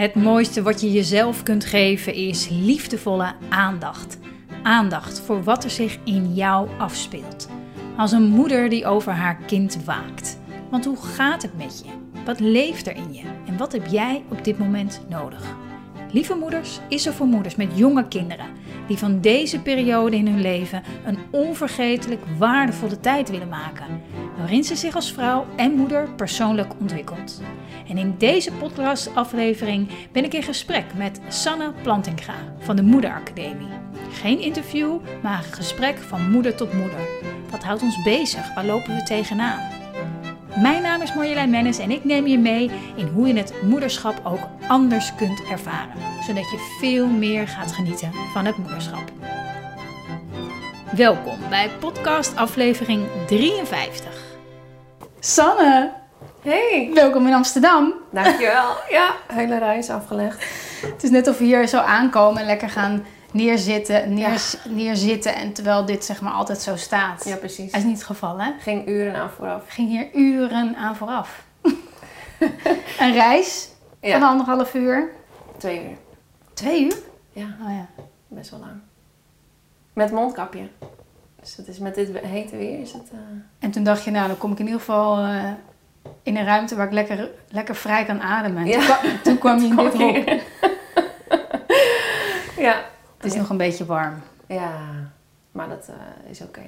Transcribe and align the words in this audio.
Het 0.00 0.14
mooiste 0.14 0.62
wat 0.62 0.80
je 0.80 0.92
jezelf 0.92 1.42
kunt 1.42 1.64
geven 1.64 2.14
is 2.14 2.48
liefdevolle 2.48 3.34
aandacht. 3.48 4.18
Aandacht 4.62 5.20
voor 5.20 5.42
wat 5.42 5.64
er 5.64 5.70
zich 5.70 5.98
in 6.04 6.34
jou 6.34 6.68
afspeelt. 6.78 7.48
Als 7.96 8.12
een 8.12 8.28
moeder 8.28 8.68
die 8.68 8.86
over 8.86 9.12
haar 9.12 9.36
kind 9.46 9.84
waakt. 9.84 10.38
Want 10.70 10.84
hoe 10.84 10.96
gaat 10.96 11.42
het 11.42 11.56
met 11.56 11.82
je? 11.84 11.90
Wat 12.24 12.40
leeft 12.40 12.86
er 12.86 12.96
in 12.96 13.12
je? 13.12 13.22
En 13.46 13.56
wat 13.56 13.72
heb 13.72 13.86
jij 13.86 14.22
op 14.30 14.44
dit 14.44 14.58
moment 14.58 15.00
nodig? 15.08 15.56
Lieve 16.12 16.34
Moeders 16.34 16.78
is 16.88 17.06
er 17.06 17.12
voor 17.12 17.26
moeders 17.26 17.56
met 17.56 17.70
jonge 17.74 18.08
kinderen 18.08 18.46
die 18.90 18.98
van 18.98 19.20
deze 19.20 19.60
periode 19.60 20.16
in 20.16 20.26
hun 20.26 20.40
leven 20.40 20.82
een 21.04 21.18
onvergetelijk 21.30 22.20
waardevolle 22.38 23.00
tijd 23.00 23.30
willen 23.30 23.48
maken, 23.48 24.02
waarin 24.36 24.64
ze 24.64 24.76
zich 24.76 24.94
als 24.94 25.12
vrouw 25.12 25.46
en 25.56 25.72
moeder 25.72 26.08
persoonlijk 26.16 26.72
ontwikkelt. 26.80 27.42
En 27.88 27.98
in 27.98 28.14
deze 28.18 28.52
podcastaflevering 28.52 29.88
ben 30.12 30.24
ik 30.24 30.34
in 30.34 30.42
gesprek 30.42 30.84
met 30.96 31.20
Sanne 31.28 31.72
Plantinga 31.82 32.54
van 32.58 32.76
de 32.76 32.82
Moederacademie. 32.82 33.68
Geen 34.12 34.40
interview, 34.40 34.98
maar 35.22 35.38
een 35.38 35.52
gesprek 35.52 35.98
van 35.98 36.30
moeder 36.30 36.54
tot 36.54 36.72
moeder. 36.72 37.08
Wat 37.50 37.64
houdt 37.64 37.82
ons 37.82 38.02
bezig? 38.02 38.54
Waar 38.54 38.66
lopen 38.66 38.94
we 38.94 39.02
tegenaan? 39.02 39.79
Mijn 40.56 40.82
naam 40.82 41.02
is 41.02 41.14
Marjolein 41.14 41.50
Mennis 41.50 41.78
en 41.78 41.90
ik 41.90 42.04
neem 42.04 42.26
je 42.26 42.38
mee 42.38 42.70
in 42.96 43.06
hoe 43.06 43.26
je 43.26 43.34
het 43.34 43.52
moederschap 43.62 44.20
ook 44.24 44.40
anders 44.68 45.14
kunt 45.14 45.42
ervaren. 45.50 45.92
Zodat 46.26 46.50
je 46.50 46.76
veel 46.80 47.06
meer 47.06 47.48
gaat 47.48 47.72
genieten 47.72 48.12
van 48.32 48.44
het 48.44 48.56
moederschap. 48.56 49.02
Welkom 50.96 51.38
bij 51.48 51.70
podcast 51.80 52.36
aflevering 52.36 53.02
53. 53.26 54.08
Sanne, 55.20 55.92
Hey, 56.42 56.90
welkom 56.94 57.26
in 57.26 57.34
Amsterdam. 57.34 57.92
dankjewel. 58.12 58.70
Ja, 58.90 59.14
hele 59.26 59.58
reis 59.58 59.90
afgelegd. 59.90 60.44
Het 60.86 61.02
is 61.02 61.10
net 61.10 61.28
of 61.28 61.38
we 61.38 61.44
hier 61.44 61.68
zo 61.68 61.78
aankomen 61.78 62.40
en 62.40 62.46
lekker 62.46 62.70
gaan 62.70 63.04
neerzitten, 63.32 64.14
neers, 64.14 64.56
neerzitten. 64.68 65.34
En 65.34 65.52
terwijl 65.52 65.84
dit 65.84 66.04
zeg 66.04 66.20
maar 66.20 66.32
altijd 66.32 66.60
zo 66.60 66.76
staat. 66.76 67.24
Ja, 67.24 67.36
precies. 67.36 67.70
Dat 67.72 67.80
is 67.80 67.86
niet 67.86 67.96
het 67.96 68.06
geval 68.06 68.40
hè? 68.40 68.50
Ging 68.60 68.88
uren 68.88 69.14
aan 69.14 69.30
vooraf. 69.30 69.62
Ging 69.68 69.88
hier 69.88 70.08
uren 70.14 70.76
aan 70.76 70.96
vooraf. 70.96 71.44
een 72.98 73.12
reis 73.12 73.68
van 74.00 74.08
Ja, 74.10 74.26
anderhalf 74.28 74.74
uur. 74.74 75.10
twee 75.56 75.84
uur. 75.84 75.96
Twee 76.54 76.84
uur? 76.84 76.96
Ja, 77.32 77.44
Oh 77.62 77.70
ja. 77.70 77.86
best 78.28 78.50
wel 78.50 78.60
lang. 78.60 78.72
Met 79.92 80.10
mondkapje. 80.12 80.68
Dus 81.40 81.56
het 81.56 81.68
is 81.68 81.78
met 81.78 81.94
dit 81.94 82.18
hete 82.18 82.56
weer 82.56 82.80
is 82.80 82.92
het... 82.92 83.08
eh, 83.12 83.18
En 83.58 83.70
toen 83.70 83.84
dacht 83.84 84.04
je, 84.04 84.10
nou 84.10 84.28
dan 84.28 84.38
kom 84.38 84.52
ik 84.52 84.58
in 84.58 84.64
ieder 84.64 84.80
geval 84.80 85.18
eh, 85.18 85.44
in 86.22 86.36
een 86.36 86.44
ruimte 86.44 86.76
waar 86.76 86.86
ik 86.86 86.92
lekker, 86.92 87.30
lekker 87.48 87.74
vrij 87.76 88.04
kan 88.04 88.20
ademen. 88.20 88.62
En 88.62 88.68
Ja. 88.68 88.98
Toen, 89.22 89.38
kwam, 89.38 89.58
toen 89.60 89.70
kwam 89.76 89.86
je 89.90 90.06
in 90.06 90.16
dit 90.16 90.26
hok. 90.28 90.40
ja. 92.58 92.80
Het 93.20 93.32
is 93.32 93.38
nog 93.38 93.48
een 93.48 93.56
beetje 93.56 93.84
warm. 93.86 94.22
Ja, 94.46 94.72
maar 95.52 95.68
dat 95.68 95.88
eh, 95.88 96.30
is 96.30 96.40
oké. 96.40 96.62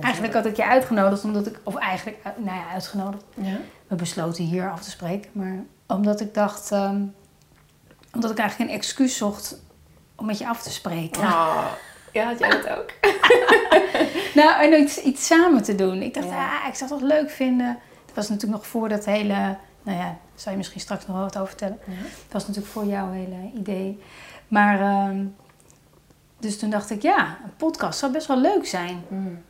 Eigenlijk 0.00 0.34
had 0.34 0.46
ik 0.46 0.56
je 0.56 0.66
uitgenodigd 0.66 1.24
omdat 1.24 1.46
ik, 1.46 1.60
of 1.62 1.74
eigenlijk, 1.74 2.18
eh, 2.22 2.32
nou 2.36 2.56
ja, 2.56 2.68
uitgenodigd. 2.72 3.24
Ja? 3.34 3.56
We 3.86 3.94
besloten 3.94 4.44
hier 4.44 4.70
af 4.70 4.82
te 4.82 4.90
spreken, 4.90 5.30
maar 5.32 5.58
omdat 5.86 6.20
ik 6.20 6.34
dacht, 6.34 6.72
ehm, 6.72 7.02
omdat 8.12 8.30
ik 8.30 8.38
eigenlijk 8.38 8.70
een 8.70 8.76
excuus 8.76 9.16
zocht 9.16 9.60
om 10.14 10.26
met 10.26 10.38
je 10.38 10.48
af 10.48 10.62
te 10.62 10.70
spreken. 10.70 11.22
Oh, 11.22 11.66
ja, 12.12 12.24
had 12.26 12.38
jij 12.38 12.50
dat 12.50 12.68
ook? 12.68 12.92
Nou, 14.34 14.62
en 14.62 14.80
iets, 14.80 14.98
iets 15.02 15.26
samen 15.26 15.62
te 15.62 15.74
doen. 15.74 16.02
Ik 16.02 16.14
dacht, 16.14 16.26
Ja. 16.26 16.60
ah, 16.60 16.68
ik 16.68 16.74
zou 16.74 16.90
het 16.90 17.00
toch 17.00 17.08
leuk 17.08 17.30
vinden. 17.30 17.78
Het 18.06 18.14
was 18.14 18.28
natuurlijk 18.28 18.60
nog 18.60 18.66
voor 18.70 18.88
dat 18.88 19.04
hele, 19.04 19.56
nou 19.82 19.98
ja, 19.98 20.16
zal 20.34 20.52
je 20.52 20.58
misschien 20.58 20.80
straks 20.80 21.06
nog 21.06 21.16
wel 21.16 21.24
wat 21.24 21.36
over 21.36 21.48
vertellen. 21.48 21.78
Ja. 21.86 21.92
Het 21.92 22.32
was 22.32 22.46
natuurlijk 22.46 22.72
voor 22.72 22.84
jouw 22.84 23.10
hele 23.10 23.50
idee. 23.54 24.02
Maar, 24.54 24.80
ehm, 24.80 25.24
dus 26.40 26.58
toen 26.58 26.70
dacht 26.70 26.90
ik, 26.90 27.02
ja, 27.02 27.38
een 27.44 27.56
podcast 27.56 27.98
zou 27.98 28.12
best 28.12 28.26
wel 28.26 28.38
leuk 28.40 28.66
zijn. 28.66 29.04
Hmm. 29.08 29.42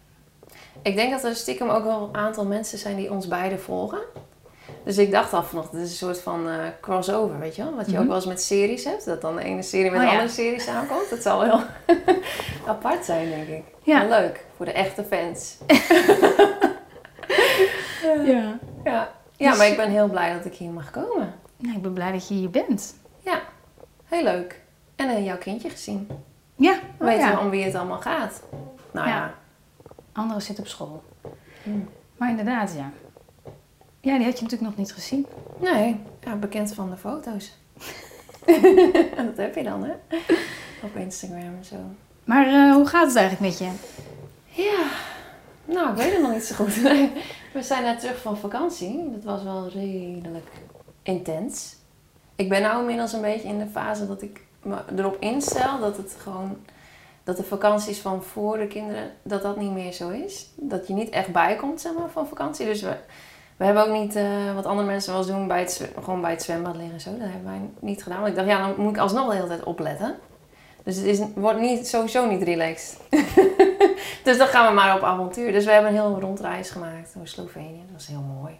Ik 0.83 0.97
denk 0.97 1.11
dat 1.11 1.25
er 1.25 1.35
stiekem 1.37 1.69
ook 1.69 1.85
wel 1.85 2.09
een 2.13 2.17
aantal 2.21 2.45
mensen 2.47 2.79
zijn 2.79 2.97
die 2.97 3.11
ons 3.13 3.29
beiden 3.29 3.61
volgen. 3.61 4.01
Dus 4.85 4.99
ik 4.99 5.11
dacht 5.11 5.33
al 5.33 5.43
vanochtend, 5.43 5.81
het 5.81 5.91
is 5.91 6.01
een 6.01 6.07
soort 6.07 6.21
van 6.21 6.49
eh, 6.49 6.55
crossover, 6.81 7.39
weet 7.39 7.57
je 7.57 7.63
wel? 7.63 7.75
Wat 7.75 7.87
je 7.87 7.93
Mhm. 7.93 8.01
ook 8.01 8.07
wel 8.07 8.17
eens 8.17 8.27
met 8.27 8.43
series 8.43 8.85
hebt. 8.85 9.05
Dat 9.05 9.21
dan 9.21 9.37
de 9.37 9.43
ene 9.43 9.63
serie 9.63 9.91
met 9.91 10.01
Oh 10.01 10.01
de 10.01 10.05
ja. 10.07 10.13
andere 10.13 10.31
serie 10.35 10.61
samenkomt. 10.61 11.11
Dat 11.11 11.23
zal 11.23 11.41
wel 11.41 11.61
apart 12.67 13.05
zijn, 13.05 13.29
denk 13.31 13.49
ik. 13.49 13.63
Ja. 13.83 14.05
Leuk, 14.09 14.45
voor 14.57 14.65
de 14.67 14.73
echte 14.73 15.05
fans. 15.05 15.57
Ja. 18.27 18.59
Ja. 18.85 19.11
ja, 19.37 19.49
Dus- 19.51 19.59
maar 19.59 19.67
ik 19.69 19.77
ben 19.77 19.91
heel 19.91 20.09
blij 20.09 20.33
dat 20.33 20.45
ik 20.45 20.55
hier 20.55 20.71
mag 20.71 20.91
komen. 20.91 21.35
Nou, 21.57 21.77
ik 21.77 21.83
ben 21.83 21.93
blij 21.93 22.13
dat 22.13 22.29
je 22.29 22.35
hier 22.35 22.51
bent. 22.51 22.95
Ja, 23.21 23.41
heel 24.05 24.23
leuk. 24.23 24.61
En 24.97 25.09
eh, 25.09 25.25
jouw 25.25 25.39
kindje 25.39 25.71
gezien. 25.71 26.09
Ja, 26.57 26.73
We 26.73 27.05
oh 27.05 27.11
weten 27.11 27.29
ja. 27.29 27.41
om 27.41 27.51
wie 27.51 27.65
het 27.65 27.75
allemaal 27.75 28.01
gaat. 28.01 28.43
Nou 28.93 29.09
ja. 29.09 29.15
Ja. 29.15 29.35
Anderen 30.13 30.43
zitten 30.43 30.65
op 30.65 30.71
school. 30.71 31.03
Hmm. 31.63 31.89
Maar 32.17 32.31
inderdaad, 32.31 32.75
ja. 32.77 32.91
Ja, 34.01 34.17
die 34.17 34.25
had 34.25 34.39
je 34.39 34.43
natuurlijk 34.43 34.71
nog 34.71 34.77
niet 34.77 34.93
gezien. 34.93 35.27
Nee, 35.59 36.01
ja, 36.21 36.35
bekend 36.37 36.75
van 36.75 36.91
de 36.91 36.97
foto's. 36.97 37.57
en 39.17 39.27
dat 39.27 39.37
heb 39.37 39.55
je 39.55 39.63
dan, 39.63 39.85
hè? 39.85 39.93
Op 40.83 40.97
Instagram 40.97 41.57
en 41.57 41.65
zo. 41.65 41.77
Maar 42.25 42.47
eh, 42.47 42.75
hoe 42.75 42.87
gaat 42.87 43.07
het 43.07 43.17
eigenlijk 43.17 43.51
met 43.51 43.59
je? 43.59 43.71
Ja, 44.63 44.87
nou, 45.65 45.91
ik 45.91 45.97
weet 45.97 46.13
het 46.13 46.23
nog 46.23 46.33
niet 46.33 46.45
zo 46.45 46.55
goed. 46.55 46.75
We 47.53 47.63
zijn 47.63 47.83
net 47.83 48.01
terug 48.01 48.21
van 48.21 48.39
vakantie. 48.39 49.11
Dat 49.13 49.25
was 49.25 49.43
wel 49.43 49.69
redelijk 49.69 50.49
intens. 51.03 51.77
Ik 52.37 52.49
ben 52.49 52.63
nou 52.63 52.81
inmiddels 52.81 53.13
een 53.13 53.21
beetje 53.21 53.49
in 53.49 53.59
de 53.59 53.67
fase 53.67 54.07
dat 54.07 54.23
ik 54.23 54.44
me 54.65 54.77
erop 54.97 55.17
instel 55.21 55.81
dat 55.81 55.97
het 55.97 56.17
gewoon... 56.19 56.57
Dat 57.25 57.37
de 57.37 57.43
vakanties 57.43 58.01
van 58.01 58.23
voor 58.23 58.59
de 58.59 58.67
kinderen, 58.67 59.11
dat 59.23 59.43
dat 59.43 59.57
niet 59.57 59.73
meer 59.73 59.93
zo 59.93 60.09
is. 60.09 60.49
Dat 60.55 60.87
je 60.87 60.95
niet 60.95 61.11
echt 61.11 61.33
bijkomt, 61.33 61.81
zeg 61.81 61.93
maar, 61.95 62.09
van 62.09 62.29
vakantie. 62.29 62.67
Dus 62.67 62.83
we, 62.83 62.97
we 63.57 63.65
hebben 63.65 63.83
ook 63.83 63.93
niet, 63.93 64.17
eh, 64.17 64.55
wat 64.55 64.67
andere 64.67 64.87
mensen 64.87 65.13
wel 65.13 65.21
eens 65.21 65.31
doen, 65.31 65.49
bij 65.49 65.61
het, 65.61 65.91
gewoon 66.03 66.21
bij 66.21 66.31
het 66.31 66.43
zwembad 66.43 66.77
liggen 66.77 66.95
en 66.95 67.01
zo. 67.01 67.11
Dat 67.11 67.21
hebben 67.21 67.45
wij 67.45 67.61
niet 67.81 68.03
gedaan. 68.03 68.19
Want 68.19 68.31
ik 68.31 68.37
dacht, 68.37 68.49
ja, 68.49 68.67
dan 68.67 68.75
moet 68.85 68.97
ik 68.97 68.99
alsnog 68.99 69.29
de 69.29 69.35
hele 69.35 69.47
tijd 69.47 69.65
opletten. 69.65 70.17
Dus 70.83 70.97
het 70.97 71.05
is, 71.05 71.21
wordt 71.35 71.61
niet, 71.61 71.89
sowieso 71.89 72.27
niet 72.27 72.43
relaxed. 72.43 73.01
dus 74.25 74.39
dan 74.39 74.47
gaan 74.47 74.69
we 74.69 74.75
maar 74.75 74.97
op 74.97 75.03
avontuur. 75.03 75.53
Dus 75.53 75.65
we 75.65 75.71
hebben 75.71 75.91
een 75.91 75.97
heel 75.97 76.21
rondreis 76.21 76.71
gemaakt 76.71 77.15
door 77.15 77.27
Slovenië. 77.27 77.83
Dat 77.85 77.93
was 77.93 78.07
heel 78.07 78.25
mooi. 78.41 78.59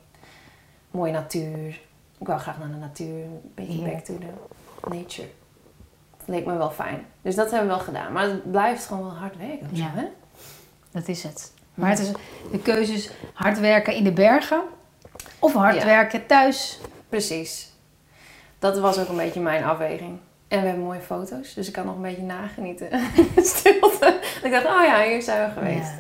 Mooie 0.91 1.13
natuur. 1.13 1.81
Ik 2.19 2.27
wou 2.27 2.41
graag 2.41 2.59
naar 2.59 2.71
de 2.71 2.77
natuur. 2.77 3.25
Een 3.25 3.53
beetje 3.55 3.83
back 3.83 4.05
to 4.05 4.19
the 4.19 4.89
nature. 4.89 5.29
Leek 6.27 6.47
me 6.47 6.57
wel 6.57 6.71
fijn. 6.71 7.07
Dus 7.23 7.35
dat 7.35 7.51
hebben 7.51 7.69
we 7.69 7.75
wel 7.75 7.85
gedaan. 7.85 8.13
Maar 8.13 8.23
het 8.25 8.51
blijft 8.51 8.87
gewoon 8.87 9.03
wel 9.03 9.15
hard 9.15 9.37
werken. 9.37 9.69
Ja. 9.71 9.91
hè? 9.95 10.05
Dat 10.91 11.09
is 11.09 11.23
het. 11.23 11.53
Maar 11.75 11.91
het 11.91 11.99
is 11.99 12.11
de 12.51 12.59
keuze 12.59 12.93
is 12.93 13.11
hard 13.33 13.61
werken 13.61 13.95
in 13.95 14.05
de 14.05 14.13
bergen 14.13 14.63
of 15.39 15.53
hard 15.53 15.75
Ja. 15.77 15.85
werken 15.85 16.27
thuis. 16.27 16.81
Precies. 17.09 17.73
Dat 18.59 18.79
was 18.79 18.99
ook 18.99 19.09
een 19.09 19.17
beetje 19.17 19.41
mijn 19.41 19.65
afweging. 19.65 20.19
En 20.49 20.61
we 20.61 20.67
hebben 20.67 20.85
mooie 20.85 21.01
foto's, 21.01 21.55
dus 21.55 21.67
ik 21.67 21.73
kan 21.73 21.87
nog 21.87 21.95
een 21.97 22.03
beetje 22.03 22.23
nagenieten. 22.23 22.89
Stilte. 23.37 24.21
Ik 24.43 24.51
dacht, 24.51 24.65
oh 24.67 24.85
ja, 24.85 25.03
hier 25.03 25.23
zijn 25.23 25.49
we 25.49 25.61
geweest. 25.61 25.93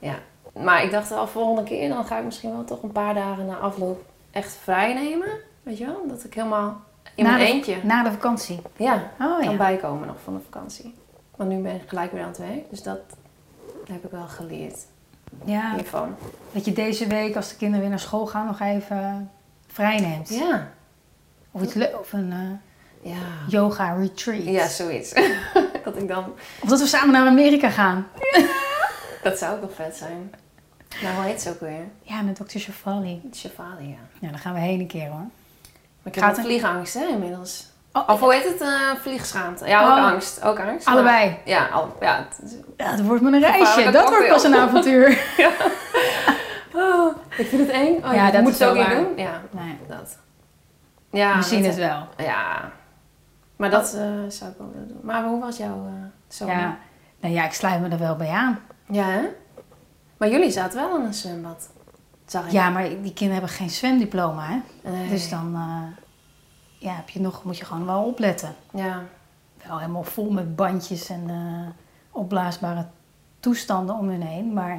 Ja. 0.00 0.14
Ja. 0.54 0.62
Maar 0.62 0.84
ik 0.84 0.90
dacht 0.90 1.12
al, 1.12 1.26
volgende 1.28 1.62
keer 1.62 1.88
dan 1.88 2.04
ga 2.04 2.18
ik 2.18 2.24
misschien 2.24 2.50
wel 2.52 2.64
toch 2.64 2.82
een 2.82 2.92
paar 2.92 3.14
dagen 3.14 3.46
na 3.46 3.56
afloop 3.56 4.04
echt 4.30 4.56
vrij 4.62 4.94
nemen. 4.94 5.28
Weet 5.62 5.78
je 5.78 5.86
wel? 5.86 6.02
Dat 6.08 6.24
ik 6.24 6.34
helemaal 6.34 6.80
in 7.16 7.24
Na 7.24 7.30
mijn 7.30 7.46
de- 7.46 7.52
eentje 7.52 7.76
Na 7.82 8.02
de 8.02 8.10
vakantie. 8.12 8.60
ja, 8.76 9.10
Oh 9.20 9.38
kan 9.40 9.50
ja. 9.50 9.56
bijkomen 9.56 10.06
nog 10.06 10.16
van 10.24 10.34
de 10.34 10.40
vakantie. 10.50 10.94
Want 11.36 11.50
nu 11.50 11.58
ben 11.62 11.74
ik 11.74 11.82
gelijk 11.88 12.12
weer 12.12 12.22
aan 12.22 12.28
het 12.28 12.38
werk. 12.38 12.70
Dus 12.70 12.82
dat 12.82 12.98
heb 13.86 14.04
ik 14.04 14.10
wel 14.10 14.26
geleerd 14.26 14.78
Ja, 15.44 15.74
hiervan. 15.74 16.14
dat 16.52 16.64
je 16.64 16.72
deze 16.72 17.06
week 17.06 17.36
als 17.36 17.48
de 17.48 17.56
kinderen 17.56 17.80
weer 17.80 17.90
naar 17.90 17.98
school 18.00 18.26
gaan 18.26 18.46
nog 18.46 18.60
even 18.60 19.30
vrij 19.66 20.00
neemt. 20.00 20.28
Ja. 20.28 20.68
Of, 21.50 21.62
iets 21.62 21.74
le- 21.74 21.96
of 22.00 22.12
een 22.12 22.32
eh, 22.32 23.10
Ja. 23.12 23.18
yoga 23.48 23.92
retreat. 23.92 24.44
Ja, 24.44 24.66
zoiets. 24.68 25.12
dat 25.84 25.96
ik 25.96 26.08
dan... 26.08 26.24
Of 26.62 26.68
dat 26.68 26.80
we 26.80 26.86
samen 26.86 27.12
naar 27.12 27.26
Amerika 27.26 27.70
gaan. 27.70 28.06
Dat 29.22 29.38
zou 29.38 29.54
ook 29.54 29.60
wel 29.60 29.70
vet 29.70 29.96
zijn. 29.96 30.32
Nou, 31.02 31.14
hoe 31.14 31.24
heet 31.24 31.40
ze 31.42 31.50
ook 31.50 31.60
weer? 31.60 31.84
Ja, 32.02 32.20
met 32.22 32.36
dokter 32.36 32.60
Shafali. 32.60 33.22
Chevali, 33.32 33.88
ja. 33.88 33.96
Ja, 34.18 34.28
dan 34.30 34.38
gaan 34.38 34.54
we 34.54 34.60
heen 34.60 34.80
een 34.80 34.86
keer 34.86 35.08
hoor. 35.08 35.24
Ik 36.06 36.18
Gaat 36.18 36.36
heb 36.36 36.44
vliegangst, 36.44 36.94
hè, 36.94 37.04
inmiddels. 37.06 37.66
Oh, 37.92 38.08
Of 38.08 38.20
hoe 38.20 38.34
heet 38.34 38.44
het? 38.44 38.60
eh 38.60 38.68
vliegschaamte. 39.00 39.66
Ja, 39.66 39.82
ook 39.90 39.96
Oh. 39.96 40.04
angst. 40.12 40.42
Ook 40.44 40.60
angst. 40.60 40.86
Allebei. 40.86 41.28
Maar- 41.28 41.38
ja, 41.44 41.66
al, 41.66 41.96
ja. 42.00 42.26
het 42.38 42.56
Ja, 42.76 42.90
dat 42.96 43.00
wordt 43.06 43.22
me 43.22 43.32
een 43.32 43.40
reisje. 43.40 43.90
Dat 43.90 44.08
wordt 44.08 44.28
pas 44.28 44.44
een 44.44 44.54
avontuur. 44.56 45.18
Oh, 46.74 47.16
ik 47.36 47.46
vind 47.46 47.60
het 47.66 47.70
eng. 47.70 47.96
Oh, 48.04 48.14
Ja, 48.14 48.26
je 48.26 48.32
dat 48.32 48.42
moet 48.42 48.58
het 48.58 48.64
ook 48.68 48.76
niet 48.76 48.90
doen. 48.90 49.06
Ja, 49.16 49.40
Nee, 49.50 49.78
dat. 49.88 50.18
Ja, 51.10 51.36
we 51.36 51.42
zien 51.42 51.62
dat- 51.62 51.70
het 51.70 51.78
wel. 51.80 52.08
Ja. 52.26 52.70
Maar 53.56 53.70
dat 53.70 53.84
eh, 53.94 54.00
zou 54.28 54.50
ik 54.50 54.56
wel 54.58 54.70
willen 54.72 54.88
doen. 54.88 55.00
Maar 55.02 55.24
hoe 55.24 55.40
was 55.40 55.56
jouw 55.56 55.86
uh, 55.86 55.92
zomer? 56.28 56.54
Ja. 56.58 56.76
Nou 57.20 57.34
ja, 57.34 57.44
ik 57.44 57.52
sluit 57.52 57.80
me 57.80 57.88
er 57.88 57.98
wel 57.98 58.16
bij 58.16 58.30
aan. 58.30 58.58
Ja, 58.88 59.04
hè? 59.04 59.20
Maar 60.16 60.28
jullie 60.28 60.50
zaten 60.50 60.78
wel 60.80 60.98
in 60.98 61.04
een 61.04 61.14
zwembad. 61.14 61.68
Zag 62.26 62.46
ik. 62.46 62.52
Ja, 62.52 62.70
maar 62.70 62.88
die 62.88 63.12
kinderen 63.12 63.32
hebben 63.32 63.50
geen 63.50 63.70
zwemdiploma, 63.70 64.46
hè? 64.46 64.90
Nee. 64.90 65.08
Dus 65.08 65.28
dan... 65.28 65.54
eh, 65.54 66.04
ja, 66.78 66.94
heb 66.94 67.08
je 67.08 67.20
nog, 67.20 67.44
moet 67.44 67.58
je 67.58 67.64
gewoon 67.64 67.86
wel 67.86 68.02
opletten. 68.02 68.54
Ja. 68.72 69.02
Wel 69.66 69.78
helemaal 69.78 70.02
vol 70.02 70.30
met 70.30 70.56
bandjes 70.56 71.08
en 71.08 71.30
eh, 71.30 71.68
opblaasbare 72.10 72.86
toestanden 73.40 73.96
om 73.96 74.08
hun 74.08 74.22
heen. 74.22 74.52
Maar 74.52 74.78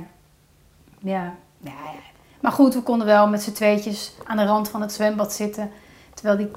ja, 0.99 1.33
ja, 1.57 1.71
ja. 1.71 1.99
Maar 2.39 2.51
goed, 2.51 2.73
we 2.73 2.81
konden 2.81 3.07
wel 3.07 3.27
met 3.27 3.43
z'n 3.43 3.51
tweetjes 3.51 4.13
aan 4.25 4.37
de 4.37 4.45
rand 4.45 4.69
van 4.69 4.81
het 4.81 4.93
zwembad 4.93 5.33
zitten. 5.33 5.71
Terwijl 6.13 6.37
die 6.37 6.51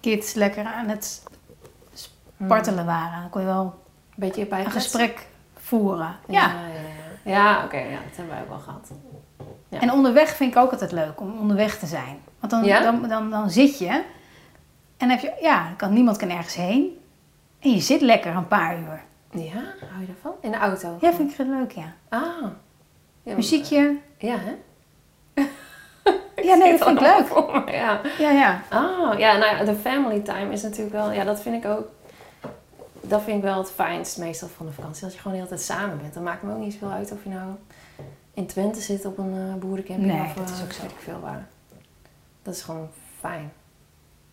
kids 0.00 0.34
lekker 0.34 0.64
aan 0.64 0.88
het 0.88 1.22
spartelen 1.92 2.86
waren. 2.86 3.20
Dan 3.20 3.30
kon 3.30 3.40
je 3.40 3.46
wel 3.46 3.84
Beetje 4.16 4.46
bij 4.46 4.64
een 4.64 4.70
gesprek 4.70 5.28
voeren. 5.54 6.16
Ja. 6.28 6.48
Ja, 6.48 6.66
ja, 6.66 6.80
ja. 7.22 7.32
ja 7.32 7.64
oké, 7.64 7.76
ja, 7.76 7.98
dat 8.08 8.16
hebben 8.16 8.34
wij 8.34 8.42
ook 8.42 8.48
wel 8.48 8.58
gehad. 8.58 8.90
Ja. 9.68 9.80
En 9.80 9.92
onderweg 9.92 10.28
vind 10.36 10.54
ik 10.54 10.58
ook 10.62 10.70
altijd 10.72 10.92
leuk 10.92 11.20
om 11.20 11.38
onderweg 11.38 11.78
te 11.78 11.86
zijn. 11.86 12.18
Want 12.40 12.52
dan, 12.52 12.64
Ja? 12.64 12.80
dan, 12.80 13.08
dan, 13.08 13.30
dan 13.30 13.50
zit 13.50 13.78
je 13.78 14.02
en 14.96 15.10
heb 15.10 15.20
je, 15.20 15.32
ja, 15.40 15.72
kan, 15.76 15.92
niemand 15.92 16.16
kan 16.16 16.30
ergens 16.30 16.54
heen. 16.54 17.00
En 17.60 17.70
je 17.70 17.80
zit 17.80 18.00
lekker 18.00 18.34
een 18.34 18.48
paar 18.48 18.78
uur. 18.78 19.02
Ja, 19.30 19.52
hou 19.90 20.00
je 20.00 20.06
daarvan? 20.06 20.32
In 20.40 20.50
de 20.50 20.56
auto? 20.56 20.96
Ja, 21.00 21.12
vind 21.12 21.30
ik 21.30 21.36
het 21.36 21.46
leuk, 21.46 21.70
ja. 21.72 21.92
Ah. 22.08 22.22
Ja, 23.22 23.34
Muziekje. 23.34 23.96
Ja, 24.18 24.36
hè? 24.38 24.52
Ja, 26.42 26.54
nee, 26.54 26.70
dat 26.78 26.86
vind 26.86 27.00
ik 27.00 27.06
leuk. 27.06 27.52
leuk. 27.52 27.68
Ja. 27.70 28.00
Ja, 28.18 28.30
ja. 28.30 28.60
Ah, 28.68 29.18
ja, 29.18 29.36
nou 29.36 29.56
ja, 29.56 29.64
de 29.64 29.74
family 29.74 30.20
time 30.20 30.52
is 30.52 30.62
natuurlijk 30.62 30.92
wel... 30.94 31.12
Ja, 31.12 31.24
dat 31.24 31.40
vind 31.42 31.64
ik 31.64 31.70
ook... 31.70 31.88
Dat 33.00 33.22
vind 33.22 33.36
ik 33.36 33.42
wel 33.42 33.58
het 33.58 33.70
fijnst 33.70 34.18
meestal 34.18 34.48
van 34.48 34.66
de 34.66 34.72
vakantie. 34.72 35.04
Als 35.04 35.12
je 35.12 35.18
gewoon 35.18 35.32
de 35.32 35.42
hele 35.42 35.54
tijd 35.54 35.66
samen 35.66 35.98
bent. 35.98 36.14
Dan 36.14 36.22
maakt 36.22 36.40
het 36.40 36.50
me 36.50 36.56
ook 36.56 36.62
niet 36.62 36.72
zoveel 36.72 36.90
uit 36.90 37.12
of 37.12 37.18
je 37.22 37.28
nou 37.28 37.50
in 38.36 38.46
Twente 38.46 38.80
zit 38.80 39.04
op 39.04 39.18
een 39.18 39.34
eh 39.34 39.54
boerencamping. 39.54 40.12
Nee, 40.12 40.20
of 40.22 40.32
dat 40.34 40.50
is 40.50 40.58
eh, 40.58 40.64
ook 40.64 40.72
zo. 40.72 40.82
weet 40.82 40.90
ik 40.90 40.98
veel 40.98 41.20
waar. 41.20 41.46
Dat 42.42 42.54
is 42.54 42.62
gewoon 42.62 42.88
fijn. 43.20 43.52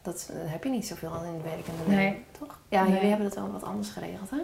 Dat, 0.02 0.30
dat 0.34 0.50
heb 0.50 0.64
je 0.64 0.70
niet 0.70 0.88
zoveel 0.88 1.10
al 1.10 1.24
in 1.24 1.34
het 1.34 1.44
werk 1.44 1.68
en 1.68 1.74
de 1.84 1.90
Nee. 1.92 2.06
leven, 2.06 2.24
toch? 2.40 2.60
Ja, 2.70 2.84
Nee. 2.84 2.92
jullie 2.94 3.08
hebben 3.08 3.26
het 3.26 3.36
wel 3.36 3.52
wat 3.52 3.64
anders 3.64 3.90
geregeld, 3.90 4.30
hè? 4.30 4.38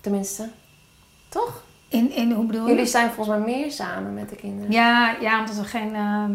Tenminste. 0.00 0.48
Toch? 1.28 1.62
In, 1.88 2.12
in, 2.12 2.32
hoe 2.32 2.46
bedoel 2.46 2.64
je? 2.66 2.70
Jullie 2.70 2.86
zijn 2.86 3.10
volgens 3.10 3.36
mij 3.36 3.46
meer 3.54 3.70
samen 3.72 4.14
met 4.14 4.28
de 4.28 4.36
kinderen. 4.36 4.72
Ja, 4.72 5.16
ja, 5.20 5.38
omdat 5.40 5.56
we 5.56 5.64
geen... 5.64 5.94
ehm, 5.94 6.32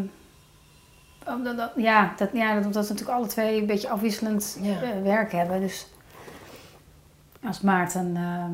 omdat 1.36 1.58
dat, 1.58 1.72
ja, 1.76 2.14
dat, 2.18 2.30
ja, 2.34 2.56
dat, 2.56 2.66
omdat 2.66 2.88
we 2.88 2.94
natuurlijk 2.94 3.18
alle 3.18 3.28
twee 3.28 3.60
een 3.60 3.66
beetje 3.68 3.90
afwisselend 3.90 4.58
Ja. 4.62 4.82
eh, 4.82 5.02
werk 5.02 5.32
hebben. 5.32 5.60
Dus 5.60 5.88
als 7.44 7.62
Maarten 7.62 8.16
ehm, 8.16 8.54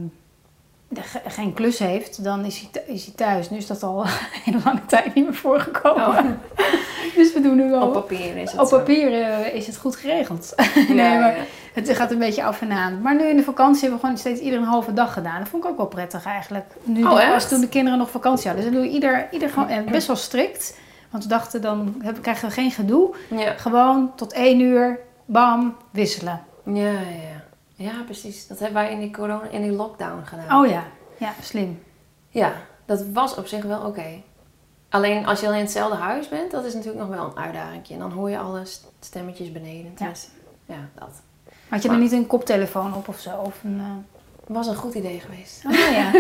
geen 1.28 1.54
klus 1.54 1.80
heeft, 1.80 2.24
dan 2.24 2.46
is 2.46 2.60
hij, 2.72 2.84
is 2.94 3.06
hij 3.06 3.14
thuis. 3.16 3.50
Nu 3.50 3.58
is 3.58 3.68
dat 3.68 3.84
al 3.84 4.02
een 4.04 4.10
hele 4.44 4.58
lange 4.66 4.86
tijd 4.86 5.14
niet 5.14 5.24
meer 5.24 5.34
voorgekomen. 5.34 6.08
Oh. 6.08 6.26
Dus 7.16 7.34
we 7.34 7.42
doen 7.42 7.56
nu 7.56 7.70
wel... 7.70 7.82
Op 7.88 7.94
papier 7.94 8.38
is 8.38 8.52
het 8.52 8.62
Op 8.62 8.68
zo. 8.68 8.78
papier 8.78 9.14
eh, 9.14 9.54
is 9.56 9.68
het 9.68 9.78
goed 9.78 9.96
geregeld. 9.96 10.54
Ja, 10.88 10.94
nee, 10.94 11.20
maar 11.20 11.36
ja. 11.36 11.44
het 11.74 11.90
gaat 11.90 12.12
een 12.12 12.18
beetje 12.18 12.44
af 12.44 12.62
en 12.62 12.72
aan. 12.72 13.02
Maar 13.02 13.16
nu 13.16 13.24
in 13.24 13.38
de 13.38 13.44
vakantie 13.44 13.82
hebben 13.82 14.00
we 14.00 14.06
gewoon 14.06 14.20
steeds 14.20 14.40
ieder 14.40 14.60
een 14.60 14.66
halve 14.66 14.94
dag 14.94 15.14
gedaan. 15.14 15.40
Dat 15.40 15.50
vond 15.50 15.64
ik 15.64 15.70
ook 15.70 15.78
wel 15.78 15.88
prettig 15.88 16.26
eigenlijk. 16.26 16.66
Nu 16.84 17.04
Oh, 17.04 17.30
was 17.30 17.50
toen 17.50 17.62
de 17.62 17.70
kinderen 17.70 18.00
nog 18.00 18.10
vakantie 18.10 18.48
hadden. 18.48 18.64
Dus 18.64 18.74
dan 18.74 18.82
doe 18.82 18.90
je 18.90 18.96
ieder, 18.96 19.28
ieder 19.32 19.50
gewoon, 19.50 19.70
en 19.70 19.86
best 19.86 20.08
wel 20.08 20.16
strikt. 20.16 20.78
Want 21.12 21.24
we 21.24 21.30
dachten, 21.30 21.62
dan 21.62 21.96
hebben, 22.00 22.22
krijgen 22.22 22.48
we 22.48 22.54
geen 22.54 22.72
gedoe. 22.72 23.16
Ja. 23.28 23.54
Gewoon 23.58 24.12
tot 24.16 24.34
één 24.34 24.60
uur, 24.60 25.00
bam, 25.26 25.76
wisselen. 25.92 26.42
Ja, 26.66 26.92
ja, 26.92 27.41
ja. 27.82 27.92
Precies. 28.06 28.48
Dat 28.48 28.60
hebben 28.60 28.84
wij 28.84 28.92
in 28.92 29.00
die 29.00 29.12
corona, 29.12 29.48
in 29.50 29.62
die 29.62 29.72
lockdown 29.72 30.22
gedaan. 30.26 30.62
Oh 30.64 30.70
ja, 30.70 30.84
ja, 31.18 31.34
slim. 31.42 31.84
Ja, 32.30 32.54
dat 32.86 33.06
was 33.14 33.36
op 33.36 33.48
zich 33.48 33.64
wel 33.64 33.82
oké. 33.86 34.22
Alleen 34.90 35.26
als 35.26 35.40
je 35.40 35.46
dan 35.46 35.56
in 35.56 35.62
hetzelfde 35.62 35.96
huis 35.98 36.30
bent, 36.30 36.52
dat 36.52 36.66
is 36.66 36.74
natuurlijk 36.74 37.08
nog 37.08 37.16
wel 37.18 37.26
een 37.26 37.38
uitdaging. 37.44 37.88
En 37.90 38.00
dan 38.00 38.12
hoor 38.12 38.30
je 38.30 38.38
alle 38.38 38.66
st- 38.66 38.92
stemmetjes 39.00 39.52
beneden. 39.52 39.92
Ja. 39.98 40.10
Dus, 40.10 40.28
ja, 40.66 40.90
dat. 40.94 41.10
Had 41.70 41.82
je 41.82 41.88
Maar- 41.88 41.98
er 41.98 42.04
niet 42.04 42.12
een 42.12 42.28
koptelefoon 42.28 42.96
op 42.96 43.08
of 43.08 43.20
zo? 43.20 43.38
Of 43.38 43.64
een, 43.64 43.80
eh, 43.80 43.86
Was 44.56 44.68
een 44.68 44.76
goed 44.76 44.94
idee 44.94 45.20
geweest. 45.20 45.64
Oh 45.66 45.72
ja, 45.72 46.12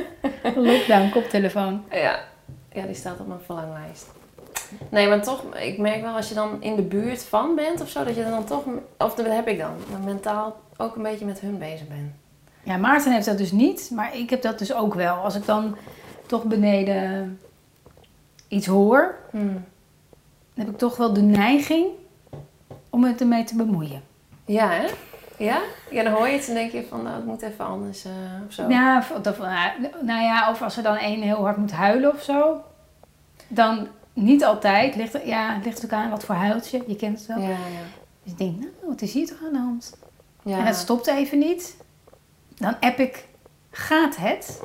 lockdown 0.70 1.10
koptelefoon. 1.10 1.84
Ja. 1.90 2.20
ja, 2.72 2.86
die 2.86 2.94
staat 2.94 3.20
op 3.20 3.26
mijn 3.26 3.40
verlanglijst. 3.44 4.06
Nee, 4.88 5.08
maar 5.08 5.22
toch, 5.22 5.54
ik 5.54 5.78
merk 5.78 6.02
wel 6.02 6.14
als 6.16 6.28
je 6.28 6.34
dan 6.34 6.62
in 6.62 6.76
de 6.76 6.82
buurt 6.82 7.22
van 7.24 7.54
bent 7.54 7.80
of 7.80 7.88
zo, 7.88 8.04
dat 8.04 8.14
je 8.16 8.24
dan 8.24 8.44
toch, 8.44 8.62
of 8.98 9.14
dat 9.14 9.26
heb 9.26 9.48
ik 9.48 9.58
dan, 9.58 9.70
mentaal 10.04 10.60
ook 10.80 10.96
een 10.96 11.02
beetje 11.02 11.24
met 11.24 11.40
hun 11.40 11.58
bezig 11.58 11.88
ben. 11.88 12.14
Ja, 12.62 12.76
Maarten 12.76 13.12
heeft 13.12 13.26
dat 13.26 13.38
dus 13.38 13.52
niet, 13.52 13.90
maar 13.94 14.16
ik 14.16 14.30
heb 14.30 14.42
dat 14.42 14.58
dus 14.58 14.72
ook 14.74 14.94
wel. 14.94 15.14
Als 15.14 15.34
ik 15.34 15.46
dan 15.46 15.76
toch 16.26 16.44
beneden 16.44 17.38
iets 18.48 18.66
hoor, 18.66 19.18
Hmm. 19.30 19.64
dan 20.54 20.64
heb 20.64 20.68
ik 20.68 20.78
toch 20.78 20.96
wel 20.96 21.12
de 21.12 21.20
neiging 21.22 21.86
om 22.90 23.04
het 23.04 23.20
ermee 23.20 23.44
te 23.44 23.56
bemoeien. 23.56 24.02
Ja, 24.44 24.68
hè? 24.70 24.86
Ja? 25.44 25.60
Ja, 25.90 26.02
dan 26.02 26.12
hoor 26.12 26.28
je 26.28 26.36
het 26.36 26.48
en 26.48 26.54
denk 26.54 26.72
je 26.72 26.86
van, 26.88 27.02
nou, 27.02 27.16
het 27.16 27.24
moet 27.24 27.42
even 27.42 27.64
anders 27.64 28.04
eh, 28.04 28.10
of 28.46 28.52
zo. 28.52 28.68
Ja, 28.68 28.98
of, 28.98 29.26
of, 29.26 29.38
nou 30.02 30.22
ja, 30.22 30.50
of 30.50 30.62
als 30.62 30.76
er 30.76 30.82
dan 30.82 30.96
één 30.96 31.22
heel 31.22 31.42
hard 31.42 31.56
moet 31.56 31.72
huilen 31.72 32.12
of 32.12 32.22
zo, 32.22 32.60
dan 33.48 33.88
niet 34.12 34.44
altijd. 34.44 34.96
Ligt 34.96 35.14
er, 35.14 35.26
ja, 35.26 35.54
het 35.54 35.64
ligt 35.64 35.84
ook 35.84 35.92
aan 35.92 36.10
wat 36.10 36.24
voor 36.24 36.34
huiltje, 36.34 36.82
je 36.86 36.96
kent 36.96 37.18
het 37.18 37.26
wel. 37.26 37.38
Ja, 37.38 37.48
ja. 37.48 37.56
Dus 38.22 38.32
ik 38.32 38.38
denk, 38.38 38.58
nou, 38.58 38.70
wat 38.86 39.02
is 39.02 39.12
hier 39.12 39.26
toch 39.26 39.38
aan 39.46 39.52
de 39.52 39.58
hand? 39.58 39.96
Ja. 40.42 40.58
En 40.58 40.64
het 40.66 40.76
stopt 40.76 41.06
even 41.06 41.38
niet. 41.38 41.76
Dan 42.56 42.76
app 42.80 42.98
ik, 42.98 43.24
gaat 43.70 44.16
het? 44.16 44.62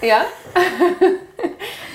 Ja? 0.00 0.24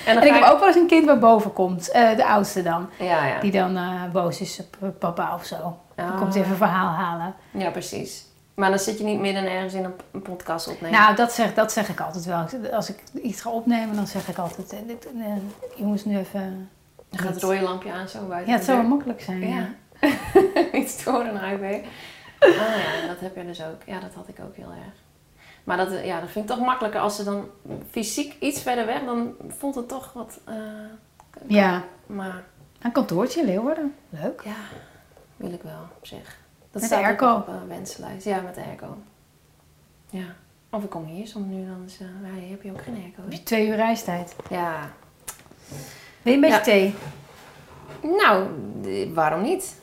en 0.06 0.14
dan 0.14 0.16
En 0.22 0.26
ik 0.26 0.32
heb 0.34 0.42
ook 0.42 0.58
wel 0.58 0.66
eens 0.68 0.76
een 0.76 0.86
kind 0.86 1.06
waar 1.06 1.18
boven 1.18 1.52
komt, 1.52 1.90
eh, 1.90 2.16
de 2.16 2.26
oudste 2.26 2.62
dan. 2.62 2.88
Ja, 2.98 3.26
ja. 3.26 3.40
Die 3.40 3.50
dan 3.50 3.76
eh, 3.76 4.02
boos 4.12 4.40
is 4.40 4.60
op 4.80 4.98
papa 4.98 5.34
of 5.34 5.44
zo. 5.44 5.78
Dan 5.94 6.10
Ah. 6.10 6.18
komt 6.18 6.34
even 6.34 6.50
een 6.50 6.56
verhaal 6.56 6.88
halen. 6.94 7.34
Ja, 7.50 7.70
precies. 7.70 8.24
Maar 8.54 8.70
dan 8.70 8.78
zit 8.78 8.98
je 8.98 9.04
niet 9.04 9.20
midden 9.20 9.50
ergens 9.50 9.74
in 9.74 9.84
een, 10.12 10.22
podcast 10.22 10.68
opnemen. 10.68 10.98
Nou, 10.98 11.14
dat 11.16 11.32
zeg, 11.32 11.54
dat 11.54 11.72
zeg 11.72 11.88
ik 11.88 12.00
altijd 12.00 12.24
wel. 12.24 12.46
Als 12.72 12.88
ik 12.88 13.02
iets 13.22 13.40
ga 13.40 13.50
opnemen, 13.50 13.96
dan 13.96 14.06
zeg 14.06 14.28
ik 14.28 14.38
altijd... 14.38 14.72
eh, 14.72 15.26
jongens, 15.76 16.04
nu 16.04 16.18
even... 16.18 16.70
dan 17.10 17.20
gaat 17.20 17.34
het 17.34 17.42
rode 17.42 17.60
lampje 17.60 17.92
aan 17.92 18.08
zo 18.08 18.26
buiten 18.26 18.50
Ja, 18.52 18.56
het 18.56 18.64
zou 18.66 18.78
wel 18.78 18.88
makkelijk 18.88 19.20
zijn. 19.20 19.48
Ja. 19.48 19.68
Ja. 20.00 20.08
niet 20.72 20.88
storen 20.88 21.34
naar 21.34 21.58
Ah 22.40 22.50
ja, 23.02 23.06
dat 23.06 23.20
heb 23.20 23.36
je 23.36 23.44
dus 23.44 23.62
ook. 23.62 23.82
Ja, 23.86 24.00
dat 24.00 24.14
had 24.14 24.28
ik 24.28 24.36
ook 24.40 24.56
heel 24.56 24.70
erg. 24.70 24.94
Maar 25.64 25.76
dat, 25.76 25.92
eh, 25.92 26.06
ja, 26.06 26.20
dat 26.20 26.30
vind 26.30 26.50
ik 26.50 26.56
toch 26.56 26.64
makkelijker 26.66 27.00
als 27.00 27.16
ze 27.16 27.24
dan 27.24 27.48
fysiek 27.90 28.36
iets 28.40 28.62
verder 28.62 28.86
weg, 28.86 29.04
dan 29.04 29.34
voelt 29.48 29.74
het 29.74 29.88
toch 29.88 30.12
wat... 30.12 30.40
eh, 30.44 30.54
ja. 31.46 31.84
maar 32.06 32.44
Een 32.82 32.92
kantoortje, 32.92 33.44
Leeuwarden. 33.44 33.94
Leuk. 34.08 34.40
ja, 34.44 34.54
wil 35.36 35.52
ik 35.52 35.62
wel 35.62 35.80
op 35.96 36.06
zich. 36.06 36.38
Dat 36.70 36.82
Met 36.82 36.92
ook 36.92 36.98
airco. 36.98 37.34
op 37.34 37.48
een 37.48 37.68
wenslijst. 37.68 38.24
Ja, 38.24 38.40
met 38.40 38.54
de 38.54 38.64
airco. 38.64 38.96
Ja. 40.10 40.24
Of 40.70 40.84
ik 40.84 40.90
kom 40.90 41.04
hier 41.04 41.26
soms 41.26 41.46
nu, 41.46 41.66
dan 41.66 41.82
is, 41.86 41.98
eh 42.00 42.06
ja, 42.34 42.40
hier 42.40 42.50
heb 42.50 42.62
je 42.62 42.70
ook 42.70 42.82
geen 42.82 42.94
airco. 42.94 43.22
Heb 43.22 43.32
je 43.32 43.42
twee 43.42 43.68
uur 43.68 43.76
reistijd. 43.76 44.36
Ja. 44.50 44.90
Wil 46.22 46.32
je 46.32 46.32
een 46.32 46.40
beetje 46.40 46.56
Ja. 46.56 46.62
thee? 46.62 46.94
Nou, 48.02 48.46
waarom 49.14 49.42
niet? 49.42 49.76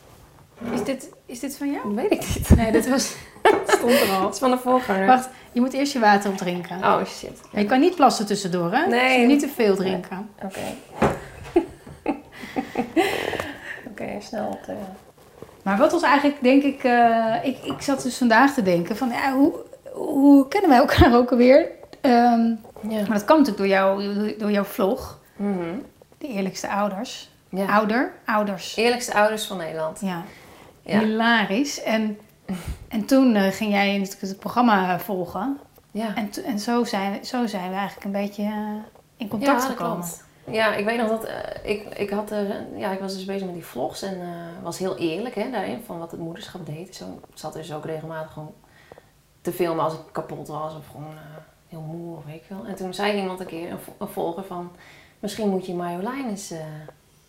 Is 0.73 0.83
dit, 0.83 1.09
is 1.25 1.39
dit 1.39 1.57
van 1.57 1.71
jou? 1.71 1.83
Dat 1.83 1.93
weet 2.09 2.11
ik 2.11 2.35
niet. 2.35 2.55
Nee, 2.55 2.71
dit 2.71 2.89
was... 2.89 3.15
stond 3.77 3.91
er 4.01 4.09
al. 4.11 4.23
Het 4.25 4.33
is 4.33 4.39
van 4.39 4.51
de 4.51 4.57
voorganger. 4.57 5.05
Wacht, 5.07 5.29
je 5.51 5.61
moet 5.61 5.73
eerst 5.73 5.93
je 5.93 5.99
water 5.99 6.29
opdrinken. 6.31 6.77
Oh 6.77 7.05
shit. 7.05 7.39
Je 7.51 7.65
kan 7.65 7.79
niet 7.79 7.95
plassen 7.95 8.25
tussendoor, 8.25 8.71
hè? 8.73 8.85
Nee. 8.87 9.17
Dus 9.19 9.27
niet 9.27 9.39
te 9.39 9.47
veel 9.55 9.75
drinken. 9.75 10.29
Oké. 10.43 10.59
Oké, 13.89 14.07
snel 14.21 14.47
op 14.47 14.63
de... 14.65 14.73
Maar 15.63 15.77
wat 15.77 15.91
was 15.91 16.01
eigenlijk, 16.01 16.41
denk 16.43 16.63
ik, 16.63 16.83
eh, 16.83 17.33
ik... 17.43 17.57
Ik 17.63 17.81
zat 17.81 18.03
dus 18.03 18.17
vandaag 18.17 18.53
te 18.53 18.61
denken 18.61 18.97
van... 18.97 19.09
Ja, 19.09 19.33
hoe, 19.33 19.53
hoe 19.93 20.47
kennen 20.47 20.69
wij 20.69 20.79
elkaar 20.79 21.15
ook 21.15 21.31
alweer? 21.31 21.67
Ehm, 22.01 22.45
Ja. 22.89 22.99
maar 23.07 23.17
dat 23.17 23.25
kwam 23.25 23.37
natuurlijk 23.37 23.57
door, 23.57 23.67
jou, 23.67 24.35
door 24.37 24.51
jouw 24.51 24.63
vlog. 24.63 25.19
Mhm. 25.35 25.75
De 26.17 26.27
eerlijkste 26.27 26.69
ouders. 26.69 27.29
ja. 27.49 27.65
Ouder? 27.65 28.11
Ouders. 28.25 28.75
Eerlijkste 28.75 29.13
ouders 29.13 29.45
van 29.45 29.57
Nederland. 29.57 29.99
Ja. 30.01 30.23
Ja. 30.87 30.99
Hilarisch. 30.99 31.83
En, 31.83 32.17
en 32.87 33.05
toen 33.05 33.35
eh, 33.35 33.51
ging 33.51 33.71
jij 33.71 33.97
natuurlijk 33.97 34.21
het 34.21 34.39
programma 34.39 34.99
volgen. 34.99 35.57
Ja. 35.91 36.15
En, 36.15 36.29
en 36.45 36.59
zo, 36.59 36.83
zijn, 36.83 37.25
zo 37.25 37.45
zijn 37.47 37.69
we 37.69 37.75
eigenlijk 37.75 38.05
een 38.05 38.21
beetje 38.21 38.43
eh, 38.43 38.75
in 39.17 39.27
contact 39.27 39.61
ja, 39.61 39.67
gekomen. 39.69 39.97
klopt. 39.97 40.23
Ja, 40.51 40.75
ik 40.75 40.85
weet 40.85 40.97
nog 40.97 41.09
dat 41.09 41.23
eh, 41.23 41.35
ik, 41.71 41.83
ik, 41.97 42.09
had, 42.09 42.33
ja, 42.75 42.91
ik 42.91 42.99
was 42.99 43.13
dus 43.13 43.25
bezig 43.25 43.45
met 43.45 43.53
die 43.53 43.65
vlogs 43.65 44.01
en 44.01 44.19
was 44.63 44.77
heel 44.77 44.97
eerlijk 44.97 45.35
hè, 45.35 45.51
daarin 45.51 45.81
van 45.85 45.99
wat 45.99 46.11
het 46.11 46.19
moederschap 46.19 46.65
deed. 46.65 46.95
Zo 46.95 47.05
ik 47.05 47.37
zat 47.37 47.53
dus 47.53 47.73
ook 47.73 47.85
regelmatig 47.85 48.33
gewoon 48.33 48.53
te 49.41 49.51
filmen 49.51 49.83
als 49.83 49.93
ik 49.93 49.99
kapot 50.11 50.47
was 50.47 50.75
of 50.75 50.87
gewoon 50.91 51.15
heel 51.67 51.81
moe 51.81 52.17
of 52.17 52.25
weet 52.25 52.35
ik 52.35 52.43
veel. 52.47 52.65
En 52.67 52.75
toen 52.75 52.93
zei 52.93 53.19
iemand 53.19 53.39
een 53.39 53.45
keer, 53.45 53.71
een, 53.71 53.79
vo- 53.79 53.95
een 53.97 54.07
volger 54.07 54.43
van, 54.43 54.71
misschien 55.19 55.49
moet 55.49 55.65
je 55.65 55.73
Marjolein 55.73 56.29
eens 56.29 56.53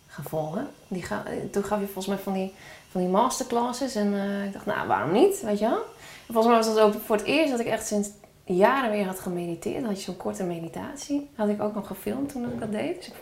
gaan 0.06 0.24
volgen. 0.24 0.68
Die 0.88 1.02
ga, 1.02 1.22
toen 1.52 1.64
gaf 1.64 1.80
je 1.80 1.84
volgens 1.84 2.06
mij 2.06 2.16
van 2.18 2.32
die, 2.32 2.54
van 2.90 3.00
die 3.00 3.10
masterclasses 3.10 3.94
en 3.94 4.14
eh, 4.14 4.44
ik 4.44 4.52
dacht, 4.52 4.66
nou 4.66 4.88
waarom 4.88 5.12
niet, 5.12 5.40
weet 5.40 5.58
je 5.58 5.68
wel. 5.68 5.82
En 6.26 6.34
volgens 6.34 6.46
mij 6.46 6.56
was 6.56 6.74
dat 6.74 6.78
ook 6.78 7.02
voor 7.04 7.16
het 7.16 7.24
eerst 7.24 7.50
dat 7.50 7.60
ik 7.60 7.66
echt 7.66 7.86
sinds 7.86 8.08
jaren 8.44 8.90
weer 8.90 9.06
had 9.06 9.20
gemediteerd. 9.20 9.80
Dan 9.80 9.84
had 9.84 9.98
je 9.98 10.04
zo'n 10.04 10.16
korte 10.16 10.44
meditatie. 10.44 11.30
Had 11.34 11.48
ik 11.48 11.62
ook 11.62 11.74
nog 11.74 11.86
gefilmd 11.86 12.32
toen 12.32 12.44
ik 12.44 12.60
dat 12.60 12.72
deed. 12.72 12.96
Dus 12.96 13.06
ik 13.06 13.14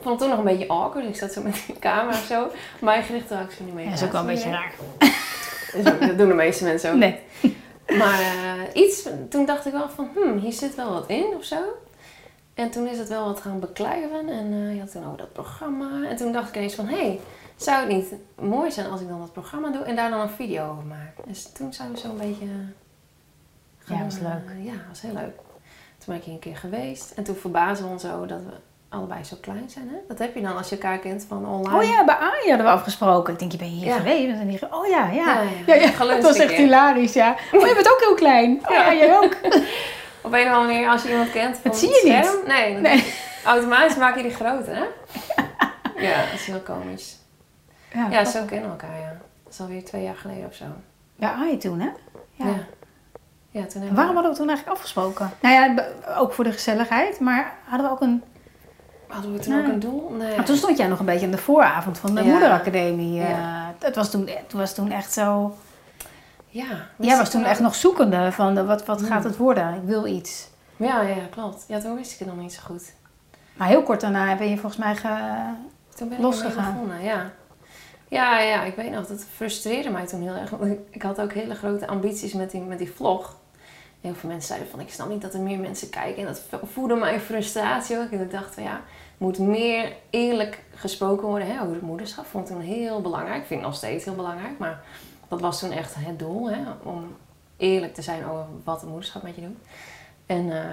vond 0.00 0.08
het 0.08 0.18
toen 0.18 0.28
nog 0.28 0.38
een 0.38 0.56
beetje 0.56 0.68
awkward. 0.68 1.06
Ik 1.06 1.16
zat 1.16 1.32
zo 1.32 1.42
met 1.42 1.62
die 1.66 1.78
camera 1.78 2.18
of 2.18 2.24
zo. 2.24 2.50
Maar 2.80 3.02
gericht 3.02 3.30
raak 3.30 3.50
ik 3.50 3.56
zo 3.56 3.64
niet 3.64 3.74
mee. 3.74 3.84
Ja, 3.84 3.90
dat 3.90 4.00
is 4.00 4.06
ook 4.06 4.12
wel 4.12 4.20
een 4.20 4.26
beetje 4.26 4.50
raar. 4.50 4.74
Dus 5.72 5.84
dat 5.84 6.18
doen 6.18 6.28
de 6.28 6.34
meeste 6.34 6.64
mensen 6.64 6.92
ook. 6.92 6.96
Nee. 6.96 7.18
Maar 7.98 8.20
eh, 8.20 8.82
iets, 8.82 9.08
toen 9.28 9.46
dacht 9.46 9.66
ik 9.66 9.72
wel 9.72 9.88
van, 9.88 10.08
hmm, 10.14 10.38
hier 10.38 10.52
zit 10.52 10.74
wel 10.74 10.92
wat 10.92 11.08
in 11.08 11.26
of 11.36 11.44
zo. 11.44 11.56
En 12.54 12.70
toen 12.70 12.86
is 12.86 12.98
het 12.98 13.08
wel 13.08 13.24
wat 13.24 13.40
gaan 13.40 13.60
beklijven. 13.60 14.28
En 14.28 14.52
eh, 14.52 14.74
je 14.74 14.80
had 14.80 14.90
toen 14.90 15.06
ook 15.06 15.18
dat 15.18 15.32
programma. 15.32 16.08
En 16.08 16.16
toen 16.16 16.32
dacht 16.32 16.48
ik 16.48 16.56
ineens 16.56 16.74
van, 16.74 16.86
hé, 16.86 16.96
hey, 16.96 17.20
zou 17.56 17.78
het 17.80 17.88
niet 17.88 18.14
mooi 18.40 18.70
zijn 18.70 18.90
als 18.90 19.00
ik 19.00 19.08
dan 19.08 19.18
dat 19.18 19.32
programma 19.32 19.70
doe 19.70 19.82
en 19.82 19.96
daar 19.96 20.10
dan 20.10 20.20
een 20.20 20.28
video 20.28 20.70
over 20.70 20.84
maak? 20.84 21.26
Dus 21.26 21.52
toen 21.52 21.72
zijn 21.72 21.92
we 21.92 21.98
zo'n 21.98 22.16
beetje... 22.18 22.46
Ja, 23.86 24.04
was 24.04 24.16
eh, 24.16 24.22
leuk. 24.22 24.64
ja, 24.64 24.72
was 24.88 25.00
heel 25.00 25.12
leuk. 25.12 25.36
Toen 25.98 26.06
ben 26.06 26.16
ik 26.16 26.22
hier 26.22 26.32
een 26.34 26.38
keer 26.40 26.56
geweest. 26.56 27.10
En 27.10 27.24
toen 27.24 27.36
verbazen 27.36 27.84
we 27.84 27.90
ons 27.90 28.02
zo 28.02 28.26
dat 28.26 28.38
we 28.40 28.52
allebei 28.88 29.24
zo 29.24 29.36
klein 29.40 29.70
zijn. 29.70 29.88
Hè? 29.88 29.96
Dat 30.08 30.18
heb 30.18 30.34
je 30.34 30.40
dan 30.40 30.56
als 30.56 30.68
je 30.68 30.74
elkaar 30.74 30.98
kent 30.98 31.24
van 31.28 31.46
online. 31.46 31.76
Oh 31.76 31.82
ja, 31.82 32.04
bij 32.04 32.14
Arie 32.14 32.48
hadden 32.48 32.66
we 32.66 32.72
afgesproken. 32.72 33.32
Ik 33.32 33.38
denk, 33.38 33.52
je 33.52 33.58
bent 33.58 33.70
hier 33.70 33.86
Ja. 33.86 33.96
geweest. 33.96 34.26
We 34.30 34.34
zijn 34.34 34.48
hier... 34.48 34.68
Oh 34.70 34.86
ja, 34.86 35.10
ja. 35.10 35.40
Ja, 35.42 35.42
Ja, 35.66 35.74
ja. 35.74 36.06
Het 36.06 36.22
was 36.22 36.36
echt 36.38 36.52
hilarisch, 36.52 37.12
ja. 37.12 37.36
Oh, 37.52 37.66
je 37.66 37.74
bent 37.74 37.90
ook 37.92 38.00
heel 38.00 38.14
klein. 38.14 38.60
Oh 38.64 38.70
ja, 38.70 38.94
jij 38.94 39.16
ook. 39.16 39.36
Op 40.22 40.32
een 40.32 40.46
of 40.46 40.52
andere 40.52 40.72
manier, 40.72 40.88
als 40.88 41.02
je 41.02 41.10
iemand 41.10 41.30
kent 41.30 41.56
van 41.56 41.70
Dat 41.70 41.80
zie 41.80 41.88
je 41.88 42.02
niet. 42.04 42.46
Nee, 42.46 42.74
Nee. 42.74 43.12
automatisch 43.44 43.96
maak 43.96 44.16
je 44.16 44.22
die 44.22 44.34
groter, 44.34 44.76
hè? 44.76 44.84
Ja, 46.06 46.16
dat 46.24 46.34
is 46.34 46.46
heel 46.46 46.60
komisch. 46.60 47.16
Ja, 47.94 48.08
Ja, 48.10 48.24
zo 48.24 48.44
kennen 48.44 48.64
we 48.66 48.70
elkaar, 48.82 49.00
ja. 49.00 49.12
Dat 49.44 49.52
is 49.52 49.60
alweer 49.60 49.84
twee 49.84 50.02
jaar 50.02 50.14
geleden 50.16 50.46
of 50.46 50.54
zo. 50.54 50.64
Bij 51.16 51.28
Arie 51.28 51.56
toen, 51.56 51.80
hè? 51.80 51.88
Ja. 52.32 52.46
Ja. 52.46 52.54
Ja, 53.50 53.66
toen 53.66 53.80
waarom 53.82 53.94
we... 54.08 54.12
hadden 54.14 54.30
we 54.32 54.36
toen 54.38 54.48
eigenlijk 54.48 54.76
afgesproken? 54.78 55.30
Nou 55.40 55.54
ja, 55.54 55.84
ook 56.16 56.32
voor 56.32 56.44
de 56.44 56.52
gezelligheid. 56.52 57.20
Maar 57.20 57.52
hadden 57.64 57.86
we 57.86 57.92
ook 57.92 58.00
een... 58.00 58.22
Hadden 59.08 59.32
we 59.32 59.38
toen 59.38 59.58
ook 59.58 59.66
een 59.66 59.80
doel? 59.80 60.10
Nee. 60.18 60.36
Maar 60.36 60.44
toen 60.44 60.56
stond 60.56 60.76
jij 60.76 60.86
nog 60.86 60.98
een 60.98 61.04
beetje 61.04 61.24
aan 61.26 61.32
de 61.32 61.38
vooravond 61.38 61.98
van 61.98 62.14
de 62.14 62.22
Ja. 62.22 62.30
moederacademie. 62.30 63.20
eh. 63.22 63.30
Ja. 63.30 63.74
Het, 63.78 63.96
was 63.96 64.10
toen, 64.10 64.26
het 64.28 64.52
was 64.52 64.74
toen 64.74 64.90
echt 64.90 65.12
zo... 65.12 65.56
Ja. 66.46 66.66
Jij 66.98 67.16
was 67.16 67.30
toen 67.30 67.44
echt 67.44 67.60
nog 67.60 67.74
zoekende 67.74 68.32
van 68.32 68.54
de, 68.54 68.64
wat, 68.64 68.86
wat 68.86 68.98
Hmm. 69.00 69.08
gaat 69.08 69.24
het 69.24 69.36
worden? 69.36 69.74
Ik 69.74 69.82
wil 69.84 70.06
iets. 70.06 70.48
Ja, 70.76 71.00
ja, 71.00 71.14
klopt. 71.30 71.64
Ja, 71.68 71.80
toen 71.80 71.94
wist 71.94 72.12
ik 72.12 72.18
het 72.18 72.28
nog 72.28 72.36
niet 72.36 72.52
zo 72.52 72.60
goed. 72.64 72.92
Maar 73.56 73.68
heel 73.68 73.82
kort 73.82 74.00
daarna 74.00 74.36
ben 74.36 74.48
je 74.50 74.56
volgens 74.58 74.82
mij 74.84 74.96
ge... 74.96 75.08
Toen 75.96 76.08
ben 76.08 76.16
ik 76.18 76.22
Losgegaan. 76.24 76.72
begonnen, 76.72 77.02
ja. 77.02 77.30
Ja, 78.14 78.40
ja, 78.40 78.64
ik 78.64 78.74
weet 78.74 78.90
nog, 78.90 79.06
dat 79.06 79.24
frustreerde 79.34 79.90
mij 79.90 80.06
toen 80.06 80.22
heel 80.22 80.34
erg. 80.34 80.50
Want 80.50 80.76
ik, 80.90 81.02
had 81.02 81.20
ook 81.20 81.32
hele 81.32 81.54
grote 81.54 81.86
ambities 81.86 82.32
met 82.32 82.50
die, 82.50 82.60
met 82.60 82.78
die 82.78 82.92
vlog. 82.92 83.36
Heel 84.00 84.14
veel 84.14 84.28
mensen 84.28 84.48
zeiden 84.48 84.68
van, 84.68 84.80
ik 84.80 84.90
snap 84.90 85.08
niet 85.08 85.22
dat 85.22 85.34
er 85.34 85.40
meer 85.40 85.58
mensen 85.58 85.90
kijken. 85.90 86.16
En 86.22 86.26
dat 86.26 86.40
vo- 86.48 86.66
voedde 86.72 86.94
mijn 86.94 87.20
frustratie 87.20 87.98
ook. 87.98 88.10
En 88.10 88.20
ik 88.20 88.30
dacht 88.30 88.54
van, 88.54 88.62
ja, 88.62 88.80
moet 89.18 89.38
meer 89.38 89.92
eerlijk 90.10 90.62
gesproken 90.74 91.26
worden 91.28 91.48
hè, 91.48 91.60
over 91.60 91.72
het 91.74 91.82
moederschap. 91.82 92.26
Vond 92.26 92.48
ik 92.48 92.54
toen 92.54 92.62
heel 92.64 93.00
belangrijk. 93.00 93.40
Ik 93.40 93.46
vind 93.46 93.60
het 93.60 93.68
nog 93.68 93.78
steeds 93.78 94.04
heel 94.04 94.14
belangrijk. 94.14 94.58
Maar 94.58 94.82
dat 95.28 95.40
was 95.40 95.58
toen 95.58 95.70
echt 95.72 95.94
het 95.98 96.18
doel, 96.18 96.50
hè, 96.50 96.60
om 96.82 97.16
eerlijk 97.56 97.94
te 97.94 98.02
zijn 98.02 98.26
over 98.26 98.44
wat 98.64 98.80
het 98.80 98.90
moederschap 98.90 99.22
met 99.22 99.34
je 99.34 99.40
doet. 99.40 99.58
En, 100.26 100.52
eh, 100.52 100.64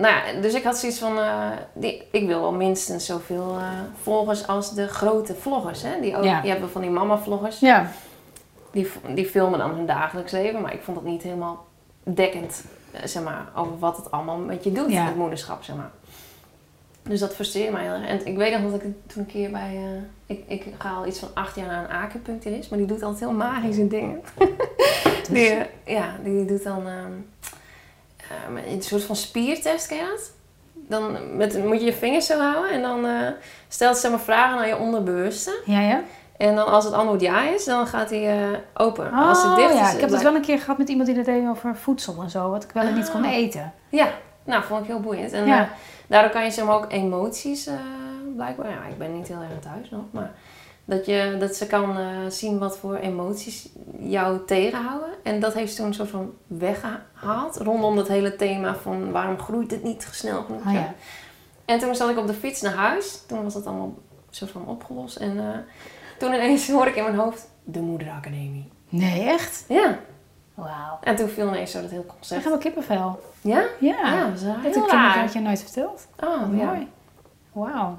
nou 0.00 0.14
ja, 0.14 0.40
dus 0.40 0.54
ik 0.54 0.62
had 0.64 0.78
zoiets 0.78 0.98
van, 0.98 1.18
eh, 1.18 1.48
die, 1.72 2.02
ik 2.10 2.26
wil 2.26 2.40
wel 2.40 2.52
minstens 2.52 3.06
zoveel 3.06 3.56
eh, 3.58 3.68
volgers 4.02 4.46
als 4.46 4.74
de 4.74 4.86
grote 4.88 5.34
vloggers. 5.34 5.82
Hè? 5.82 6.00
Die 6.00 6.16
ook, 6.16 6.24
Ja. 6.24 6.42
Je 6.42 6.48
hebt 6.50 6.70
van 6.70 6.80
die 6.80 6.90
mama-vloggers, 6.90 7.60
Ja. 7.60 7.90
die, 8.70 8.90
die 9.14 9.26
filmen 9.26 9.58
dan 9.58 9.70
hun 9.70 9.86
dagelijks 9.86 10.32
leven. 10.32 10.60
Maar 10.60 10.74
ik 10.74 10.82
vond 10.82 10.96
dat 10.96 11.06
niet 11.06 11.22
helemaal 11.22 11.66
dekkend, 12.02 12.64
eh, 12.90 13.00
zeg 13.04 13.22
maar, 13.22 13.48
over 13.56 13.78
wat 13.78 13.96
het 13.96 14.10
allemaal 14.10 14.36
met 14.36 14.64
je 14.64 14.72
doet, 14.72 14.92
Ja. 14.92 15.04
het 15.04 15.16
moederschap, 15.16 15.62
zeg 15.62 15.76
maar. 15.76 15.90
Dus 17.02 17.20
dat 17.20 17.34
frustreerde 17.34 17.72
mij 17.72 17.82
heel 17.82 17.92
erg. 17.92 18.06
En 18.06 18.26
ik 18.26 18.36
weet 18.36 18.60
nog 18.60 18.70
dat 18.70 18.82
ik 18.82 18.94
toen 19.06 19.22
een 19.22 19.26
keer 19.26 19.50
bij... 19.50 19.80
ik, 20.26 20.44
ik 20.46 20.64
ga 20.78 20.90
al 20.94 21.06
iets 21.06 21.18
van 21.18 21.28
acht 21.34 21.56
jaar 21.56 21.66
naar 21.66 21.84
een 21.84 21.96
acupuncturist, 21.96 22.70
maar 22.70 22.78
die 22.78 22.88
doet 22.88 23.02
altijd 23.02 23.20
heel 23.20 23.32
magische 23.38 23.86
dingen. 23.88 24.20
die, 25.30 25.54
ja, 25.86 26.16
die 26.22 26.44
doet 26.44 26.62
dan 26.62 26.82
ehm, 28.30 28.56
eh, 28.56 28.72
een 28.72 28.82
soort 28.82 29.02
van 29.02 29.16
spiertest, 29.16 29.86
ken 29.86 29.96
je 29.96 30.04
dat? 30.16 30.32
Dan 30.88 31.36
met, 31.36 31.64
moet 31.64 31.78
je 31.80 31.84
je 31.84 31.92
vingers 31.92 32.26
zo 32.26 32.38
houden 32.40 32.70
en 32.70 32.82
dan 32.82 33.06
eh, 33.06 33.28
stelt 33.68 33.96
ze 33.96 34.10
maar 34.10 34.20
vragen 34.20 34.56
naar 34.56 34.66
je 34.68 34.76
onderbewuste. 34.78 35.62
Ja, 35.64 35.80
ja? 35.80 36.00
En 36.36 36.54
dan 36.56 36.66
als 36.66 36.84
het 36.84 36.92
antwoord 36.94 37.20
ja 37.20 37.42
is, 37.48 37.64
dan 37.64 37.86
gaat 37.86 38.10
hij 38.10 38.38
eh, 38.52 38.58
open. 38.74 39.06
Oh, 39.06 39.28
als 39.28 39.42
het 39.42 39.56
dicht 39.56 39.70
is, 39.72 39.78
ja. 39.78 39.90
Ik 39.90 40.00
heb 40.00 40.10
dat 40.10 40.22
wel 40.22 40.34
een 40.34 40.40
keer 40.40 40.58
gehad 40.58 40.78
met 40.78 40.88
iemand 40.88 41.06
die 41.06 41.16
dat 41.16 41.24
deed 41.24 41.48
over 41.48 41.76
voedsel 41.76 42.22
en 42.22 42.30
zo. 42.30 42.50
Wat 42.50 42.64
ik 42.64 42.70
wel 42.72 42.82
en 42.82 42.94
niet 42.94 43.10
kon 43.10 43.24
Ah. 43.24 43.32
eten. 43.32 43.72
Ja, 43.88 44.08
nou, 44.44 44.62
vond 44.64 44.80
ik 44.80 44.86
heel 44.86 45.00
boeiend. 45.00 45.32
En 45.32 45.46
Ja. 45.46 45.60
eh, 45.60 45.68
daardoor 46.06 46.30
kan 46.30 46.44
je 46.44 46.50
zeg 46.50 46.64
maar 46.64 46.74
ook 46.74 46.86
emoties 46.92 47.68
blijkbaar... 48.36 48.70
Ja, 48.70 48.84
ik 48.88 48.98
ben 48.98 49.12
niet 49.14 49.28
heel 49.28 49.40
erg 49.40 49.60
thuis 49.72 49.90
nog, 49.90 50.02
maar... 50.10 50.30
Dat, 50.90 51.06
je, 51.06 51.36
dat 51.38 51.54
ze 51.54 51.66
kan 51.66 51.98
eh, 51.98 52.06
zien 52.28 52.58
wat 52.58 52.78
voor 52.78 52.96
emoties 52.96 53.68
jou 53.98 54.44
tegenhouden. 54.46 55.08
En 55.22 55.40
dat 55.40 55.54
heeft 55.54 55.70
ze 55.70 55.76
toen 55.76 55.86
een 55.86 55.94
soort 55.94 56.08
van 56.08 56.32
weggehaald. 56.46 57.56
Rondom 57.56 57.96
dat 57.96 58.08
hele 58.08 58.36
thema 58.36 58.74
van 58.74 59.10
waarom 59.10 59.38
groeit 59.38 59.70
het 59.70 59.82
niet 59.82 60.08
snel 60.12 60.42
genoeg. 60.42 60.66
Oh, 60.66 60.72
ja. 60.72 60.94
En 61.64 61.78
toen 61.78 61.94
zat 61.94 62.10
ik 62.10 62.18
op 62.18 62.26
de 62.26 62.34
fiets 62.34 62.60
naar 62.60 62.72
huis. 62.74 63.22
Toen 63.26 63.42
was 63.42 63.54
dat 63.54 63.66
allemaal 63.66 63.94
soort 64.30 64.50
van 64.50 64.66
opgelost. 64.66 65.16
En 65.16 65.38
eh, 65.38 65.58
toen 66.18 66.32
ineens 66.34 66.70
hoorde 66.70 66.90
ik 66.90 66.96
in 66.96 67.02
mijn 67.02 67.16
hoofd 67.16 67.48
de 67.64 67.80
moederacademie. 67.80 68.68
Nee, 68.88 69.24
echt? 69.28 69.64
Ja. 69.68 69.98
Wauw. 70.54 70.98
En 71.02 71.16
toen 71.16 71.28
viel 71.28 71.48
ineens 71.48 71.70
zo 71.70 71.80
dat 71.80 71.90
heel 71.90 72.00
Ik 72.00 72.06
concept. 72.08 72.42
heb 72.42 72.50
wel 72.52 72.60
kippenvel. 72.60 73.20
Ja? 73.40 73.62
Ja. 73.80 73.96
Ja, 74.12 74.24
dat 74.26 74.34
is 74.34 74.42
dat 74.42 74.56
heel 74.62 74.88
heb 74.98 75.26
ik 75.26 75.32
je 75.32 75.40
nooit 75.40 75.62
verteld. 75.62 76.06
Oh, 76.24 76.58
ja. 76.58 76.64
mooi. 76.64 76.88
Wauw. 77.52 77.98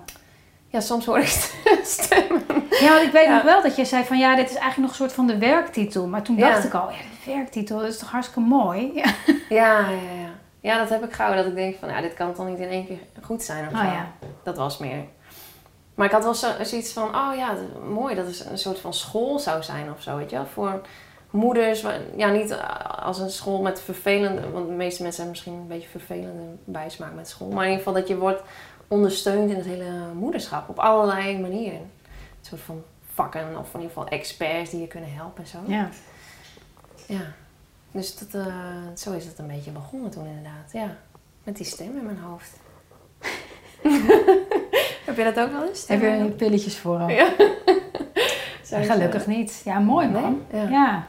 Ja, 0.71 0.79
soms 0.79 1.05
hoor 1.05 1.17
ik 1.19 1.27
stemmen. 1.83 2.43
Ja, 2.79 2.89
want 2.93 3.03
ik 3.05 3.11
weet 3.11 3.25
Ja. 3.25 3.33
nog 3.33 3.43
wel 3.43 3.61
dat 3.61 3.75
je 3.75 3.85
zei 3.85 4.03
van 4.03 4.17
ja, 4.17 4.35
dit 4.35 4.45
is 4.49 4.55
eigenlijk 4.55 4.77
nog 4.81 4.89
een 4.89 4.95
soort 4.95 5.13
van 5.13 5.27
de 5.27 5.37
werktitel. 5.37 6.07
Maar 6.07 6.21
toen 6.21 6.35
Ja. 6.37 6.49
dacht 6.49 6.63
ik 6.63 6.73
al, 6.73 6.89
ja, 6.89 6.95
de 7.25 7.31
werktitel, 7.33 7.77
dat 7.79 7.87
is 7.87 7.97
toch 7.97 8.11
hartstikke 8.11 8.39
mooi? 8.49 8.91
Ja. 9.03 9.13
Ja, 9.49 9.79
ja, 9.79 9.89
ja. 10.21 10.29
Ja, 10.61 10.77
dat 10.77 10.89
heb 10.89 11.03
ik 11.03 11.13
gauw. 11.13 11.35
Dat 11.35 11.45
ik 11.45 11.55
denk 11.55 11.75
van, 11.79 11.89
ja, 11.89 12.01
dit 12.01 12.13
kan 12.13 12.33
toch 12.33 12.47
niet 12.47 12.59
in 12.59 12.67
één 12.69 12.85
keer 12.85 12.97
goed 13.21 13.43
zijn 13.43 13.67
of 13.67 13.73
Oh 13.73 13.79
zo. 13.79 13.85
ja. 13.85 14.07
Dat 14.43 14.57
was 14.57 14.77
meer. 14.77 15.03
Maar 15.95 16.05
ik 16.05 16.11
had 16.11 16.23
wel 16.23 16.33
zo, 16.33 16.47
zoiets 16.61 16.93
van, 16.93 17.15
oh 17.15 17.35
ja, 17.37 17.53
mooi 17.89 18.15
dat 18.15 18.25
het 18.25 18.45
een 18.49 18.57
soort 18.57 18.79
van 18.79 18.93
school 18.93 19.39
zou 19.39 19.63
zijn 19.63 19.91
of 19.91 20.01
zo, 20.01 20.17
weet 20.17 20.29
je 20.29 20.35
wel. 20.35 20.45
Voor 20.45 20.81
moeders, 21.29 21.83
ja, 22.15 22.29
niet 22.29 22.55
als 23.01 23.19
een 23.19 23.29
school 23.29 23.61
met 23.61 23.81
vervelende, 23.81 24.49
want 24.51 24.67
de 24.67 24.73
meeste 24.73 25.03
mensen 25.03 25.23
hebben 25.23 25.39
misschien 25.41 25.61
een 25.61 25.67
beetje 25.77 25.89
vervelende 25.89 26.41
bijsmaak 26.65 27.13
met 27.15 27.29
school. 27.29 27.47
Maar 27.47 27.63
in 27.65 27.69
ieder 27.69 27.77
geval 27.85 27.99
dat 27.99 28.07
je 28.07 28.17
wordt 28.17 28.41
ondersteund 28.91 29.49
in 29.49 29.55
het 29.55 29.65
hele 29.65 30.13
moederschap 30.13 30.69
op 30.69 30.79
allerlei 30.79 31.39
manieren. 31.39 31.79
Een 31.79 32.47
soort 32.47 32.61
van 32.61 32.83
vakken 33.13 33.57
of 33.59 33.73
in 33.73 33.79
ieder 33.79 33.87
geval 33.95 34.07
experts 34.07 34.69
die 34.69 34.79
je 34.81 34.87
kunnen 34.87 35.13
helpen 35.13 35.43
en 35.43 35.49
zo. 35.49 35.57
Ja. 35.65 35.89
Ja, 37.07 37.21
dus 37.91 38.17
dat, 38.17 38.45
eh, 38.45 38.55
zo 38.95 39.11
is 39.11 39.25
het 39.25 39.39
een 39.39 39.47
beetje 39.47 39.71
begonnen 39.71 40.11
toen 40.11 40.25
inderdaad. 40.25 40.71
Ja, 40.71 40.97
met 41.43 41.55
die 41.57 41.65
stem 41.65 41.97
in 41.97 42.05
mijn 42.05 42.19
hoofd. 42.19 42.51
Heb 45.05 45.17
je 45.17 45.23
dat 45.23 45.39
ook 45.39 45.51
wel 45.51 45.67
eens? 45.67 45.87
Heb 45.87 46.01
je 46.01 46.33
pilletjes 46.37 46.77
voor? 46.77 47.01
Ja. 48.71 48.83
Gelukkig 48.83 49.27
niet. 49.27 49.61
Ja, 49.65 49.79
mooi 49.79 50.07
Nee? 50.07 50.21
man. 50.21 50.41
Ja. 50.51 50.69
Ja. 50.69 51.07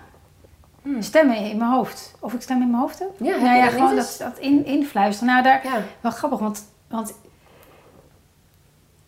Hmm. 0.83 1.03
Stemmen 1.03 1.37
in 1.37 1.57
mijn 1.57 1.71
hoofd. 1.71 2.15
Of 2.21 2.33
ik 2.33 2.41
stem 2.41 2.63
in 2.63 2.71
mijn 2.71 2.83
hoofd 2.83 2.99
heb? 2.99 3.09
Ja, 3.19 3.33
heb 3.33 3.41
nou 3.41 3.57
ja, 3.57 3.69
gewoon 3.69 3.97
dat, 3.97 4.17
dat 4.19 4.39
in, 4.39 4.65
influisteren. 4.65 5.33
Nou, 5.33 5.43
daar, 5.45 5.61
Ja. 5.65 5.83
wel 6.01 6.13
grappig, 6.13 6.39
want, 6.39 6.65
want 6.89 7.15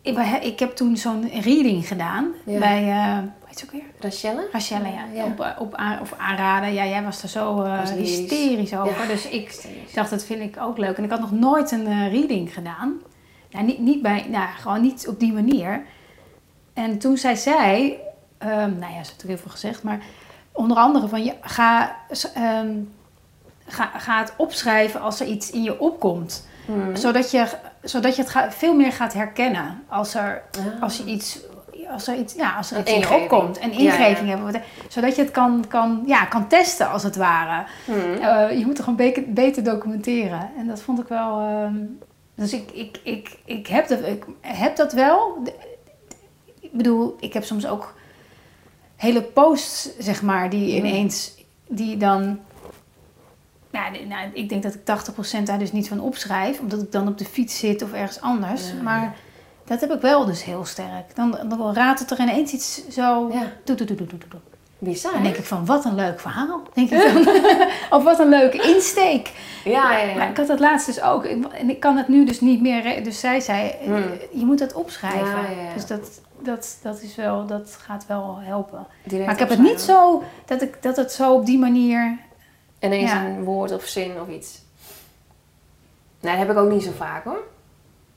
ik, 0.05 0.43
ik 0.43 0.59
heb 0.59 0.75
toen 0.75 0.97
zo'n 0.97 1.29
reading 1.41 1.87
gedaan 1.87 2.31
Ja. 2.45 2.59
bij, 2.59 2.89
eh 2.89 3.17
hoe 3.17 3.47
heet 3.47 3.59
ze 3.59 3.65
ook 3.65 3.71
weer? 3.71 3.83
Rachelle? 3.99 4.47
Rachelle, 4.51 4.87
ja. 4.87 5.05
Ja. 5.13 5.25
Op, 5.25 5.39
eh, 5.39 5.49
op, 5.59 5.77
of 6.01 6.13
aanraden. 6.17 6.73
Ja, 6.73 6.85
jij 6.85 7.03
was 7.03 7.23
er 7.23 7.29
zo 7.29 7.61
eh, 7.61 7.79
Was 7.79 7.91
hysterisch 7.91 8.75
over. 8.75 9.07
Dus 9.07 9.27
ik 9.27 9.65
dacht, 9.93 10.09
dat 10.09 10.23
vind 10.23 10.41
ik 10.41 10.61
ook 10.61 10.77
leuk. 10.77 10.97
En 10.97 11.03
ik 11.03 11.09
had 11.09 11.19
nog 11.19 11.31
nooit 11.31 11.71
een 11.71 12.09
reading 12.09 12.53
gedaan. 12.53 12.93
Nou, 13.51 13.65
niet, 13.65 13.79
niet 13.79 14.01
bij, 14.01 14.25
nou, 14.29 14.47
gewoon 14.57 14.81
niet 14.81 15.07
op 15.07 15.19
die 15.19 15.33
manier. 15.33 15.83
En 16.73 16.97
toen 16.97 17.17
zei 17.17 17.35
zij, 17.35 17.99
ehm, 18.37 18.51
nou 18.51 18.79
ja, 18.79 18.87
ze 18.89 18.95
heeft 18.95 19.09
natuurlijk 19.09 19.27
heel 19.27 19.37
veel 19.37 19.51
gezegd, 19.51 19.83
maar 19.83 19.99
onder 20.51 20.77
andere 20.77 21.07
van, 21.07 21.23
je, 21.23 21.33
ga, 21.41 21.95
ehm, 22.33 22.71
ga, 23.67 23.91
ga 23.97 24.19
het 24.19 24.33
opschrijven 24.37 25.01
als 25.01 25.19
er 25.19 25.27
iets 25.27 25.51
in 25.51 25.63
je 25.63 25.79
opkomt. 25.79 26.47
Hmm. 26.65 26.95
Zodat 26.95 27.31
je, 27.31 27.45
zodat 27.83 28.15
je 28.15 28.21
het 28.21 28.31
ga- 28.31 28.51
veel 28.51 28.73
meer 28.75 28.91
gaat 28.91 29.13
herkennen 29.13 29.83
als 29.89 30.13
er, 30.15 30.41
Ah. 30.75 30.81
als 30.83 30.97
je 30.97 31.03
iets, 31.03 31.39
als 31.91 32.07
er 32.07 32.15
iets, 32.15 32.33
ja, 32.33 32.55
als 32.57 32.71
er 32.71 32.79
iets 32.79 32.91
in 32.91 32.99
je 32.99 33.13
opkomt. 33.13 33.61
Een 33.61 33.71
ingeving 33.71 34.29
ja. 34.29 34.35
hebben. 34.37 34.61
Zodat 34.89 35.15
je 35.15 35.21
het 35.21 35.31
kan, 35.31 35.65
kan, 35.67 36.03
ja, 36.05 36.25
kan 36.25 36.47
testen 36.47 36.89
als 36.89 37.03
het 37.03 37.15
ware. 37.15 37.65
Hmm. 37.85 38.13
Eh, 38.13 38.49
je 38.57 38.65
moet 38.65 38.77
het 38.77 38.87
gewoon 38.87 39.23
beter, 39.27 39.63
documenteren. 39.63 40.49
En 40.57 40.67
dat 40.67 40.81
vond 40.81 40.99
ik 40.99 41.07
wel. 41.07 41.39
ehm, 41.39 41.75
dus 42.35 42.53
ik, 42.53 42.71
ik, 42.71 42.99
ik, 43.03 43.37
ik, 43.45 43.67
heb 43.67 43.87
dat, 43.87 43.99
ik 44.05 44.25
heb 44.41 44.75
dat 44.75 44.93
wel. 44.93 45.37
Ik 46.59 46.71
bedoel, 46.71 47.15
ik 47.19 47.33
heb 47.33 47.43
soms 47.43 47.67
ook 47.67 47.93
hele 48.95 49.21
posts, 49.21 49.97
zeg 49.99 50.21
maar, 50.21 50.49
die 50.49 50.79
Mm. 50.79 50.85
ineens. 50.85 51.33
die 51.67 51.97
dan. 51.97 52.39
Nou, 53.75 54.05
nou, 54.07 54.29
ik 54.33 54.49
denk 54.49 54.63
dat 54.63 54.73
ik 54.73 54.79
80% 55.39 55.43
daar 55.43 55.59
dus 55.59 55.71
niet 55.71 55.87
van 55.87 55.99
opschrijf, 55.99 56.59
omdat 56.59 56.81
ik 56.81 56.91
dan 56.91 57.07
op 57.07 57.17
de 57.17 57.25
fiets 57.25 57.59
zit 57.59 57.81
of 57.83 57.93
ergens 57.93 58.21
anders. 58.21 58.67
Ja. 58.75 58.81
Maar 58.83 59.15
dat 59.65 59.81
heb 59.81 59.91
ik 59.91 60.01
wel 60.01 60.25
dus 60.25 60.43
heel 60.43 60.65
sterk. 60.65 61.15
Dan, 61.15 61.37
dan 61.49 61.73
raadt 61.73 61.99
het 61.99 62.11
er 62.11 62.19
ineens 62.19 62.51
iets 62.51 62.87
zo. 62.89 63.29
Ja. 63.33 63.41
Doe, 63.63 63.75
doe, 63.75 63.87
doe, 63.87 63.95
doe, 63.97 64.07
doe, 64.07 64.19
doe. 64.29 64.39
Bizar, 64.79 65.11
Dan 65.11 65.21
hè? 65.21 65.25
denk 65.27 65.39
ik 65.39 65.45
van, 65.45 65.65
wat 65.65 65.85
een 65.85 65.95
leuk 65.95 66.19
verhaal. 66.19 66.61
Denk 66.73 66.89
ik 66.91 67.13
dan. 67.13 67.27
of 67.97 68.03
wat 68.03 68.19
een 68.19 68.29
leuke 68.29 68.61
insteek. 68.73 69.31
Ja, 69.65 69.97
ja, 69.97 69.97
ja. 70.05 70.15
Maar 70.15 70.29
ik 70.29 70.37
had 70.37 70.47
het 70.47 70.59
laatst 70.59 70.85
dus 70.85 71.01
ook. 71.01 71.25
ik- 71.25 71.45
En 71.45 71.69
ik 71.69 71.79
kan 71.79 71.97
het 71.97 72.07
nu 72.07 72.25
dus 72.25 72.41
niet 72.41 72.61
meer... 72.61 73.03
Dus 73.03 73.19
zij 73.19 73.39
zei, 73.39 73.71
Hmm. 73.83 74.03
je 74.33 74.45
moet 74.45 74.59
het 74.59 74.73
opschrijven. 74.73 75.55
Ja. 75.65 75.73
Dus 75.73 75.85
dat, 75.87 76.21
dat, 76.41 76.77
dat, 76.81 77.01
is 77.01 77.15
wel, 77.15 77.45
dat 77.45 77.77
gaat 77.81 78.05
wel 78.07 78.37
helpen. 78.41 78.85
Direct 79.03 79.25
Maar 79.25 79.33
ik 79.33 79.39
heb 79.39 79.49
het 79.49 79.59
niet 79.59 79.81
zo 79.81 80.23
dat, 80.45 80.61
ik, 80.61 80.83
dat 80.83 80.95
het 80.95 81.11
zo 81.11 81.33
op 81.33 81.45
die 81.45 81.59
manier... 81.59 82.17
Ineens 82.85 83.11
Ja. 83.11 83.25
een 83.25 83.43
woord 83.43 83.71
of 83.71 83.85
zin 83.85 84.21
of 84.21 84.27
iets. 84.27 84.61
Nee, 86.19 86.37
dat 86.37 86.47
heb 86.47 86.55
ik 86.57 86.63
ook 86.63 86.69
niet 86.71 86.83
zo 86.83 86.91
vaak 86.97 87.23
hoor. 87.23 87.43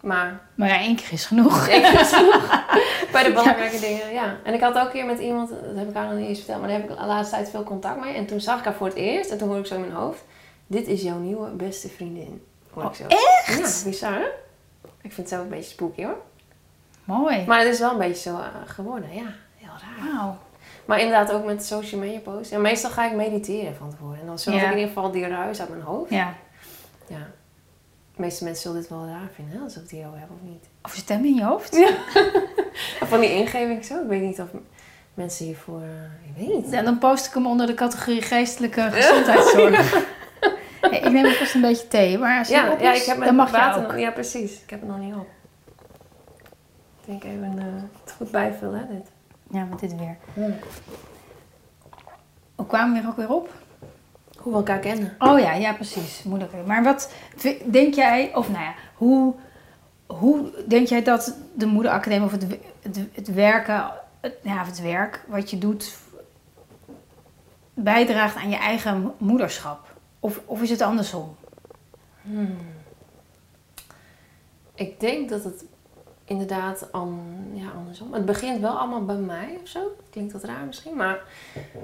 Maar 0.00 0.40
Maar 0.54 0.68
ja, 0.68 0.78
één 0.78 0.96
keer 0.96 1.12
is 1.12 1.26
genoeg. 1.26 1.66
ik 1.68 1.92
was 1.92 2.10
nog 2.12 2.66
bij 3.12 3.22
de 3.24 3.28
belangrijke 3.32 3.80
dingen, 3.80 4.12
ja. 4.12 4.36
En 4.44 4.54
ik 4.54 4.60
had 4.60 4.76
ook 4.78 4.84
een 4.84 4.90
keer 4.90 5.06
met 5.06 5.18
iemand, 5.18 5.48
dat 5.50 5.76
heb 5.76 5.88
ik 5.88 5.94
haar 5.94 6.08
nog 6.08 6.18
niet 6.18 6.28
eens 6.28 6.38
verteld, 6.38 6.60
maar 6.60 6.68
daar 6.68 6.80
heb 6.80 6.90
ik 6.90 6.96
de 6.96 7.04
laatste 7.06 7.34
tijd 7.34 7.50
veel 7.50 7.62
contact 7.64 8.00
mee. 8.00 8.14
En 8.14 8.26
toen 8.26 8.40
zag 8.40 8.58
ik 8.58 8.64
haar 8.64 8.74
voor 8.74 8.86
het 8.86 8.96
eerst 8.96 9.30
en 9.30 9.38
toen 9.38 9.46
hoorde 9.46 9.62
ik 9.62 9.66
zo 9.68 9.74
in 9.74 9.80
mijn 9.80 9.92
hoofd, 9.92 10.24
dit 10.66 10.86
is 10.86 11.02
jouw 11.02 11.18
nieuwe 11.18 11.48
beste 11.50 11.88
vriendin. 11.88 12.42
Hoor 12.72 12.82
ik 12.82 12.88
Oh, 12.88 12.94
zo. 12.94 13.04
echt? 13.08 13.78
Ja, 13.84 13.90
bizar 13.90 14.12
hè? 14.12 14.26
Ik 14.82 15.12
vind 15.14 15.16
het 15.16 15.28
zelf 15.28 15.42
een 15.42 15.48
beetje 15.48 15.70
spooky 15.70 16.04
hoor. 16.04 16.16
Mooi. 17.04 17.44
Maar 17.46 17.58
het 17.58 17.68
is 17.68 17.78
wel 17.78 17.90
een 17.92 17.98
beetje 17.98 18.30
zo 18.30 18.36
eh, 18.36 18.44
geworden, 18.66 19.14
ja. 19.14 19.32
Heel 19.56 19.68
raar. 19.68 20.12
Wauw. 20.12 20.36
Maar 20.88 20.98
inderdaad 21.00 21.32
ook 21.32 21.44
met 21.44 21.64
social 21.64 22.00
media 22.00 22.18
posts. 22.18 22.50
En 22.50 22.60
meestal 22.60 22.90
ga 22.90 23.06
ik 23.06 23.12
mediteren 23.16 23.74
van 23.76 23.90
tevoren. 23.90 24.20
En 24.20 24.26
dan 24.26 24.38
Ja. 24.44 24.52
ik 24.52 24.62
in 24.62 24.70
ieder 24.70 24.86
geval 24.88 25.10
die 25.10 25.26
ruis 25.28 25.60
uit 25.60 25.68
mijn 25.68 25.82
hoofd. 25.82 26.10
Ja. 26.10 26.34
Ja. 27.06 27.16
De 28.14 28.20
meeste 28.24 28.44
mensen 28.44 28.62
zullen 28.62 28.80
dit 28.80 28.90
wel 28.90 29.06
raar 29.06 29.28
vinden, 29.34 29.56
hè, 29.56 29.62
als 29.64 29.76
ik 29.76 29.82
het 29.82 29.90
hierover 29.90 30.18
heb 30.18 30.28
of 30.30 30.48
niet. 30.48 30.64
Of 30.82 30.92
stem 30.94 31.24
in 31.24 31.34
je 31.34 31.44
hoofd? 31.44 31.76
Ja. 31.76 31.90
Van 33.06 33.20
die 33.20 33.30
ingeving 33.30 33.84
zo. 33.84 33.94
Ik 34.02 34.08
weet 34.08 34.22
niet 34.22 34.40
of 34.40 34.48
mensen 35.14 35.44
hiervoor... 35.46 35.80
eh, 35.80 36.28
ik 36.30 36.36
weet 36.36 36.54
niet. 36.64 36.72
En 36.72 36.84
dan 36.84 36.98
post 36.98 37.26
ik 37.26 37.32
hem 37.34 37.46
onder 37.46 37.66
de 37.66 37.74
categorie 37.74 38.22
geestelijke 38.22 38.88
gezondheidszorg. 38.90 39.94
Hey, 40.80 40.98
ik 40.98 41.10
neem 41.12 41.24
alvast 41.24 41.54
een 41.54 41.60
beetje 41.60 41.88
thee, 41.88 42.18
maar 42.18 42.38
als 42.38 42.48
je 42.48 42.54
Ja, 42.54 42.72
op 42.72 42.80
ja, 42.80 42.92
is, 42.92 43.00
ik 43.00 43.06
heb 43.06 43.24
dan 43.24 43.34
mag 43.34 43.50
je 43.50 43.56
water 43.56 43.82
ook. 43.82 43.88
nog... 43.90 43.98
Ja, 44.00 44.10
precies. 44.10 44.62
Ik 44.62 44.70
heb 44.70 44.80
het 44.80 44.88
nog 44.88 44.98
niet 44.98 45.14
op. 45.14 45.26
Ik 47.00 47.06
denk 47.06 47.24
even 47.24 47.54
eh, 47.58 47.64
het 48.04 48.12
goed 48.16 48.30
bijvullen, 48.30 48.78
hè, 48.78 48.86
dit. 48.96 49.10
Ja, 49.50 49.64
met 49.64 49.78
dit 49.78 49.96
weer. 49.96 50.16
Hoe 52.54 52.66
kwamen 52.66 52.94
we 52.94 53.00
er 53.00 53.08
ook 53.08 53.16
weer 53.16 53.32
op? 53.32 53.52
Hoe 54.36 54.52
we 54.52 54.58
elkaar 54.58 54.78
kennen. 54.78 55.16
Oh 55.18 55.38
ja, 55.38 55.52
ja, 55.52 55.72
precies. 55.72 56.22
Moeilijk. 56.22 56.52
Maar 56.66 56.82
wat 56.82 57.12
denk 57.64 57.94
jij, 57.94 58.34
of 58.34 58.50
nou 58.50 58.64
ja, 58.64 58.74
hoe, 58.94 59.34
hoe 60.06 60.64
denk 60.66 60.86
jij 60.86 61.02
dat 61.02 61.36
de 61.54 61.66
moederacademie 61.66 62.24
of 62.24 62.32
het, 62.32 62.46
het, 62.82 63.00
het 63.12 63.34
werken, 63.34 63.90
het, 64.20 64.34
ja, 64.42 64.64
het 64.64 64.80
werk 64.80 65.24
wat 65.28 65.50
je 65.50 65.58
doet, 65.58 65.96
bijdraagt 67.74 68.36
aan 68.36 68.50
je 68.50 68.56
eigen 68.56 69.12
moederschap? 69.18 69.96
Of, 70.20 70.40
of 70.44 70.62
is 70.62 70.70
het 70.70 70.82
andersom? 70.82 71.36
Ik 74.74 75.00
denk 75.00 75.28
dat 75.28 75.44
het 75.44 75.64
inderdaad 76.28 76.92
an, 76.92 77.20
ja, 77.52 77.66
andersom. 77.78 78.12
Het 78.12 78.24
begint 78.24 78.60
wel 78.60 78.78
allemaal 78.78 79.04
bij 79.04 79.16
mij 79.16 79.58
of 79.62 79.68
zo. 79.68 79.80
Klinkt 80.10 80.32
wat 80.32 80.44
raar 80.44 80.64
misschien. 80.66 80.96
Maar 80.96 81.18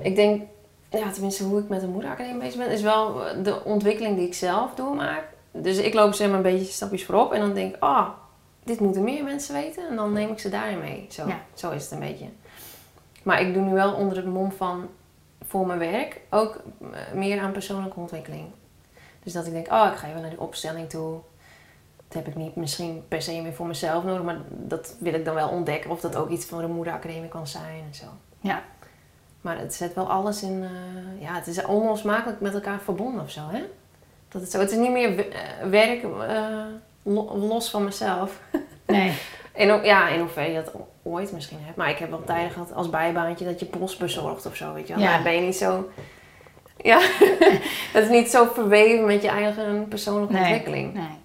ik 0.03 0.15
denk, 0.17 0.43
ja, 0.91 1.11
tenminste 1.11 1.45
hoe 1.45 1.61
ik 1.61 1.69
met 1.69 1.81
de 1.81 1.87
moederacademie 1.87 2.41
bezig 2.41 2.59
ben, 2.59 2.71
is 2.71 2.83
wel 2.83 3.15
de 3.43 3.65
ontwikkeling 3.65 4.17
die 4.17 4.27
ik 4.27 4.35
zelf 4.35 4.75
doormaak. 4.75 5.25
Dus 5.51 5.79
ik 5.79 5.95
loop 5.95 6.13
zeg 6.15 6.27
maar 6.29 6.37
een 6.37 6.43
beetje 6.43 6.73
stapjes 6.73 7.05
voorop 7.05 7.33
en 7.33 7.41
dan 7.41 7.55
denk 7.55 7.75
ik, 7.75 7.83
ah, 7.83 8.09
dit 8.65 8.81
moeten 8.81 9.05
meer 9.05 9.25
mensen 9.25 9.55
weten. 9.55 9.89
En 9.89 9.97
dan 9.97 10.13
neem 10.13 10.31
ik 10.31 10.39
ze 10.39 10.49
daarin 10.49 10.79
mee. 10.79 11.07
Zo, 11.11 11.27
Ja. 11.27 11.41
zo 11.55 11.71
is 11.71 11.83
het 11.83 11.93
een 11.93 11.99
beetje. 11.99 12.27
Maar 13.23 13.41
ik 13.41 13.55
doe 13.55 13.63
nu 13.63 13.73
wel 13.73 13.93
onder 13.95 14.17
het 14.17 14.27
mom 14.27 14.53
van 14.53 14.89
voor 15.47 15.67
mijn 15.67 15.79
werk 15.79 16.21
ook 16.31 16.61
eh, 16.93 17.13
meer 17.15 17.41
aan 17.41 17.53
persoonlijke 17.53 18.01
ontwikkeling. 18.01 18.45
Dus 19.23 19.33
dat 19.33 19.47
ik 19.47 19.53
denk, 19.53 19.67
oh, 19.73 19.89
ik 19.93 19.99
ga 19.99 20.09
even 20.09 20.21
naar 20.21 20.31
die 20.31 20.41
opstelling 20.41 20.89
toe. 20.91 21.19
Dat 22.09 22.25
heb 22.25 22.27
ik 22.27 22.35
niet 22.37 22.57
misschien 22.57 23.05
per 23.09 23.23
se 23.23 23.41
meer 23.43 23.53
voor 23.53 23.67
mezelf 23.67 24.05
nodig, 24.05 24.23
maar 24.23 24.37
dat 24.49 24.97
wil 24.99 25.15
ik 25.15 25.25
dan 25.25 25.35
wel 25.35 25.49
ontdekken. 25.49 25.91
Of 25.91 26.01
dat 26.01 26.17
ook 26.17 26.29
iets 26.31 26.45
van 26.45 26.59
de 26.61 26.67
moederacademie 26.67 27.29
kan 27.29 27.47
zijn 27.47 27.83
en 27.89 27.95
zo. 27.95 28.05
Ja. 28.41 28.63
Maar 29.41 29.59
het 29.59 29.75
zet 29.75 29.95
wel 29.95 30.11
alles 30.11 30.43
in, 30.43 30.63
eh, 30.63 31.23
ja, 31.23 31.35
het 31.35 31.47
is 31.47 31.65
onlosmakelijk 31.65 32.41
met 32.41 32.55
elkaar 32.55 32.79
verbonden 32.81 33.23
of 33.23 33.31
zo, 33.31 33.41
hè? 33.51 33.63
Dat 34.29 34.41
het 34.43 34.51
zo, 34.51 34.59
het 34.59 34.71
is 34.71 34.77
niet 34.77 34.91
meer 34.93 35.29
eh, 35.33 35.41
werk 35.71 36.03
eh, 36.03 36.65
lo- 37.03 37.37
los 37.37 37.71
van 37.71 37.85
mezelf. 37.85 38.41
Nee. 38.87 39.13
En 39.53 39.71
ook, 39.71 39.85
ja, 39.85 40.09
in 40.09 40.21
hoeverre 40.21 40.53
je 40.53 40.63
dat 40.65 40.73
ooit 41.03 41.33
misschien 41.33 41.59
hebt. 41.65 41.77
Maar 41.77 41.91
ik 41.91 41.99
heb 41.99 42.11
wel 42.11 42.25
tijden 42.25 42.51
gehad 42.51 42.73
als 42.75 42.91
bijbaantje 42.91 43.45
dat 43.45 43.61
je 43.61 43.67
post 43.67 43.99
bezorgt 43.99 44.47
of 44.47 44.57
zo, 44.57 44.73
weet 44.73 44.89
je 44.89 44.95
wel. 44.95 45.03
Ja. 45.03 45.11
Maar 45.11 45.23
ben 45.23 45.35
je 45.35 45.41
niet 45.41 45.57
zo... 45.57 45.89
Ja, 46.77 46.99
het 47.93 48.03
is 48.05 48.09
niet 48.09 48.29
zo 48.31 48.45
verweven 48.55 49.07
met 49.07 49.23
je 49.23 49.29
eigen 49.29 49.89
persoonlijke 49.89 50.33
Nee. 50.33 50.43
ontwikkeling. 50.43 50.95
nee. 50.95 51.23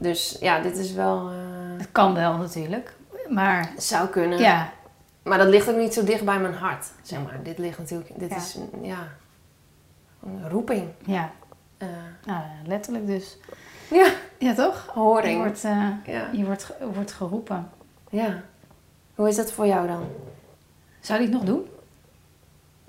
Dus 0.00 0.36
ja, 0.40 0.60
dit 0.60 0.76
is 0.76 0.92
wel... 0.92 1.28
eh, 1.28 1.34
Het 1.78 1.88
kan 1.92 2.14
wel 2.14 2.36
natuurlijk. 2.36 2.94
Maar 3.28 3.72
zou 3.76 4.08
kunnen. 4.08 4.38
ja, 4.38 4.72
Maar 5.22 5.38
dat 5.38 5.48
ligt 5.48 5.68
ook 5.68 5.76
niet 5.76 5.94
zo 5.94 6.04
dicht 6.04 6.24
bij 6.24 6.38
mijn 6.40 6.54
hart, 6.54 6.86
zeg 7.02 7.22
maar. 7.24 7.42
Dit 7.42 7.58
ligt 7.58 7.78
natuurlijk... 7.78 8.10
Dit 8.18 8.30
Ja. 8.30 8.36
is, 8.36 8.58
ja... 8.82 9.08
Een 10.24 10.48
roeping. 10.50 10.88
ja. 11.06 11.30
eh 11.78 11.88
Nou, 12.24 12.42
letterlijk 12.64 13.06
dus. 13.06 13.36
ja, 13.90 14.10
Ja, 14.38 14.54
toch? 14.54 14.84
Je 14.94 15.00
horing. 15.00 15.38
wordt, 15.42 15.64
eh, 15.64 15.88
Ja. 16.06 16.28
je 16.32 16.44
wordt, 16.44 16.72
wordt 16.94 17.12
geroepen. 17.12 17.70
ja. 18.10 18.42
Hoe 19.14 19.28
is 19.28 19.36
dat 19.36 19.52
voor 19.52 19.66
jou 19.66 19.86
dan? 19.86 20.04
Zou 21.00 21.18
die 21.18 21.28
het 21.28 21.36
nog 21.36 21.46
doen? 21.46 21.68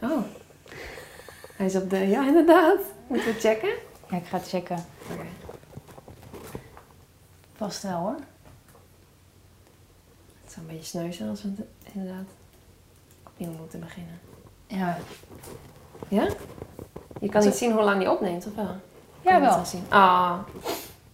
Oh. 0.03 0.21
Hij 1.55 1.65
is 1.65 1.75
op 1.75 1.89
de... 1.89 1.97
Ja, 1.97 2.25
inderdaad. 2.27 2.77
Moeten 3.07 3.33
we 3.33 3.39
checken? 3.39 3.69
Ja, 4.09 4.17
ik 4.17 4.25
ga 4.25 4.37
het 4.37 4.47
checken. 4.49 4.77
Oké. 5.11 5.25
Wel 7.61 7.91
hoor. 7.91 8.15
Het 10.43 10.51
zou 10.51 10.65
een 10.65 10.67
beetje 10.67 10.85
sneu 10.85 11.11
zijn 11.11 11.29
als 11.29 11.41
we 11.43 11.49
het 11.57 11.67
inderdaad 11.93 12.25
opnieuw 13.27 13.51
moeten 13.51 13.79
beginnen. 13.79 14.19
Ja, 14.67 14.97
Ja? 16.07 16.27
Je 17.19 17.29
kan 17.29 17.43
niet 17.43 17.53
zien 17.53 17.71
hoe 17.71 17.83
lang 17.83 17.99
die 17.99 18.11
opneemt, 18.11 18.47
of 18.47 18.55
wel? 18.55 18.75
Het 19.21 19.39
wel 19.39 19.65
zien? 19.65 19.83
Ah. 19.89 20.37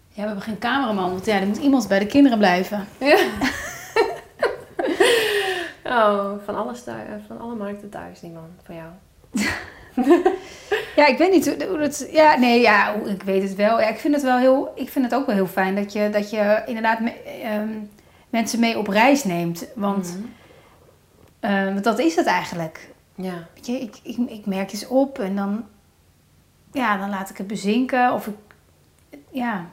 ja, 0.10 0.22
we 0.22 0.22
hebben 0.22 0.42
geen 0.42 0.58
cameraman, 0.58 1.10
want 1.10 1.26
ja, 1.26 1.40
er 1.40 1.48
moet 1.48 1.58
iemand 1.58 1.88
bij 1.88 2.00
de 2.00 2.06
kinderen 2.06 2.38
blijven. 2.38 2.88
Ja. 2.98 3.28
oh, 5.96 6.32
van, 6.46 6.56
alles 6.56 6.84
thuis, 6.84 7.24
van 7.28 7.40
alle 7.40 7.56
markten 7.56 7.90
thuis, 7.90 8.20
die 8.20 8.32
man. 8.32 8.50
Van 8.64 8.76
jou. 8.76 8.90
Ja, 10.96 11.06
ik 11.06 11.18
weet 11.18 11.32
niet 11.32 11.66
hoe, 11.68 11.80
het... 11.80 12.08
Ja, 12.12 12.38
nee, 12.38 12.62
ja, 12.62 12.94
ik 12.94 13.24
weet 13.24 13.44
het 13.44 13.56
wel. 13.56 13.80
Ja, 13.80 13.88
ik 13.88 14.00
vind 14.00 14.14
het 14.14 14.24
wel 14.24 14.38
heel... 14.38 14.72
Ik 14.76 14.90
vind 14.90 15.06
het 15.06 15.14
ook 15.16 15.26
wel 15.26 15.36
heel 15.36 15.48
fijn 15.48 15.76
dat 15.76 15.94
je, 15.94 16.10
dat 16.10 16.30
je 16.30 16.64
inderdaad 16.66 17.00
me- 17.00 17.22
ehm, 17.42 17.70
mensen 18.30 18.60
mee 18.60 18.78
op 18.78 18.88
reis 18.88 19.24
neemt. 19.24 19.68
Want, 19.76 20.18
want 21.42 21.84
dat 21.84 22.00
is 22.00 22.16
het 22.16 22.26
eigenlijk. 22.26 22.90
Ja. 23.16 23.48
Weet 23.54 23.66
je, 23.66 23.80
ik, 23.80 23.96
ik, 24.04 24.18
ik 24.18 24.46
merk 24.46 24.72
iets 24.72 24.88
op 24.88 25.20
en 25.20 25.36
dan... 25.36 25.66
Ja, 26.72 26.98
dan 26.98 27.10
laat 27.10 27.30
ik 27.30 27.38
het 27.38 27.48
bezinken. 27.48 28.14
Of 28.14 28.28
ik... 28.28 28.36
Ja... 29.32 29.66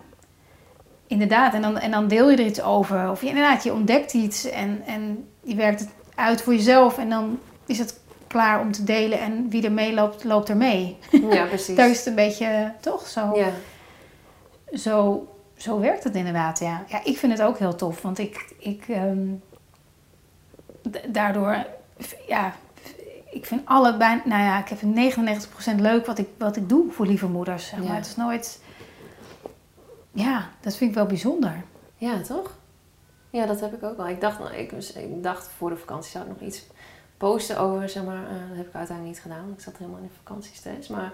Inderdaad, 1.06 1.54
en 1.54 1.62
dan, 1.62 1.78
en 1.78 1.90
dan 1.90 2.08
deel 2.08 2.30
je 2.30 2.37
er 2.37 2.46
iets 2.46 2.62
over. 2.62 3.10
Of 3.10 3.20
je, 3.20 3.28
inderdaad, 3.28 3.64
je 3.64 3.72
ontdekt 3.72 4.14
iets 4.14 4.50
en, 4.50 4.82
en 4.87 5.28
je 5.42 5.54
werkt 5.54 5.80
het 5.80 5.88
uit 6.14 6.42
voor 6.42 6.54
jezelf. 6.54 6.98
En 6.98 7.08
dan 7.08 7.38
is 7.66 7.78
het 7.78 8.00
klaar 8.34 8.60
om 8.60 8.72
te 8.72 8.84
delen. 8.84 9.20
En 9.20 9.48
wie 9.48 9.64
er 9.64 9.72
mee 9.72 9.94
loopt, 9.94 10.24
loopt 10.24 10.48
er 10.48 10.56
mee. 10.56 10.96
Ja, 11.10 11.46
precies. 11.54 11.76
Daar 11.76 11.90
is 11.90 11.98
het 11.98 12.06
een 12.06 12.14
beetje, 12.14 12.72
toch? 12.80 13.06
Zo, 13.06 13.36
Ja. 13.36 13.48
zo, 14.72 15.26
zo 15.56 15.80
werkt 15.80 16.04
het 16.04 16.14
inderdaad, 16.14 16.58
ja. 16.58 16.84
Ja, 16.88 17.04
ik 17.04 17.18
vind 17.18 17.32
het 17.32 17.42
ook 17.42 17.58
heel 17.58 17.74
tof. 17.74 18.02
Want 18.02 18.18
ik, 18.18 18.54
ik 18.58 18.84
ehm, 18.88 19.26
daardoor, 21.08 21.66
ja, 22.26 22.54
ik 23.30 23.46
vind 23.46 23.60
alle 23.64 23.96
bijna, 23.96 24.22
nou 24.24 24.42
ja, 24.42 24.58
ik 24.58 24.68
heb 24.68 24.78
99% 25.76 25.80
leuk 25.80 26.06
wat 26.06 26.18
ik, 26.18 26.28
wat 26.38 26.56
ik 26.56 26.68
doe 26.68 26.92
voor 26.92 27.06
lieve 27.06 27.26
moeders. 27.26 27.66
Zeg 27.66 27.78
maar. 27.78 27.88
Ja. 27.88 27.94
Het 27.94 28.06
is 28.06 28.16
nooit, 28.16 28.60
ja, 30.12 30.48
dat 30.60 30.76
vind 30.76 30.90
ik 30.90 30.96
wel 30.96 31.06
bijzonder. 31.06 31.62
Ja, 31.96 32.20
toch? 32.20 32.56
Ja, 33.30 33.46
dat 33.46 33.60
heb 33.60 33.72
ik 33.74 33.82
ook 33.82 33.96
wel. 33.96 34.08
Ik 34.08 34.20
dacht, 34.20 34.38
ik, 34.56 34.72
ik 34.72 35.22
dacht 35.22 35.48
voor 35.56 35.70
de 35.70 35.76
vakantie 35.76 36.10
zou 36.10 36.24
ik 36.24 36.30
nog 36.30 36.40
iets 36.48 36.62
posten 37.30 37.58
over, 37.58 37.88
zeg 37.88 38.04
maar. 38.04 38.22
eh, 38.24 38.48
dat 38.48 38.56
heb 38.56 38.66
ik 38.66 38.74
uiteindelijk 38.74 39.16
niet 39.16 39.20
gedaan. 39.22 39.44
want 39.44 39.58
Ik 39.58 39.64
zat 39.64 39.76
helemaal 39.78 40.00
in 40.00 40.10
vakantiestress. 40.22 40.88
Maar 40.88 41.10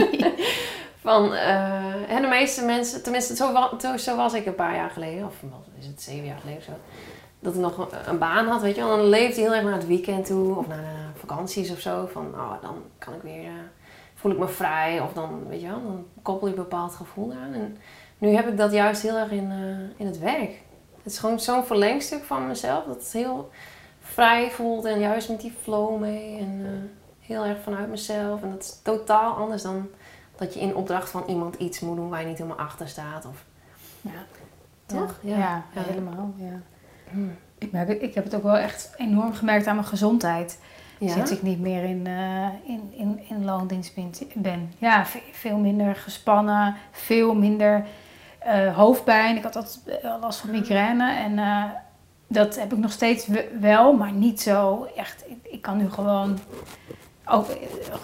van, 1.06 1.34
eh, 1.34 2.10
en 2.10 2.22
de 2.22 2.28
meeste 2.28 2.64
mensen, 2.64 3.02
tenminste 3.02 3.36
zo, 3.36 3.52
wa- 3.52 3.96
zo, 3.98 4.16
was 4.16 4.32
ik 4.34 4.46
een 4.46 4.54
paar 4.54 4.74
jaar 4.74 4.90
geleden. 4.90 5.24
Of 5.26 5.34
is 5.78 5.86
het, 5.86 6.02
zeven 6.02 6.26
jaar 6.26 6.38
geleden 6.38 6.58
of 6.58 6.64
zo. 6.64 6.72
Dat 7.40 7.54
ik 7.54 7.60
nog 7.60 7.78
een, 7.78 7.88
een 8.08 8.18
baan 8.18 8.46
had, 8.46 8.60
weet 8.62 8.74
je 8.74 8.80
wel. 8.80 8.96
Dan 8.96 9.08
leefde 9.08 9.40
je 9.40 9.46
heel 9.46 9.54
erg 9.54 9.64
naar 9.64 9.72
het 9.72 9.86
weekend 9.86 10.26
toe. 10.26 10.56
Of 10.56 10.68
naar 10.68 10.78
de 10.78 11.18
vakanties 11.18 11.70
of 11.70 11.78
zo. 11.80 12.08
Van, 12.12 12.26
oh, 12.34 12.62
dan 12.62 12.74
kan 12.98 13.14
ik 13.14 13.22
weer, 13.22 13.44
eh, 13.44 13.50
voel 14.14 14.32
ik 14.32 14.38
me 14.38 14.48
vrij. 14.48 15.00
Of 15.00 15.12
dan, 15.12 15.46
weet 15.48 15.60
je 15.60 15.66
wel, 15.66 15.82
dan 15.82 16.06
koppel 16.22 16.46
je 16.48 16.52
een 16.54 16.62
bepaald 16.62 16.94
gevoel 16.94 17.32
aan. 17.32 17.52
En 17.52 17.76
nu 18.18 18.28
heb 18.28 18.48
ik 18.48 18.56
dat 18.56 18.72
juist 18.72 19.02
heel 19.02 19.16
erg 19.16 19.30
in, 19.30 19.52
in 19.96 20.06
het 20.06 20.18
werk. 20.18 20.60
Het 21.02 21.12
is 21.12 21.18
gewoon 21.18 21.40
zo'n 21.40 21.64
verlengstuk 21.64 22.24
van 22.24 22.46
mezelf. 22.46 22.84
Dat 22.84 22.96
het 22.96 23.12
heel 23.12 23.50
vrij 24.12 24.50
voelt 24.50 24.84
en 24.84 24.98
juist 24.98 25.28
met 25.28 25.40
die 25.40 25.54
flow 25.62 26.00
mee. 26.00 26.38
En 26.38 26.60
eh, 26.64 27.26
heel 27.28 27.44
erg 27.44 27.62
vanuit 27.62 27.88
mezelf. 27.88 28.42
En 28.42 28.50
dat 28.50 28.60
is 28.62 28.80
totaal 28.82 29.32
anders 29.34 29.62
dan 29.62 29.88
dat 30.36 30.54
je 30.54 30.60
in 30.60 30.74
opdracht 30.74 31.10
van 31.10 31.22
iemand 31.26 31.54
iets 31.54 31.80
moet 31.80 31.96
doen 31.96 32.08
waar 32.08 32.20
je 32.20 32.26
niet 32.26 32.38
helemaal 32.38 32.58
achter 32.66 32.88
staat. 32.88 33.26
Of, 33.26 33.44
Ja. 34.00 34.10
toch? 34.86 35.18
Ja, 35.22 35.36
ja, 35.38 35.62
Ja. 35.74 35.82
helemaal. 35.82 36.32
Ja. 36.36 36.60
Hmm. 37.10 37.36
Ik, 37.58 37.72
merk, 37.72 37.88
ik 37.88 38.14
heb 38.14 38.24
het 38.24 38.34
ook 38.34 38.42
wel 38.42 38.56
echt 38.56 38.94
enorm 38.96 39.32
gemerkt 39.34 39.66
aan 39.66 39.74
mijn 39.74 39.86
gezondheid. 39.86 40.58
Ja? 40.98 41.12
Sinds 41.12 41.30
ik 41.30 41.42
niet 41.42 41.60
meer 41.60 41.82
in, 41.84 42.06
eh, 42.06 42.46
in, 42.64 42.92
in, 42.96 43.20
in 43.28 43.44
loondienst 43.44 43.94
ben. 44.34 44.72
Ja, 44.78 45.06
ve- 45.06 45.22
veel 45.32 45.56
minder 45.58 45.96
gespannen, 45.96 46.76
veel 46.90 47.34
minder 47.34 47.86
eh, 48.38 48.76
hoofdpijn. 48.76 49.36
Ik 49.36 49.42
had 49.42 49.56
altijd 49.56 49.80
last 50.20 50.40
van 50.40 50.50
migraine 50.50 51.12
en 51.12 51.38
dat 52.32 52.56
heb 52.56 52.72
ik 52.72 52.78
nog 52.78 52.92
steeds 52.92 53.26
we- 53.26 53.56
wel, 53.60 53.92
maar 53.92 54.12
niet 54.12 54.40
zo 54.40 54.88
echt. 54.96 55.24
Ik, 55.26 55.52
ik 55.52 55.62
kan 55.62 55.76
nu 55.76 55.90
gewoon 55.90 56.38
ook 57.24 57.48
eh, 57.48 57.56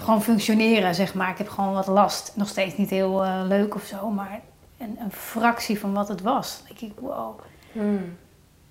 gewoon 0.02 0.22
functioneren, 0.22 0.94
zeg 0.94 1.14
maar. 1.14 1.30
Ik 1.30 1.38
heb 1.38 1.48
gewoon 1.48 1.72
wat 1.72 1.86
last. 1.86 2.32
Nog 2.34 2.48
steeds 2.48 2.76
niet 2.76 2.90
heel 2.90 3.24
eh, 3.24 3.40
leuk 3.44 3.74
of 3.74 3.82
zo, 3.84 4.10
maar 4.10 4.40
een, 4.78 4.96
een 5.00 5.12
fractie 5.12 5.80
van 5.80 5.92
wat 5.92 6.08
het 6.08 6.20
was. 6.22 6.62
Dan 6.68 6.76
denk 6.78 6.92
ik, 6.92 7.00
wow. 7.00 7.40
Hmm. 7.72 8.16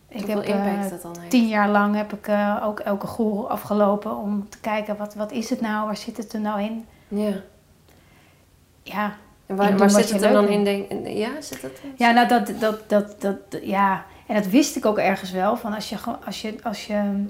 Ik 0.08 0.26
heb 0.26 0.44
impact 0.44 0.90
dat 0.90 1.02
dan 1.02 1.18
heeft. 1.20 1.30
tien 1.32 1.48
jaar 1.48 1.70
lang 1.70 1.96
heb 1.96 2.14
ik 2.14 2.30
ook 2.64 2.80
elke 2.80 3.08
goal 3.08 3.50
afgelopen 3.50 4.18
om 4.18 4.50
te 4.50 4.58
kijken 4.60 4.98
wat, 4.98 5.14
wat 5.16 5.32
is 5.32 5.50
het 5.50 5.62
nou, 5.62 5.86
waar 5.86 5.98
zit 5.98 6.18
het 6.18 6.34
er 6.34 6.40
nou 6.40 6.62
in? 6.62 6.86
Ja. 7.08 7.34
Ja, 8.84 9.16
En 9.46 9.56
Ik 9.68 9.78
waar, 9.78 9.90
zit 9.90 10.08
je 10.08 10.14
het 10.14 10.24
er 10.24 10.32
dan 10.32 10.48
in? 10.48 10.64
Denk, 10.64 11.08
ja, 11.08 11.42
zit 11.42 11.62
het 11.62 11.82
ja 11.96 12.12
nou 12.12 12.28
dat, 12.28 12.52
dat, 12.60 12.90
dat, 12.90 13.22
dat, 13.22 13.38
ja. 13.62 14.06
En 14.28 14.36
dat 14.36 14.48
wist 14.48 14.76
ik 14.76 14.86
ook 14.86 14.98
ergens 14.98 15.32
wel, 15.32 15.58
van 15.58 15.74
als 15.74 15.90
je, 15.90 15.98
gewoon- 15.98 16.26
als 16.26 16.42
je, 16.42 16.56
als 16.64 16.88
je 16.88 17.26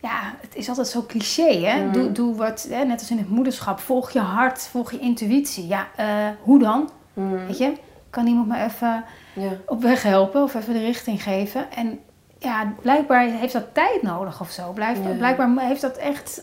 ja, 0.00 0.34
het 0.40 0.54
is 0.54 0.68
altijd 0.68 0.86
zo 0.88 1.04
cliché, 1.08 1.58
hè? 1.64 1.82
Mhm. 1.84 1.92
Doe, 1.92 2.12
doe 2.12 2.34
wat, 2.36 2.66
hè? 2.70 2.84
net 2.84 3.00
als 3.00 3.10
in 3.10 3.18
het 3.18 3.28
moederschap, 3.30 3.78
volg 3.80 4.10
je 4.10 4.18
hart, 4.20 4.62
volg 4.62 4.90
je 4.90 4.98
intuïtie. 4.98 5.66
Ja, 5.66 5.86
eh, 5.96 6.06
hoe 6.42 6.58
dan? 6.58 6.90
Hmm. 7.14 7.46
Weet 7.46 7.58
je, 7.58 7.72
kan 8.10 8.26
iemand 8.26 8.48
me 8.48 8.62
even 8.62 9.04
Ja. 9.34 9.50
op 9.66 9.82
weg 9.82 10.02
helpen 10.02 10.42
of 10.42 10.54
even 10.54 10.72
de 10.72 10.80
richting 10.84 11.22
geven. 11.22 11.70
En 11.72 12.00
ja, 12.38 12.72
blijkbaar 12.82 13.26
heeft 13.26 13.52
dat 13.52 13.74
tijd 13.74 14.02
nodig 14.02 14.40
of 14.40 14.50
zo. 14.50 14.72
Blijf, 14.72 14.98
Ja. 15.04 15.10
Blijkbaar 15.16 15.58
heeft 15.58 15.80
dat 15.80 15.96
echt 15.96 16.42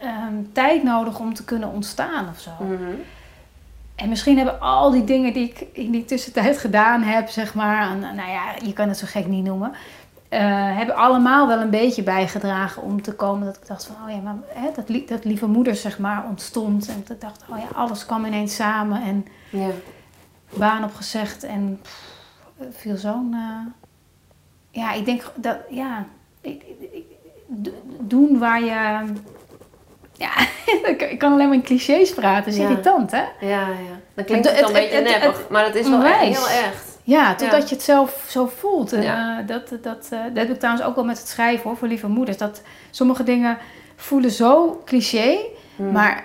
ehm, 0.00 0.34
tijd 0.52 0.82
nodig 0.82 1.18
om 1.20 1.34
te 1.34 1.44
kunnen 1.44 1.70
ontstaan 1.72 2.28
of 2.28 2.38
zo. 2.40 2.50
Mhm. 2.60 2.94
En 4.00 4.08
misschien 4.08 4.36
hebben 4.36 4.60
al 4.60 4.90
die 4.90 5.04
dingen 5.04 5.32
die 5.32 5.48
ik 5.48 5.66
in 5.72 5.90
die 5.90 6.04
tussentijd 6.04 6.58
gedaan 6.58 7.02
heb, 7.02 7.28
zeg 7.28 7.54
maar, 7.54 7.96
nou 7.96 8.30
ja, 8.30 8.54
je 8.64 8.72
kan 8.72 8.88
het 8.88 8.98
zo 8.98 9.06
gek 9.08 9.26
niet 9.26 9.44
noemen, 9.44 9.72
eh, 10.28 10.40
hebben 10.76 10.94
allemaal 10.96 11.46
wel 11.46 11.60
een 11.60 11.70
beetje 11.70 12.02
bijgedragen 12.02 12.82
om 12.82 13.02
te 13.02 13.12
komen 13.14 13.46
dat 13.46 13.56
ik 13.56 13.66
dacht 13.66 13.84
van, 13.86 13.96
oh 14.04 14.10
ja, 14.14 14.20
maar 14.20 14.36
hè, 14.48 14.68
dat, 14.74 15.08
dat 15.08 15.24
lieve 15.24 15.46
moeder, 15.46 15.74
zeg 15.76 15.98
maar, 15.98 16.24
ontstond. 16.28 16.88
En 16.88 17.00
dat 17.06 17.10
ik 17.16 17.20
dacht, 17.20 17.44
oh 17.50 17.58
ja, 17.58 17.64
alles 17.74 18.06
kwam 18.06 18.24
ineens 18.24 18.54
samen 18.54 19.02
en 19.02 19.26
Ja. 19.50 19.68
baan 20.54 20.84
opgezegd 20.84 21.44
en 21.44 21.78
pff, 21.82 22.14
viel 22.70 22.96
zo'n. 22.96 23.34
eh, 23.34 23.66
ja, 24.82 24.92
ik 24.92 25.04
denk 25.04 25.22
dat, 25.34 25.56
ja, 25.70 26.04
ik, 26.40 26.62
ik- 26.92 27.04
doen 28.00 28.38
waar 28.38 28.62
je. 28.64 29.04
Ja, 30.20 30.30
ik 31.10 31.18
kan 31.18 31.32
alleen 31.32 31.46
maar 31.48 31.56
in 31.56 31.62
clichés 31.62 32.14
praten, 32.14 32.44
dat 32.44 32.52
is 32.54 32.58
Ja. 32.60 32.68
irritant, 32.68 33.10
hè? 33.10 33.22
Ja, 33.40 33.60
ja. 33.68 33.68
Dan 34.14 34.24
klinkt 34.24 34.48
Het- 34.48 34.56
het, 34.58 34.66
een 34.66 34.72
beetje 34.72 35.00
neppig, 35.00 35.48
maar 35.48 35.64
het 35.64 35.74
is 35.74 35.88
wel 35.88 36.04
echt 36.04 36.20
heel 36.20 36.48
echt. 36.48 36.98
Ja, 37.04 37.34
totdat 37.34 37.60
Ja. 37.62 37.66
je 37.68 37.74
het 37.74 37.82
zelf 37.84 38.24
zo 38.28 38.46
voelt. 38.58 38.92
En, 38.92 39.02
Ja. 39.02 39.38
eh, 39.40 39.46
dat, 39.46 39.68
dat, 39.68 39.82
dat, 39.82 40.06
eh, 40.10 40.18
dat 40.24 40.36
heb 40.36 40.50
ik 40.50 40.58
trouwens 40.58 40.86
ook 40.86 40.94
wel 40.94 41.04
met 41.04 41.18
het 41.18 41.28
schrijven 41.28 41.62
hoor, 41.68 41.76
voor 41.76 41.88
lieve 41.88 42.06
moeders. 42.08 42.36
Dat 42.36 42.62
sommige 42.90 43.22
dingen 43.22 43.58
voelen 43.96 44.30
zo 44.30 44.82
cliché, 44.84 45.38
Hmm. 45.76 45.92
maar 45.92 46.24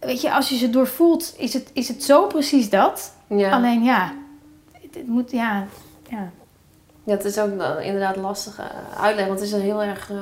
weet 0.00 0.20
je, 0.20 0.32
als 0.32 0.48
je 0.48 0.56
ze 0.56 0.70
doorvoelt, 0.70 1.34
is 1.38 1.52
het, 1.52 1.70
is 1.72 1.88
het 1.88 2.04
zo 2.04 2.26
precies 2.26 2.70
dat. 2.70 3.12
ja. 3.26 3.50
Alleen 3.50 3.82
ja, 3.82 4.12
het, 4.72 4.94
het 4.94 5.06
moet, 5.08 5.30
ja, 5.30 5.64
ja. 6.10 6.30
Het 7.06 7.24
is 7.24 7.38
ook 7.38 7.50
inderdaad 7.80 8.16
lastig 8.16 8.60
uitleggen, 9.00 9.26
want 9.34 9.40
het 9.40 9.48
is 9.54 9.62
heel 9.62 9.82
erg 9.82 10.10
eh, 10.10 10.16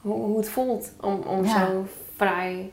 hoe, 0.00 0.14
hoe 0.14 0.36
het 0.38 0.48
voelt 0.48 0.92
om, 1.00 1.20
om 1.26 1.46
zo 1.46 1.86
vrij 2.16 2.70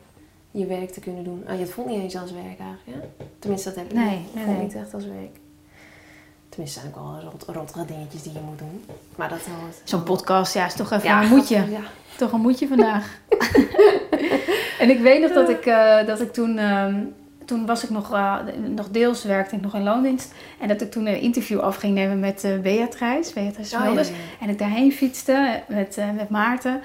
je 0.52 0.66
werk 0.66 0.90
te 0.92 1.00
kunnen 1.00 1.24
doen. 1.24 1.44
Ah, 1.48 1.60
het 1.60 1.70
voelt 1.72 1.88
niet 1.88 2.00
eens 2.02 2.18
als 2.18 2.32
werk 2.32 2.46
eigenlijk, 2.60 2.82
ja? 2.86 3.26
Tenminste, 3.40 3.70
dat 3.70 3.78
heb 3.78 3.86
ik 3.86 3.94
Nee, 3.94 4.18
niet. 4.34 4.46
nee, 4.46 4.56
niet 4.58 4.76
echt 4.76 4.94
als 4.94 5.06
werk. 5.06 5.36
Tenminste, 6.50 6.80
zijn 6.80 6.94
ook 6.96 7.00
wel 7.00 7.30
rot, 7.32 7.44
rottere 7.48 7.86
dingetjes 7.86 8.24
die 8.24 8.34
je 8.34 8.40
moet 8.40 8.60
doen. 8.60 8.84
Maar 9.16 9.30
dat 9.30 9.40
hoort. 9.40 9.82
Zo'n 9.84 10.04
podcast, 10.04 10.54
ja, 10.54 10.66
is 10.66 10.74
toch 10.74 10.92
even 10.92 11.08
Ja, 11.10 11.22
een 11.24 11.30
moedje. 11.30 11.56
Ja. 11.72 11.80
Toch 12.18 12.32
een 12.32 12.42
moedje 12.42 12.68
vandaag. 12.68 13.20
en 14.80 14.90
ik 14.90 15.00
weet 15.00 15.22
nog 15.22 15.32
dat 15.32 15.50
ik, 15.50 15.66
eh, 15.66 16.06
dat 16.06 16.22
ik 16.22 16.34
toen, 16.34 16.58
ehm, 16.58 16.96
toen 17.46 17.66
was 17.66 17.84
ik 17.84 17.90
nog, 17.90 18.14
eh, 18.14 18.38
nog 18.76 18.90
deels 18.90 19.24
werkte 19.24 19.56
ik 19.56 19.62
nog 19.62 19.76
in 19.76 19.84
loondienst. 19.84 20.34
En 20.60 20.68
dat 20.68 20.82
ik 20.82 20.92
toen 20.92 21.06
een 21.06 21.20
interview 21.22 21.60
af 21.60 21.76
ging 21.76 21.94
nemen 21.94 22.20
met 22.20 22.44
eh 22.44 22.60
Beatrice, 22.60 23.34
Beatrice 23.34 23.76
Oh, 23.76 23.82
ja, 23.82 23.86
Smulders. 23.86 24.08
ja. 24.10 24.14
En 24.40 24.50
ik 24.50 24.58
daarheen 24.60 24.92
fietste 24.92 25.62
met, 25.68 25.98
eh, 25.98 26.12
met 26.12 26.30
Maarten. 26.30 26.82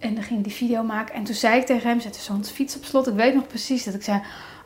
En 0.00 0.14
dan 0.14 0.24
ging 0.24 0.38
ik 0.38 0.44
die 0.44 0.54
video 0.54 0.82
maken. 0.82 1.14
En 1.14 1.24
toen 1.24 1.34
zei 1.34 1.60
ik 1.60 1.66
tegen 1.66 1.88
hem, 1.88 2.00
zette 2.00 2.20
zo'n 2.20 2.44
fiets 2.44 2.76
op 2.76 2.84
slot. 2.84 3.06
Ik 3.06 3.14
weet 3.14 3.34
nog 3.34 3.46
precies 3.46 3.84
dat 3.84 3.94
ik 3.94 4.02
zei, 4.02 4.20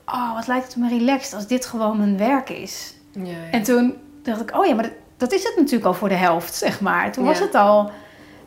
oh 0.06 0.34
wat 0.34 0.46
lijkt 0.46 0.66
het 0.66 0.76
me 0.76 0.88
relaxed 0.88 1.34
als 1.34 1.46
dit 1.46 1.66
gewoon 1.66 1.98
mijn 1.98 2.18
werk 2.18 2.50
is. 2.50 2.94
Ja, 3.12 3.22
ja. 3.24 3.50
En 3.50 3.62
toen 3.62 3.94
dacht 4.22 4.40
ik, 4.40 4.56
oh 4.56 4.66
ja, 4.66 4.74
maar 4.74 4.84
dat, 4.84 4.92
dat 5.16 5.32
is 5.32 5.42
het 5.42 5.54
natuurlijk 5.56 5.84
al 5.84 5.94
voor 5.94 6.08
de 6.08 6.14
helft, 6.14 6.54
zeg 6.54 6.80
maar. 6.80 7.12
Toen 7.12 7.24
was 7.24 7.38
het 7.38 7.54
al 7.54 7.90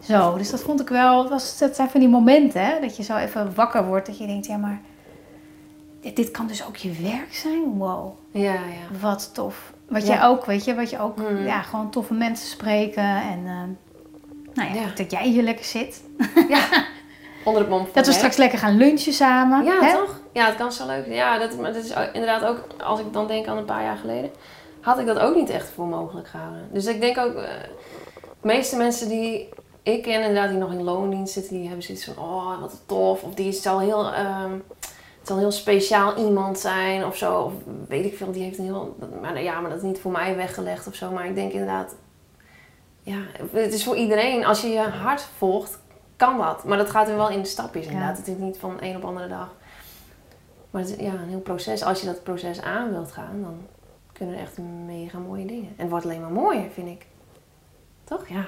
zo. 0.04 0.38
Dus 0.38 0.50
dat 0.50 0.62
vond 0.62 0.82
ik 0.82 0.90
wel, 0.90 1.20
het 1.22 1.30
was, 1.30 1.58
dat 1.58 1.76
zijn 1.76 1.90
van 1.90 2.00
die 2.00 2.10
momenten, 2.10 2.66
hè, 2.66 2.80
dat 2.80 2.98
je 2.98 3.04
zo 3.04 3.16
even 3.16 3.56
wakker 3.56 3.86
wordt. 3.86 4.06
Dat 4.06 4.18
je 4.18 4.28
denkt, 4.28 4.46
ja, 4.46 4.58
maar 4.58 4.82
dit, 6.02 6.16
dit 6.16 6.32
kan 6.32 6.48
dus 6.48 6.66
ook 6.66 6.76
je 6.76 6.92
werk 6.92 7.34
zijn? 7.36 7.78
Wow, 7.78 8.18
ja, 8.32 8.54
ja. 8.54 9.00
wat 9.02 9.30
tof. 9.34 9.74
Wat 9.88 10.08
jij 10.08 10.24
ook, 10.24 10.46
weet 10.46 10.66
je, 10.66 10.76
wat 10.76 10.90
je 10.90 11.00
ook, 11.00 11.18
Hmm. 11.18 11.46
ja, 11.46 11.62
gewoon 11.62 11.90
toffe 11.90 12.14
mensen 12.14 12.48
spreken. 12.48 13.04
En 13.04 13.42
eh, 13.46 13.87
nou 14.58 14.76
ja, 14.76 14.82
Ja. 14.82 14.88
dat 14.96 15.12
jij 15.12 15.28
hier 15.28 15.44
lekker 15.44 15.66
zit. 15.66 16.04
Onder 17.44 17.62
het 17.62 17.70
mom 17.72 17.84
van 17.84 17.90
Dat 17.94 18.06
we 18.06 18.12
straks 18.12 18.38
lekker 18.38 18.60
gaan 18.60 18.78
lunchen 18.78 19.14
samen. 19.14 19.66
Ja, 19.66 19.80
hè? 19.82 19.94
toch? 19.94 20.20
Ja, 20.34 20.46
het 20.46 20.56
kan 20.56 20.72
zo 20.72 20.86
leuk. 20.86 21.08
Ja, 21.08 21.38
dat, 21.38 21.58
maar 21.58 21.74
dat 21.74 21.84
is 21.84 21.94
inderdaad 22.14 22.44
ook, 22.44 22.68
als 22.84 23.00
ik 23.00 23.14
dan 23.14 23.28
denk 23.28 23.48
aan 23.48 23.58
een 23.58 23.66
paar 23.66 23.84
jaar 23.84 23.98
geleden, 23.98 24.32
had 24.82 25.00
ik 25.00 25.06
dat 25.06 25.20
ook 25.20 25.36
niet 25.36 25.50
echt 25.50 25.70
voor 25.70 25.86
mogelijk 25.86 26.28
gehouden. 26.28 26.70
Dus 26.72 26.86
ik 26.86 27.02
denk 27.02 27.18
ook, 27.18 27.34
eh, 27.36 27.44
de 28.16 28.48
meeste 28.48 28.76
mensen 28.76 29.10
die 29.10 29.50
ik 29.84 30.02
ken, 30.04 30.22
inderdaad, 30.22 30.50
die 30.50 30.58
nog 30.58 30.72
in 30.72 30.84
loondienst 30.84 31.34
zitten, 31.34 31.54
die 31.58 31.66
hebben 31.66 31.84
zoiets 31.84 32.06
van, 32.06 32.18
oh, 32.18 32.60
wat 32.62 32.82
tof. 32.86 33.24
Of 33.24 33.34
die 33.34 33.52
zal 33.52 33.80
heel, 33.80 34.14
ehm, 34.14 34.52
het 35.20 35.28
zal 35.28 35.38
heel 35.38 35.52
speciaal 35.52 36.16
iemand 36.18 36.60
zijn 36.60 37.06
of 37.06 37.18
zo. 37.18 37.42
Of 37.42 37.54
weet 37.88 38.06
ik 38.06 38.18
veel, 38.18 38.32
die 38.32 38.44
heeft 38.44 38.58
een 38.58 38.64
heel, 38.64 38.98
maar 39.22 39.42
ja, 39.44 39.60
maar 39.60 39.70
dat 39.70 39.80
is 39.80 39.86
niet 39.86 40.00
voor 40.00 40.12
mij 40.12 40.36
weggelegd 40.36 40.88
of 40.88 40.96
zo. 40.96 41.12
Maar 41.12 41.26
ik 41.26 41.36
denk 41.36 41.52
inderdaad, 41.52 41.96
ja, 43.08 43.18
het 43.52 43.74
is 43.74 43.84
voor 43.84 43.96
iedereen. 43.96 44.46
Als 44.46 44.62
je 44.62 44.68
je 44.68 44.80
hart 44.90 45.28
volgt, 45.38 45.80
kan 46.16 46.38
dat. 46.38 46.64
Maar 46.64 46.78
dat 46.78 46.90
gaat 46.90 47.08
er 47.08 47.16
wel 47.16 47.30
in 47.30 47.46
stapjes 47.46 47.86
Ja. 47.86 47.92
inderdaad. 47.92 48.18
Het 48.18 48.28
is 48.28 48.36
niet 48.38 48.58
van 48.58 48.78
een 48.82 48.96
op 48.96 49.06
andere 49.06 49.28
dag. 49.28 49.50
Maar 50.72 50.82
het 50.82 50.92
is 50.92 50.98
ja, 51.06 51.12
een 51.12 51.30
heel 51.30 51.40
proces. 51.40 51.84
Als 51.84 52.00
je 52.00 52.06
dat 52.06 52.24
proces 52.24 52.62
aan 52.62 52.92
wilt 52.92 53.12
gaan, 53.12 53.42
dan 53.42 53.58
kunnen 54.14 54.36
er 54.36 54.42
echt 54.42 54.58
mega 54.86 55.18
mooie 55.18 55.46
dingen. 55.46 55.68
En 55.68 55.74
het 55.82 55.90
wordt 55.90 56.06
alleen 56.06 56.22
maar 56.22 56.32
mooier, 56.32 56.70
vind 56.74 56.88
ik. 56.88 57.06
Toch? 58.04 58.28
Ja. 58.28 58.46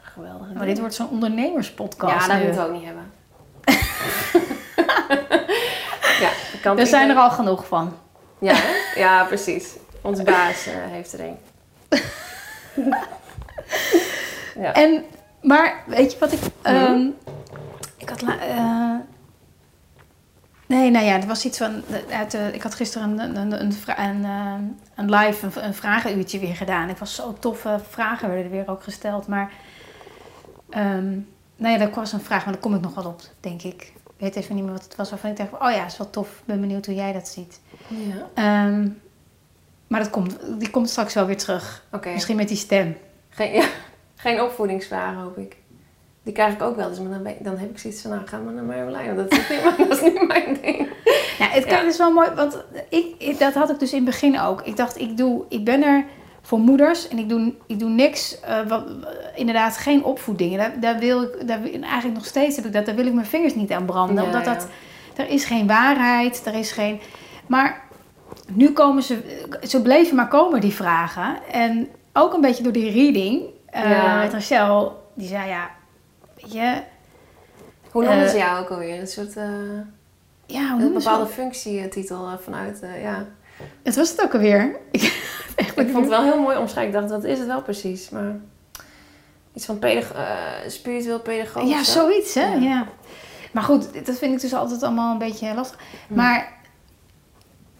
Geweldig. 0.00 0.52
Maar 0.54 0.66
dit 0.66 0.78
wordt 0.78 0.94
zo'n 0.94 1.08
ondernemerspodcast 1.10 2.26
Ja, 2.26 2.32
dat 2.32 2.36
nu. 2.38 2.44
moeten 2.44 2.62
we 2.62 2.68
ook 2.68 2.74
niet 2.74 2.84
hebben. 2.84 3.12
ja, 6.20 6.30
kan 6.62 6.78
Er 6.78 6.86
zijn 6.86 7.10
er 7.10 7.16
al 7.16 7.30
genoeg 7.30 7.66
van. 7.66 7.92
Ja, 8.38 8.54
hè? 8.56 9.00
ja, 9.00 9.24
precies. 9.24 9.76
Onze 10.00 10.22
baas 10.22 10.66
eh, 10.66 10.72
heeft 10.76 11.12
er 11.12 11.20
een. 11.20 11.36
ja. 14.54 14.72
En, 14.82 15.04
maar 15.42 15.82
weet 15.86 16.12
je 16.12 16.18
wat 16.18 16.32
ik... 16.32 16.40
Mhm. 16.40 16.74
ehm, 16.74 17.06
ik 17.96 18.08
had... 18.08 18.22
eh, 18.22 18.94
nee, 20.66 20.90
nou 20.90 21.04
ja, 21.04 21.20
er 21.20 21.26
was 21.26 21.44
iets 21.44 21.58
van... 21.58 21.82
Uit 22.12 22.30
de, 22.30 22.50
ik 22.52 22.62
had 22.62 22.74
gisteren 22.74 23.18
een, 23.18 23.36
een, 23.36 23.52
een, 23.52 23.72
een, 23.96 24.24
eh, 24.24 24.54
een 24.94 25.10
live, 25.10 25.46
een, 25.46 25.64
een 25.64 25.74
vragenuurtje 25.74 26.38
weer 26.38 26.56
gedaan. 26.56 26.88
Ik 26.88 26.96
was 26.96 27.14
zo 27.14 27.36
toffe 27.38 27.80
vragen 27.88 28.28
werden 28.28 28.44
er 28.44 28.50
weer 28.50 28.70
ook 28.70 28.82
gesteld. 28.82 29.26
Maar... 29.26 29.52
ehm 30.70 31.18
nou 31.60 31.72
ja, 31.72 31.78
daar 31.78 31.90
was 31.90 32.12
een 32.12 32.20
vraag, 32.20 32.44
maar 32.44 32.52
daar 32.52 32.62
kom 32.62 32.74
ik 32.74 32.80
nog 32.80 32.94
wel 32.94 33.04
op, 33.04 33.20
denk 33.40 33.62
ik. 33.62 33.82
Ik 33.82 34.26
weet 34.26 34.36
even 34.36 34.54
niet 34.54 34.64
meer 34.64 34.72
wat 34.72 34.84
het 34.84 34.96
was 34.96 35.10
waarvan 35.10 35.30
ik 35.30 35.36
dacht... 35.36 35.52
Oh 35.52 35.70
ja, 35.70 35.86
is 35.86 35.96
wel 35.96 36.10
tof. 36.10 36.28
Ik 36.28 36.44
ben 36.44 36.60
benieuwd 36.60 36.86
hoe 36.86 36.94
jij 36.94 37.12
dat 37.12 37.28
ziet. 37.28 37.60
ja. 37.88 38.28
Ehm, 38.34 38.88
maar 39.86 40.00
dat 40.00 40.10
komt, 40.10 40.36
die 40.58 40.70
komt 40.70 40.88
straks 40.88 41.14
wel 41.14 41.26
weer 41.26 41.36
terug. 41.36 41.84
Misschien 42.04 42.36
met 42.36 42.48
die 42.48 42.56
stem. 42.56 42.96
Geen, 43.30 43.52
ja, 43.52 43.64
geen 44.16 44.40
opvoedingsvragen, 44.42 45.20
hoop 45.20 45.38
ik. 45.38 45.56
Die 46.22 46.32
krijg 46.32 46.52
ik 46.54 46.62
ook 46.62 46.76
wel, 46.76 46.88
dus 46.88 47.00
maar 47.00 47.22
dan, 47.22 47.32
dan 47.40 47.56
heb 47.56 47.70
ik 47.70 47.78
zoiets 47.78 48.02
van, 48.02 48.10
nou, 48.10 48.26
ga 48.26 48.38
maar 48.38 48.52
naar 48.52 48.64
Marjolein, 48.64 49.14
want 49.16 49.30
dat 49.30 49.38
is 49.38 49.48
niet, 49.48 49.62
mijn- 49.76 49.88
dat 49.88 49.96
is 49.96 50.02
niet 50.12 50.26
mijn 50.26 50.58
ding. 50.62 50.78
Ja, 51.38 51.46
het, 51.48 51.64
Ja. 51.64 51.76
het 51.76 51.86
is 51.86 51.96
wel 51.98 52.10
mooi, 52.12 52.28
want 52.36 52.64
ik, 52.88 53.14
ik- 53.18 53.38
dat 53.38 53.54
had 53.54 53.70
ik 53.70 53.78
dus 53.78 53.90
in 53.90 53.96
het 53.96 54.06
begin 54.06 54.40
ook. 54.40 54.62
Ik 54.62 54.76
dacht, 54.76 55.00
ik, 55.00 55.16
doe, 55.16 55.44
ik 55.48 55.64
ben 55.64 55.82
er 55.82 56.04
voor 56.42 56.58
moeders. 56.58 57.08
En 57.08 57.18
ik 57.18 57.28
doe, 57.28 57.54
ik 57.66 57.78
doe 57.78 57.88
niks, 57.88 58.40
eh, 58.40 58.66
wat, 58.68 58.84
inderdaad 59.34 59.76
geen 59.76 60.04
opvoedingen. 60.04 60.58
Daar, 60.58 60.80
daar 60.80 60.98
wil 60.98 61.22
ik, 61.22 61.46
daar, 61.48 61.60
eigenlijk 61.82 62.14
nog 62.14 62.24
steeds 62.26 62.56
heb 62.56 62.64
ik 62.64 62.72
dat, 62.72 62.86
daar 62.86 62.94
wil 62.94 63.06
ik 63.06 63.12
mijn 63.14 63.26
vingers 63.26 63.54
niet 63.54 63.72
aan 63.72 63.84
branden. 63.84 64.24
Omdat 64.24 64.44
ja. 64.44 64.54
dat, 64.54 64.66
er 65.16 65.28
is 65.28 65.44
geen 65.44 65.66
waarheid, 65.66 66.42
er 66.46 66.54
is 66.54 66.72
geen... 66.72 67.00
Maar 67.46 67.82
nu 68.52 68.72
komen 68.72 69.02
ze, 69.02 69.44
ze 69.62 69.82
bleven 69.82 70.16
maar 70.16 70.28
komen 70.28 70.60
die 70.60 70.74
vragen. 70.74 71.38
En 71.52 71.88
ook 72.22 72.32
een 72.34 72.40
beetje 72.40 72.62
door 72.62 72.72
die 72.72 72.90
reading 72.92 73.42
eh, 73.66 73.90
Ja. 73.90 74.18
met 74.22 74.32
Rachel, 74.32 75.02
die 75.14 75.28
zei 75.28 75.48
ja, 75.48 75.70
weet 76.36 76.52
je, 76.52 76.82
Hoe 77.90 78.04
noemen 78.04 78.24
Eh, 78.24 78.30
ze 78.30 78.36
jou 78.36 78.60
ook 78.62 78.70
alweer? 78.70 79.00
Een 79.00 79.06
soort 79.06 79.36
eh, 79.36 79.44
ja, 80.46 80.72
hoe 80.72 80.82
een 80.82 80.92
bepaalde 80.92 81.26
functietitel 81.26 82.26
eh, 82.26 82.32
vanuit, 82.42 82.80
eh, 82.80 83.02
ja. 83.02 83.26
Het 83.82 83.96
was 83.96 84.10
het 84.10 84.22
ook 84.22 84.34
alweer. 84.34 84.76
Ik, 84.92 85.02
echt, 85.56 85.78
Ik 85.78 85.88
vond 85.88 85.96
het 86.04 86.08
wel 86.08 86.22
heel 86.22 86.40
mooi 86.40 86.56
omschrijven. 86.56 86.92
Ik 86.94 86.98
dacht, 87.00 87.08
dat 87.22 87.24
is 87.30 87.38
het 87.38 87.46
wel 87.46 87.62
precies. 87.62 88.10
Maar 88.10 88.36
iets 89.54 89.66
van 89.66 89.78
pedag 89.78 90.12
eh, 90.12 90.26
spiritueel 90.68 91.20
pedagoog. 91.20 91.68
Ja, 91.68 91.82
zoiets, 91.84 92.34
hè? 92.34 92.52
Ja. 92.54 92.58
Ja. 92.60 92.86
Maar 93.52 93.62
goed, 93.62 94.06
dat 94.06 94.18
vind 94.18 94.34
ik 94.34 94.40
dus 94.40 94.54
altijd 94.54 94.82
allemaal 94.82 95.12
een 95.12 95.18
beetje 95.18 95.54
lastig. 95.54 95.78
Hm. 96.08 96.14
Maar 96.14 96.52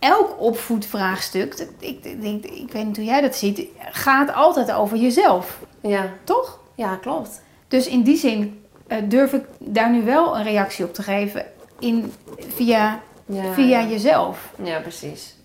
elk 0.00 0.40
opvoedvraagstuk, 0.40 1.54
ik, 1.78 2.04
ik, 2.04 2.22
denk, 2.22 2.44
ik 2.44 2.72
weet 2.72 2.86
niet 2.86 2.96
hoe 2.96 3.04
jij 3.04 3.20
dat 3.20 3.36
ziet, 3.36 3.62
gaat 3.78 4.32
altijd 4.34 4.72
over 4.72 4.96
jezelf, 4.96 5.60
Ja. 5.82 6.12
toch? 6.24 6.58
ja, 6.74 6.96
klopt. 6.96 7.42
Dus 7.68 7.86
in 7.86 8.02
die 8.02 8.16
zin 8.16 8.64
eh, 8.86 8.98
durf 9.08 9.32
ik 9.32 9.44
daar 9.58 9.90
nu 9.90 10.02
wel 10.04 10.36
een 10.36 10.42
reactie 10.44 10.84
op 10.84 10.94
te 10.94 11.02
geven 11.02 11.46
in, 11.78 12.12
via, 12.38 13.00
Ja, 13.26 13.52
via 13.52 13.80
ja. 13.80 13.86
jezelf. 13.88 14.52
Ja, 14.62 14.80
precies. 14.80 15.36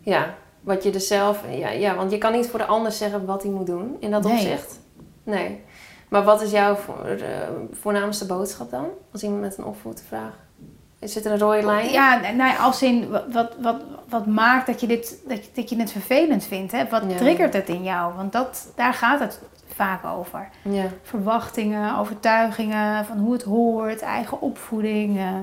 Ja, 0.00 0.34
wat 0.60 0.82
je 0.82 0.90
er 0.92 1.00
zelf... 1.00 1.42
Ja, 1.50 1.68
ja, 1.68 1.94
want 1.94 2.10
je 2.10 2.18
kan 2.18 2.32
niet 2.32 2.46
voor 2.46 2.58
de 2.58 2.64
ander 2.66 2.92
zeggen 2.92 3.24
wat 3.26 3.42
hij 3.42 3.52
moet 3.52 3.66
doen 3.66 3.96
in 4.00 4.10
dat 4.10 4.22
Nee. 4.22 4.32
opzicht. 4.32 4.78
Nee. 5.22 5.60
Maar 6.08 6.24
wat 6.24 6.42
is 6.42 6.50
jouw 6.50 6.74
voor, 6.74 7.04
eh, 7.04 7.26
voornaamste 7.72 8.26
boodschap 8.26 8.70
dan? 8.70 8.86
Als 9.12 9.22
iemand 9.22 9.40
met 9.40 9.58
een 9.58 9.64
opvoedvraag... 9.64 10.34
Zit 11.00 11.24
er 11.24 11.32
een 11.32 11.38
rode 11.38 11.66
lijn? 11.66 11.90
Ja, 11.90 12.20
nou 12.36 12.58
als 12.58 12.82
in 12.82 13.10
wat, 13.10 13.24
wat, 13.32 13.52
wat, 13.60 13.82
maakt 14.26 14.66
dat 14.66 14.80
je, 14.80 14.86
dit, 14.86 15.18
dat, 15.28 15.44
je, 15.44 15.50
dat 15.54 15.68
je 15.70 15.76
het 15.76 15.92
vervelend 15.92 16.44
vindt? 16.44 16.72
Hè? 16.72 16.88
Wat 16.88 17.02
Ja. 17.08 17.16
triggert 17.16 17.52
het 17.52 17.68
in 17.68 17.82
jou? 17.82 18.14
Want 18.14 18.32
dat, 18.32 18.72
daar 18.76 18.94
gaat 18.94 19.20
het 19.20 19.40
vaak 19.74 20.04
over. 20.04 20.48
Ja. 20.62 20.84
verwachtingen, 21.02 21.96
overtuigingen 21.98 23.04
van 23.04 23.18
hoe 23.18 23.32
het 23.32 23.42
hoort, 23.42 24.00
eigen 24.00 24.40
opvoeding. 24.40 25.18
eh, 25.18 25.34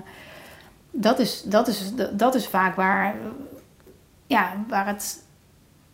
dat, 0.92 1.20
is, 1.20 1.42
dat, 1.44 1.68
is, 1.68 1.92
dat 2.12 2.36
is 2.36 2.48
vaak 2.48 2.76
waar, 2.76 3.16
ja, 4.28 4.52
waar, 4.68 4.88
het, 4.88 5.24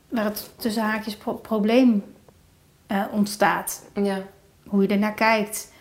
waar 0.09 0.23
het 0.25 0.49
tussen 0.55 0.83
haakjes 0.83 1.15
pro- 1.17 1.33
probleem 1.33 2.03
eh, 2.87 3.01
ontstaat. 3.11 3.83
Ja. 3.93 4.17
Hoe 4.67 4.81
je 4.81 4.87
ernaar 4.87 5.13
kijkt. 5.13 5.71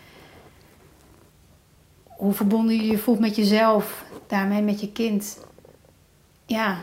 Hoe 2.17 2.33
verbonden 2.33 2.75
je 2.75 2.85
je 2.85 2.97
voelt 2.97 3.19
met 3.19 3.35
jezelf, 3.35 4.03
daarmee 4.27 4.61
met 4.61 4.79
je 4.81 4.91
kind. 4.91 5.37
Ja, 6.45 6.77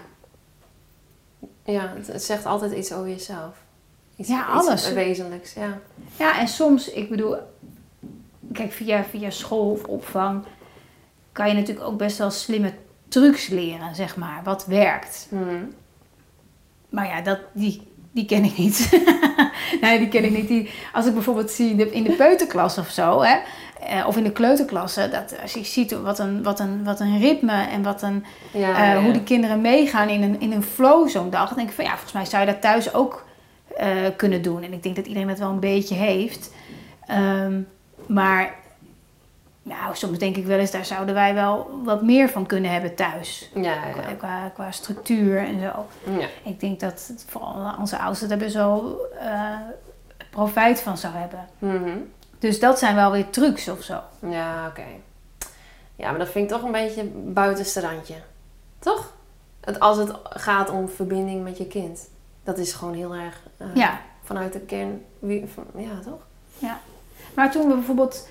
Ja, 1.65 1.95
het, 1.97 2.23
zegt 2.23 2.47
altijd 2.47 2.73
iets 2.73 2.93
over 2.93 3.09
jezelf. 3.09 3.55
Iets, 4.17 4.29
Ja, 4.29 4.57
iets 4.57 4.67
alles. 4.67 4.93
wezenlijks, 4.93 5.53
ja. 5.53 5.79
Ja, 6.17 6.39
en 6.39 6.49
soms, 6.49 6.91
ik 6.91 7.11
bedoel, 7.11 7.37
kijk, 8.53 8.73
via, 8.73 9.05
via 9.05 9.31
school 9.31 9.71
of 9.71 9.85
opvang 9.85 10.45
kan 11.33 11.49
je 11.49 11.55
natuurlijk 11.55 11.87
ook 11.87 11.99
best 11.99 12.19
wel 12.19 12.31
slimme 12.31 12.73
trucs 13.09 13.49
leren, 13.49 13.95
zeg 13.95 14.17
maar, 14.17 14.41
wat 14.45 14.67
werkt. 14.67 15.27
Mhm. 15.31 15.65
Maar 16.89 17.07
ja, 17.07 17.21
dat, 17.21 17.39
die, 17.53 17.83
die 18.13 18.25
ken 18.27 18.45
ik 18.45 18.57
niet. 18.59 19.03
nee, 19.81 19.99
die 19.99 20.09
ken 20.09 20.25
ik 20.25 20.31
niet. 20.31 20.49
Die, 20.49 20.71
als 20.93 21.07
ik 21.07 21.15
bijvoorbeeld 21.15 21.51
zie 21.51 21.71
in 21.71 21.77
de, 21.77 21.91
in 21.91 22.03
de 22.03 22.13
peuterklas 22.13 22.79
of 22.79 22.89
zo, 22.89 23.23
hè, 23.23 23.39
eh, 23.91 24.07
of 24.07 24.17
in 24.17 24.25
de 24.25 24.33
kleuterklasse, 24.33 25.09
dat 25.09 25.35
als 25.43 25.53
je 25.53 25.65
ziet 25.65 25.93
wat 26.01 26.19
een, 26.19 26.43
wat 26.43 26.61
een, 26.61 26.85
wat 26.85 27.01
een 27.01 27.19
ritme 27.19 27.67
en 27.67 27.83
wat 27.83 28.03
een, 28.03 28.25
Ja, 28.53 28.69
eh, 28.69 28.93
ja. 28.95 29.03
hoe 29.03 29.13
die 29.13 29.23
kinderen 29.23 29.61
meegaan 29.61 30.09
in 30.09 30.23
een, 30.23 30.41
in 30.41 30.53
een 30.53 30.63
flow 30.63 31.09
zo'n 31.09 31.31
dag. 31.31 31.49
Dan 31.49 31.57
denk 31.57 31.69
ik 31.69 31.75
van 31.75 31.85
ja, 31.85 31.91
volgens 31.91 32.13
mij 32.13 32.25
zou 32.25 32.45
je 32.47 32.53
dat 32.53 32.61
thuis 32.61 32.95
ook 32.95 33.27
eh, 33.77 33.89
kunnen 34.17 34.43
doen. 34.43 34.63
En 34.63 34.73
ik 34.73 34.83
denk 34.83 34.97
dat 34.97 35.07
iedereen 35.07 35.29
dat 35.29 35.39
wel 35.39 35.51
een 35.51 35.61
beetje 35.61 35.95
heeft. 35.95 36.53
Ehm, 37.07 37.61
maar 38.07 38.55
nou, 39.63 39.97
soms 39.97 40.19
denk 40.19 40.37
ik 40.37 40.47
wel 40.47 40.59
eens, 40.59 40.71
daar 40.71 40.85
zouden 40.85 41.15
wij 41.15 41.35
wel 41.35 41.81
wat 41.85 42.03
meer 42.03 42.29
van 42.29 42.47
kunnen 42.47 42.71
hebben 42.71 42.95
thuis. 42.95 43.51
Ja, 43.55 43.75
Qua, 43.93 44.03
ja. 44.09 44.15
qua, 44.19 44.51
qua 44.55 44.71
structuur 44.71 45.39
en 45.39 45.61
zo. 45.61 45.87
ja. 46.19 46.27
Ik 46.43 46.61
denk 46.61 46.81
dat 46.81 47.13
vooral 47.27 47.75
onze 47.81 47.99
ouders 47.99 48.21
daar 48.21 48.39
best 48.39 48.55
wel 48.55 49.01
profijt 50.31 50.81
van 50.81 50.99
zou 50.99 51.15
hebben. 51.15 51.49
Mhm. 51.59 51.97
Dus 52.41 52.61
dat 52.61 52.79
zijn 52.79 52.95
wel 52.95 53.11
weer 53.11 53.31
trucs 53.31 53.69
of 53.69 53.83
zo. 53.83 54.01
Ja, 54.29 54.67
oké. 54.69 54.85
Ja, 55.97 56.11
maar 56.11 56.19
dat 56.19 56.29
vind 56.29 56.51
ik 56.51 56.57
toch 56.57 56.67
een 56.67 56.73
beetje 56.73 57.05
buitenste 57.25 57.81
randje. 57.81 58.15
Toch? 58.79 59.13
Het, 59.61 59.81
als 59.81 59.97
het 59.97 60.13
gaat 60.25 60.71
om 60.71 60.89
verbinding 60.89 61.43
met 61.45 61.59
je 61.59 61.67
kind. 61.67 62.09
Dat 62.45 62.59
is 62.59 62.73
gewoon 62.73 62.95
heel 62.95 63.15
erg 63.15 63.43
eh, 63.57 63.67
Ja. 63.75 64.01
vanuit 64.25 64.53
de 64.53 64.61
kern. 64.61 65.03
Wie, 65.19 65.47
van, 65.55 65.65
ja, 65.77 65.99
toch? 66.05 66.19
Maar 67.35 67.51
toen 67.51 67.69
we 67.69 67.75
bijvoorbeeld, 67.75 68.29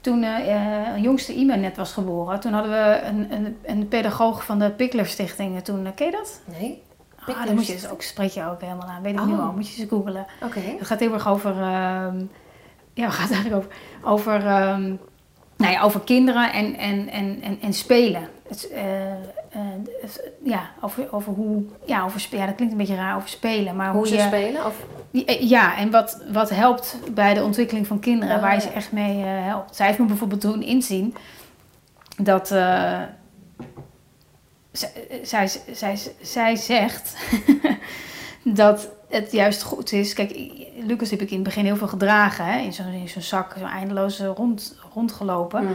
toen 0.00 0.22
eh 0.22 0.54
eh, 0.94 1.02
jongste 1.02 1.34
Ime 1.34 1.56
net 1.56 1.76
was 1.76 1.92
geboren, 1.92 2.40
toen 2.40 2.52
hadden 2.52 2.70
we 2.72 3.00
een, 3.04 3.32
een, 3.32 3.58
een 3.62 3.88
pedagoog 3.88 4.44
van 4.44 4.58
de 4.58 4.70
Pickler 4.70 5.06
Stichting. 5.06 5.62
Toen, 5.64 5.94
ken 5.94 6.06
je 6.06 6.12
dat? 6.12 6.40
Nee? 6.44 6.82
Ah, 7.26 7.44
dan 7.46 7.54
moet 7.54 7.66
je 7.66 7.72
dus 7.72 7.88
ook, 7.90 8.02
spreek 8.02 8.30
je 8.30 8.44
ook 8.44 8.60
helemaal 8.60 8.88
aan. 8.88 9.02
Weet 9.02 9.14
ik 9.18 9.24
nu 9.24 9.32
Oh. 9.32 9.46
al, 9.46 9.52
moet 9.52 9.68
je 9.68 9.80
eens 9.80 9.90
googelen. 9.90 10.26
Oké. 10.42 10.58
Het 10.60 10.86
gaat 10.86 11.00
heel 11.00 11.12
erg 11.12 11.28
over, 11.28 11.50
ehm, 11.62 12.24
ja, 12.96 13.04
het 13.04 13.14
gaat 13.14 13.30
eigenlijk 13.30 13.64
over, 13.64 13.72
over, 14.02 14.46
ehm, 14.46 14.94
nou 15.56 15.72
ja, 15.72 15.80
over 15.80 16.00
kinderen 16.00 16.52
en, 16.52 16.76
en, 16.76 17.08
en, 17.08 17.42
en, 17.42 17.58
en 17.60 17.72
spelen. 17.72 18.28
Het, 18.48 18.70
eh, 18.70 19.10
eh, 19.12 19.16
het- 20.00 20.30
ja, 20.44 20.70
over, 20.80 21.12
over 21.12 21.32
hoe, 21.32 21.62
ja, 21.86 22.04
over, 22.04 22.20
spe- 22.20 22.36
ja, 22.36 22.46
dat 22.46 22.54
klinkt 22.54 22.72
een 22.72 22.78
beetje 22.80 22.94
raar 22.96 23.16
over 23.16 23.28
spelen, 23.28 23.76
maar 23.76 23.88
hoe, 23.88 23.96
Hoe 23.96 24.06
ze 24.06 24.14
je, 24.14 24.20
spelen? 24.20 24.64
Of, 24.66 24.74
ja, 25.40 25.76
en 25.76 25.90
wat, 25.90 26.22
wat 26.32 26.50
helpt 26.50 26.98
bij 27.14 27.34
de 27.34 27.42
ontwikkeling 27.44 27.86
van 27.86 27.98
kinderen, 27.98 28.34
Ah, 28.36 28.40
waar 28.42 28.54
je 28.54 28.60
ze 28.60 28.68
echt 28.68 28.92
mee 28.92 29.16
eh, 29.24 29.44
helpt. 29.46 29.76
Zij 29.76 29.86
heeft 29.86 29.98
me 29.98 30.04
bijvoorbeeld 30.06 30.42
doen 30.42 30.62
inzien 30.62 31.14
dat 32.16 32.50
eh, 32.50 33.02
zij, 34.72 34.90
zij, 35.22 35.48
zij, 35.72 35.98
zij 36.20 36.56
zegt 36.56 37.16
dat 38.42 38.88
het 39.08 39.32
juist 39.32 39.62
goed 39.62 39.92
is. 39.92 40.12
Kijk, 40.12 40.38
Lucas 40.86 41.10
heb 41.10 41.20
ik 41.20 41.28
in 41.30 41.34
het 41.34 41.44
begin 41.44 41.64
heel 41.64 41.76
veel 41.76 41.88
gedragen, 41.88 42.44
hè, 42.44 42.58
in 42.60 42.72
zo'n 42.72 43.22
zak, 43.22 43.54
zo 43.58 43.64
eindeloos 43.64 44.20
rond, 44.20 44.78
rondgelopen. 44.94 45.64
Mhm. 45.64 45.74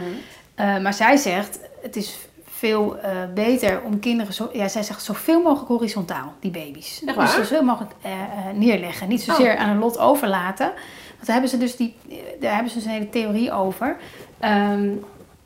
Eh, 0.54 0.78
maar 0.78 0.94
zij 0.94 1.16
zegt, 1.16 1.58
het 1.82 1.96
is 1.96 2.16
veel 2.46 2.98
eh, 2.98 3.10
beter 3.34 3.82
om 3.82 3.98
kinderen, 4.00 4.34
zo, 4.34 4.50
ja, 4.52 4.68
zij 4.68 4.82
zegt 4.82 5.02
zoveel 5.02 5.42
mogelijk 5.42 5.68
horizontaal, 5.68 6.32
die 6.40 6.50
baby's. 6.50 6.90
Echt 6.94 7.04
Dus 7.06 7.14
waar? 7.14 7.28
zoveel 7.28 7.62
mogelijk 7.62 7.92
eh, 8.02 8.10
neerleggen. 8.54 9.08
Niet 9.08 9.22
zozeer 9.22 9.52
Oh. 9.54 9.60
aan 9.60 9.68
een 9.70 9.78
lot 9.78 9.98
overlaten. 9.98 10.66
Want 10.66 11.26
daar 11.26 11.32
hebben 11.32 11.50
ze 11.50 11.58
dus, 11.58 11.76
die, 11.76 11.94
daar 12.40 12.52
hebben 12.54 12.70
ze 12.72 12.76
dus 12.76 12.86
een 12.86 12.92
hele 12.92 13.08
theorie 13.10 13.52
over. 13.52 13.96
Ehm, 14.40 14.88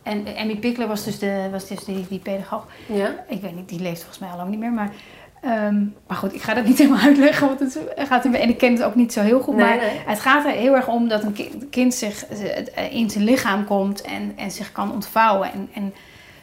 en 0.02 0.26
Emmy 0.36 0.56
Pickler 0.56 0.88
was 0.88 1.04
dus, 1.04 1.18
de, 1.18 1.48
was 1.50 1.68
dus 1.68 1.84
die, 1.84 2.06
die 2.08 2.18
pedagoog. 2.18 2.66
Ja? 2.86 3.24
Ik 3.28 3.40
weet 3.40 3.54
niet, 3.56 3.68
die 3.68 3.80
leeft 3.80 3.98
volgens 3.98 4.18
mij 4.18 4.30
al 4.30 4.36
lang 4.36 4.50
niet 4.50 4.58
meer. 4.58 4.72
Maar, 4.72 4.92
ehm, 5.40 5.84
maar 6.06 6.16
goed, 6.16 6.34
ik 6.34 6.42
ga 6.42 6.54
dat 6.54 6.64
niet 6.64 6.78
helemaal 6.82 7.00
uitleggen. 7.00 7.46
Want 7.46 7.60
het 7.60 7.78
gaat, 7.96 8.24
en 8.24 8.48
ik 8.48 8.58
ken 8.58 8.72
het 8.72 8.82
ook 8.82 8.94
niet 8.94 9.12
zo 9.12 9.20
heel 9.20 9.40
goed. 9.40 9.56
Nee, 9.56 9.64
maar 9.64 9.76
nee. 9.76 10.00
het 10.06 10.20
gaat 10.20 10.44
er 10.44 10.50
heel 10.50 10.74
erg 10.76 10.88
om 10.88 11.08
dat 11.08 11.22
een 11.22 11.32
ki- 11.32 11.66
kind 11.70 11.94
zich 11.94 12.26
eh, 12.26 12.92
in 12.92 13.10
zijn 13.10 13.24
lichaam 13.24 13.64
komt 13.64 14.00
en, 14.02 14.32
en 14.36 14.50
zich 14.50 14.72
kan 14.72 14.92
ontvouwen. 14.92 15.52
En, 15.52 15.68
en 15.74 15.94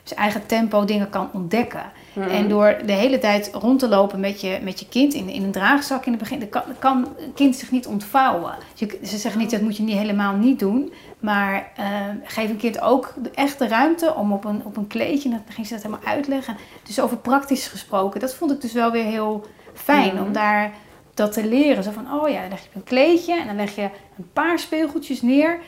zijn 0.04 0.20
eigen 0.20 0.46
tempo 0.46 0.86
dingen 0.86 1.10
kan 1.10 1.30
ontdekken. 1.34 1.84
Mhm. 2.14 2.30
En 2.30 2.48
door 2.48 2.78
de 2.86 2.92
hele 2.92 3.20
tijd 3.20 3.50
rond 3.54 3.80
te 3.80 3.88
lopen 3.88 4.20
met 4.20 4.42
je, 4.42 4.60
met 4.62 4.80
je 4.80 4.88
kind 4.90 5.14
in, 5.14 5.30
in 5.30 5.44
een 5.44 5.52
draagzak 5.52 6.06
in 6.06 6.12
het 6.12 6.22
begin, 6.22 6.40
dan 6.40 6.50
kan, 6.50 6.64
kan 6.80 7.08
een 7.18 7.34
kind 7.34 7.56
zich 7.56 7.72
niet 7.72 7.88
ontvouwen. 7.88 8.54
Je, 8.74 9.00
ze 9.04 9.18
zeggen 9.18 9.42
niet, 9.42 9.52
dat 9.52 9.62
moet 9.62 9.78
je 9.78 9.84
niet 9.84 9.98
helemaal 9.98 10.36
niet 10.36 10.60
doen. 10.60 10.94
Maar 11.24 11.72
eh, 11.76 11.86
geef 12.24 12.50
een 12.50 12.58
kind 12.58 12.82
ook 12.82 13.14
de 13.18 13.32
echte 13.32 13.68
ruimte 13.68 14.14
om 14.16 14.32
op 14.34 14.46
een, 14.46 14.62
op 14.66 14.78
een 14.78 14.88
kleedje, 14.88 15.30
dan 15.30 15.42
ging 15.50 15.68
ze 15.68 15.74
dat 15.74 15.84
helemaal 15.84 16.06
uitleggen. 16.08 16.58
Dus 16.84 17.00
over 17.00 17.18
praktisch 17.18 17.68
gesproken, 17.68 18.20
dat 18.20 18.34
vond 18.36 18.52
ik 18.52 18.62
dus 18.62 18.74
wel 18.74 18.92
weer 18.92 19.04
heel 19.04 19.46
fijn 19.74 20.14
Mhm. 20.16 20.24
om 20.24 20.32
daar 20.32 20.72
dat 21.14 21.32
te 21.34 21.46
leren. 21.48 21.84
Zo 21.84 21.92
van, 21.92 22.14
oh 22.22 22.30
ja, 22.30 22.40
dan 22.42 22.50
leg 22.50 22.62
je 22.62 22.70
een 22.74 22.84
kleedje 22.84 23.40
en 23.40 23.48
dan 23.48 23.56
leg 23.56 23.76
je 23.76 23.90
een 24.18 24.30
paar 24.34 24.60
speelgoedjes 24.60 25.22
neer 25.22 25.60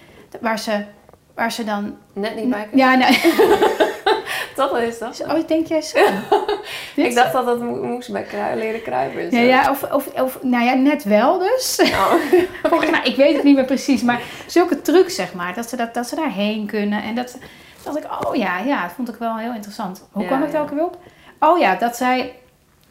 waar 0.42 0.60
ze, 0.60 0.84
waar 1.36 1.52
ze 1.52 1.64
dan... 1.64 1.96
Net 2.14 2.36
niet 2.36 2.50
bij 2.50 2.68
kunnen. 2.70 2.88
Ja, 2.88 2.96
nou, 2.96 3.14
Toch 4.62 4.78
is 4.80 4.98
dat? 5.00 5.24
oh, 5.28 5.48
denk 5.48 5.68
jij 5.68 5.82
zo? 5.82 5.98
Ik 6.96 7.16
dacht 7.16 7.32
dat 7.34 7.46
dat 7.46 7.60
mo- 7.62 7.84
moest 7.84 8.12
bij 8.12 8.24
krui- 8.24 8.60
leren 8.60 8.82
kruipen. 8.82 9.22
en 9.22 9.32
Ja, 9.32 9.42
ja 9.42 9.70
of, 9.72 9.84
of, 9.92 10.08
of, 10.08 10.44
nou 10.44 10.66
ja, 10.66 10.74
net 10.74 11.04
wel 11.04 11.40
dus. 11.40 11.80
Oh. 11.84 12.14
Volgens 12.70 12.92
mij, 12.92 13.02
ik 13.04 13.16
weet 13.16 13.36
het 13.36 13.44
niet 13.44 13.56
meer 13.56 13.66
precies, 13.66 14.02
maar 14.02 14.22
zulke 14.48 14.82
trucs 14.82 15.16
zeg 15.16 15.34
maar, 15.34 15.54
dat 15.54 15.70
ze, 15.70 15.76
dat, 15.76 15.94
dat 15.94 16.08
ze 16.08 16.16
daarheen 16.16 16.66
kunnen. 16.66 17.04
En 17.04 17.16
dat 17.16 17.38
dacht 17.84 17.98
ik, 17.98 18.06
oh 18.28 18.36
ja, 18.36 18.60
ja, 18.60 18.82
dat 18.82 18.92
vond 18.92 19.10
ik 19.10 19.16
wel 19.16 19.38
heel 19.38 19.54
interessant. 19.54 20.08
Hoe 20.12 20.22
Ja, 20.22 20.28
kwam 20.28 20.44
ik 20.44 20.52
daar 20.52 20.62
ja. 20.62 20.68
ook 20.68 20.74
weer 20.74 20.86
op? 20.86 20.98
Oh 21.40 21.60
ja, 21.60 21.76
dat 21.76 21.96
zij, 21.96 22.34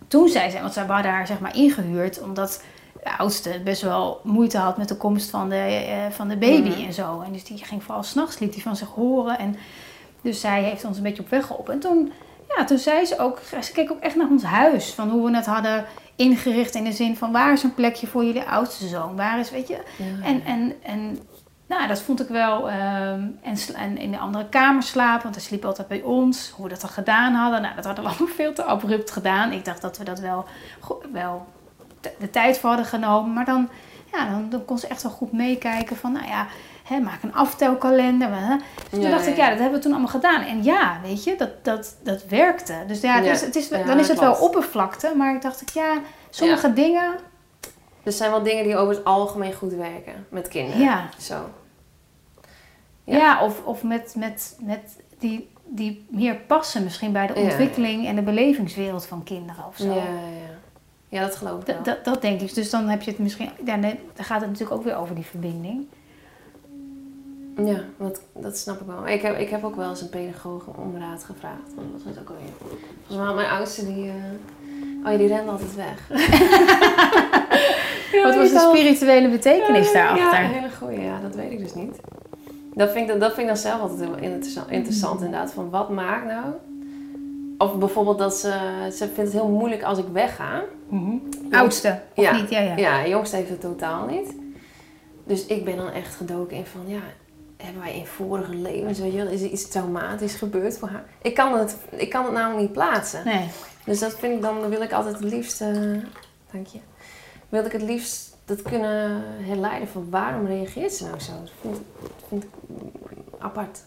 toen 0.08 0.28
zei 0.28 0.50
ze, 0.50 0.60
want 0.60 0.72
zij 0.72 0.86
waren 0.86 1.04
daar 1.12 1.26
zeg 1.26 1.40
maar 1.40 1.56
ingehuurd, 1.56 2.22
omdat 2.22 2.62
de 3.02 3.16
oudste 3.18 3.60
best 3.64 3.82
wel 3.82 4.20
moeite 4.22 4.58
had 4.58 4.76
met 4.76 4.88
de 4.88 4.96
komst 4.96 5.30
van 5.30 5.48
de, 5.48 5.56
eh, 5.88 5.96
van 6.10 6.28
de 6.28 6.36
baby 6.36 6.68
Mhm. 6.68 6.86
en 6.86 6.92
zo. 6.92 7.22
En 7.26 7.32
dus 7.32 7.44
die 7.44 7.64
ging 7.64 7.82
vooral 7.82 8.02
s'nachts, 8.02 8.38
liet 8.38 8.52
die 8.52 8.62
van 8.62 8.76
zich 8.76 8.88
horen. 8.88 9.38
En 9.38 9.56
dus 10.24 10.40
zij 10.40 10.62
heeft 10.62 10.84
ons 10.84 10.96
een 10.96 11.02
beetje 11.02 11.22
op 11.22 11.28
weg 11.28 11.46
geholpen. 11.46 11.72
En 11.74 11.80
toen, 11.80 12.12
ja, 12.56 12.64
toen 12.64 12.78
zei 12.78 13.04
ze 13.04 13.18
ook, 13.18 13.40
ze 13.62 13.72
keek 13.72 13.90
ook 13.90 14.00
echt 14.00 14.16
naar 14.16 14.28
ons 14.30 14.42
huis. 14.42 14.92
Van 14.92 15.10
hoe 15.10 15.30
we 15.30 15.36
het 15.36 15.46
hadden 15.46 15.84
ingericht 16.16 16.74
in 16.74 16.84
de 16.84 16.92
zin 16.92 17.16
van 17.16 17.32
waar 17.32 17.52
is 17.52 17.62
een 17.62 17.74
plekje 17.74 18.06
voor 18.06 18.24
jullie 18.24 18.42
oudste 18.42 18.86
zoon? 18.86 19.16
Waar 19.16 19.38
is, 19.38 19.50
weet 19.50 19.68
je, 19.68 19.82
Ja. 19.98 20.24
en, 20.26 20.44
en, 20.44 20.72
en 20.82 21.18
nou, 21.66 21.88
dat 21.88 22.00
vond 22.02 22.20
ik 22.20 22.28
wel. 22.28 22.70
ehm, 22.70 23.22
en, 23.42 23.56
en 23.76 23.98
in 23.98 24.10
de 24.10 24.18
andere 24.18 24.48
kamer 24.48 24.82
slapen, 24.82 25.22
want 25.22 25.34
hij 25.34 25.44
sliep 25.44 25.64
altijd 25.64 25.88
bij 25.88 26.02
ons. 26.02 26.50
Hoe 26.54 26.64
we 26.64 26.70
dat 26.70 26.80
dan 26.80 26.90
gedaan 26.90 27.32
hadden, 27.34 27.62
nou, 27.62 27.74
dat 27.74 27.84
hadden 27.84 28.04
we 28.04 28.10
allemaal 28.16 28.34
veel 28.34 28.52
te 28.52 28.62
abrupt 28.64 29.10
gedaan. 29.10 29.52
Ik 29.52 29.64
dacht 29.64 29.82
dat 29.82 29.98
we 29.98 30.04
dat 30.04 30.18
wel, 30.18 30.44
wel 31.12 31.46
de, 32.00 32.12
de 32.18 32.30
tijd 32.30 32.58
voor 32.58 32.68
hadden 32.68 32.86
genomen. 32.88 33.32
Maar 33.32 33.44
dan, 33.44 33.68
ja, 34.12 34.30
dan, 34.30 34.46
dan 34.50 34.64
kon 34.64 34.78
ze 34.78 34.86
echt 34.86 35.02
wel 35.02 35.12
goed 35.12 35.32
meekijken 35.32 35.96
van, 35.96 36.12
nou 36.12 36.26
ja, 36.26 36.46
hè, 36.84 37.00
maak 37.00 37.22
een 37.22 37.34
aftelkalender. 37.34 38.28
Hè. 38.32 38.56
Dus 38.56 38.64
toen 38.90 39.00
Ja, 39.00 39.10
dacht 39.10 39.26
ik, 39.26 39.36
ja. 39.36 39.48
dat 39.50 39.58
hebben 39.58 39.76
we 39.76 39.82
toen 39.82 39.92
allemaal 39.92 40.10
gedaan. 40.10 40.42
En 40.42 40.62
ja, 40.64 40.98
weet 41.02 41.24
je, 41.24 41.36
dat, 41.36 41.64
dat, 41.64 41.96
dat 42.02 42.24
werkte. 42.26 42.74
Dus 42.86 43.00
ja. 43.00 43.20
Dus 43.20 43.40
het 43.40 43.56
is, 43.56 43.68
dan 43.68 43.98
is 43.98 44.08
het 44.08 44.18
wel 44.20 44.34
oppervlakte. 44.34 45.12
Maar 45.16 45.34
ik 45.34 45.42
dacht, 45.42 45.60
ik, 45.60 45.68
ja, 45.68 45.98
sommige 46.30 46.72
dingen, 46.72 47.14
Er 48.02 48.12
zijn 48.12 48.30
wel 48.30 48.42
dingen 48.42 48.64
die 48.64 48.76
over 48.76 48.94
het 48.94 49.04
algemeen 49.04 49.52
goed 49.54 49.72
werken 49.72 50.26
met 50.28 50.48
kinderen. 50.48 50.80
ja. 50.80 51.08
Zo. 51.18 51.34
Ja, 53.04 53.16
Ja. 53.16 53.44
of, 53.44 53.64
of 53.64 53.82
met, 53.82 54.14
met, 54.18 54.56
met 54.60 54.96
die, 55.18 55.50
die 55.66 56.06
meer 56.10 56.34
passen 56.34 56.82
misschien 56.84 57.12
bij 57.12 57.26
de 57.26 57.34
Ja. 57.34 57.40
ontwikkeling 57.40 58.06
en 58.06 58.14
de 58.14 58.22
belevingswereld 58.22 59.06
van 59.06 59.22
kinderen 59.22 59.64
of 59.66 59.76
zo. 59.76 59.86
Ja, 59.86 59.94
ja. 59.94 60.04
ja, 61.08 61.20
dat 61.20 61.36
geloof 61.36 61.60
ik 61.60 61.66
wel. 61.66 61.76
Dat, 61.76 61.84
dat, 61.84 62.04
dat 62.04 62.22
denk 62.22 62.40
ik. 62.40 62.54
Dus 62.54 62.70
dan 62.70 62.88
heb 62.88 63.02
je 63.02 63.10
het 63.10 63.18
misschien. 63.20 63.50
Ja, 63.64 63.76
nee, 63.76 64.00
dan 64.14 64.24
gaat 64.24 64.40
het 64.40 64.50
natuurlijk 64.50 64.76
ook 64.78 64.84
weer 64.84 64.96
over 64.96 65.14
die 65.14 65.24
verbinding. 65.24 65.86
Ja, 67.56 67.80
want 67.96 68.20
dat 68.32 68.56
snap 68.56 68.80
ik 68.80 68.86
wel. 68.86 69.08
Ik 69.08 69.22
heb, 69.22 69.38
ik 69.38 69.48
heb 69.48 69.64
ook 69.64 69.76
wel 69.76 69.88
eens 69.88 70.00
een 70.00 70.08
pedagoog 70.08 70.66
om 70.66 70.96
raad 70.98 71.24
gevraagd. 71.24 71.74
Wat 71.74 71.84
was 71.92 72.02
het 72.04 72.18
ook 72.20 72.28
alweer? 72.28 72.78
Volgens 73.06 73.26
mij 73.26 73.34
mijn 73.34 73.48
oudste 73.58 73.86
die... 73.94 74.08
eh, 74.08 74.14
Oh 75.04 75.10
ja, 75.12 75.18
die 75.18 75.26
rende 75.28 75.50
altijd 75.50 75.74
weg. 75.74 76.08
Wat 78.24 78.34
was 78.36 78.50
de 78.52 78.68
spirituele 78.70 79.28
betekenis 79.28 79.92
daarachter? 79.92 80.40
Ja, 80.40 80.44
een 80.48 80.54
hele 80.54 80.70
goeie. 80.78 81.00
Ja, 81.00 81.20
dat 81.20 81.34
weet 81.34 81.50
ik 81.50 81.58
dus 81.58 81.74
niet. 81.74 81.96
Dat 82.74 82.90
vind 82.92 83.10
ik, 83.10 83.20
dat 83.20 83.28
vind 83.34 83.40
ik 83.40 83.46
dan 83.46 83.56
zelf 83.56 83.80
altijd 83.80 84.00
heel 84.00 84.16
interessant, 84.16 84.70
interessant 84.70 85.20
inderdaad. 85.22 85.52
Van 85.52 85.70
wat 85.70 85.90
maakt 85.90 86.26
nou... 86.26 86.44
Of 87.58 87.78
bijvoorbeeld 87.78 88.18
dat 88.18 88.34
ze... 88.34 88.52
Ze 88.92 89.04
vindt 89.04 89.16
het 89.16 89.32
heel 89.32 89.48
moeilijk 89.48 89.82
als 89.82 89.98
ik 89.98 90.04
wegga. 90.12 90.62
Mhm. 90.88 91.16
Oudste, 91.50 92.00
of 92.16 92.24
Ja. 92.24 92.32
niet? 92.36 92.50
Ja, 92.50 92.60
ja. 92.60 92.76
Ja, 92.76 93.06
jongste 93.06 93.36
heeft 93.36 93.48
het 93.48 93.60
totaal 93.60 94.06
niet. 94.06 94.34
Dus 95.24 95.46
ik 95.46 95.64
ben 95.64 95.76
dan 95.76 95.90
echt 95.90 96.14
gedoken 96.14 96.56
in 96.56 96.66
van, 96.66 96.80
ja, 96.86 97.00
hebben 97.64 97.82
wij 97.82 97.96
in 97.96 98.06
vorige 98.06 98.54
levens, 98.54 98.98
weet 98.98 99.12
je 99.12 99.18
wel, 99.18 99.32
is 99.32 99.42
er 99.42 99.50
iets 99.50 99.68
traumatisch 99.68 100.34
gebeurd 100.34 100.78
voor 100.78 100.88
haar? 100.88 101.04
Ik 101.22 101.34
kan 101.34 101.58
het, 101.58 101.76
ik 101.90 102.10
kan 102.10 102.24
het 102.24 102.32
namelijk 102.32 102.60
niet 102.60 102.72
plaatsen. 102.72 103.24
Nee. 103.24 103.48
Dus 103.84 103.98
dat 103.98 104.14
vind 104.18 104.34
ik 104.34 104.42
dan, 104.42 104.60
dan 104.60 104.70
wil 104.70 104.82
ik 104.82 104.92
altijd 104.92 105.14
het 105.14 105.32
liefst, 105.32 105.60
eh, 105.60 105.68
dank 106.52 106.66
je, 106.66 106.78
wil 107.48 107.64
ik 107.64 107.72
het 107.72 107.82
liefst 107.82 108.36
dat 108.44 108.62
kunnen 108.62 109.22
herleiden 109.40 109.88
van 109.88 110.10
waarom 110.10 110.46
reageert 110.46 110.92
ze 110.92 111.04
nou 111.04 111.20
zo? 111.20 111.32
Dat 111.40 111.52
vind, 111.60 111.76
dat 112.00 112.24
vind 112.28 112.44
ik 112.44 112.50
apart. 113.38 113.80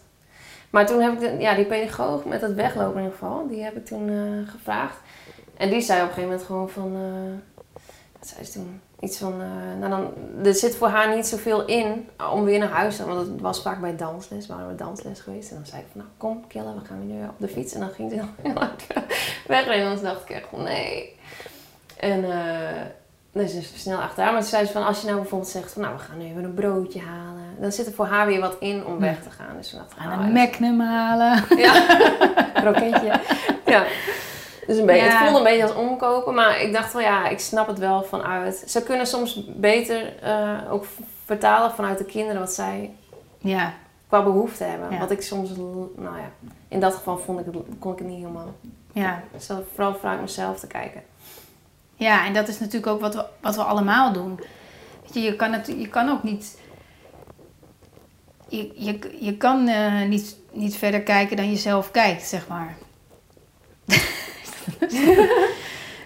Maar 0.70 0.86
toen 0.86 1.00
heb 1.00 1.12
ik, 1.12 1.20
de, 1.20 1.36
ja, 1.38 1.54
die 1.54 1.64
pedagoog 1.64 2.24
met 2.24 2.40
het 2.40 2.54
weglopen 2.54 2.96
in 2.96 3.02
ieder 3.02 3.18
geval, 3.18 3.48
die 3.48 3.62
heb 3.62 3.76
ik 3.76 3.86
toen 3.86 4.08
eh, 4.08 4.50
gevraagd. 4.52 4.98
En 5.56 5.70
die 5.70 5.80
zei 5.80 6.02
op 6.02 6.08
een 6.08 6.14
gegeven 6.14 6.30
moment 6.30 6.46
gewoon 6.46 6.70
van, 6.70 6.94
eh, 6.94 7.80
wat 8.18 8.28
zei 8.28 8.44
ze 8.44 8.52
toen? 8.52 8.80
Iets 9.00 9.18
van, 9.18 9.32
eh, 9.40 9.78
nou 9.80 9.90
dan, 9.90 10.12
er 10.46 10.54
zit 10.54 10.76
voor 10.76 10.88
haar 10.88 11.16
niet 11.16 11.26
zoveel 11.26 11.64
in 11.64 12.08
om 12.32 12.44
weer 12.44 12.58
naar 12.58 12.68
huis 12.68 12.96
te 12.96 13.02
gaan. 13.02 13.14
Want 13.14 13.28
het 13.28 13.40
was 13.40 13.62
vaak 13.62 13.80
bij 13.80 13.96
dansles, 13.96 14.46
waren 14.46 14.68
we 14.68 14.74
dansles 14.74 15.20
geweest. 15.20 15.50
En 15.50 15.56
dan 15.56 15.66
zei 15.66 15.80
ik 15.80 15.86
van, 15.92 16.00
nou 16.00 16.12
kom 16.16 16.46
Kille, 16.46 16.74
we 16.74 16.86
gaan 16.86 17.06
weer 17.06 17.16
nu 17.16 17.22
op 17.24 17.34
de 17.38 17.48
fiets. 17.48 17.74
En 17.74 17.80
dan 17.80 17.90
ging 17.90 18.10
ze 18.10 18.16
heel, 18.42 18.54
hard 18.54 18.86
wegrennen. 19.46 19.88
En 19.88 19.94
dan 19.94 20.04
dacht 20.04 20.22
ik 20.22 20.30
echt 20.30 20.46
van, 20.50 20.62
nee. 20.62 21.16
En 21.96 22.24
uh, 22.24 22.32
dus 23.32 23.54
is 23.54 23.72
snel 23.76 23.98
achteraan. 24.00 24.32
Maar 24.32 24.40
toen 24.40 24.50
zei 24.50 24.66
ze 24.66 24.72
van, 24.72 24.86
als 24.86 25.00
je 25.00 25.06
nou 25.06 25.18
bijvoorbeeld 25.18 25.50
zegt 25.50 25.72
van, 25.72 25.82
nou 25.82 25.94
we 25.94 26.00
gaan 26.00 26.18
nu 26.18 26.24
even 26.24 26.44
een 26.44 26.54
broodje 26.54 27.00
halen. 27.00 27.56
Dan 27.60 27.72
zit 27.72 27.86
er 27.86 27.92
voor 27.92 28.06
haar 28.06 28.26
weer 28.26 28.40
wat 28.40 28.56
in 28.60 28.86
om 28.86 28.98
weg 28.98 29.22
te 29.22 29.30
gaan. 29.30 29.56
Dus 29.56 29.72
ik, 29.72 29.80
Gaan 29.96 30.08
nou, 30.08 30.22
een 30.22 30.32
Magnum 30.32 30.80
halen. 30.80 31.44
ja, 31.56 31.86
kroketje. 32.62 33.20
Ja. 33.66 33.84
Dus 34.68 34.76
een 34.78 34.86
beetje, 34.86 35.04
Ja. 35.04 35.10
het 35.10 35.18
voelde 35.22 35.38
een 35.38 35.44
beetje 35.44 35.62
als 35.62 35.74
omkopen. 35.86 36.34
Maar 36.34 36.60
ik 36.60 36.72
dacht 36.72 36.92
wel, 36.92 37.02
ja, 37.02 37.28
ik 37.28 37.38
snap 37.38 37.66
het 37.66 37.78
wel 37.78 38.02
vanuit... 38.02 38.64
Ze 38.66 38.82
kunnen 38.82 39.06
soms 39.06 39.44
beter 39.46 40.18
eh, 40.22 40.72
ook 40.72 40.86
vertalen 41.24 41.70
vanuit 41.70 41.98
de 41.98 42.04
kinderen 42.04 42.40
wat 42.40 42.52
zij 42.52 42.90
Ja, 43.38 43.72
qua 44.08 44.22
behoefte 44.22 44.64
hebben. 44.64 44.90
Ja. 44.90 44.98
Wat 44.98 45.10
ik 45.10 45.22
soms, 45.22 45.50
nou 45.96 46.16
ja, 46.16 46.30
in 46.68 46.80
dat 46.80 46.94
geval 46.94 47.18
vond 47.18 47.40
ik 47.40 47.44
het, 47.46 47.54
kon 47.78 47.92
ik 47.92 47.98
het 47.98 48.08
niet 48.08 48.18
helemaal. 48.18 48.54
ja. 48.92 49.22
Dus 49.32 49.46
dat 49.46 49.62
vooral 49.74 49.94
vanuit 49.94 50.20
mezelf 50.20 50.58
te 50.58 50.66
kijken. 50.66 51.02
Ja, 51.94 52.26
en 52.26 52.32
dat 52.34 52.48
is 52.48 52.58
natuurlijk 52.58 52.92
ook 52.92 53.00
wat 53.00 53.14
we, 53.14 53.24
wat 53.40 53.54
we 53.56 53.62
allemaal 53.62 54.12
doen. 54.12 54.40
Weet 55.02 55.14
je, 55.14 55.20
je 55.20 55.36
kan, 55.36 55.52
het, 55.52 55.66
je 55.66 55.88
kan 55.88 56.08
ook 56.08 56.22
niet. 56.22 56.58
Je, 58.48 58.72
je, 58.76 59.16
je 59.20 59.36
kan 59.36 59.68
eh, 59.68 60.02
niet, 60.08 60.36
niet 60.52 60.76
verder 60.76 61.02
kijken 61.02 61.36
dan 61.36 61.50
je 61.50 61.56
zelf 61.56 61.90
kijkt, 61.90 62.22
zeg 62.22 62.48
maar. 62.48 62.76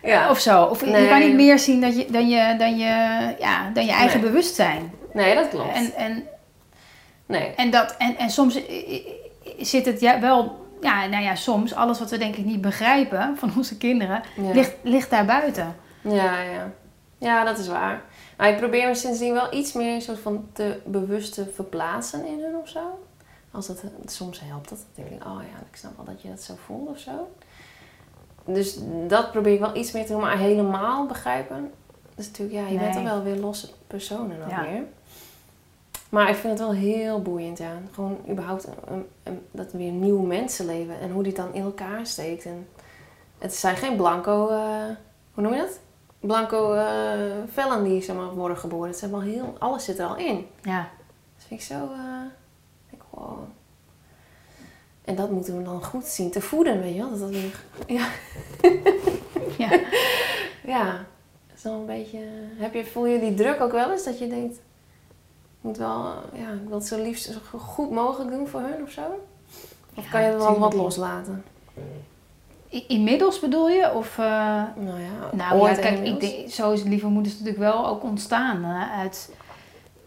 Ja. 0.02 0.30
Of 0.30 0.40
zo. 0.40 0.64
Of 0.64 0.84
je 0.84 1.06
kan 1.08 1.18
niet 1.18 1.34
meer 1.34 1.58
zien 1.58 1.80
dat 1.80 1.96
je, 1.96 2.06
dan, 2.10 2.28
je, 2.28 2.54
dan, 2.58 2.78
je, 2.78 3.34
ja, 3.38 3.70
dan 3.74 3.84
je 3.84 3.92
eigen 3.92 4.20
Nee. 4.20 4.30
bewustzijn. 4.30 4.92
Nee, 5.12 5.34
dat 5.34 5.48
klopt. 5.48 5.74
En, 5.74 5.92
en, 5.94 6.24
nee. 7.26 7.54
en, 7.56 7.70
dat, 7.70 7.94
en, 7.98 8.16
en 8.18 8.30
soms 8.30 8.58
zit 9.58 9.86
het 9.86 10.00
ja, 10.00 10.20
wel. 10.20 10.60
Ja, 10.80 11.06
nou 11.06 11.22
ja, 11.22 11.34
soms 11.34 11.74
alles 11.74 11.98
wat 11.98 12.10
we 12.10 12.18
denk 12.18 12.36
ik 12.36 12.44
niet 12.44 12.60
begrijpen 12.60 13.36
van 13.36 13.52
onze 13.56 13.76
kinderen, 13.76 14.22
Ja. 14.36 14.52
ligt, 14.52 14.72
ligt 14.82 15.10
daar 15.10 15.24
buiten. 15.24 15.76
Ja, 16.00 16.40
ja. 16.40 16.72
Ja, 17.18 17.44
dat 17.44 17.58
is 17.58 17.68
waar. 17.68 18.02
Maar 18.36 18.48
ik 18.48 18.56
probeer 18.56 18.88
me 18.88 18.94
sindsdien 18.94 19.32
wel 19.32 19.54
iets 19.54 19.72
meer 19.72 20.02
soort 20.02 20.18
van 20.18 20.48
te 20.52 20.80
bewust 20.84 21.34
te 21.34 21.50
verplaatsen 21.54 22.26
in 22.26 22.40
hun 22.42 22.56
of 22.56 22.68
zo. 22.68 23.04
Als 23.50 23.66
dat, 23.66 23.82
soms 24.06 24.40
helpt 24.44 24.68
dat. 24.68 24.78
Dan 24.94 25.04
denk 25.04 25.20
ik, 25.20 25.26
oh 25.28 25.42
ja, 25.52 25.58
ik 25.70 25.76
snap 25.76 25.96
wel 25.96 26.04
dat 26.04 26.22
je 26.22 26.28
dat 26.28 26.42
zo 26.42 26.54
voelt 26.66 26.88
of 26.88 26.98
zo. 26.98 27.28
Dus 28.44 28.78
dat 29.08 29.30
probeer 29.30 29.52
ik 29.54 29.60
wel 29.60 29.76
iets 29.76 29.92
meer 29.92 30.06
te 30.06 30.12
doen, 30.12 30.20
maar 30.20 30.38
helemaal 30.38 31.06
begrijpen. 31.06 31.70
Dus 32.14 32.26
natuurlijk, 32.26 32.58
ja, 32.58 32.72
je 32.72 32.78
bent 32.78 32.94
dan 32.94 33.04
wel 33.04 33.22
weer 33.22 33.36
losse 33.36 33.68
personen 33.86 34.38
nog 34.38 34.50
Ja. 34.50 34.62
weer. 34.62 34.82
Maar 36.08 36.28
ik 36.28 36.34
vind 36.34 36.52
het 36.58 36.68
wel 36.68 36.72
heel 36.78 37.22
boeiend, 37.22 37.58
ja. 37.58 37.70
Gewoon 37.92 38.18
überhaupt 38.30 38.68
een, 38.86 39.06
een- 39.22 39.46
dat 39.50 39.72
weer 39.72 39.90
nieuwe 39.90 40.26
mensen 40.26 40.66
leven 40.66 41.00
en 41.00 41.10
hoe 41.10 41.22
die 41.22 41.32
dan 41.34 41.54
in 41.54 41.62
elkaar 41.62 42.06
steekt. 42.06 42.44
En 42.44 42.68
het 43.38 43.54
zijn 43.54 43.76
geen 43.76 43.96
blanco, 43.96 44.48
eh, 44.48 44.84
hoe 45.34 45.42
noem 45.42 45.52
je 45.54 45.60
dat? 45.60 45.78
Blanco 46.20 46.72
eh 46.72 47.12
vellen 47.52 47.84
die 47.84 48.02
zeg 48.02 48.16
maar, 48.16 48.34
worden 48.34 48.56
geboren. 48.58 48.88
Het 48.88 48.98
zijn 48.98 49.10
wel 49.10 49.20
heel, 49.20 49.54
alles 49.58 49.84
zit 49.84 49.98
er 49.98 50.06
al 50.06 50.16
in. 50.16 50.46
Ja. 50.62 50.88
Dat 51.36 51.46
vind 51.46 51.60
ik 51.60 51.66
zo, 51.66 51.74
eh, 51.74 52.24
ik, 52.90 53.00
wow. 53.10 53.38
En 55.04 55.14
dat 55.14 55.30
moeten 55.30 55.56
we 55.56 55.62
dan 55.62 55.84
goed 55.84 56.04
zien 56.06 56.30
te 56.30 56.40
voeden, 56.40 56.80
weet 56.80 56.94
je 56.94 57.00
wel? 57.00 57.10
Dat 57.10 57.18
dat 57.18 57.30
weer, 57.30 57.60
ja. 57.86 58.06
Ja. 59.58 59.80
ja, 60.64 61.04
een 61.64 61.86
beetje, 61.86 62.18
heb 62.56 62.74
je, 62.74 62.84
voel 62.84 63.06
je 63.06 63.20
die 63.20 63.34
druk 63.34 63.60
ook 63.60 63.72
wel 63.72 63.90
eens? 63.92 64.04
Dat 64.04 64.18
je 64.18 64.26
denkt, 64.28 64.54
ik 64.54 65.60
moet 65.60 65.76
wel, 65.76 66.04
ja, 66.32 66.50
ik 66.62 66.68
wil 66.68 66.78
het 66.78 66.86
zo 66.86 67.02
liefst 67.02 67.24
zo 67.24 67.58
goed 67.58 67.90
mogelijk 67.90 68.30
doen 68.30 68.48
voor 68.48 68.60
hun 68.60 68.82
of 68.82 68.90
zo? 68.90 69.00
Of 69.96 70.04
Ja, 70.04 70.10
kan 70.10 70.22
je 70.22 70.28
er 70.28 70.38
wel 70.38 70.58
wat 70.58 70.74
loslaten? 70.74 71.44
Inmiddels 72.88 73.40
bedoel 73.40 73.68
je? 73.68 73.92
Of, 73.94 74.18
eh, 74.18 74.24
Nou 74.76 75.00
ja, 75.00 75.30
nou 75.32 75.60
ooit 75.60 75.76
ja, 75.76 75.82
kijk, 75.82 75.98
ik 76.06 76.20
denk, 76.20 76.50
zo 76.50 76.72
is 76.72 76.82
Lieve 76.82 77.06
Moeders 77.06 77.34
natuurlijk 77.34 77.58
wel 77.62 77.86
ook 77.86 78.02
ontstaan. 78.02 78.64
uit 78.90 79.30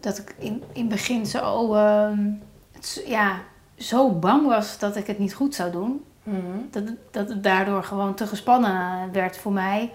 dat 0.00 0.18
ik 0.18 0.34
in, 0.38 0.62
in 0.72 0.80
het 0.80 0.88
begin 0.88 1.26
zo, 1.26 1.74
ehm, 1.74 2.30
het, 2.72 2.86
zo- 2.86 3.00
ja, 3.06 3.40
zo 3.76 4.10
bang 4.12 4.46
was 4.46 4.78
dat 4.78 4.96
ik 4.96 5.06
het 5.06 5.18
niet 5.18 5.34
goed 5.34 5.54
zou 5.54 5.70
doen. 5.70 6.04
Mhm. 6.22 6.36
Dat, 6.70 6.82
het- 6.88 6.98
dat 7.12 7.28
het 7.28 7.42
daardoor 7.42 7.84
gewoon 7.84 8.14
te 8.14 8.26
gespannen 8.26 9.12
werd 9.12 9.36
voor 9.38 9.52
mij. 9.52 9.90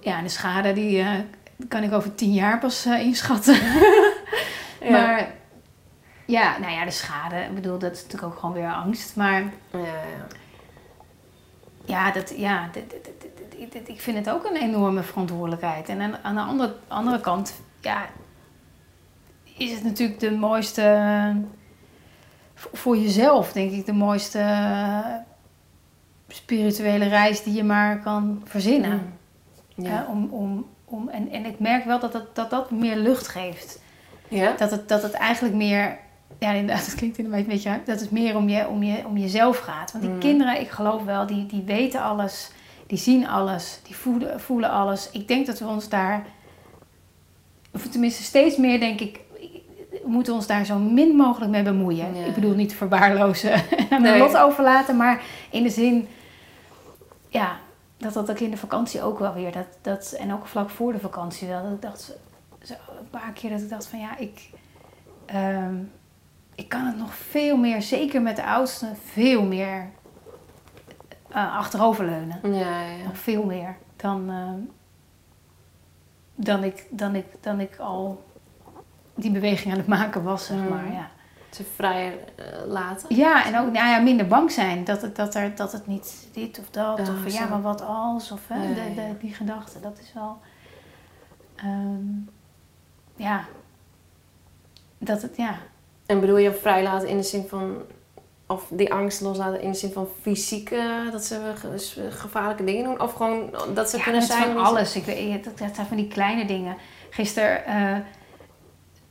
Ja, 0.00 0.16
en 0.18 0.22
de 0.24 0.30
schade 0.30 0.72
die 0.72 1.00
eh, 1.00 1.10
kan 1.68 1.82
ik 1.82 1.92
over 1.92 2.14
tien 2.14 2.32
jaar 2.32 2.58
pas 2.58 2.84
eh, 2.84 3.00
inschatten. 3.00 3.56
Ja. 4.82 4.90
Maar 4.90 5.32
ja, 6.24 6.58
nou 6.58 6.72
ja, 6.72 6.84
de 6.84 6.90
schade, 6.90 7.36
ik 7.36 7.54
bedoel, 7.54 7.78
dat 7.78 7.92
is 7.92 8.02
natuurlijk 8.02 8.32
ook 8.32 8.38
gewoon 8.38 8.54
weer 8.54 8.72
angst. 8.72 9.16
Maar 9.16 9.40
ja, 9.72 9.78
ja. 9.78 10.26
ja, 11.84 12.10
dat, 12.10 12.34
ja 12.36 12.70
ik 13.86 14.00
vind 14.00 14.16
het 14.18 14.30
ook 14.30 14.44
een 14.44 14.56
enorme 14.56 15.02
verantwoordelijkheid. 15.02 15.88
En 15.88 16.00
aan, 16.00 16.16
aan 16.22 16.34
de 16.34 16.40
andere, 16.40 16.74
andere 16.88 17.20
kant, 17.20 17.54
ja, 17.80 18.06
is 19.56 19.70
het 19.72 19.84
natuurlijk 19.84 20.20
de 20.20 20.30
mooiste, 20.30 20.82
voor- 22.72 22.96
jezelf 22.98 23.52
denk 23.52 23.70
ik, 23.72 23.86
de 23.86 23.92
mooiste 23.92 24.38
eh, 24.38 24.98
spirituele 26.28 27.08
reis 27.08 27.42
die 27.42 27.54
je 27.54 27.64
maar 27.64 27.98
kan 28.00 28.42
verzinnen. 28.44 29.12
Mm. 29.74 29.84
Ja. 29.84 30.06
Om, 30.08 30.28
om, 30.30 30.66
om 30.84 31.08
en, 31.08 31.30
en 31.30 31.46
ik 31.46 31.58
merk 31.58 31.84
wel 31.84 31.98
dat 32.00 32.12
dat, 32.12 32.34
dat 32.36 32.50
dat 32.50 32.70
meer 32.70 32.96
lucht 32.96 33.28
geeft. 33.28 33.80
Ja? 34.28 34.52
Dat 34.56 34.70
het, 34.70 34.88
dat 34.88 35.02
het 35.02 35.12
eigenlijk 35.12 35.54
meer, 35.54 35.98
ja 36.38 36.50
inderdaad, 36.52 36.84
dat 36.86 36.94
klinkt 36.94 37.18
inderdaad 37.18 37.40
een 37.42 37.48
beetje, 37.48 37.80
dat 37.84 38.00
het 38.00 38.10
meer 38.10 38.36
om, 38.36 38.48
je, 38.48 38.68
om, 38.68 38.82
je, 38.82 39.06
om 39.06 39.16
jezelf 39.16 39.58
gaat. 39.58 39.92
Want 39.92 40.04
die 40.04 40.12
Mm. 40.12 40.18
kinderen, 40.20 40.60
ik 40.60 40.70
geloof 40.70 41.04
wel, 41.04 41.26
die, 41.26 41.46
die 41.46 41.62
weten 41.62 42.02
alles, 42.02 42.50
die 42.86 42.98
zien 42.98 43.28
alles, 43.28 43.80
die 43.82 43.96
voelen, 43.96 44.40
voelen 44.40 44.70
alles. 44.70 45.10
Ik 45.10 45.28
denk 45.28 45.46
dat 45.46 45.58
we 45.58 45.66
ons 45.66 45.88
daar, 45.88 46.26
of 47.74 47.86
tenminste 47.86 48.22
steeds 48.22 48.56
meer 48.56 48.80
denk 48.80 49.00
ik, 49.00 49.20
moeten 50.08 50.34
ons 50.34 50.46
daar 50.46 50.64
zo 50.64 50.78
min 50.78 51.16
mogelijk 51.16 51.50
mee 51.50 51.62
bemoeien. 51.62 52.14
Ja. 52.14 52.24
Ik 52.24 52.34
bedoel 52.34 52.54
niet 52.54 52.74
verwaarlozen 52.74 53.52
en 53.76 53.86
aan 53.90 54.02
Nee. 54.02 54.18
lot 54.18 54.36
overlaten, 54.36 54.96
maar 54.96 55.22
in 55.50 55.62
de 55.62 55.70
zin, 55.70 56.08
ja, 57.28 57.56
dat 57.96 58.12
dat 58.12 58.30
ook 58.30 58.38
in 58.38 58.50
de 58.50 58.56
vakantie 58.56 59.02
ook 59.02 59.18
wel 59.18 59.34
weer, 59.34 59.52
dat, 59.52 59.66
dat, 59.82 60.12
en 60.18 60.32
ook 60.32 60.46
vlak 60.46 60.70
voor 60.70 60.92
de 60.92 60.98
vakantie 60.98 61.48
wel, 61.48 61.62
dat 61.62 61.72
ik 61.72 61.82
dacht, 61.82 62.12
zo, 62.62 62.74
een 62.98 63.10
paar 63.10 63.32
keer 63.32 63.50
dat 63.50 63.60
ik 63.60 63.68
dacht 63.68 63.86
van 63.86 63.98
ja, 63.98 64.16
ik, 64.16 64.50
ehm, 65.26 65.74
ik 66.54 66.68
kan 66.68 66.86
het 66.86 66.96
nog 66.98 67.14
veel 67.14 67.56
meer, 67.56 67.82
zeker 67.82 68.22
met 68.22 68.36
de 68.36 68.44
oudste, 68.44 68.86
veel 69.04 69.42
meer 69.42 69.88
eh, 71.28 71.56
achteroverleunen. 71.56 72.40
Ja, 72.42 72.80
ja. 72.82 73.04
Nog 73.04 73.18
veel 73.18 73.44
meer 73.44 73.76
dan, 73.96 74.30
ehm, 74.30 74.60
dan, 76.34 76.64
ik, 76.64 76.86
dan, 76.90 77.14
ik, 77.14 77.26
dan 77.40 77.60
ik 77.60 77.76
al 77.76 78.24
die 79.18 79.30
beweging 79.30 79.72
aan 79.72 79.78
het 79.78 79.86
maken 79.88 80.22
was, 80.22 80.46
zeg 80.46 80.56
Mm. 80.56 80.68
maar. 80.68 80.92
Ja. 80.92 81.10
Ze 81.50 81.64
vrijer 81.74 82.12
eh, 82.36 82.44
laten. 82.66 83.16
Ja, 83.16 83.44
en 83.46 83.58
ook 83.58 83.72
nou 83.72 83.88
ja, 83.88 83.98
minder 83.98 84.26
bang 84.26 84.50
zijn 84.52 84.84
dat 84.84 85.02
het, 85.02 85.16
dat, 85.16 85.34
er, 85.34 85.54
dat 85.54 85.72
het 85.72 85.86
niet 85.86 86.28
dit 86.32 86.58
of 86.58 86.70
dat, 86.70 87.00
of 87.00 87.32
ja, 87.32 87.46
maar 87.46 87.62
wat 87.62 87.82
als, 87.82 88.30
of 88.32 88.40
hè, 88.48 88.74
de, 88.74 89.14
die 89.20 89.34
gedachte, 89.34 89.80
dat 89.80 89.98
is 90.02 90.12
wel, 90.14 90.38
ehm, 91.56 92.06
ja, 93.16 93.44
dat 94.98 95.22
het, 95.22 95.36
ja, 95.36 95.54
En 96.06 96.20
bedoel 96.20 96.36
je 96.36 96.52
vrij 96.54 96.82
laten 96.82 97.08
in 97.08 97.16
de 97.16 97.22
zin 97.22 97.44
van... 97.48 97.76
Of 98.46 98.66
die 98.70 98.92
angst 98.92 99.20
loslaten 99.20 99.60
in 99.60 99.70
de 99.70 99.76
zin 99.76 99.92
van 99.92 100.08
fysiek... 100.22 100.70
eh, 100.70 101.10
dat 101.12 101.24
ze 101.24 101.52
ge- 101.54 102.10
gevaarlijke 102.10 102.64
dingen 102.64 102.84
doen? 102.84 103.00
Of 103.00 103.12
gewoon 103.12 103.50
dat 103.74 103.90
ze 103.90 103.96
ja, 103.96 104.02
kunnen 104.02 104.22
zijn... 104.22 104.42
van 104.52 104.64
alles. 104.64 104.96
Ik 104.96 105.04
weet, 105.04 105.44
dat, 105.44 105.58
dat 105.58 105.74
zijn 105.74 105.86
van 105.86 105.96
die 105.96 106.08
kleine 106.08 106.44
dingen. 106.44 106.76
Gisteren 107.10 107.64
eh, 107.64 107.96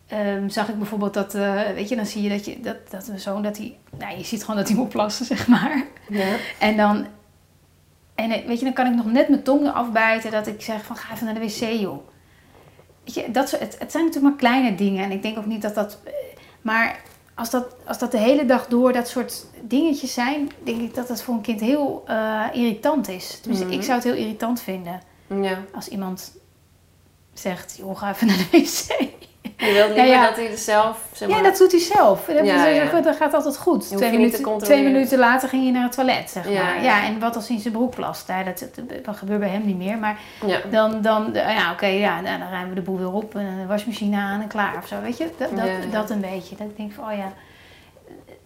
ehm, 0.08 0.50
zag 0.50 0.70
ik 0.70 0.78
bijvoorbeeld 0.78 1.14
dat, 1.14 1.36
eh, 1.36 1.62
weet 1.74 1.90
je, 1.90 1.96
dan 1.96 2.06
zie 2.06 2.22
je 2.22 2.30
dat, 2.30 2.46
je, 2.46 2.60
dat, 2.60 2.78
dat 2.90 3.08
mijn 3.08 3.20
zoon, 3.20 3.44
dat 3.44 3.58
hij, 3.58 3.78
nou 3.98 4.18
je 4.18 4.24
ziet 4.24 4.42
gewoon 4.42 4.56
dat 4.56 4.68
hij 4.68 4.78
moet 4.78 4.90
plassen, 4.90 5.26
zeg 5.36 5.48
maar. 5.48 5.86
Ja. 6.10 6.36
En 6.60 6.78
dan, 6.78 7.06
en 8.16 8.32
eh, 8.32 8.46
weet 8.46 8.60
je, 8.60 8.66
dan 8.66 8.74
kan 8.74 8.88
ik 8.88 8.96
nog 8.96 9.06
net 9.06 9.30
mijn 9.30 9.44
tong 9.44 9.68
afbijten 9.68 10.32
dat 10.32 10.48
ik 10.48 10.62
zeg 10.62 10.86
van 10.86 10.96
ga 10.96 11.14
even 11.14 11.26
naar 11.26 11.34
de 11.34 11.40
wc 11.40 11.80
joh. 11.80 12.08
Weet 13.04 13.14
je, 13.14 13.32
dat 13.32 13.50
soort, 13.50 13.62
het, 13.62 13.76
het 13.80 13.92
zijn 13.92 14.06
natuurlijk 14.06 14.34
maar 14.34 14.50
kleine 14.50 14.76
dingen 14.76 15.04
en 15.04 15.12
ik 15.12 15.22
denk 15.22 15.38
ook 15.38 15.46
niet 15.46 15.62
dat 15.62 15.76
dat, 15.76 16.00
eh, 16.04 16.14
maar 16.62 17.00
als 17.36 17.50
dat, 17.50 17.76
als 17.86 18.00
dat 18.00 18.12
de 18.12 18.18
hele 18.18 18.46
dag 18.46 18.68
door 18.68 18.94
dat 18.94 19.08
soort 19.08 19.46
dingetjes 19.62 20.14
zijn, 20.14 20.52
denk 20.64 20.82
ik 20.82 20.96
dat 20.96 21.08
dat 21.08 21.22
voor 21.22 21.34
een 21.34 21.42
kind 21.42 21.60
heel 21.60 22.06
irritant 22.54 23.08
is. 23.08 23.42
Mhm. 23.48 23.72
ik 23.72 23.84
zou 23.84 23.94
het 23.96 24.04
heel 24.04 24.16
irritant 24.16 24.62
vinden 24.62 25.02
ja. 25.28 25.64
als 25.74 25.88
iemand 25.88 26.32
zegt, 27.34 27.76
joh, 27.78 27.98
ga 27.98 28.10
even 28.10 28.28
naar 28.28 28.38
de 28.38 28.48
wc. 28.58 29.10
Je 29.58 29.72
wilt 29.74 29.88
niet 29.88 29.98
Ja, 29.98 30.04
ja. 30.04 30.20
meer 30.20 30.28
dat 30.28 30.36
hij 30.38 30.52
er 30.52 30.58
zelf... 30.58 31.06
Zeg 31.14 31.30
maar, 31.30 31.38
Ja, 31.38 31.44
dat 31.44 31.58
doet 31.58 31.72
hij 31.72 31.82
zelf. 31.82 32.26
Dat, 32.26 32.46
Ja, 32.46 33.02
dat 33.02 33.16
gaat 33.16 33.34
altijd 33.34 33.58
goed. 33.58 33.98
Twee 33.98 34.12
minuten, 34.12 34.58
twee 34.58 34.84
minuten 34.84 35.20
later 35.20 35.50
ging 35.50 35.66
je 35.66 35.72
naar 35.72 35.84
het 35.84 35.92
toilet, 35.92 36.30
zeg 36.30 36.50
Ja, 36.50 36.64
maar. 36.64 36.76
ja. 36.76 36.82
Ja, 36.82 37.06
en 37.06 37.20
wat 37.20 37.36
als 37.36 37.48
hij 37.48 37.56
in 37.56 37.62
zijn 37.62 37.74
broek 37.74 37.96
plast? 37.96 38.28
Ja, 38.28 38.44
dat, 38.44 38.70
dat, 39.04 39.18
gebeurt 39.18 39.40
bij 39.40 39.50
hem 39.50 39.66
niet 39.66 39.78
meer. 39.78 39.98
Maar 39.98 40.20
Ja. 40.46 40.60
dan, 40.72 41.02
dan 41.02 41.30
ja, 41.34 41.72
oké, 41.72 41.86
ja, 41.86 42.22
nou, 42.22 42.40
dan 42.40 42.50
ruimen 42.50 42.70
we 42.70 42.76
de 42.76 42.82
boel 42.82 42.98
weer 42.98 43.12
op. 43.14 43.36
En 43.36 43.58
de 43.62 43.66
wasmachine 43.68 44.18
aan 44.18 44.42
en 44.42 44.48
klaar 44.48 44.78
of 44.78 44.88
zo, 44.88 45.02
weet 45.02 45.18
je? 45.18 45.30
Dat, 45.38 45.56
dat, 45.56 45.70
dat 45.92 46.10
een 46.10 46.22
beetje. 46.22 46.56
Dat 46.56 46.68
ik 46.68 46.78
denk 46.78 46.92
van, 46.94 47.04
oh 47.12 47.18
ja... 47.18 47.34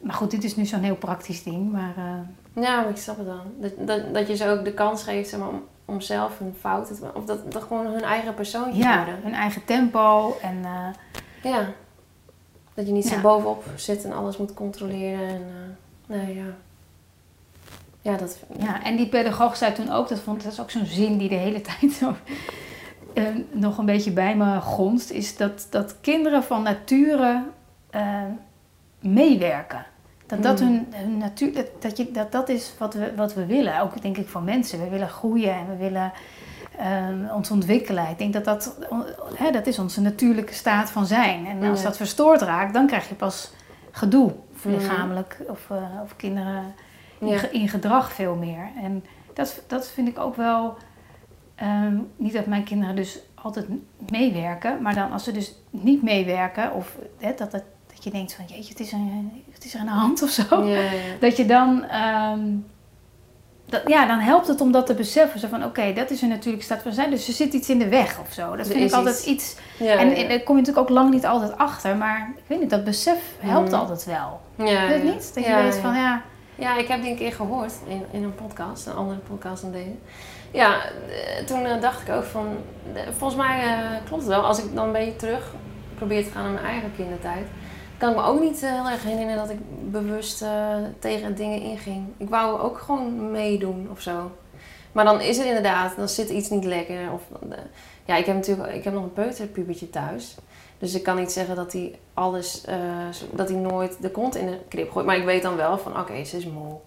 Maar 0.02 0.16
goed, 0.16 0.32
dit 0.32 0.44
is 0.44 0.56
nu 0.56 0.66
zo'n 0.66 0.84
heel 0.84 0.96
praktisch 0.96 1.44
ding. 1.44 1.72
Maar 1.72 1.94
eh, 1.98 2.64
Ja, 2.64 2.76
maar 2.82 2.90
ik 2.90 2.98
snap 2.98 3.18
het 3.18 3.26
dan. 3.26 3.42
Dat, 3.60 3.72
dat, 3.78 4.14
dat 4.14 4.28
je 4.28 4.36
ze 4.36 4.50
ook 4.50 4.64
de 4.66 4.74
kans 4.74 5.04
geeft 5.04 5.30
zeg 5.30 5.40
maar, 5.40 5.50
om, 5.50 5.64
om 5.92 6.02
zelf 6.02 6.40
hun 6.40 6.56
fouten 6.60 6.96
te 6.96 7.12
Of 7.14 7.26
dat, 7.26 7.52
dat 7.52 7.64
gewoon 7.64 7.86
hun 7.86 8.04
eigen 8.04 8.34
persoontje 8.34 8.82
ja, 8.84 8.98
worden. 8.98 9.24
hun 9.24 9.34
eigen 9.34 9.66
tempo. 9.66 10.38
En 10.42 10.60
eh, 10.64 11.52
Ja. 11.52 11.68
Dat 12.74 12.88
je 12.88 12.94
niet 12.94 13.08
zo 13.08 13.20
bovenop 13.22 13.64
zit 13.76 14.04
en 14.04 14.14
alles 14.14 14.38
moet 14.38 14.54
controleren. 14.54 15.28
En, 15.28 15.44
eh, 16.08 16.18
nee, 16.18 16.36
ja. 16.36 16.46
Ja, 18.02 18.18
dat... 18.18 18.40
Ja, 18.58 18.84
en 18.84 18.96
die 18.96 19.08
pedagoog 19.08 19.58
zei 19.58 19.74
toen 19.74 19.92
ook, 19.92 20.08
dat, 20.08 20.20
vond, 20.20 20.44
dat 20.44 20.52
is 20.52 20.60
ook 20.60 20.72
zo'n 20.72 20.86
zin 20.86 21.18
die 21.18 21.30
de 21.30 21.36
hele 21.36 21.62
tijd 21.80 21.92
zo, 21.92 22.16
eh, 23.14 23.24
nog 23.52 23.78
een 23.78 23.86
beetje 23.86 24.12
bij 24.12 24.36
me 24.36 24.62
gonst, 24.62 25.10
is 25.10 25.38
dat, 25.38 25.68
dat 25.70 25.96
kinderen 26.02 26.44
van 26.44 26.64
nature 26.64 27.44
meewerken. 29.00 29.86
Dat 30.32 30.44
dat, 30.44 30.60
Hmm. 30.60 30.68
hun, 30.70 30.88
hun 30.94 31.18
natuur, 31.18 31.54
dat, 31.54 31.66
dat, 31.80 31.98
je, 31.98 32.12
dat 32.12 32.32
dat 32.32 32.50
is 32.50 32.74
wat 32.78 32.94
we, 32.94 33.14
wat 33.16 33.34
we 33.34 33.46
willen, 33.46 33.80
ook 33.82 34.02
denk 34.02 34.18
ik 34.18 34.28
van 34.28 34.44
mensen. 34.44 34.80
We 34.84 34.90
willen 34.90 35.10
groeien 35.10 35.54
en 35.54 35.68
we 35.70 35.76
willen 35.76 36.12
eh, 36.78 37.36
ons 37.36 37.52
ontwikkelen. 37.52 38.10
Ik 38.10 38.18
denk 38.18 38.34
dat 38.34 38.46
dat, 38.46 38.78
hè, 39.36 39.52
dat 39.52 39.68
is 39.68 39.80
onze 39.80 40.02
natuurlijke 40.02 40.54
staat 40.54 40.90
van 40.90 41.06
zijn. 41.06 41.46
En 41.46 41.64
als 41.70 41.84
dat 41.84 41.98
verstoord 41.98 42.42
raakt, 42.42 42.74
dan 42.74 42.88
krijg 42.88 43.10
je 43.10 43.16
pas 43.16 43.52
gedoe, 43.92 44.32
of 44.54 44.64
Hmm. 44.64 44.72
lichamelijk, 44.74 45.38
of, 45.48 45.70
eh, 45.70 45.78
of 46.04 46.16
kinderen 46.16 46.64
in, 47.20 47.28
Ja. 47.28 47.38
ge- 47.38 47.52
in 47.52 47.70
gedrag 47.70 48.12
veel 48.14 48.36
meer. 48.36 48.70
En 48.82 49.04
dat, 49.34 49.64
dat 49.68 49.88
vind 49.90 50.08
ik 50.08 50.20
ook 50.20 50.36
wel. 50.36 50.78
ehm, 51.56 51.98
niet 52.16 52.34
dat 52.34 52.46
mijn 52.46 52.64
kinderen 52.64 52.96
dus 52.96 53.20
altijd 53.36 53.66
meewerken, 54.12 54.82
maar 54.82 54.96
dan 54.96 55.12
als 55.12 55.24
ze 55.24 55.32
dus 55.32 55.56
niet 55.70 56.02
meewerken, 56.04 56.74
of 56.74 56.96
dat, 57.38 57.52
dat, 57.52 57.64
dat 58.04 58.12
je 58.14 58.18
denkt 58.18 58.34
van 58.34 58.46
jeetje, 58.48 58.70
het 58.70 58.80
is, 58.80 58.92
een, 58.92 59.44
het 59.54 59.66
is 59.66 59.74
er 59.74 59.80
aan 59.80 59.86
de 59.86 59.92
hand 59.92 60.22
of 60.24 60.30
zo. 60.30 60.64
Ja, 60.64 60.80
ja. 60.82 60.90
Dat 61.20 61.38
je 61.38 61.46
dan. 61.46 61.84
ehm, 61.84 62.40
dat, 63.66 63.82
ja, 63.88 64.06
dan 64.06 64.20
helpt 64.20 64.48
het 64.48 64.62
om 64.62 64.72
dat 64.72 64.86
te 64.86 64.94
beseffen. 64.94 65.40
Zo 65.40 65.48
van, 65.48 65.64
oké, 65.66 65.94
dat 65.94 66.10
is 66.10 66.22
een 66.22 66.30
natuurlijke 66.30 66.66
staat 66.66 66.82
van 66.82 66.94
zijn. 66.94 67.10
Dus 67.10 67.28
er 67.28 67.34
zit 67.34 67.54
iets 67.54 67.70
in 67.70 67.80
de 67.80 67.88
weg 67.88 68.20
of 68.20 68.34
zo. 68.34 68.50
Dat 68.56 68.68
Er 68.68 68.74
vind 68.74 68.90
ik 68.90 68.96
altijd 68.98 69.16
iets. 69.18 69.26
iets. 69.26 69.56
Ja, 69.80 69.96
en, 69.96 70.08
daar 70.30 70.40
kom 70.40 70.56
je 70.56 70.62
natuurlijk 70.62 70.78
ook 70.78 70.90
lang 70.90 71.10
niet 71.14 71.26
altijd 71.26 71.58
achter. 71.58 71.96
Maar 71.96 72.32
ik 72.38 72.44
weet 72.48 72.60
niet, 72.60 72.70
dat 72.70 72.84
besef 72.84 73.18
helpt 73.40 73.70
Mhm. 73.72 73.80
altijd 73.80 74.06
wel. 74.06 74.42
ja, 74.56 74.88
Weet 74.88 75.04
ja. 75.04 75.12
niet? 75.12 75.32
Dat 75.36 75.46
je 75.46 75.56
weet 75.56 75.76
van, 75.76 75.94
ja, 75.96 76.22
Ja, 76.56 76.78
ik 76.78 76.88
heb 76.88 77.02
die 77.02 77.12
een 77.12 77.18
keer 77.18 77.34
gehoord 77.34 77.74
in, 77.88 78.06
in 78.12 78.24
een 78.24 78.36
podcast, 78.36 78.86
een 78.88 78.96
andere 78.96 79.20
podcast 79.20 79.62
dan 79.62 79.72
deze. 79.72 79.96
Ja, 80.52 80.76
eh, 80.84 81.46
toen 81.46 81.66
eh, 81.66 81.82
dacht 81.82 82.08
ik 82.08 82.14
ook 82.14 82.24
van, 82.24 82.48
eh, 82.94 83.02
volgens 83.18 83.40
mij 83.40 83.60
klopt 84.06 84.22
het 84.22 84.32
wel. 84.32 84.42
Als 84.46 84.64
ik 84.64 84.76
dan 84.76 84.86
een 84.86 84.92
beetje 84.92 85.16
terug 85.16 85.54
probeer 85.96 86.24
te 86.24 86.32
gaan 86.32 86.44
naar 86.44 86.52
mijn 86.52 86.66
eigen 86.66 86.92
kindertijd, 86.96 87.46
kan 88.02 88.10
ik 88.10 88.16
me 88.16 88.24
ook 88.24 88.40
niet 88.40 88.64
eh, 88.64 88.72
heel 88.74 88.90
erg 88.90 89.04
herinneren 89.04 89.36
dat 89.36 89.50
ik 89.50 89.60
bewust 89.92 90.42
eh, 90.42 90.76
tegen 91.00 91.36
dingen 91.36 91.62
inging. 91.62 92.08
Ik 92.18 92.30
wou 92.30 92.60
ook 92.60 92.78
gewoon 92.78 93.32
meedoen 93.32 93.88
of 93.92 94.02
zo. 94.02 94.32
Maar 94.92 95.06
dan 95.06 95.22
is 95.22 95.38
het 95.38 95.46
inderdaad, 95.48 95.96
dan 95.96 96.10
zit 96.10 96.30
iets 96.30 96.50
niet 96.50 96.64
lekker. 96.64 97.12
Of, 97.12 97.22
eh, 97.50 97.58
ja, 98.06 98.16
ik 98.16 98.26
heb 98.26 98.36
natuurlijk 98.36 98.74
ik 98.74 98.84
heb 98.84 98.94
nog 98.94 99.04
een 99.04 99.14
peuterpubertje 99.14 99.90
thuis. 99.90 100.38
Dus 100.78 100.94
ik 100.94 101.04
kan 101.04 101.16
niet 101.16 101.32
zeggen 101.32 101.56
dat 101.56 101.74
hij 101.74 102.00
alles, 102.14 102.64
dat 103.32 103.50
hij 103.50 103.58
nooit 103.58 104.02
de 104.02 104.12
kont 104.12 104.36
in 104.36 104.46
de 104.46 104.60
krip 104.68 104.92
gooit. 104.92 105.06
Maar 105.06 105.18
ik 105.18 105.26
weet 105.26 105.42
dan 105.42 105.56
wel 105.56 105.78
van, 105.78 106.00
oké, 106.00 106.24
ze 106.24 106.38
is 106.38 106.46
moe. 106.46 106.78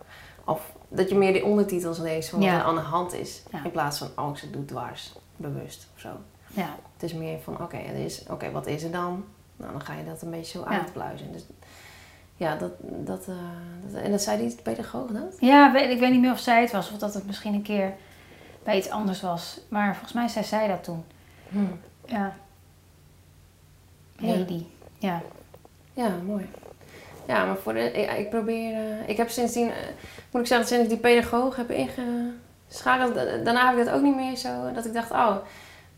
Of 0.44 0.72
dat 0.88 1.08
je 1.08 1.14
meer 1.14 1.32
die 1.32 1.44
ondertitels 1.44 1.98
leest 1.98 2.28
van 2.28 2.38
wat 2.38 2.48
Ja. 2.48 2.58
er 2.58 2.64
aan 2.64 2.74
de 2.74 2.80
hand 2.80 3.12
is. 3.12 3.42
Ja. 3.52 3.64
In 3.64 3.70
plaats 3.70 3.98
van, 3.98 4.08
oh, 4.16 4.34
ze 4.34 4.50
doet 4.50 4.68
dwars, 4.68 5.12
bewust 5.36 5.86
of 5.94 6.00
zo. 6.00 6.08
ja. 6.46 6.76
Het 6.92 7.02
is 7.02 7.14
meer 7.14 7.38
van, 7.40 7.62
oké, 7.62 7.76
is 7.76 8.24
oké, 8.30 8.50
wat 8.50 8.66
is 8.66 8.82
er 8.82 8.90
dan? 8.90 9.24
Nou, 9.56 9.72
dan 9.72 9.80
ga 9.80 9.94
je 9.94 10.04
dat 10.04 10.22
een 10.22 10.30
beetje 10.30 10.58
zo 10.58 10.64
Ja. 10.70 10.78
uitpluizen. 10.78 11.32
Dus 11.32 11.44
ja, 12.36 12.56
dat, 12.56 12.70
dat, 12.80 13.20
eh, 13.28 13.34
dat... 13.86 14.02
En 14.02 14.10
dat 14.10 14.22
zei 14.22 14.38
die 14.46 14.56
pedagoog 14.62 15.10
dat? 15.10 15.36
Ja, 15.40 15.72
weet, 15.72 15.90
ik 15.90 15.98
weet 16.00 16.10
niet 16.10 16.20
meer 16.20 16.32
of 16.32 16.38
zij 16.40 16.60
het 16.60 16.72
was 16.72 16.90
of 16.92 16.98
dat 16.98 17.14
het 17.14 17.26
misschien 17.26 17.54
een 17.54 17.62
keer 17.62 17.92
bij 18.62 18.76
iets 18.76 18.90
anders 18.90 19.20
was. 19.20 19.60
Maar 19.68 19.92
volgens 19.92 20.12
mij 20.12 20.28
zei 20.28 20.44
zij 20.44 20.68
dat 20.68 20.84
toen. 20.84 21.04
Hm. 21.48 21.58
Ja. 22.06 22.32
Ja. 24.16 24.26
Heidi. 24.26 24.70
Ja. 24.98 25.20
Ja, 25.92 26.08
mooi. 26.26 26.48
Ja, 27.26 27.44
maar 27.44 27.56
voor 27.56 27.72
de, 27.72 27.90
ik, 27.92 28.10
ik 28.18 28.30
probeer... 28.30 28.74
eh, 28.74 29.08
ik 29.08 29.16
heb 29.16 29.30
sindsdien, 29.30 29.70
eh, 29.70 29.76
moet 30.30 30.40
ik 30.42 30.46
zeggen, 30.48 30.66
sinds 30.66 30.82
ik 30.84 30.88
die 30.88 30.98
pedagoog 30.98 31.56
heb 31.56 31.70
ingeschakeld, 31.70 33.14
da- 33.14 33.36
daarna 33.44 33.70
heb 33.70 33.78
ik 33.78 33.84
dat 33.84 33.94
ook 33.94 34.02
niet 34.02 34.16
meer 34.16 34.36
zo, 34.36 34.72
dat 34.72 34.84
ik 34.84 34.92
dacht, 34.92 35.10
oh, 35.10 35.36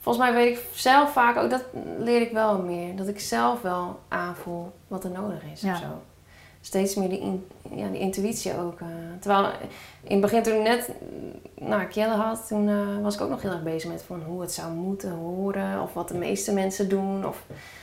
volgens 0.06 0.24
mij 0.26 0.34
weet 0.34 0.56
ik 0.56 0.64
zelf 0.74 1.12
vaak 1.12 1.36
ook, 1.36 1.50
dat 1.50 1.64
leer 1.98 2.20
ik 2.20 2.32
wel 2.32 2.58
meer. 2.62 2.96
Dat 2.96 3.08
ik 3.08 3.20
zelf 3.20 3.60
wel 3.62 3.98
aanvoel 4.08 4.72
wat 4.88 5.04
er 5.04 5.10
nodig 5.10 5.42
is 5.52 5.60
Ja. 5.60 5.72
of 5.72 5.78
zo. 5.78 5.86
Steeds 6.60 6.94
meer 6.94 7.08
die, 7.08 7.20
in, 7.20 7.46
ja, 7.74 7.88
die 7.88 8.00
intuïtie 8.00 8.58
ook. 8.58 8.80
eh. 8.80 8.86
terwijl 9.20 9.44
in 10.02 10.12
het 10.12 10.20
begin 10.20 10.42
toen 10.42 10.54
ik 10.54 10.62
net 10.62 10.90
nou, 11.54 11.84
Kjelle 11.84 12.14
had, 12.14 12.46
toen 12.48 12.68
eh, 12.68 13.02
was 13.02 13.14
ik 13.14 13.20
ook 13.20 13.30
nog 13.30 13.42
heel 13.42 13.50
erg 13.50 13.62
bezig 13.62 13.90
met 13.90 14.02
van 14.02 14.22
hoe 14.26 14.40
het 14.40 14.52
zou 14.52 14.72
moeten 14.72 15.10
horen. 15.10 15.82
Of 15.82 15.92
wat 15.94 16.08
de 16.08 16.18
meeste 16.18 16.52
mensen 16.52 16.88
doen. 16.88 17.26
Of 17.26 17.42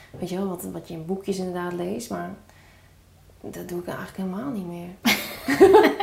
weet 0.10 0.30
je 0.30 0.38
wel, 0.38 0.48
wat, 0.48 0.64
wat 0.64 0.88
je 0.88 0.94
in 0.94 1.06
boekjes 1.06 1.38
inderdaad 1.38 1.74
leest. 1.74 2.10
Maar 2.10 2.30
dat 3.42 3.68
doe 3.70 3.80
ik 3.80 3.88
eigenlijk 3.88 4.18
helemaal 4.18 4.52
niet 4.52 4.68
meer. 4.68 4.90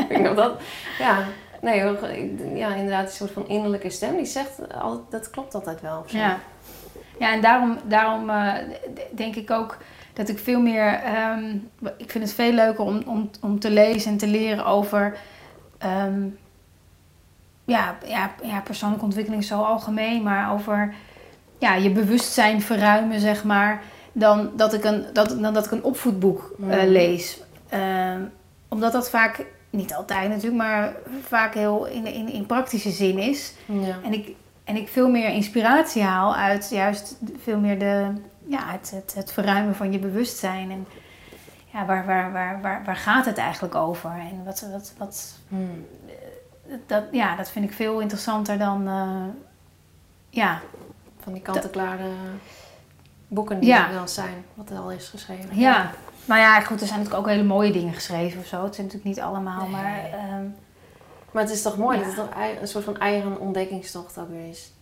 ik 0.29 0.37
dat, 0.37 0.61
ja, 0.99 1.25
nee, 1.61 1.83
hoor, 1.83 2.09
ja, 2.55 2.75
inderdaad, 2.75 3.07
die 3.07 3.15
soort 3.15 3.31
van 3.31 3.49
innerlijke 3.49 3.91
stem 3.91 4.17
die 4.17 4.25
zegt, 4.25 4.51
dat 5.11 5.31
klopt 5.31 5.55
altijd 5.55 5.81
wel. 5.81 5.99
of 6.05 6.11
zo. 6.11 6.17
Ja, 6.19 6.39
ja 7.19 7.33
en 7.33 7.41
daarom, 7.41 7.79
daarom 7.85 8.31
eh, 8.31 8.55
denk 9.11 9.35
ik 9.37 9.51
ook 9.51 9.77
dat 10.13 10.29
ik 10.29 10.39
veel 10.39 10.61
meer. 10.61 10.93
ehm, 11.05 11.57
ik 11.97 12.11
vind 12.11 12.25
het 12.25 12.33
veel 12.33 12.53
leuker 12.53 12.85
om, 12.85 13.03
om, 13.07 13.31
om 13.41 13.59
te 13.59 13.71
lezen 13.71 14.11
en 14.13 14.19
te 14.19 14.27
leren 14.27 14.65
over. 14.67 15.17
ehm, 15.79 16.23
ja, 17.65 17.97
ja, 18.07 18.31
ja, 18.43 18.61
persoonlijke 18.61 19.05
ontwikkeling 19.05 19.45
zo 19.45 19.63
algemeen, 19.63 20.23
maar 20.23 20.53
over 20.53 20.95
ja, 21.59 21.75
je 21.75 21.91
bewustzijn 21.91 22.63
verruimen, 22.63 23.21
zeg 23.21 23.45
maar. 23.45 23.83
Dan 24.13 24.51
dat 24.57 24.75
ik 24.75 24.85
een, 24.85 25.05
dat, 25.13 25.37
dan 25.41 25.55
dat 25.55 25.65
ik 25.65 25.71
een 25.71 25.85
opvoedboek 25.85 26.55
eh, 26.61 26.67
Mhm. 26.67 26.87
lees. 26.89 27.41
Ehm, 27.69 28.21
omdat 28.69 28.93
dat 28.93 29.11
vaak, 29.11 29.47
niet 29.71 29.95
altijd 29.95 30.29
natuurlijk, 30.29 30.63
maar 30.63 30.93
vaak 31.23 31.55
heel 31.55 31.87
in, 31.87 32.07
in, 32.07 32.29
in 32.33 32.47
praktische 32.47 32.91
zin 32.91 33.19
is. 33.19 33.55
Ja. 33.67 33.97
En 34.05 34.13
ik, 34.13 34.35
en 34.65 34.77
ik 34.77 34.89
veel 34.89 35.09
meer 35.11 35.29
inspiratie 35.29 36.03
haal 36.03 36.35
uit 36.35 36.69
juist 36.71 37.19
veel 37.43 37.59
meer 37.59 37.79
de, 37.79 38.13
ja, 38.47 38.71
het, 38.71 38.91
het, 38.91 39.15
het 39.15 39.33
verruimen 39.33 39.75
van 39.75 39.93
je 39.93 39.99
bewustzijn. 39.99 40.71
En 40.71 40.87
ja, 41.73 41.85
waar, 41.87 42.07
waar, 42.07 42.33
waar, 42.33 42.61
waar, 42.61 42.83
waar 42.85 42.97
gaat 42.97 43.25
het 43.27 43.39
eigenlijk 43.39 43.75
over? 43.75 44.11
En 44.11 44.45
wat, 44.45 44.67
wat, 44.73 44.93
wat, 44.99 45.39
Hmm. 45.49 45.87
dat, 46.87 47.05
ja, 47.13 47.37
dat 47.37 47.51
vind 47.51 47.65
ik 47.65 47.73
veel 47.73 48.01
interessanter 48.01 48.59
dan, 48.59 48.89
eh, 48.89 49.25
ja, 50.31 50.61
Van 51.23 51.33
die 51.33 51.43
kant-en-klare 51.43 52.09
boeken 53.29 53.61
die 53.61 53.69
Ja. 53.69 53.87
er 53.89 53.95
wel 53.95 54.09
zijn, 54.09 54.45
wat 54.55 54.71
er 54.71 54.77
al 54.79 54.91
is 54.91 55.09
geschreven. 55.09 55.59
ja. 55.59 55.91
Nou 56.25 56.41
ja, 56.41 56.61
goed, 56.61 56.81
er 56.81 56.87
zijn 56.87 56.99
natuurlijk 56.99 57.27
ook 57.27 57.33
hele 57.33 57.47
mooie 57.47 57.73
dingen 57.73 57.95
geschreven 57.95 58.41
of 58.41 58.47
zo. 58.47 58.65
Het 58.65 58.75
zijn 58.75 58.87
natuurlijk 58.87 59.15
niet 59.17 59.25
allemaal, 59.25 59.61
Nee. 59.63 59.71
maar 59.71 60.05
ehm, 60.13 60.45
Maar 61.31 61.43
het 61.43 61.53
is 61.53 61.63
toch 61.63 61.77
mooi 61.77 61.99
Ja. 61.99 62.05
dat 62.05 62.17
het 62.17 62.25
toch 62.27 62.35
een 62.61 62.69
soort 62.69 62.85
van 62.85 62.99
eigen 62.99 63.41
ontdekkingstocht 63.41 64.19
ook 64.19 64.31
weer 64.31 64.49
is. 64.49 64.73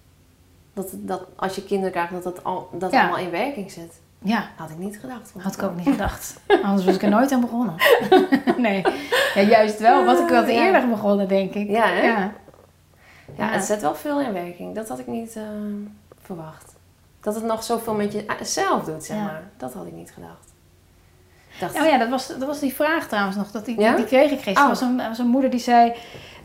Dat, 0.75 0.89
dat 0.93 1.23
als 1.37 1.55
je 1.55 1.65
kinderen 1.65 1.93
krijgt, 1.93 2.13
dat 2.13 2.23
dat, 2.23 2.45
al, 2.45 2.69
dat 2.73 2.91
Ja. 2.93 3.01
allemaal 3.01 3.19
in 3.19 3.31
werking 3.31 3.71
zit. 3.71 4.01
ja, 4.19 4.49
Had 4.57 4.71
ik 4.71 4.79
niet 4.79 4.99
gedacht. 5.01 5.33
had 5.39 5.55
ik 5.55 5.63
ook 5.63 5.77
niet 5.77 5.89
gedacht. 5.89 6.41
Anders 6.63 6.85
was 6.85 6.95
ik 6.95 7.03
er 7.03 7.09
nooit 7.11 7.33
aan 7.33 7.41
begonnen. 7.41 7.75
nee, 8.57 8.85
ja, 9.35 9.41
juist 9.41 9.79
wel. 9.79 10.05
Wat 10.05 10.19
ik 10.21 10.31
Ja. 10.31 10.47
eerder 10.47 10.89
begonnen, 10.89 11.29
denk 11.29 11.55
ik. 11.55 11.69
Ja, 11.69 11.87
hè? 11.87 12.01
Ja. 12.07 12.33
Ja, 13.37 13.49
het 13.49 13.65
zet 13.65 13.81
wel 13.81 13.95
veel 13.95 14.21
in 14.21 14.33
werking. 14.33 14.75
Dat 14.75 14.89
had 14.89 14.99
ik 14.99 15.07
niet 15.07 15.37
eh, 15.37 15.43
verwacht. 16.23 16.75
Dat 17.21 17.35
het 17.35 17.45
nog 17.45 17.63
zoveel 17.65 17.95
met 17.95 18.13
jezelf 18.39 18.85
doet, 18.85 19.05
zeg 19.05 19.17
maar. 19.17 19.43
Dat 19.57 19.73
had 19.75 19.87
ik 19.87 19.93
niet 19.93 20.11
gedacht. 20.11 20.48
Dacht, 21.59 21.75
Oh 21.81 21.87
ja, 21.87 21.99
dat 21.99 22.09
was, 22.09 22.27
dat 22.27 22.45
was 22.47 22.61
die 22.61 22.75
vraag 22.75 23.09
trouwens 23.09 23.37
nog. 23.37 23.51
Dat 23.51 23.65
die, 23.65 23.81
Ja? 23.81 23.97
die 23.97 24.05
kreeg 24.05 24.31
ik 24.31 24.37
gisteren. 24.41 24.63
Oh. 24.63 24.69
was, 24.69 24.81
een, 24.81 24.97
was 24.97 25.19
een 25.19 25.27
moeder 25.29 25.51
die 25.51 25.61
zei... 25.61 25.93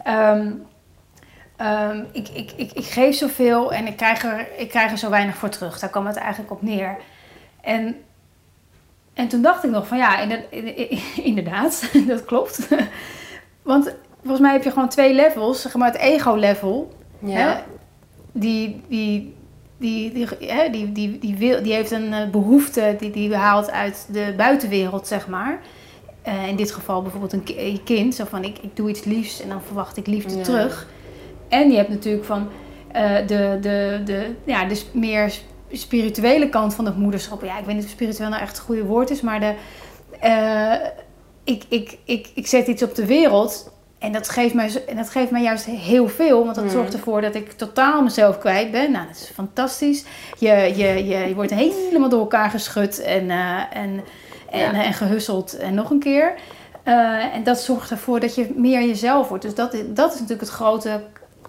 ehm, 0.03 0.51
ehm, 1.57 2.03
ik, 2.11 2.27
ik, 2.29 2.51
ik, 2.55 2.71
ik 2.71 2.85
geef 2.85 3.15
zoveel 3.15 3.73
en 3.73 3.87
ik 3.87 3.97
krijg, 3.97 4.23
er, 4.23 4.47
ik 4.57 4.69
krijg 4.69 4.91
er 4.91 4.97
zo 4.97 5.09
weinig 5.09 5.35
voor 5.35 5.49
terug. 5.49 5.79
Daar 5.79 5.89
kwam 5.89 6.05
het 6.07 6.15
eigenlijk 6.15 6.51
op 6.51 6.61
neer. 6.61 6.97
En, 7.61 7.95
en 9.13 9.27
toen 9.27 9.41
dacht 9.41 9.63
ik 9.63 9.71
nog 9.71 9.87
van 9.87 9.97
ja, 9.97 10.19
inder- 10.19 10.45
in- 10.49 10.99
inderdaad, 11.29 11.89
dat 12.07 12.25
klopt. 12.25 12.67
Want 13.61 13.95
volgens 14.21 14.41
mij 14.41 14.51
heb 14.51 14.63
je 14.63 14.71
gewoon 14.71 14.89
twee 14.89 15.13
levels. 15.13 15.61
Zeg 15.61 15.73
maar 15.75 15.91
het 15.91 16.01
ego-level. 16.01 16.93
ja. 17.19 17.35
Hè? 17.37 17.61
Die, 18.35 18.81
die, 18.87 19.35
die, 19.83 20.11
die, 20.13 20.27
die, 20.71 20.91
die, 20.91 21.19
die, 21.19 21.35
wil, 21.35 21.63
die 21.63 21.73
heeft 21.73 21.91
een 21.91 22.13
eh, 22.13 22.29
behoefte 22.29 22.95
die 22.99 23.11
die 23.11 23.35
haalt 23.35 23.71
uit 23.71 24.07
de 24.11 24.33
buitenwereld, 24.37 25.07
zeg 25.07 25.27
maar. 25.27 25.59
Eh, 26.21 26.47
in 26.47 26.55
dit 26.55 26.71
geval 26.71 27.01
bijvoorbeeld 27.01 27.33
een 27.33 27.43
ki- 27.43 27.57
een 27.59 27.83
kind. 27.83 28.15
Zo 28.15 28.25
van, 28.29 28.43
ik, 28.43 28.57
ik 28.61 28.75
doe 28.75 28.89
iets 28.89 29.03
liefs 29.03 29.41
en 29.41 29.49
dan 29.49 29.61
verwacht 29.61 29.97
ik 29.97 30.07
liefde 30.07 30.37
Ja. 30.37 30.43
terug. 30.43 30.87
En 31.49 31.71
je 31.71 31.77
hebt 31.77 31.89
natuurlijk 31.89 32.25
van 32.25 32.47
eh, 32.91 33.15
de, 33.27 33.57
de, 33.61 34.01
de, 34.05 34.29
ja, 34.45 34.65
de 34.65 34.75
sp- 34.75 34.93
meer 34.93 35.29
sp- 35.29 35.43
spirituele 35.71 36.49
kant 36.49 36.73
van 36.75 36.85
het 36.85 36.97
moederschap. 36.97 37.43
Ja, 37.43 37.59
ik 37.59 37.65
weet 37.65 37.75
niet 37.75 37.83
of 37.83 37.89
spiritueel 37.89 38.29
nou 38.29 38.41
echt 38.41 38.51
het 38.57 38.65
goede 38.65 38.83
woord 38.85 39.09
is, 39.09 39.21
maar 39.21 39.39
de, 39.39 39.53
ik, 41.43 41.63
ik, 41.69 41.97
ik, 42.05 42.29
ik 42.35 42.47
zet 42.47 42.67
iets 42.67 42.83
op 42.83 42.95
de 42.95 43.05
wereld 43.05 43.71
en 44.03 44.11
dat 44.11 44.29
geeft 44.29 44.53
mij, 44.53 44.71
en 44.87 44.95
dat 44.95 45.09
geeft 45.09 45.31
mij 45.31 45.41
juist 45.41 45.65
heel 45.65 46.07
veel, 46.07 46.43
want 46.43 46.55
dat 46.55 46.63
Mm. 46.63 46.69
zorgt 46.69 46.93
ervoor 46.93 47.21
dat 47.21 47.35
ik 47.35 47.51
totaal 47.51 48.01
mezelf 48.01 48.37
kwijt 48.39 48.71
ben. 48.71 48.91
Nou, 48.91 49.07
dat 49.07 49.15
is 49.15 49.31
fantastisch. 49.33 50.05
Je, 50.39 50.51
je, 50.75 51.05
je, 51.05 51.27
je 51.27 51.35
wordt 51.35 51.53
helemaal 51.53 52.09
door 52.09 52.19
elkaar 52.19 52.49
geschud 52.49 53.01
en, 53.01 53.29
eh, 53.29 53.59
en, 53.73 54.03
en, 54.49 54.59
Ja. 54.59 54.83
en 54.83 54.93
gehusseld 54.93 55.57
en 55.57 55.73
nog 55.73 55.89
een 55.89 55.99
keer. 55.99 56.33
Eh, 56.83 57.35
en 57.35 57.43
dat 57.43 57.59
zorgt 57.61 57.91
ervoor 57.91 58.19
dat 58.19 58.35
je 58.35 58.53
meer 58.55 58.81
jezelf 58.81 59.27
wordt. 59.27 59.43
Dus 59.43 59.55
dat, 59.55 59.73
is- 59.73 59.83
dat 59.87 60.07
is 60.13 60.19
natuurlijk 60.19 60.41
het 60.47 60.49
grote 60.59 61.03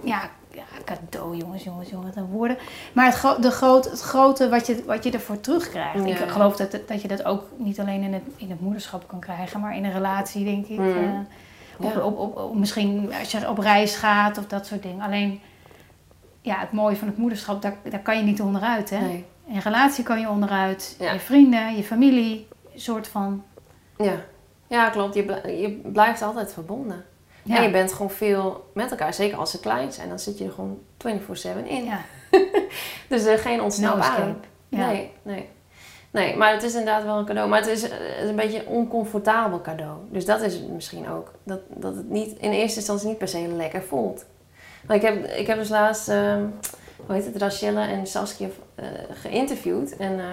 ja, 0.04 0.20
ja, 0.50 0.62
cadeau, 0.84 1.36
jongens, 1.36 1.64
jongens, 1.64 1.90
jongens, 1.90 2.14
wat 2.16 2.24
woorden. 2.30 2.56
Maar 2.92 3.06
het, 3.06 3.14
gro- 3.14 3.40
de 3.40 3.50
groot, 3.50 3.84
het 3.84 4.00
grote 4.00 4.48
wat 4.48 4.66
je, 4.66 4.82
wat 4.86 5.04
je 5.04 5.10
ervoor 5.10 5.40
terugkrijgt. 5.40 6.06
Ja. 6.06 6.18
Ik 6.24 6.28
geloof 6.30 6.56
dat, 6.56 6.78
dat 6.86 7.02
je 7.02 7.08
dat 7.08 7.24
ook 7.24 7.42
niet 7.56 7.80
alleen 7.80 8.02
in 8.02 8.12
het, 8.12 8.22
in 8.36 8.50
het 8.50 8.60
moederschap 8.60 9.08
kan 9.08 9.20
krijgen, 9.20 9.60
maar 9.60 9.76
in 9.76 9.84
een 9.84 9.92
relatie, 9.92 10.44
denk 10.44 10.66
ik. 10.66 10.78
Mm. 10.78 10.88
Eh, 10.96 11.18
op, 11.78 11.96
op, 12.02 12.18
op, 12.18 12.36
op- 12.36 12.54
misschien 12.54 13.12
als 13.20 13.30
je 13.30 13.48
op 13.48 13.58
reis 13.58 13.96
gaat 13.96 14.38
of 14.38 14.46
dat 14.46 14.66
soort 14.66 14.82
dingen. 14.82 15.04
Alleen, 15.04 15.40
ja, 16.40 16.58
het 16.58 16.72
mooie 16.72 16.96
van 16.96 17.08
het 17.08 17.16
moederschap, 17.16 17.62
daar, 17.62 17.76
daar 17.90 18.00
kan 18.02 18.16
je 18.16 18.22
niet 18.22 18.40
onderuit. 18.40 18.90
Hè? 18.90 18.98
Nee. 19.00 19.24
In 19.46 19.58
relatie 19.58 20.04
kan 20.04 20.20
je 20.20 20.28
onderuit. 20.28 20.96
Ja. 20.98 21.12
Je 21.12 21.20
vrienden, 21.20 21.76
je 21.76 21.82
familie, 21.82 22.48
een 22.74 22.80
soort 22.80 23.08
van... 23.08 23.44
Ja. 23.98 24.12
ja, 24.66 24.88
klopt. 24.88 25.14
Je, 25.14 25.22
bl- 25.24 25.48
je 25.48 25.80
blijft 25.92 26.22
altijd 26.22 26.52
verbonden. 26.52 27.04
Ja, 27.42 27.56
En 27.56 27.62
je 27.62 27.70
bent 27.70 27.92
gewoon 27.92 28.10
veel 28.10 28.70
met 28.74 28.90
elkaar. 28.90 29.14
Zeker 29.14 29.38
als 29.38 29.50
ze 29.50 29.60
klein 29.60 29.92
zijn, 29.92 30.08
dan 30.08 30.18
zit 30.18 30.38
je 30.38 30.44
er 30.44 30.50
gewoon 30.52 30.78
24-7 31.06 31.66
in. 31.66 31.84
ja. 31.84 32.00
Dus 33.08 33.24
er 33.24 33.38
geen 33.38 33.56
no 33.56 33.62
ontsnap 33.62 33.92
aan. 33.94 34.00
escape. 34.00 34.34
Ja. 34.68 34.86
Nee, 34.86 35.10
nee. 35.22 35.48
Nee, 36.14 36.36
maar 36.36 36.52
het 36.52 36.62
is 36.62 36.72
inderdaad 36.74 37.04
wel 37.04 37.18
een 37.18 37.24
cadeau. 37.24 37.48
Maar 37.48 37.60
het 37.60 37.68
is, 37.68 37.82
eh, 37.82 37.90
het 37.90 38.22
is 38.22 38.28
een 38.28 38.36
beetje 38.36 38.58
een 38.58 38.66
oncomfortabel 38.66 39.60
cadeau. 39.60 39.96
Dus 40.10 40.24
dat 40.24 40.40
is 40.40 40.54
het 40.54 40.68
misschien 40.68 41.08
ook. 41.08 41.30
Dat, 41.42 41.60
dat 41.68 41.96
het 41.96 42.10
niet, 42.10 42.38
in 42.38 42.50
eerste 42.50 42.78
instantie 42.78 43.08
niet 43.08 43.18
per 43.18 43.28
se 43.28 43.48
lekker 43.56 43.82
voelt. 43.82 44.24
Maar 44.86 44.96
ik 44.96 45.02
heb, 45.02 45.26
ik 45.26 45.46
heb 45.46 45.58
dus 45.58 45.68
laatst, 45.68 46.08
ehm, 46.08 46.42
hoe 47.06 47.14
heet 47.14 47.24
het, 47.24 47.36
Rachelle 47.36 47.80
en 47.80 48.06
Saskia 48.06 48.48
eh, 48.74 48.86
geïnterviewd. 49.10 49.96
En 49.96 50.18
eh, 50.18 50.24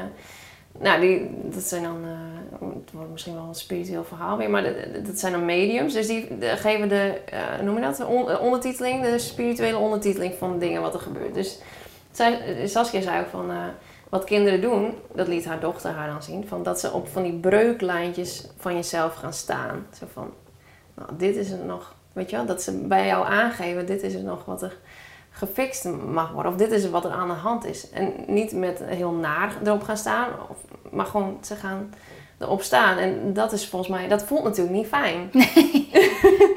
nou, 0.79 1.01
die, 1.01 1.29
dat 1.43 1.63
zijn 1.63 1.83
dan, 1.83 2.03
het 2.51 2.91
wordt 2.93 3.11
misschien 3.11 3.33
wel 3.35 3.45
een 3.47 3.55
spiritueel 3.55 4.03
verhaal 4.03 4.37
weer, 4.37 4.49
maar 4.49 4.63
dat, 4.63 5.05
dat 5.05 5.19
zijn 5.19 5.31
dan 5.31 5.45
mediums. 5.45 5.93
Dus 5.93 6.07
die 6.07 6.27
geven 6.39 6.89
de, 6.89 7.21
noem 7.63 7.75
je 7.75 7.81
dat, 7.81 7.97
de 7.97 8.05
on- 8.05 8.37
ondertiteling, 8.39 9.03
de 9.03 9.19
spirituele 9.19 9.77
ondertiteling 9.77 10.33
van 10.37 10.59
dingen 10.59 10.81
wat 10.81 10.93
er 10.93 10.99
gebeurt. 10.99 11.33
Dus 11.33 11.59
Saskia 12.65 13.01
zei 13.01 13.21
ook 13.21 13.29
van, 13.29 13.51
wat 14.11 14.23
kinderen 14.23 14.61
doen, 14.61 14.93
dat 15.13 15.27
liet 15.27 15.45
haar 15.45 15.59
dochter 15.59 15.91
haar 15.91 16.07
dan 16.07 16.23
zien, 16.23 16.47
van 16.47 16.63
dat 16.63 16.79
ze 16.79 16.91
op 16.91 17.07
van 17.07 17.23
die 17.23 17.39
breuklijntjes 17.39 18.47
van 18.57 18.73
jezelf 18.73 19.15
gaan 19.15 19.33
staan. 19.33 19.85
Zo 19.99 20.05
van, 20.13 20.33
nou, 20.93 21.09
dit 21.17 21.35
is 21.35 21.49
het 21.49 21.65
nog, 21.65 21.95
weet 22.13 22.29
je 22.29 22.35
wel, 22.35 22.45
dat 22.45 22.61
ze 22.61 22.77
bij 22.77 23.05
jou 23.05 23.25
aangeven, 23.25 23.85
dit 23.85 24.01
is 24.01 24.13
het 24.13 24.23
nog 24.23 24.45
wat 24.45 24.61
er 24.61 24.77
gefixt 25.31 25.85
mag 26.11 26.31
worden. 26.31 26.51
Of 26.51 26.57
dit 26.57 26.71
is 26.71 26.89
wat 26.89 27.05
er 27.05 27.11
aan 27.11 27.27
de 27.27 27.33
hand 27.33 27.65
is. 27.65 27.89
En 27.89 28.13
niet 28.27 28.51
met 28.51 28.81
heel 28.85 29.11
naar 29.11 29.53
erop 29.63 29.83
gaan 29.83 29.97
staan, 29.97 30.29
of, 30.49 30.57
maar 30.89 31.05
gewoon 31.05 31.37
ze 31.41 31.55
gaan 31.55 31.93
erop 32.37 32.61
staan. 32.61 32.97
En 32.97 33.33
dat 33.33 33.51
is 33.51 33.67
volgens 33.67 33.91
mij, 33.91 34.07
dat 34.07 34.23
voelt 34.23 34.43
natuurlijk 34.43 34.75
niet 34.75 34.87
fijn. 34.87 35.29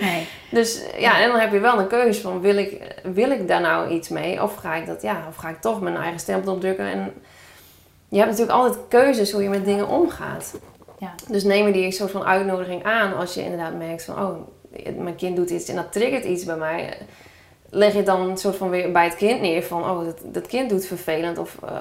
Nee. 0.00 0.26
Dus 0.50 0.82
ja, 0.98 1.20
en 1.20 1.28
dan 1.28 1.40
heb 1.40 1.52
je 1.52 1.58
wel 1.58 1.78
een 1.78 1.86
keuze 1.86 2.20
van 2.20 2.40
wil 2.40 2.56
ik, 2.56 3.00
wil 3.02 3.30
ik 3.30 3.48
daar 3.48 3.60
nou 3.60 3.90
iets 3.90 4.08
mee? 4.08 4.42
Of 4.42 4.54
ga 4.54 4.74
ik 4.74 4.86
dat, 4.86 5.02
ja, 5.02 5.24
of 5.28 5.36
ga 5.36 5.48
ik 5.48 5.60
toch 5.60 5.80
mijn 5.80 5.96
eigen 5.96 6.20
stempel 6.20 6.52
opdrukken? 6.52 6.86
En 6.86 7.12
je 8.14 8.20
hebt 8.20 8.30
natuurlijk 8.30 8.58
altijd 8.58 8.78
keuzes 8.88 9.32
hoe 9.32 9.42
je 9.42 9.48
met 9.48 9.64
dingen 9.64 9.88
omgaat. 9.88 10.54
Ja. 10.98 11.14
Dus 11.28 11.44
neem 11.44 11.66
je 11.66 11.72
die 11.72 11.90
soort 11.90 12.10
van 12.10 12.24
uitnodiging 12.24 12.84
aan 12.84 13.16
als 13.16 13.34
je 13.34 13.42
inderdaad 13.42 13.74
merkt 13.78 14.04
van, 14.04 14.14
oh, 14.14 14.36
mijn 14.98 15.16
kind 15.16 15.36
doet 15.36 15.50
iets 15.50 15.68
en 15.68 15.76
dat 15.76 15.92
triggert 15.92 16.24
iets 16.24 16.44
bij 16.44 16.56
mij. 16.56 16.98
Leg 17.70 17.90
je 17.90 17.96
het 17.96 18.06
dan 18.06 18.28
een 18.28 18.36
soort 18.36 18.56
van 18.56 18.70
weer 18.70 18.92
bij 18.92 19.04
het 19.04 19.16
kind 19.16 19.40
neer 19.40 19.62
van, 19.62 19.82
oh, 19.82 20.04
dat, 20.04 20.20
dat 20.24 20.46
kind 20.46 20.70
doet 20.70 20.86
vervelend 20.86 21.38
of 21.38 21.58
eh, 21.64 21.76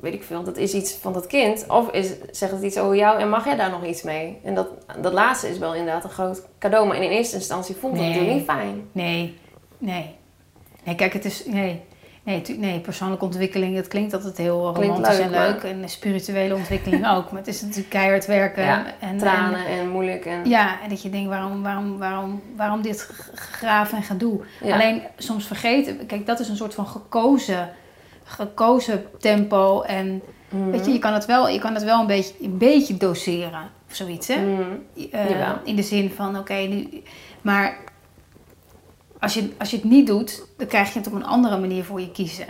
weet 0.00 0.14
ik 0.14 0.22
veel, 0.22 0.42
dat 0.42 0.56
is 0.56 0.74
iets 0.74 0.92
van 0.92 1.12
dat 1.12 1.26
kind. 1.26 1.64
Of 1.68 1.90
is, 1.90 2.12
zegt 2.30 2.52
het 2.52 2.62
iets 2.62 2.78
over 2.78 2.96
jou 2.96 3.20
en 3.20 3.28
mag 3.28 3.44
jij 3.44 3.56
daar 3.56 3.70
nog 3.70 3.84
iets 3.84 4.02
mee? 4.02 4.38
En 4.44 4.54
dat, 4.54 4.68
dat 5.00 5.12
laatste 5.12 5.48
is 5.48 5.58
wel 5.58 5.74
inderdaad 5.74 6.04
een 6.04 6.10
groot 6.10 6.42
cadeau, 6.58 6.86
maar 6.86 6.96
in 7.02 7.10
eerste 7.10 7.36
instantie 7.36 7.76
voelt 7.76 7.92
het 7.92 8.02
Nee. 8.02 8.10
natuurlijk 8.10 8.38
niet 8.38 8.48
fijn. 8.48 8.88
Nee, 8.92 9.38
nee. 9.78 10.14
Nee, 10.84 10.94
kijk, 10.94 11.12
het 11.12 11.24
is... 11.24 11.44
Nee. 11.46 11.82
Nee, 12.22 12.42
nee, 12.58 12.80
persoonlijke 12.80 13.24
ontwikkeling, 13.24 13.76
dat 13.76 13.88
klinkt 13.88 14.14
altijd 14.14 14.36
heel 14.36 14.72
Klinkt 14.74 14.96
romantisch 14.96 15.16
leuk, 15.18 15.26
en 15.26 15.30
maar- 15.32 15.48
leuk. 15.48 15.62
En 15.62 15.88
spirituele 15.88 16.54
ontwikkeling 16.54 17.08
ook. 17.14 17.30
Maar 17.30 17.38
het 17.40 17.48
is 17.48 17.60
natuurlijk 17.62 17.88
keihard 17.88 18.26
werken. 18.26 18.64
Ja, 18.64 18.84
en, 19.00 19.16
Tranen 19.18 19.66
en, 19.66 19.88
moeilijk 19.88 20.24
en... 20.26 20.48
Ja, 20.48 20.80
en 20.82 20.88
dat 20.88 21.02
je 21.02 21.10
denkt, 21.10 21.28
waarom, 21.28 21.62
waarom, 21.62 21.98
waarom, 21.98 22.42
waarom 22.56 22.82
dit 22.82 23.00
g- 23.00 23.30
graaf 23.34 23.92
en 23.92 24.02
gedoe? 24.02 24.40
Ja. 24.62 24.74
Alleen 24.74 25.02
soms 25.16 25.46
vergeten... 25.46 26.06
Kijk, 26.06 26.26
dat 26.26 26.40
is 26.40 26.48
een 26.48 26.56
soort 26.56 26.74
van 26.74 26.86
gekozen, 26.86 27.68
gekozen 28.24 29.04
tempo. 29.18 29.82
En 29.82 30.22
Mhm. 30.48 30.70
weet 30.70 30.86
je, 30.86 30.92
je 30.92 30.98
kan 30.98 31.12
het 31.12 31.26
wel, 31.26 31.48
je 31.48 31.58
kan 31.58 31.74
het 31.74 31.84
wel 31.84 32.00
een, 32.00 32.06
beetje, 32.06 32.34
een 32.40 32.58
beetje 32.58 32.96
doseren. 32.96 33.70
Of 33.88 33.94
zoiets, 33.96 34.28
hè? 34.28 34.36
Mhm. 34.46 34.62
Eh, 35.10 35.50
in 35.64 35.76
de 35.76 35.82
zin 35.82 36.10
van, 36.10 36.38
oké, 36.38 36.54
nu... 36.54 37.02
Maar 37.42 37.76
als 39.20 39.34
je, 39.34 39.50
als 39.58 39.70
je 39.70 39.76
het 39.76 39.84
niet 39.84 40.06
doet, 40.06 40.42
dan 40.56 40.66
krijg 40.66 40.92
je 40.92 40.98
het 40.98 41.08
op 41.08 41.14
een 41.14 41.24
andere 41.26 41.58
manier 41.58 41.84
voor 41.84 42.00
je 42.00 42.10
kiezen. 42.12 42.46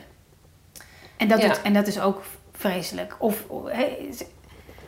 En 1.17 1.29
dat, 1.29 1.41
Ja. 1.43 1.47
doet- 1.49 1.63
en 1.63 1.73
dat 1.73 1.87
is 1.87 2.01
ook 2.01 2.23
vreselijk. 2.53 3.17
Of, 3.19 3.45
of, 3.49 3.71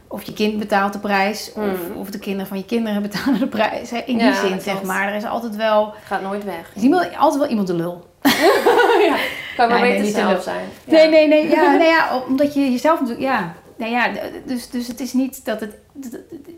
of 0.09 0.23
je 0.23 0.33
kind 0.33 0.59
betaalt 0.59 0.93
de 0.93 0.99
prijs, 0.99 1.53
of, 1.55 1.63
Mm. 1.89 1.97
of 1.97 2.11
de 2.11 2.19
kinderen 2.19 2.47
van 2.47 2.57
je 2.57 2.65
kinderen 2.65 3.03
betalen 3.09 3.39
de 3.39 3.47
prijs. 3.47 3.93
In 3.93 4.19
Ja, 4.19 4.31
die 4.41 4.49
zin, 4.51 4.61
zeg 4.61 4.83
maar. 4.83 5.09
Er 5.09 5.15
is 5.15 5.25
altijd 5.25 5.57
wel, 5.57 5.95
gaat 6.05 6.23
nooit 6.23 6.45
weg. 6.45 6.71
er 6.71 6.77
is 6.77 6.83
iemand, 6.83 7.17
altijd 7.17 7.41
wel 7.41 7.51
iemand 7.51 7.67
de 7.67 7.75
lul. 7.75 8.11
ja. 9.09 9.17
Kan 9.57 9.69
maar 9.69 9.81
nee, 9.81 10.01
beter 10.01 10.21
zelf 10.21 10.43
zijn. 10.43 10.69
Nee, 10.85 11.09
nee, 11.09 11.29
nee. 11.29 11.49
Ja, 11.49 11.63
nou 11.77 11.85
ja, 11.85 12.23
omdat 12.29 12.55
je 12.55 12.71
jezelf 12.71 13.01
natuurlijk... 13.01 13.29
Ja, 13.29 13.55
nou 13.77 13.91
ja, 13.93 14.09
dus, 14.47 14.71
dus 14.71 14.87
het 14.87 15.01
is 15.01 15.13
niet 15.13 15.45
dat 15.45 15.61
het... 15.61 15.75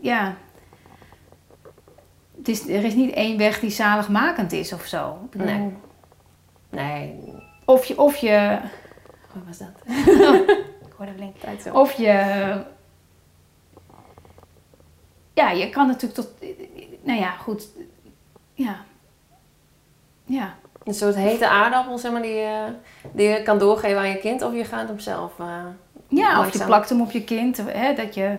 Ja... 0.01 0.35
Het 2.45 2.55
is, 2.55 2.67
er 2.67 2.83
is 2.83 2.93
niet 2.93 3.13
één 3.13 3.37
weg 3.37 3.59
die 3.59 3.69
zaligmakend 3.69 4.51
is 4.51 4.73
of 4.73 4.85
zo. 4.85 5.17
Nee. 5.33 5.73
Nee. 6.69 7.19
Of 7.65 7.85
je... 7.85 7.97
Of 7.99 8.15
je 8.15 8.59
Wat 9.33 9.43
was 9.47 9.57
dat? 9.57 9.69
ik 10.87 10.93
hoorde 10.97 11.11
blink. 11.11 11.37
Tijd 11.37 11.61
zo. 11.61 11.73
Of 11.73 11.91
je... 11.91 12.13
Ja, 15.33 15.49
je 15.51 15.69
kan 15.69 15.87
natuurlijk 15.87 16.13
tot... 16.13 16.29
Nou 17.03 17.19
ja, 17.19 17.31
goed. 17.31 17.67
Ja. 18.53 18.75
Ja. 20.25 20.55
Een 20.83 20.93
soort 20.93 21.15
hete 21.15 21.47
aardappel, 21.47 21.97
zeg 21.97 22.11
maar, 22.11 22.21
die, 22.21 22.33
je- 22.33 22.73
die 23.11 23.27
je 23.29 23.43
kan 23.43 23.57
doorgeven 23.59 23.97
aan 23.97 24.09
je 24.09 24.17
kind. 24.19 24.41
Of 24.41 24.53
je 24.53 24.65
gaat 24.65 24.87
hem 24.87 24.99
zelf... 24.99 25.39
eh, 25.39 25.65
Ja, 26.07 26.39
of 26.39 26.53
je 26.53 26.65
plakt 26.65 26.89
hem 26.89 27.01
op 27.01 27.11
je 27.11 27.23
kind. 27.23 27.57
Hè, 27.67 27.93
dat, 27.93 28.15
je, 28.15 28.37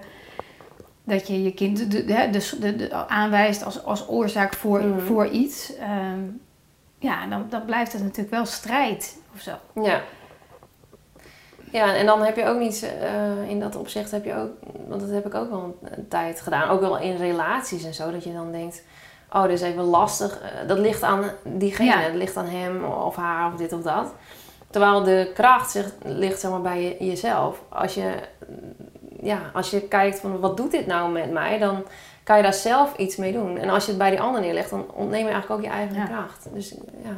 dat 1.07 1.27
je 1.27 1.43
je 1.43 1.53
kind 1.55 1.91
de, 1.91 2.05
de, 2.05 2.77
de, 2.77 2.93
aanwijst 3.07 3.65
als, 3.65 3.85
als 3.85 4.09
oorzaak 4.09 4.55
voor, 4.55 4.81
Mhm. 4.83 5.01
voor 5.07 5.27
iets. 5.27 5.77
Ehm, 5.77 6.21
ja, 6.99 7.27
dan, 7.27 7.47
dan 7.49 7.65
blijft 7.65 7.93
het 7.93 8.03
natuurlijk 8.03 8.31
wel 8.31 8.45
strijd 8.47 9.17
of 9.35 9.41
zo. 9.41 9.53
Ja. 9.83 10.01
Ja, 11.73 11.95
en 11.95 12.07
dan 12.07 12.23
heb 12.23 12.37
je 12.37 12.47
ook 12.47 12.59
niet, 12.59 12.91
eh, 13.01 13.49
in 13.51 13.61
dat 13.61 13.77
opzicht 13.77 14.11
heb 14.11 14.25
je 14.25 14.35
ook, 14.35 14.51
want 14.89 15.01
dat 15.01 15.11
heb 15.11 15.27
ik 15.27 15.35
ook 15.35 15.51
wel 15.51 15.79
een, 15.83 16.09
tijd 16.09 16.41
gedaan, 16.41 16.69
ook 16.69 16.81
wel 16.81 16.99
in 16.99 17.17
relaties 17.17 17.85
en 17.85 17.95
zo, 17.95 18.11
dat 18.11 18.25
je 18.25 18.33
dan 18.33 18.53
denkt, 18.53 18.83
oh, 19.33 19.43
dit 19.43 19.51
is 19.53 19.61
even 19.61 19.83
lastig, 19.83 20.41
eh, 20.41 20.69
dat 20.69 20.79
ligt 20.79 21.03
aan 21.03 21.25
diegene, 21.45 21.89
Ja. 21.91 22.07
dat 22.07 22.15
ligt 22.15 22.37
aan 22.37 22.47
hem 22.49 22.85
of 22.85 23.17
haar 23.17 23.53
of 23.53 23.59
dit 23.59 23.73
of 23.73 23.83
dat. 23.83 24.13
Terwijl 24.71 25.03
de 25.03 25.31
kracht 25.35 25.71
zich, 25.71 25.93
ligt 26.05 26.41
zeg 26.41 26.51
maar 26.51 26.61
bij 26.63 26.83
je- 26.83 27.05
jezelf. 27.07 27.63
Als 27.69 27.95
je, 27.95 28.13
ja, 29.23 29.51
als 29.53 29.71
je 29.71 29.81
kijkt 29.89 30.21
van 30.21 30.41
wat 30.41 30.57
doet 30.57 30.71
dit 30.71 30.87
nou 30.87 31.13
met 31.13 31.31
mij, 31.33 31.59
dan 31.59 31.85
kan 32.23 32.37
je 32.37 32.43
daar 32.43 32.55
zelf 32.55 32.97
iets 32.97 33.17
mee 33.17 33.33
doen. 33.33 33.57
En 33.59 33.69
als 33.69 33.85
je 33.85 33.91
het 33.91 33.99
bij 33.99 34.11
die 34.11 34.21
ander 34.21 34.41
neerlegt, 34.41 34.71
dan 34.71 34.91
ontneem 34.93 35.27
je 35.27 35.33
eigenlijk 35.33 35.61
ook 35.61 35.67
je 35.67 35.73
eigen 35.73 35.97
Ja. 35.97 36.05
kracht. 36.05 36.49
Dus 36.53 36.75
ja, 37.05 37.17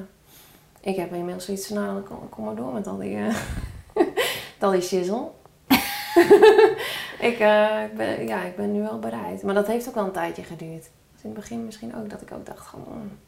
ik 0.80 0.96
heb 0.96 1.12
inmiddels 1.12 1.44
zoiets 1.44 1.66
van, 1.66 1.76
nou, 1.76 2.00
kom, 2.00 2.28
kom 2.28 2.44
maar 2.44 2.54
door 2.54 2.72
met 2.72 2.86
al 2.86 2.96
die, 2.96 3.18
al 4.60 4.70
die 4.70 4.80
shizzle. 4.80 5.28
ik, 7.30 7.38
eh, 7.38 7.82
ik, 7.84 7.94
ben, 7.96 8.26
ja, 8.26 8.42
ik 8.42 8.56
ben 8.56 8.72
nu 8.72 8.80
wel 8.80 8.98
bereid. 8.98 9.42
Maar 9.42 9.54
dat 9.54 9.66
heeft 9.66 9.88
ook 9.88 9.94
wel 9.94 10.04
een 10.04 10.12
tijdje 10.12 10.42
geduurd. 10.42 10.90
Dus 11.12 11.22
in 11.22 11.30
het 11.30 11.34
begin 11.34 11.64
misschien 11.64 11.96
ook 11.96 12.10
dat 12.10 12.22
ik 12.22 12.32
ook 12.32 12.46
dacht, 12.46 12.66
van, 12.66 12.84
hmm, 12.88 13.18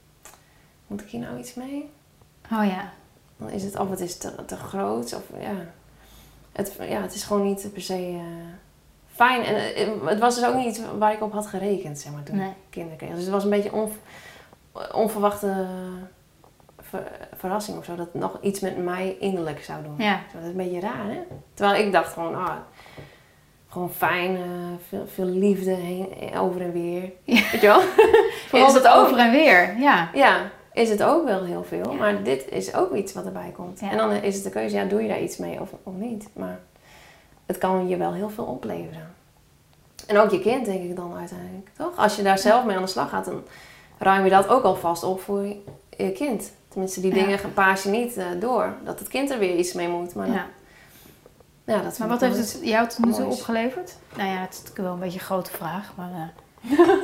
moet 0.87 1.01
ik 1.01 1.09
hier 1.09 1.21
nou 1.21 1.39
iets 1.39 1.55
mee? 1.55 1.91
Oh 2.53 2.65
ja. 2.67 2.93
Dan 3.37 3.51
is 3.51 3.63
het 3.63 3.79
of 3.79 3.91
het 3.91 4.01
is 4.01 4.17
te, 4.17 4.45
te 4.45 4.57
groot 4.57 5.15
of 5.15 5.23
ja. 5.41 5.55
Het, 6.53 6.77
ja, 6.89 7.01
het 7.01 7.15
is 7.15 7.23
gewoon 7.25 7.43
niet 7.47 7.69
per 7.73 7.83
se 7.83 7.95
eh, 7.95 8.21
fijn. 9.15 9.43
En 9.45 9.75
eh, 9.75 9.89
het 10.05 10.19
was 10.19 10.35
dus 10.35 10.45
ook 10.47 10.55
niet 10.55 10.83
waar 10.99 11.13
ik 11.13 11.23
op 11.23 11.33
had 11.33 11.47
gerekend, 11.47 11.99
zeg 11.99 12.13
maar, 12.13 12.23
toen 12.23 12.37
Nee. 12.37 12.49
ik 12.49 12.55
kinderen 12.71 12.99
kreeg. 12.99 13.11
Dus 13.11 13.23
het 13.23 13.31
was 13.31 13.45
een 13.45 13.51
beetje 13.51 13.73
onv- 13.73 13.97
onverwachte 14.93 15.67
ver- 16.81 17.11
verrassing 17.37 17.79
of 17.79 17.85
zo. 17.85 17.95
Dat 17.95 18.15
nog 18.15 18.39
iets 18.41 18.61
met 18.61 18.77
mij 18.85 19.17
innerlijk 19.21 19.65
zou 19.65 19.83
doen. 19.83 19.95
Ja. 19.99 20.21
Dat 20.33 20.43
is 20.43 20.49
een 20.49 20.57
beetje 20.57 20.81
raar, 20.81 21.05
hè? 21.07 21.19
Terwijl 21.55 21.87
ik 21.87 21.93
dacht 21.93 22.13
gewoon, 22.13 22.35
ah, 22.35 22.57
gewoon 23.69 23.91
fijn, 23.93 24.37
eh, 24.37 24.43
veel, 24.89 25.07
veel 25.15 25.25
liefde 25.25 25.71
heen, 25.71 26.09
over 26.39 26.61
en 26.61 26.73
weer. 26.73 27.03
Ja. 27.25 27.41
Weet 27.53 27.61
je 27.61 27.67
wel? 27.67 27.81
Vooral 28.49 28.75
het 28.83 28.89
over 28.89 29.19
en 29.19 29.31
weer. 29.31 29.77
Ja. 29.79 30.11
Ja, 30.15 30.51
is 30.73 30.89
het 30.89 31.03
ook 31.03 31.25
wel 31.25 31.45
heel 31.45 31.65
veel. 31.65 31.91
Ja. 31.93 31.97
Maar 31.99 32.23
dit 32.23 32.49
is 32.49 32.75
ook 32.75 32.95
iets 32.95 33.13
wat 33.13 33.25
erbij 33.25 33.53
komt. 33.57 33.81
Ja. 33.81 33.91
En 33.91 33.97
dan 33.97 34.13
is 34.13 34.35
het 34.35 34.45
de 34.45 34.51
keuze, 34.51 34.77
ja, 34.77 34.85
doe 34.85 35.03
je 35.03 35.09
daar 35.09 35.21
iets 35.23 35.37
mee 35.37 35.61
of, 35.61 35.71
of 35.83 35.95
niet. 35.95 36.29
Maar 36.33 36.61
het 37.47 37.59
kan 37.59 37.89
je 37.89 37.97
wel 37.97 38.13
heel 38.13 38.31
veel 38.31 38.45
opleveren. 38.45 39.15
En 40.07 40.19
ook 40.19 40.31
je 40.31 40.41
kind, 40.41 40.65
denk 40.65 40.83
ik 40.83 40.97
dan 40.97 41.17
uiteindelijk. 41.17 41.69
Toch? 41.77 41.97
Als 41.97 42.17
je 42.17 42.23
daar 42.23 42.39
zelf 42.39 42.65
mee 42.65 42.77
aan 42.77 42.83
de 42.83 42.89
slag 42.89 43.09
gaat, 43.11 43.25
dan 43.25 43.43
ruim 43.99 44.25
je 44.25 44.31
dat 44.31 44.49
ook 44.49 44.63
alvast 44.63 45.03
op 45.03 45.21
voor 45.21 45.45
je, 45.97 46.13
kind. 46.13 46.53
Tenminste, 46.69 47.01
die 47.01 47.15
Ja. 47.15 47.23
dingen 47.23 47.53
paas 47.55 47.83
je 47.83 47.89
niet 47.89 48.17
eh, 48.17 48.27
door. 48.41 48.75
Dat 48.85 48.99
het 48.99 49.09
kind 49.09 49.31
er 49.31 49.39
weer 49.39 49.57
iets 49.57 49.73
mee 49.73 49.89
moet. 49.89 50.15
Maar, 50.15 50.27
ja. 50.27 50.33
ja. 50.33 50.47
ja, 51.65 51.83
dat 51.83 51.99
Maar 51.99 52.09
wat 52.09 52.21
heeft 52.21 52.37
het 52.37 52.59
jou 52.63 52.89
tot 52.89 53.05
nu 53.05 53.13
toe 53.13 53.27
opgeleverd? 53.27 53.97
Nou 54.17 54.29
ja, 54.29 54.37
het 54.41 54.51
is 54.53 54.57
natuurlijk 54.59 54.85
wel 54.85 54.93
een 54.93 54.99
beetje 55.01 55.19
een 55.19 55.25
grote 55.25 55.51
vraag. 55.51 55.93
Maar 55.97 56.11
iets. 56.11 56.33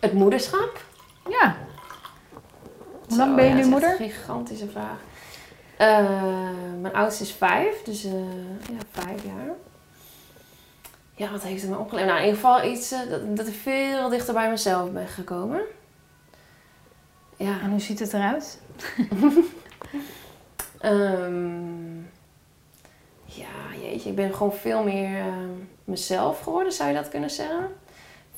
Het 0.00 0.12
moederschap. 0.12 0.84
ja. 1.28 1.56
Hoe 3.10 3.18
lang 3.18 3.34
ben 3.36 3.44
je 3.44 3.50
nu 3.50 3.56
dat 3.56 3.64
is 3.66 3.70
moeder? 3.70 3.90
Een 3.90 3.96
gigantische 4.10 4.68
vraag. 4.68 4.98
Eh, 5.76 6.08
mijn 6.80 6.94
oudste 6.94 7.22
is 7.22 7.32
vijf, 7.32 7.82
dus 7.82 8.04
eh, 8.04 8.12
ja, 8.70 8.78
vijf 8.90 9.24
jaar. 9.24 9.54
Ja, 11.14 11.30
wat 11.30 11.42
heeft 11.42 11.62
het 11.62 11.70
me 11.70 11.78
opgeleverd? 11.78 12.12
Nou, 12.12 12.24
in 12.24 12.28
ieder 12.28 12.40
geval 12.40 12.70
iets 12.70 12.92
eh, 12.92 12.98
dat, 13.10 13.36
dat 13.36 13.46
ik 13.46 13.54
veel 13.54 14.08
dichter 14.08 14.34
bij 14.34 14.50
mezelf 14.50 14.92
ben 14.92 15.08
gekomen. 15.08 15.60
Ja, 17.36 17.60
En 17.62 17.70
hoe 17.70 17.80
ziet 17.80 17.98
het 17.98 18.12
eruit? 18.12 18.60
ehm, 20.80 21.96
ja, 23.24 23.80
jeetje, 23.82 24.08
ik 24.10 24.16
ben 24.16 24.34
gewoon 24.34 24.52
veel 24.52 24.82
meer 24.82 25.18
ehm, 25.18 25.50
mezelf 25.84 26.40
geworden, 26.40 26.72
zou 26.72 26.88
je 26.88 26.94
dat 26.94 27.08
kunnen 27.08 27.30
zeggen. 27.30 27.68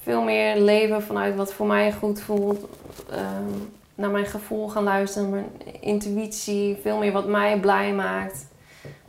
Veel 0.03 0.23
meer 0.23 0.61
leven 0.61 1.03
vanuit 1.03 1.37
wat 1.37 1.53
voor 1.53 1.67
mij 1.67 1.93
goed 1.93 2.21
voelt. 2.21 2.67
ehm, 3.11 3.59
naar 3.95 4.11
mijn 4.11 4.27
gevoel 4.27 4.69
gaan 4.69 4.83
luisteren, 4.83 5.31
mijn 5.31 5.47
intuïtie. 5.81 6.79
Veel 6.83 6.99
meer 6.99 7.13
wat 7.13 7.27
mij 7.27 7.61
blij 7.61 7.93
maakt. 7.93 8.47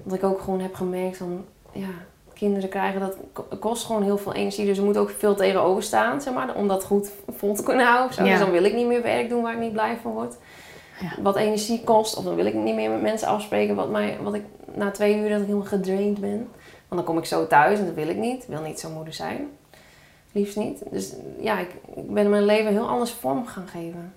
Wat 0.04 0.14
ik 0.14 0.24
ook 0.24 0.42
gewoon 0.42 0.60
heb 0.60 0.74
gemerkt 0.76 1.18
van, 1.18 1.46
ja, 1.72 1.90
kinderen 2.34 2.70
krijgen 2.70 3.00
dat 3.00 3.18
ko- 3.34 3.48
kost 3.60 3.86
gewoon 3.86 4.04
heel 4.04 4.18
veel 4.18 4.34
energie. 4.34 4.66
Dus 4.66 4.78
er 4.78 4.84
moet 4.84 4.98
ook 4.98 5.10
veel 5.10 5.36
tegenover 5.36 5.84
staan, 5.84 6.22
zeg 6.22 6.34
maar, 6.34 6.56
om 6.56 6.68
dat 6.68 6.84
goed 6.84 7.12
vol 7.36 7.54
te 7.56 7.64
kunnen 7.64 7.86
houden. 7.86 8.14
Zo. 8.14 8.24
Ja. 8.24 8.30
Dus 8.30 8.40
dan 8.40 8.52
wil 8.52 8.64
ik 8.64 8.74
niet 8.74 8.88
meer 8.88 9.02
werk 9.02 9.30
doen 9.30 9.42
waar 9.42 9.54
ik 9.54 9.60
niet 9.60 9.74
blij 9.74 9.98
van 10.02 10.12
word. 10.12 10.36
Ja. 11.00 11.22
Wat 11.22 11.36
energie 11.36 11.84
kost. 11.84 12.16
Of 12.16 12.24
dan 12.24 12.36
wil 12.36 12.46
ik 12.46 12.54
niet 12.54 12.76
meer 12.76 12.90
met 12.90 13.02
mensen 13.02 13.28
afspreken 13.28 13.76
wat, 13.76 13.90
mij, 13.90 14.18
wat 14.22 14.34
ik 14.34 14.44
na 14.74 14.92
twee 14.92 15.18
uur 15.18 15.30
dat 15.30 15.40
ik 15.40 15.46
helemaal 15.46 15.68
gedraind 15.68 16.20
ben. 16.20 16.38
Want 16.88 17.02
dan 17.02 17.04
kom 17.04 17.18
ik 17.18 17.26
zo 17.26 17.48
thuis 17.48 17.80
en 17.80 17.86
dat 17.86 17.96
wil 17.96 18.08
ik 18.08 18.18
niet. 18.18 18.42
Ik 18.44 18.50
wil 18.50 18.62
niet 18.62 18.80
zo'n 18.80 18.94
moeder 18.94 19.14
zijn. 19.14 19.48
Liefst 20.32 20.58
niet. 20.58 20.84
Dus 20.92 21.14
ja, 21.40 21.60
ik, 21.60 21.70
ik 21.96 22.14
ben 22.14 22.30
mijn 22.30 22.46
leven 22.46 22.72
heel 22.72 22.88
anders 22.88 23.12
vorm 23.12 23.46
gaan 23.48 23.68
geven. 23.68 24.14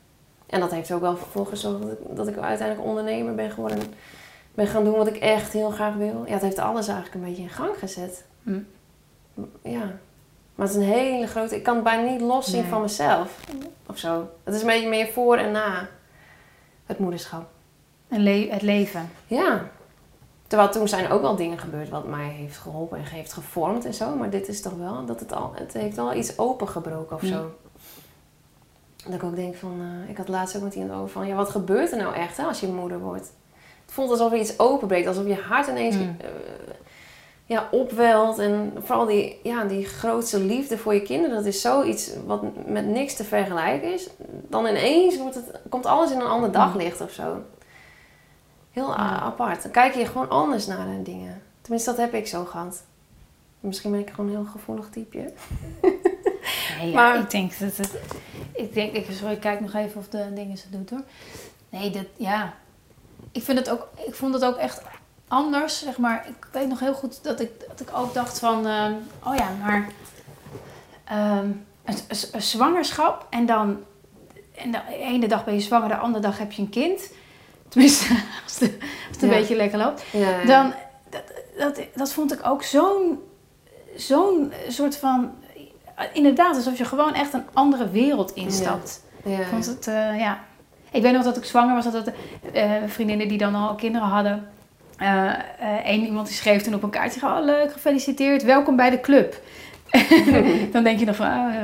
En 0.47 0.61
dat 0.61 0.71
heeft 0.71 0.93
ook 0.93 1.01
wel 1.01 1.17
voor 1.17 1.47
gezorgd 1.47 1.83
dat 1.83 1.91
ik, 1.93 1.99
dat 2.17 2.29
ik 2.29 2.37
uiteindelijk 2.39 2.89
ondernemer 2.89 3.35
ben 3.35 3.51
geworden. 3.51 3.79
En 3.81 3.93
ben 4.55 4.67
gaan 4.67 4.85
doen 4.85 4.97
wat 4.97 5.07
ik 5.07 5.17
echt 5.17 5.53
heel 5.53 5.71
graag 5.71 5.95
wil. 5.95 6.23
Ja, 6.27 6.33
het 6.33 6.43
heeft 6.43 6.59
alles 6.59 6.87
eigenlijk 6.89 7.15
een 7.17 7.29
beetje 7.31 7.43
in 7.43 7.49
gang 7.51 7.79
gezet. 7.79 8.25
Hm. 8.43 8.59
Ja. 9.63 9.91
Maar 10.55 10.67
het 10.67 10.77
is 10.77 10.83
een 10.83 10.93
hele 10.93 11.27
grote... 11.27 11.57
Ik 11.57 11.63
kan 11.63 11.75
het 11.75 11.85
bijna 11.85 12.11
niet 12.11 12.21
loszien 12.21 12.61
Nee. 12.61 12.69
van 12.71 12.81
mezelf. 12.81 13.41
Of 13.87 13.99
zo. 13.99 14.29
Het 14.45 14.55
is 14.55 14.61
een 14.61 14.67
beetje 14.67 14.89
meer 14.89 15.07
voor 15.09 15.37
en 15.37 15.51
na 15.53 15.89
het 16.87 16.99
moederschap. 16.99 17.47
En 18.09 18.21
le- 18.21 18.49
het 18.51 18.63
leven. 18.63 19.11
Ja. 19.27 19.69
Terwijl 20.47 20.71
toen 20.71 20.89
zijn 20.89 21.11
ook 21.11 21.21
wel 21.23 21.37
dingen 21.37 21.59
gebeurd 21.59 21.89
wat 21.89 22.07
mij 22.07 22.29
heeft 22.29 22.57
geholpen 22.59 22.99
en 22.99 23.05
heeft 23.05 23.33
gevormd 23.33 23.85
en 23.85 23.95
zo. 23.95 24.15
Maar 24.17 24.31
dit 24.31 24.49
is 24.49 24.63
toch 24.63 24.73
wel, 24.79 25.05
dat 25.07 25.21
het 25.21 25.33
al, 25.33 25.53
het 25.55 25.73
heeft 25.73 25.97
wel 25.97 26.15
iets 26.15 26.39
opengebroken 26.39 27.17
of 27.17 27.23
Ja. 27.23 27.29
zo. 27.29 27.55
Dat 29.07 29.15
ik 29.15 29.23
ook 29.23 29.37
denk 29.37 29.55
van, 29.57 29.81
eh, 30.05 30.11
ik 30.11 30.17
had 30.17 30.29
laatst 30.29 30.57
ook 30.57 30.63
met 30.63 30.75
iemand 30.75 30.93
over 31.01 31.09
van, 31.09 31.27
ja 31.27 31.35
wat 31.35 31.51
gebeurt 31.51 31.91
er 31.93 31.99
nou 31.99 32.15
echt 32.15 32.37
hè, 32.37 32.45
als 32.45 32.61
je 32.61 32.67
moeder 32.67 32.99
wordt? 32.99 33.33
Het 33.85 33.95
voelt 33.95 34.11
alsof 34.11 34.33
er 34.33 34.39
iets 34.39 34.59
openbreekt, 34.59 35.07
alsof 35.09 35.27
je 35.27 35.35
hart 35.35 35.67
ineens 35.69 35.97
Mm. 35.97 36.17
eh, 36.21 36.29
ja, 37.45 37.69
opwelt. 37.71 38.39
En 38.39 38.73
vooral 38.79 39.07
die, 39.07 39.41
ja, 39.43 39.65
die 39.65 39.85
grootste 39.85 40.41
liefde 40.41 40.79
voor 40.79 40.95
je 40.95 41.03
kinderen, 41.03 41.37
dat 41.37 41.45
is 41.47 41.61
zoiets 41.61 42.11
wat 42.27 42.43
met 42.67 42.87
niks 42.87 43.15
te 43.17 43.25
vergelijken 43.25 43.93
is. 43.93 44.09
Dan 44.49 44.67
ineens 44.67 45.19
wordt 45.19 45.35
het, 45.35 45.61
komt 45.69 45.87
alles 45.87 46.11
in 46.11 46.21
een 46.21 46.27
ander 46.27 46.53
daglicht 46.53 47.01
of 47.01 47.11
zo. 47.11 47.37
Heel 48.71 48.89
Ja. 48.91 49.21
apart. 49.21 49.63
Dan 49.63 49.71
kijk 49.73 49.95
je 49.95 50.07
gewoon 50.07 50.29
anders 50.29 50.67
naar 50.67 50.87
de 50.87 51.03
dingen. 51.03 51.43
Tenminste, 51.61 51.91
dat 51.91 51.99
heb 51.99 52.15
ik 52.15 52.27
zo 52.27 52.45
gehad. 52.45 52.83
Misschien 53.61 53.91
ben 53.91 54.01
ik 54.01 54.11
gewoon 54.11 54.31
een 54.31 54.37
heel 54.37 54.51
gevoelig 54.53 54.89
typeje. 54.91 55.33
Nee, 56.79 56.89
ja, 56.89 56.95
Maar- 56.95 57.19
ik 57.19 57.31
denk 57.31 57.59
dat 57.59 57.77
het... 57.77 57.91
Ik 58.55 58.75
denk, 58.75 58.93
ik, 58.93 59.07
sorry, 59.11 59.35
ik 59.35 59.41
kijk 59.41 59.61
nog 59.61 59.75
even 59.75 60.01
of 60.01 60.09
de 60.09 60.33
dingen 60.35 60.57
ze 60.59 60.71
doet 60.71 60.91
hoor. 60.91 61.03
Nee, 61.69 61.91
dat, 61.91 62.05
ja. 62.17 62.55
Ik 63.33 63.43
vind 63.43 63.59
het 63.59 63.71
ook, 63.71 63.89
ik 64.07 64.15
vond 64.15 64.35
het 64.35 64.45
ook 64.45 64.57
echt 64.57 64.83
anders, 65.29 65.79
zeg 65.79 65.99
maar. 65.99 66.25
Ik 66.29 66.49
weet 66.53 66.69
nog 66.69 66.81
heel 66.81 66.95
goed 66.95 67.25
dat 67.25 67.41
ik, 67.41 67.51
dat 67.69 67.81
ik 67.81 67.97
ook 67.97 68.15
dacht 68.15 68.39
van, 68.39 68.67
ehm, 68.67 68.93
oh 69.25 69.35
ja, 69.35 69.49
maar 69.63 69.89
ehm, 71.05 71.47
een, 71.85 71.97
een- 72.09 72.29
een 72.33 72.43
zwangerschap 72.43 73.27
en 73.31 73.47
dan 73.47 73.83
en 74.55 74.71
de 74.71 74.81
ene 74.91 75.29
dag 75.29 75.45
ben 75.45 75.55
je 75.55 75.61
zwanger, 75.61 75.89
de 75.89 75.97
andere 75.97 76.23
dag 76.23 76.39
heb 76.39 76.53
je 76.53 76.63
een 76.63 76.69
kind. 76.71 77.11
Tenminste, 77.69 78.05
als, 78.45 78.59
de, 78.59 78.67
als 78.79 79.13
het 79.13 79.23
een 79.23 79.29
Ja. 79.29 79.35
beetje 79.39 79.57
lekker 79.57 79.79
loopt. 79.79 80.03
Ja, 80.13 80.29
ja. 80.41 80.45
Dan, 80.45 80.75
dat, 81.11 81.23
dat, 81.59 81.87
dat 81.95 82.13
vond 82.13 82.33
ik 82.33 82.47
ook 82.47 82.63
zo'n 82.63 83.21
zo'n 83.97 84.53
soort 84.69 84.97
van... 84.97 85.35
Inderdaad, 86.13 86.57
alsof 86.57 86.79
je 86.79 86.85
gewoon 86.85 87.15
echt 87.15 87.33
een 87.33 87.45
andere 87.53 87.91
wereld 87.91 88.35
instapt. 88.35 89.03
ja, 89.25 89.39
vond 89.51 89.67
het, 89.67 89.87
eh, 89.87 90.19
ja... 90.19 90.39
Ik 90.91 91.03
weet 91.03 91.13
nog 91.13 91.25
dat 91.25 91.37
ik 91.37 91.45
zwanger 91.45 91.75
was, 91.75 91.85
dat 91.85 91.93
dat 92.05 92.15
eh, 92.53 92.71
vriendinnen 92.87 93.29
die 93.29 93.39
dan 93.39 93.55
al 93.55 93.75
kinderen 93.75 94.09
hadden... 94.09 94.49
Eén 95.85 96.05
iemand 96.05 96.27
die 96.27 96.37
schreef 96.37 96.63
toen 96.63 96.75
op 96.75 96.83
een 96.83 96.91
kaartje, 96.91 97.27
oh 97.27 97.37
leuk, 97.41 97.73
gefeliciteerd, 97.73 98.43
welkom 98.43 98.77
bij 98.77 98.91
de 98.91 99.01
club. 99.01 99.41
dan 100.73 100.83
denk 100.85 100.99
je 100.99 101.05
nog 101.07 101.17
van, 101.17 101.27
eh. 101.27 101.61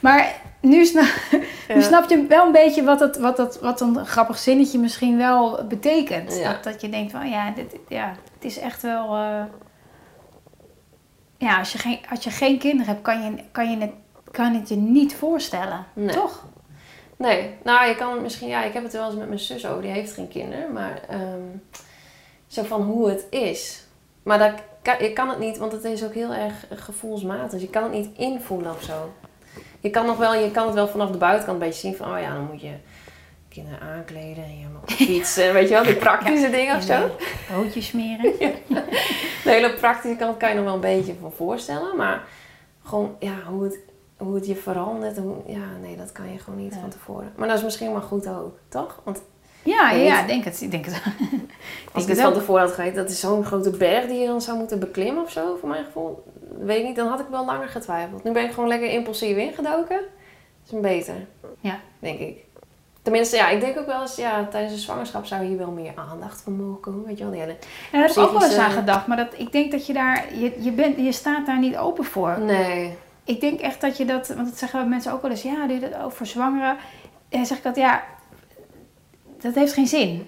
maar 0.00 0.32
nu, 0.60 0.84
sna- 0.84 1.02
nu 1.68 1.74
Ja. 1.74 1.80
snap 1.80 2.10
je 2.10 2.26
wel 2.28 2.46
een 2.46 2.52
beetje 2.52 2.84
wat, 2.84 3.00
het, 3.00 3.18
wat, 3.18 3.36
dat, 3.36 3.60
wat 3.60 3.80
een 3.80 4.06
grappig 4.06 4.38
zinnetje 4.38 4.78
misschien 4.78 5.16
wel 5.16 5.60
betekent. 5.68 6.36
Ja. 6.38 6.52
Dat, 6.52 6.64
dat 6.64 6.80
je 6.80 6.88
denkt 6.88 7.12
van, 7.12 7.28
ja, 7.30 7.50
dit, 7.50 7.76
ja, 7.88 8.08
het 8.34 8.44
is 8.44 8.58
echt 8.58 8.82
wel... 8.82 9.16
ja, 11.38 11.58
als 11.58 11.72
je, 11.72 11.78
geen, 11.78 11.98
als 12.10 12.24
je 12.24 12.30
geen 12.30 12.58
kinderen 12.58 12.86
hebt, 12.86 13.02
kan 13.02 13.22
je, 13.22 13.42
kan 13.52 13.70
je, 13.70 13.76
het, 13.76 13.92
kan 14.30 14.54
het 14.54 14.68
je 14.68 14.76
niet 14.76 15.14
voorstellen. 15.14 15.86
Nee. 15.92 16.14
Toch? 16.14 16.46
Nee, 17.16 17.54
nou 17.62 17.88
je 17.88 17.94
kan 17.94 18.22
misschien, 18.22 18.48
ja, 18.48 18.64
ik 18.64 18.72
heb 18.72 18.82
het 18.82 18.92
wel 18.92 19.06
eens 19.06 19.14
met 19.14 19.28
mijn 19.28 19.40
zus 19.40 19.66
over, 19.66 19.82
die 19.82 19.90
heeft 19.90 20.12
geen 20.12 20.28
kinderen, 20.28 20.72
maar 20.72 21.00
ehm, 21.08 21.42
zo 22.46 22.62
van 22.62 22.82
hoe 22.82 23.08
het 23.08 23.26
is. 23.30 23.82
Maar 24.22 24.38
dat, 24.38 24.52
je 25.00 25.12
kan 25.12 25.28
het 25.28 25.38
niet, 25.38 25.58
want 25.58 25.72
het 25.72 25.84
is 25.84 26.04
ook 26.04 26.14
heel 26.14 26.32
erg 26.32 26.66
gevoelsmatig. 26.74 27.60
Je 27.60 27.70
kan 27.70 27.82
het 27.82 27.92
niet 27.92 28.16
invoelen 28.16 28.70
of 28.72 28.82
zo. 28.82 29.12
Je 29.80 29.90
kan, 29.90 30.06
nog 30.06 30.16
wel, 30.16 30.34
je 30.34 30.50
kan 30.50 30.66
het 30.66 30.74
wel 30.74 30.88
vanaf 30.88 31.10
de 31.10 31.18
buitenkant 31.18 31.60
een 31.60 31.66
beetje 31.66 31.80
zien 31.80 31.96
van, 31.96 32.14
oh 32.14 32.20
ja, 32.20 32.34
dan 32.34 32.46
moet 32.50 32.60
je 32.60 32.74
kinderen 33.62 33.80
aankleden 33.88 34.44
en 34.44 34.58
je 34.58 34.66
mag 34.72 34.82
op 34.82 34.88
de 34.88 34.94
fiets, 35.04 35.36
en 35.36 35.52
weet 35.52 35.68
je 35.68 35.74
wel, 35.74 35.82
die 35.84 35.94
praktische 35.96 36.50
dingen 36.50 36.76
of 36.76 36.82
zo. 36.82 37.10
Broodjes 37.48 37.86
smeren. 37.86 38.32
De 39.44 39.54
hele 39.54 39.74
praktische 39.74 40.16
kant 40.16 40.36
kan 40.36 40.48
je 40.48 40.54
nog 40.54 40.64
wel 40.64 40.74
een 40.74 40.80
beetje 40.80 41.14
van 41.20 41.32
voorstellen. 41.32 41.96
Maar 41.96 42.22
gewoon, 42.84 43.16
ja, 43.18 43.34
hoe 43.48 43.62
het, 43.64 43.78
hoe 44.16 44.34
het 44.34 44.46
je 44.46 44.56
verandert. 44.56 45.16
Hoe, 45.18 45.34
ja, 45.46 45.64
nee, 45.80 45.96
dat 45.96 46.12
kan 46.12 46.32
je 46.32 46.38
gewoon 46.38 46.58
niet 46.62 46.74
Ja. 46.74 46.80
van 46.80 46.88
tevoren. 46.90 47.32
Maar 47.36 47.48
dat 47.48 47.56
is 47.58 47.64
misschien 47.64 47.92
maar 47.92 48.02
goed 48.02 48.28
ook, 48.28 48.58
toch? 48.68 49.00
Want 49.04 49.22
Ja, 49.62 49.90
ja, 49.90 50.26
denk 50.26 50.44
het. 50.44 50.60
Ik 50.60 50.70
denk 50.70 50.84
het. 50.84 51.02
als 51.92 52.02
ik 52.02 52.08
het 52.10 52.20
van 52.20 52.32
tevoren 52.32 52.62
had 52.62 52.72
geweten, 52.72 52.96
dat 52.96 53.10
is 53.10 53.20
zo'n 53.20 53.44
grote 53.44 53.70
berg 53.70 54.06
die 54.06 54.18
je 54.20 54.26
dan 54.26 54.40
zou 54.42 54.58
moeten 54.58 54.78
beklimmen 54.78 55.22
of 55.22 55.30
zo, 55.30 55.56
voor 55.60 55.68
mijn 55.68 55.84
gevoel. 55.84 56.24
Weet 56.58 56.78
ik 56.78 56.84
niet, 56.84 56.96
dan 56.96 57.08
had 57.08 57.20
ik 57.20 57.26
wel 57.30 57.44
langer 57.44 57.68
getwijfeld. 57.68 58.24
Nu 58.24 58.32
ben 58.32 58.44
ik 58.44 58.52
gewoon 58.52 58.68
lekker 58.68 58.90
impulsief 58.90 59.36
ingedoken. 59.36 59.96
Dat 59.96 60.66
is 60.66 60.72
een 60.72 60.80
beter, 60.80 61.14
Ja. 61.60 61.80
denk 61.98 62.18
ik. 62.18 62.44
Tenminste, 63.08 63.36
ja, 63.36 63.48
ik 63.48 63.60
denk 63.60 63.78
ook 63.78 63.86
wel 63.86 64.00
eens, 64.00 64.16
ja, 64.16 64.46
tijdens 64.50 64.74
de 64.74 64.80
zwangerschap 64.80 65.26
zou 65.26 65.44
hier 65.44 65.56
wel 65.58 65.70
meer 65.70 65.92
aandacht 66.10 66.40
van 66.40 66.56
mogen 66.56 66.80
komen. 66.80 67.04
Weet 67.06 67.18
je 67.18 67.22
wel, 67.24 67.32
die 67.32 67.40
hele... 67.40 67.52
En 67.52 67.58
daar 67.92 68.00
heb 68.00 68.10
ik 68.10 68.18
ook 68.18 68.32
wel 68.32 68.42
eens 68.42 68.56
aan 68.56 68.70
gedacht. 68.70 69.06
Maar 69.06 69.16
dat, 69.16 69.26
ik 69.36 69.52
denk 69.52 69.70
dat 69.70 69.86
je 69.86 69.92
daar... 69.92 70.24
Je, 70.34 70.62
je, 70.62 70.70
bent, 70.72 70.96
je 70.96 71.12
staat 71.12 71.46
daar 71.46 71.58
niet 71.58 71.76
open 71.76 72.04
voor. 72.04 72.38
Nee. 72.40 72.96
Ik 73.24 73.40
denk 73.40 73.60
echt 73.60 73.80
dat 73.80 73.96
je 73.96 74.04
dat... 74.04 74.28
Want 74.28 74.48
dat 74.48 74.58
zeggen 74.58 74.88
mensen 74.88 75.12
ook 75.12 75.22
wel 75.22 75.30
eens. 75.30 75.42
Ja, 75.42 75.66
doe 75.66 75.80
je 75.80 75.88
dat 75.88 76.00
ook 76.02 76.12
voor 76.12 76.26
zwangeren? 76.26 76.76
En 77.28 77.46
zeg 77.46 77.56
ik 77.56 77.62
dat, 77.62 77.76
ja... 77.76 78.02
Dat 79.40 79.54
heeft 79.54 79.72
geen 79.72 79.86
zin. 79.86 80.26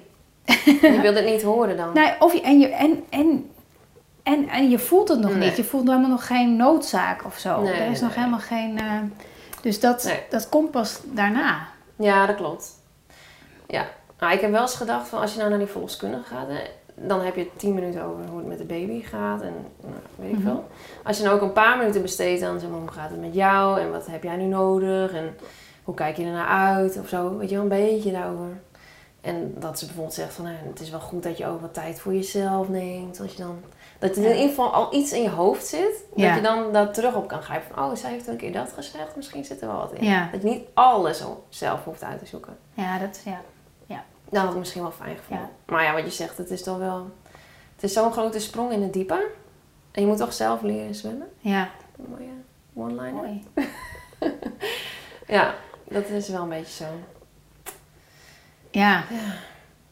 Je 0.82 0.98
wilt 1.02 1.16
het 1.16 1.24
niet 1.26 1.42
horen 1.42 1.76
dan. 1.76 1.92
Nou, 2.02 2.10
of 2.18 2.32
je, 2.32 2.40
en, 2.40 2.58
je, 2.58 2.68
en, 2.68 3.04
en, 3.10 3.50
en, 4.22 4.48
en 4.48 4.70
je 4.70 4.78
voelt 4.78 5.08
het 5.08 5.20
nog 5.20 5.34
Nee. 5.34 5.48
niet. 5.48 5.56
Je 5.56 5.64
voelt 5.64 5.88
helemaal 5.88 6.10
nog 6.10 6.26
geen 6.26 6.56
noodzaak 6.56 7.24
of 7.24 7.38
zo. 7.38 7.62
Nee, 7.62 7.72
er 7.72 7.90
is 7.90 8.00
nee, 8.00 8.08
nog 8.08 8.16
nee. 8.16 8.18
helemaal 8.18 8.38
geen... 8.38 8.78
eh, 8.78 8.98
dus 9.62 9.80
dat, 9.80 10.04
Nee. 10.04 10.22
dat 10.30 10.48
komt 10.48 10.70
pas 10.70 11.00
daarna. 11.04 11.68
Ja, 12.00 12.26
dat 12.26 12.36
klopt. 12.36 12.74
Ja. 13.66 13.86
Nou, 14.18 14.32
ik 14.32 14.40
heb 14.40 14.50
wel 14.50 14.60
eens 14.60 14.74
gedacht 14.74 15.08
van 15.08 15.20
als 15.20 15.32
je 15.32 15.38
nou 15.38 15.50
naar 15.50 15.58
die 15.58 15.68
verloskundige 15.68 16.22
gaat, 16.24 16.48
hè, 16.48 16.60
dan 16.94 17.20
heb 17.20 17.36
je 17.36 17.46
10 17.56 17.74
minuten 17.74 18.02
over 18.02 18.24
hoe 18.28 18.38
het 18.38 18.46
met 18.46 18.58
de 18.58 18.64
baby 18.64 19.02
gaat 19.02 19.40
en 19.42 19.52
nou, 19.80 19.94
weet 20.14 20.30
ik 20.30 20.36
Mhm. 20.38 20.42
veel. 20.46 20.64
Als 21.04 21.16
je 21.18 21.22
nou 21.24 21.36
ook 21.36 21.42
een 21.42 21.52
paar 21.52 21.78
minuten 21.78 22.02
besteedt 22.02 22.42
aan 22.42 22.60
zeg 22.60 22.70
maar, 22.70 22.78
hoe 22.78 22.90
gaat 22.90 23.10
het 23.10 23.20
met 23.20 23.34
jou 23.34 23.80
en 23.80 23.90
wat 23.90 24.06
heb 24.06 24.22
jij 24.22 24.36
nu 24.36 24.44
nodig 24.44 25.12
en 25.12 25.36
hoe 25.84 25.94
kijk 25.94 26.16
je 26.16 26.24
ernaar 26.24 26.46
uit 26.76 26.98
of 26.98 27.08
zo, 27.08 27.36
weet 27.36 27.48
je 27.48 27.54
wel, 27.54 27.64
een 27.64 27.68
beetje 27.70 28.12
daarover. 28.12 28.60
En 29.20 29.54
dat 29.58 29.78
ze 29.78 29.84
bijvoorbeeld 29.84 30.14
zegt 30.16 30.32
van 30.34 30.44
nou, 30.44 30.56
het 30.68 30.80
is 30.80 30.90
wel 30.90 31.00
goed 31.00 31.22
dat 31.22 31.36
je 31.38 31.46
ook 31.46 31.60
wat 31.60 31.74
tijd 31.74 32.00
voor 32.00 32.14
jezelf 32.14 32.68
neemt. 32.68 33.20
Als 33.20 33.32
je 33.32 33.42
dan, 33.42 33.60
dat 34.00 34.16
er 34.16 34.22
Ja. 34.22 34.28
in 34.28 34.34
ieder 34.34 34.48
geval 34.48 34.72
al 34.72 34.94
iets 34.94 35.12
in 35.12 35.22
je 35.22 35.30
hoofd 35.30 35.66
zit, 35.66 36.04
Ja. 36.14 36.26
dat 36.26 36.36
je 36.36 36.42
dan 36.42 36.72
daar 36.72 36.92
terug 36.92 37.14
op 37.14 37.28
kan 37.28 37.42
grijpen. 37.42 37.74
Van, 37.74 37.84
oh, 37.84 37.96
zij 37.96 38.10
heeft 38.10 38.26
een 38.26 38.36
keer 38.36 38.52
dat 38.52 38.72
gezegd, 38.72 39.16
misschien 39.16 39.44
zit 39.44 39.60
er 39.60 39.66
wel 39.68 39.76
wat 39.76 39.92
in. 39.92 40.04
Ja. 40.04 40.28
Dat 40.32 40.42
je 40.42 40.48
niet 40.48 40.68
alles 40.74 41.22
al 41.24 41.44
zelf 41.48 41.84
hoeft 41.84 42.02
uit 42.02 42.18
te 42.18 42.26
zoeken. 42.26 42.56
Ja, 42.74 42.98
dat... 42.98 43.20
Ja. 43.24 43.40
Dat 44.32 44.42
had 44.42 44.52
ik 44.52 44.58
misschien 44.58 44.82
wel 44.82 44.90
fijn 44.90 45.16
gevonden. 45.16 45.46
Ja. 45.66 45.72
Maar 45.72 45.82
ja, 45.84 45.92
wat 45.92 46.04
je 46.04 46.10
zegt, 46.10 46.36
het 46.38 46.50
is 46.50 46.62
toch 46.62 46.78
wel... 46.78 47.10
Het 47.74 47.82
is 47.84 47.92
zo'n 47.92 48.12
grote 48.12 48.38
sprong 48.40 48.72
in 48.72 48.82
het 48.82 48.92
diepe. 48.92 49.26
En 49.90 50.00
je 50.02 50.06
moet 50.08 50.16
toch 50.16 50.32
zelf 50.32 50.62
leren 50.62 50.94
zwemmen. 50.94 51.28
Ja, 51.38 51.68
Een 51.98 52.06
mooie 52.10 52.30
one-liner. 52.74 53.12
mooi. 53.12 53.44
Ja, 55.26 55.54
dat 55.88 56.08
is 56.08 56.28
wel 56.28 56.42
een 56.42 56.48
beetje 56.48 56.84
zo. 56.84 56.90
Ja. 58.70 59.04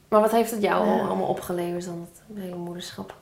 Maar 0.09 0.21
wat 0.21 0.31
heeft 0.31 0.51
het 0.51 0.63
jou 0.63 0.87
Ja. 0.87 0.93
al 0.93 1.01
allemaal 1.07 1.29
opgeleverd 1.29 1.85
dan 1.85 2.09
het 2.11 2.39
hele 2.39 2.57
moederschap? 2.57 3.15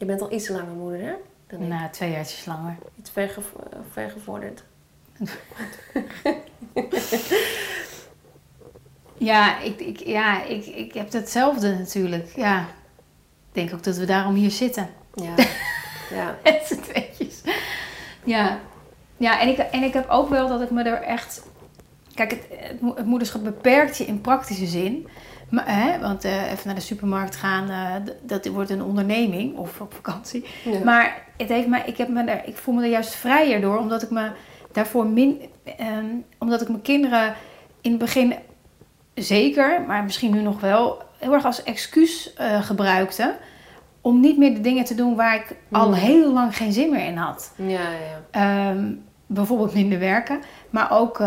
Je 0.00 0.06
bent 0.06 0.20
al 0.20 0.32
iets 0.32 0.48
langer 0.48 0.74
moeder, 0.74 1.00
hè? 1.00 1.12
Dan 1.46 1.60
ik. 1.60 1.68
Nou, 1.68 1.90
twee 1.90 2.10
jaartjes 2.10 2.44
langer. 2.44 2.76
Iets 2.98 3.12
eh, 3.14 3.24
vergevorderd. 3.90 4.64
Ja, 9.20 9.60
ik, 9.60 9.80
ik, 9.80 9.98
ja 9.98 10.42
ik, 10.44 10.66
ik 10.66 10.94
heb 10.94 11.12
hetzelfde 11.12 11.74
natuurlijk. 11.78 12.32
Ja. 12.36 12.60
Ik 12.60 13.52
denk 13.52 13.74
ook 13.74 13.82
dat 13.82 13.96
we 13.96 14.04
daarom 14.04 14.34
hier 14.34 14.50
zitten. 14.50 14.88
Ja. 15.14 15.34
ja. 16.16 16.38
Met 16.42 16.62
z'n 16.66 16.80
tweetjes. 16.80 17.40
Ja. 18.24 18.60
Ja, 19.16 19.40
en 19.40 19.48
ik, 19.48 19.58
en 19.58 19.82
ik 19.82 19.92
heb 19.92 20.08
ook 20.08 20.28
wel 20.28 20.48
dat 20.48 20.60
ik 20.60 20.70
me 20.70 20.82
er 20.82 21.02
echt... 21.02 21.42
Kijk, 22.14 22.30
het, 22.30 22.46
het 22.96 23.06
moederschap 23.06 23.44
beperkt 23.44 23.96
je 23.96 24.04
in 24.04 24.20
praktische 24.20 24.66
zin. 24.66 25.08
Maar, 25.50 25.64
hè, 25.66 25.98
want 25.98 26.24
eh, 26.24 26.50
even 26.52 26.66
naar 26.66 26.74
de 26.74 26.80
supermarkt 26.80 27.36
gaan, 27.36 27.70
eh, 27.70 28.12
dat 28.22 28.46
wordt 28.46 28.70
een 28.70 28.82
onderneming. 28.82 29.56
Of 29.56 29.80
op 29.80 29.94
vakantie. 29.94 30.44
Ja. 30.64 30.84
Maar 30.84 31.22
het 31.36 31.48
heeft 31.48 31.66
mij, 31.66 31.82
ik, 31.86 31.96
heb 31.96 32.08
me 32.08 32.24
daar, 32.24 32.42
ik 32.46 32.56
voel 32.56 32.74
me 32.74 32.82
er 32.82 32.90
juist 32.90 33.14
vrijer 33.14 33.60
door, 33.60 33.78
omdat 33.78 34.02
ik 34.02 34.10
me 34.10 34.30
daarvoor 34.72 35.06
min, 35.06 35.40
ehm, 35.76 36.06
omdat 36.38 36.60
ik 36.60 36.68
mijn 36.68 36.82
kinderen 36.82 37.34
in 37.80 37.90
het 37.90 38.00
begin 38.00 38.34
zeker, 39.14 39.82
maar 39.86 40.02
misschien 40.02 40.32
nu 40.32 40.42
nog 40.42 40.60
wel, 40.60 41.02
heel 41.18 41.32
erg 41.32 41.44
als 41.44 41.62
excuus 41.62 42.34
eh, 42.34 42.62
gebruikte. 42.62 43.34
Om 44.00 44.20
niet 44.20 44.38
meer 44.38 44.54
de 44.54 44.60
dingen 44.60 44.84
te 44.84 44.94
doen 44.94 45.16
waar 45.16 45.34
ik 45.34 45.56
al 45.70 45.86
Mm. 45.88 45.92
heel 45.94 46.32
lang 46.32 46.56
geen 46.56 46.72
zin 46.72 46.90
meer 46.90 47.04
in 47.06 47.16
had. 47.16 47.52
Ja, 47.56 47.66
ja. 47.90 48.20
Ehm, 48.30 48.92
bijvoorbeeld 49.26 49.74
minder 49.74 49.98
werken, 49.98 50.40
maar 50.70 50.90
ook 50.90 51.20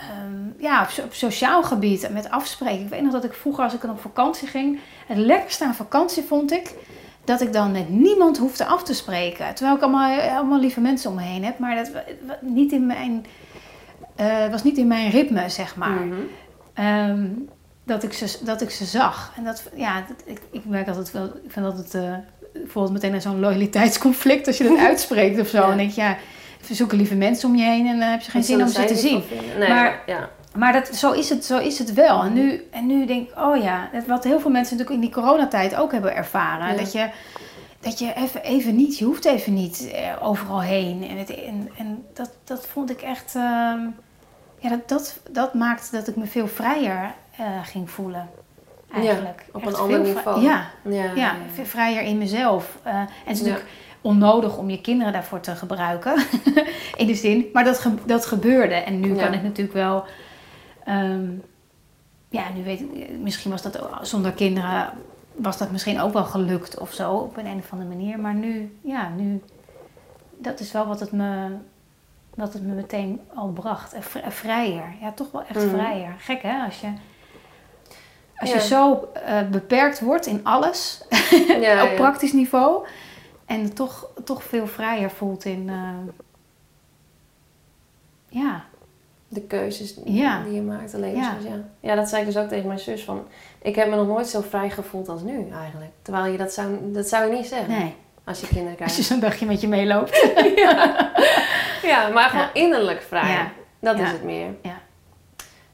ehm, 0.00 0.62
ja, 0.62 0.82
op, 0.82 0.88
so- 0.90 1.02
op 1.02 1.14
sociaal 1.14 1.62
gebied 1.62 2.08
met 2.12 2.30
afspreken. 2.30 2.80
Ik 2.84 2.88
weet 2.88 3.02
nog 3.02 3.12
dat 3.12 3.24
ik 3.24 3.32
vroeger, 3.32 3.64
als 3.64 3.74
ik 3.74 3.80
dan 3.80 3.90
op 3.90 4.00
vakantie 4.00 4.48
ging, 4.48 4.78
het 5.06 5.16
lekkerste 5.18 5.64
aan 5.64 5.74
vakantie 5.74 6.22
vond 6.22 6.52
ik 6.52 6.74
dat 7.24 7.40
ik 7.40 7.52
dan 7.52 7.72
met 7.72 7.88
niemand 7.88 8.38
hoefde 8.38 8.64
af 8.66 8.82
te 8.82 8.94
spreken. 8.94 9.54
Terwijl 9.54 9.76
ik 9.76 9.82
allemaal, 9.82 10.20
allemaal 10.20 10.58
lieve 10.60 10.80
mensen 10.80 11.10
om 11.10 11.16
me 11.16 11.22
heen 11.22 11.44
heb, 11.44 11.58
maar 11.58 11.76
dat 11.76 11.90
niet 12.40 12.72
in 12.72 12.86
mijn, 12.86 13.26
eh, 14.16 14.48
was 14.50 14.62
niet 14.62 14.78
in 14.78 14.86
mijn 14.86 15.10
ritme, 15.10 15.48
zeg 15.48 15.76
maar. 15.76 15.90
Mhm. 16.00 16.14
Ehm, 16.74 17.26
dat, 17.84 18.02
ik 18.02 18.12
ze, 18.12 18.38
dat 18.44 18.60
ik 18.60 18.70
ze 18.70 18.84
zag. 18.84 19.32
En 19.36 19.44
dat, 19.44 19.62
ja, 19.74 19.94
dat- 20.08 20.22
ik, 20.24 20.40
ik 20.50 20.64
merk 20.64 20.88
altijd 20.88 21.10
wel, 21.12 21.24
ik 21.24 21.50
vind 21.52 21.66
altijd, 21.66 21.94
eh 21.94 22.14
bijvoorbeeld 22.52 22.94
meteen 22.94 23.14
aan 23.14 23.20
zo'n 23.20 23.40
loyaliteitsconflict 23.40 24.46
als 24.46 24.56
je 24.58 24.64
dat 24.68 24.78
uitspreekt 24.90 25.40
of 25.40 25.48
zo. 25.48 25.56
Ja. 25.58 25.70
En 25.70 25.76
denk 25.76 25.90
je, 25.90 26.00
ja, 26.00 26.16
zoeken 26.70 26.96
lieve 26.96 27.14
mensen 27.14 27.48
om 27.48 27.56
je 27.56 27.64
heen 27.64 27.86
en 27.86 27.98
dan 27.98 28.08
heb 28.08 28.20
je 28.20 28.30
geen 28.30 28.44
zin 28.44 28.62
om 28.62 28.68
ze 28.68 28.84
te 28.84 28.96
zien. 28.96 29.22
Nee, 29.58 29.68
Maar- 29.68 30.02
ja. 30.06 30.28
Maar 30.56 30.72
dat, 30.72 30.88
zo, 30.96 31.12
is 31.12 31.28
het, 31.28 31.44
zo 31.44 31.58
is 31.58 31.78
het 31.78 31.92
wel. 31.94 32.22
En 32.22 32.32
nu, 32.32 32.68
en 32.70 32.86
nu 32.86 33.06
denk 33.06 33.28
ik, 33.28 33.38
oh 33.38 33.62
ja, 33.62 33.88
dat 33.92 34.06
wat 34.06 34.24
heel 34.24 34.40
veel 34.40 34.50
mensen 34.50 34.76
natuurlijk 34.76 35.02
in 35.04 35.10
die 35.12 35.22
coronatijd 35.22 35.74
ook 35.76 35.92
hebben 35.92 36.14
ervaren. 36.16 36.68
Ja. 36.68 36.74
Dat 36.76 36.92
je, 36.92 37.10
dat 37.80 37.98
je 37.98 38.12
even, 38.14 38.42
even 38.42 38.76
niet, 38.76 38.98
je 38.98 39.04
hoeft 39.04 39.24
even 39.24 39.54
niet 39.54 39.90
eh, 39.92 40.26
overal 40.28 40.60
heen. 40.60 41.08
En, 41.08 41.16
het, 41.16 41.34
en, 41.34 41.70
en 41.78 42.04
dat, 42.14 42.30
dat 42.44 42.66
vond 42.66 42.90
ik 42.90 43.02
echt, 43.02 43.34
ehm, 43.34 43.80
ja, 44.58 44.68
dat, 44.68 44.88
dat, 44.88 45.20
dat 45.30 45.54
maakte 45.54 45.96
dat 45.96 46.08
ik 46.08 46.16
me 46.16 46.26
veel 46.26 46.48
vrijer 46.48 47.14
eh, 47.36 47.46
ging 47.62 47.90
voelen. 47.90 48.28
Eigenlijk. 48.94 49.44
op 49.52 49.62
Echt 49.62 49.72
een 49.72 49.78
ander 49.78 50.00
niveau. 50.00 50.40
Ja, 50.42 50.70
Ja, 50.84 51.12
ja, 51.14 51.34
vrijer 51.62 52.02
in 52.02 52.18
mezelf. 52.18 52.78
Eh, 52.82 52.94
en 52.94 53.08
het 53.24 53.36
is 53.36 53.40
natuurlijk 53.40 53.66
onnodig 54.00 54.56
om 54.56 54.70
je 54.70 54.80
kinderen 54.80 55.12
daarvoor 55.12 55.40
te 55.40 55.56
gebruiken. 55.56 56.14
in 56.96 57.06
de 57.06 57.14
zin. 57.14 57.46
Maar 57.52 57.64
dat, 57.64 57.78
ge- 57.78 57.94
dat 58.06 58.26
gebeurde. 58.26 58.74
En 58.74 59.00
nu 59.00 59.14
Ja. 59.14 59.24
kan 59.24 59.32
ik 59.34 59.42
natuurlijk 59.42 59.76
wel... 59.76 60.04
ehm, 60.84 61.28
ja, 62.28 62.42
nu 62.54 62.64
weet 62.64 62.80
ik... 62.80 63.10
Misschien 63.18 63.50
was 63.50 63.62
dat 63.62 63.80
ook- 63.82 63.98
zonder 64.02 64.32
kinderen... 64.32 64.90
Was 65.34 65.58
dat 65.58 65.70
misschien 65.70 66.00
ook 66.00 66.12
wel 66.12 66.24
gelukt 66.24 66.78
of 66.78 66.92
zo. 66.92 67.12
Op 67.12 67.36
een, 67.36 67.46
een 67.46 67.58
of 67.58 67.72
andere 67.72 67.88
manier. 67.90 68.18
Maar 68.18 68.34
nu... 68.34 68.78
Ja, 68.80 69.08
nu... 69.16 69.42
Dat 70.38 70.60
is 70.60 70.72
wel 70.72 70.86
wat 70.86 71.00
het 71.00 71.12
me 71.12 71.46
wat 72.34 72.52
het 72.52 72.66
me 72.66 72.74
meteen 72.74 73.20
al 73.34 73.48
bracht. 73.48 73.94
Vrijer. 74.28 74.94
Ja, 75.00 75.12
toch 75.12 75.30
wel 75.30 75.42
echt 75.48 75.54
Mhm. 75.66 75.68
vrijer. 75.68 76.14
Gek 76.18 76.42
hè, 76.42 76.64
als 76.64 76.80
je, 76.80 76.86
als 78.36 78.52
je 78.52 78.60
zo 78.60 79.08
eh, 79.24 79.48
beperkt 79.50 80.00
wordt 80.00 80.26
in 80.26 80.40
alles, 80.44 81.02
Ja, 81.60 81.82
op 81.84 81.88
ja. 81.90 81.94
praktisch 81.96 82.32
niveau, 82.32 82.86
en 83.50 83.74
toch, 83.74 84.08
toch 84.24 84.42
veel 84.44 84.66
vrijer 84.66 85.10
voelt 85.10 85.44
in. 85.44 85.68
eh, 85.68 86.12
ja, 88.28 88.64
De 89.28 89.40
keuzes 89.40 89.94
Ja. 90.04 90.42
die 90.42 90.54
je 90.54 90.62
maakt, 90.62 90.90
de. 90.90 90.98
Ja. 91.06 91.36
Ja. 91.44 91.60
ja, 91.80 91.94
dat 91.94 92.08
zei 92.08 92.20
ik 92.20 92.26
dus 92.26 92.36
ook 92.36 92.48
tegen 92.48 92.66
mijn 92.66 92.78
zus. 92.78 93.04
Van, 93.04 93.26
ik 93.62 93.74
heb 93.74 93.88
me 93.88 93.96
nog 93.96 94.06
nooit 94.06 94.26
zo 94.26 94.40
vrij 94.40 94.70
gevoeld 94.70 95.08
als 95.08 95.22
nu 95.22 95.48
eigenlijk. 95.50 95.90
Terwijl 96.02 96.32
je 96.32 96.38
dat 96.38 96.52
zou, 96.52 96.92
dat 96.92 97.06
zou 97.08 97.30
je 97.30 97.36
niet 97.36 97.46
zeggen 97.46 97.70
nee. 97.70 97.94
als 98.24 98.40
je 98.40 98.46
kinderen 98.46 98.68
Als 98.68 98.76
krijgt. 98.78 98.96
je 98.96 99.02
zo'n 99.02 99.20
dagje 99.20 99.46
met 99.46 99.60
je 99.60 99.68
meeloopt. 99.68 100.18
Ja, 101.82 102.08
maar 102.08 102.28
gewoon 102.30 102.44
Ja. 102.44 102.60
innerlijk 102.60 103.02
vrij. 103.02 103.30
Ja. 103.32 103.50
Dat 103.80 103.98
Ja. 103.98 104.04
is 104.04 104.10
het 104.12 104.22
meer. 104.24 104.54
Ja. 104.62 104.80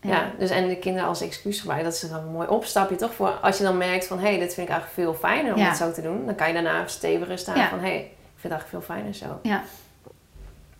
Ja. 0.06 0.30
dus 0.38 0.50
en 0.50 0.68
de 0.68 0.76
kinderen 0.76 1.08
als 1.08 1.20
excuus 1.20 1.58
gebruiken, 1.60 1.90
dat 1.90 2.02
is 2.02 2.08
dan 2.10 2.20
een 2.20 2.32
mooi 2.32 2.48
opstapje 2.48 2.96
toch? 2.96 3.14
Voor 3.14 3.28
als 3.30 3.58
je 3.58 3.64
dan 3.64 3.78
merkt 3.78 4.06
van, 4.06 4.18
hé, 4.18 4.28
hey, 4.28 4.38
dit 4.38 4.54
vind 4.54 4.68
ik 4.68 4.74
eigenlijk 4.74 5.08
veel 5.08 5.28
fijner 5.28 5.54
om 5.54 5.60
het 5.60 5.76
zo 5.76 5.92
te 5.92 6.02
doen. 6.02 6.26
Dan 6.26 6.34
kan 6.34 6.46
je 6.46 6.52
daarna 6.52 6.86
steviger 6.86 7.38
staan 7.38 7.68
van, 7.68 7.78
hé, 7.78 7.86
hey, 7.88 7.98
ik 8.00 8.42
vind 8.42 8.52
het 8.52 8.52
eigenlijk 8.52 8.68
veel 8.68 8.94
fijner 8.96 9.14
zo. 9.14 9.38
Ja. 9.42 9.62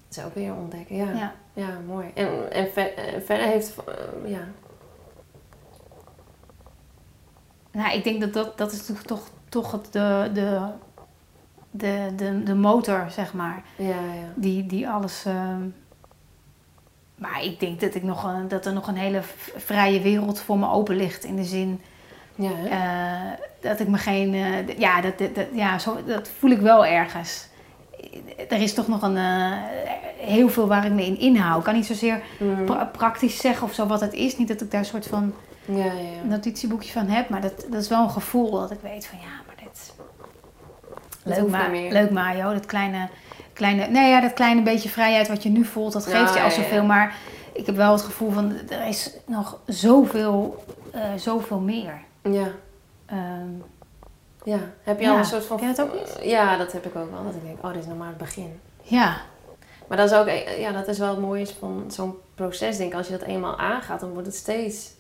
Dat 0.09 0.19
is 0.19 0.25
ook 0.25 0.35
weer 0.35 0.55
ontdekken, 0.55 0.97
ja. 0.97 1.33
Ja. 1.53 1.69
Mooi. 1.87 2.11
En, 2.15 2.53
en 2.53 2.67
eh, 2.75 3.21
verder 3.25 3.47
heeft, 3.47 3.75
eh, 3.87 4.31
ja, 4.31 4.49
Nou, 7.77 7.93
ik 7.97 8.05
denk 8.05 8.21
dat 8.21 8.33
dat, 8.33 8.59
dat 8.59 8.73
is 8.73 8.87
toch, 8.87 9.03
toch, 9.03 9.29
toch 9.49 9.73
het, 9.73 9.93
de, 9.93 10.31
de, 10.33 10.69
de, 11.71 12.13
de, 12.17 12.43
de 12.43 12.55
motor, 12.55 13.07
zeg 13.11 13.35
maar. 13.35 13.63
ja, 13.77 13.87
ja. 13.87 14.33
Die, 14.35 14.67
die 14.67 14.89
alles. 14.89 15.25
ehm, 15.25 15.63
Maar 17.17 17.43
ik 17.45 17.61
denk 17.61 17.81
dat, 17.81 17.95
ik 17.95 18.03
nog 18.03 18.25
een, 18.25 18.49
dat 18.49 18.67
er 18.67 18.73
nog 18.73 18.87
een 18.89 18.97
hele 18.97 19.21
vrije 19.57 20.01
wereld 20.01 20.41
voor 20.41 20.59
me 20.59 20.69
open 20.71 20.97
ligt. 20.97 21.25
In 21.25 21.37
de 21.37 21.45
zin 21.45 21.81
Ja, 22.35 22.51
eh, 22.71 23.39
dat 23.61 23.81
ik 23.81 23.89
me 23.89 23.99
geen. 23.99 24.35
eh, 24.35 24.79
ja, 24.79 25.01
dat, 25.01 25.19
dat, 25.19 25.35
dat- 25.35 25.47
ja 25.53 25.79
zo, 25.79 25.97
dat 26.07 26.29
voel 26.39 26.51
ik 26.51 26.61
wel 26.61 26.87
ergens. 26.87 27.49
Er 28.49 28.61
is 28.61 28.75
toch 28.75 28.89
nog 28.89 29.03
een. 29.03 29.17
eh, 29.17 29.53
heel 30.19 30.49
veel 30.49 30.67
waar 30.67 30.85
ik 30.87 30.93
me 30.93 31.05
in 31.07 31.19
inhoud. 31.19 31.59
Ik 31.59 31.65
kan 31.65 31.75
niet 31.75 31.87
zozeer 31.87 32.23
Mm. 32.39 32.65
pra- 32.65 32.85
praktisch 32.85 33.37
zeggen 33.41 33.67
of 33.67 33.75
zo 33.75 33.87
wat 33.87 34.01
het 34.01 34.13
is. 34.13 34.39
Niet 34.39 34.49
dat 34.49 34.61
ik 34.61 34.71
daar 34.71 34.81
een 34.81 34.87
soort 34.87 35.07
van 35.07 35.35
ja, 35.65 35.85
ja, 35.85 35.91
notitieboekje 36.25 36.93
van 36.93 37.07
heb. 37.09 37.29
Maar 37.29 37.41
dat, 37.41 37.67
dat 37.71 37.83
is 37.83 37.89
wel 37.89 38.03
een 38.03 38.11
gevoel 38.11 38.51
dat 38.51 38.71
ik 38.71 38.79
weet 38.83 39.07
van 39.07 39.19
ja, 39.19 39.29
maar 39.47 39.57
dit. 39.63 39.95
Leuk, 41.23 41.49
ma 41.49 41.67
meer. 41.69 41.93
leuk 41.93 42.11
Mario, 42.11 42.53
dat 42.53 42.67
kleine, 42.67 43.09
kleine, 43.57 43.87
nee 43.87 44.11
ja, 44.11 44.21
dat 44.21 44.33
kleine 44.33 44.63
beetje 44.63 44.89
vrijheid 44.89 45.29
wat 45.29 45.43
je 45.43 45.49
nu 45.49 45.65
voelt, 45.65 45.93
dat 45.93 46.07
geeft 46.07 46.35
je 46.35 46.41
al 46.43 46.51
zoveel. 46.51 46.85
Maar 46.85 47.15
ik 47.53 47.67
heb 47.67 47.77
wel 47.77 47.93
het 47.93 48.03
gevoel 48.03 48.31
van, 48.31 48.53
er 48.69 48.87
is 48.87 49.11
nog 49.27 49.59
zoveel, 49.67 50.65
eh, 50.93 51.01
zoveel 51.17 51.59
meer. 51.59 52.01
Ja, 52.23 52.49
Ehm, 53.07 53.49
ja. 54.45 54.59
Heb 54.83 55.01
je 55.01 55.11
al 55.11 55.17
een 55.19 55.25
soort 55.25 55.45
van... 55.45 55.57
Ken 55.57 55.69
je 55.69 55.75
dat 55.75 55.87
ook 55.87 55.95
niet? 55.95 56.19
Ja, 56.31 56.57
dat 56.57 56.73
heb 56.73 56.87
ik 56.87 56.97
ook 56.97 57.11
wel. 57.11 57.25
Dat 57.25 57.35
ik 57.35 57.43
denk, 57.45 57.65
oh, 57.65 57.73
dit 57.73 57.83
is 57.83 57.87
nog 57.89 57.99
maar 57.99 58.09
het 58.09 58.17
begin. 58.17 58.61
ja, 58.83 59.17
Maar 59.89 59.97
dat 59.97 60.11
is 60.11 60.17
ook, 60.17 60.27
eh, 60.27 60.61
ja, 60.61 60.73
dat 60.73 60.89
is 60.89 60.99
wel 60.99 61.09
het 61.09 61.19
mooie 61.21 61.47
van 61.47 61.85
zo'n 61.89 62.15
proces, 62.35 62.77
denk 62.77 62.91
ik. 62.93 62.97
Als 62.99 63.07
je 63.07 63.19
dat 63.19 63.29
eenmaal 63.29 63.59
aangaat, 63.59 64.01
dan 64.01 64.11
wordt 64.13 64.27
het 64.27 64.37
steeds... 64.37 64.91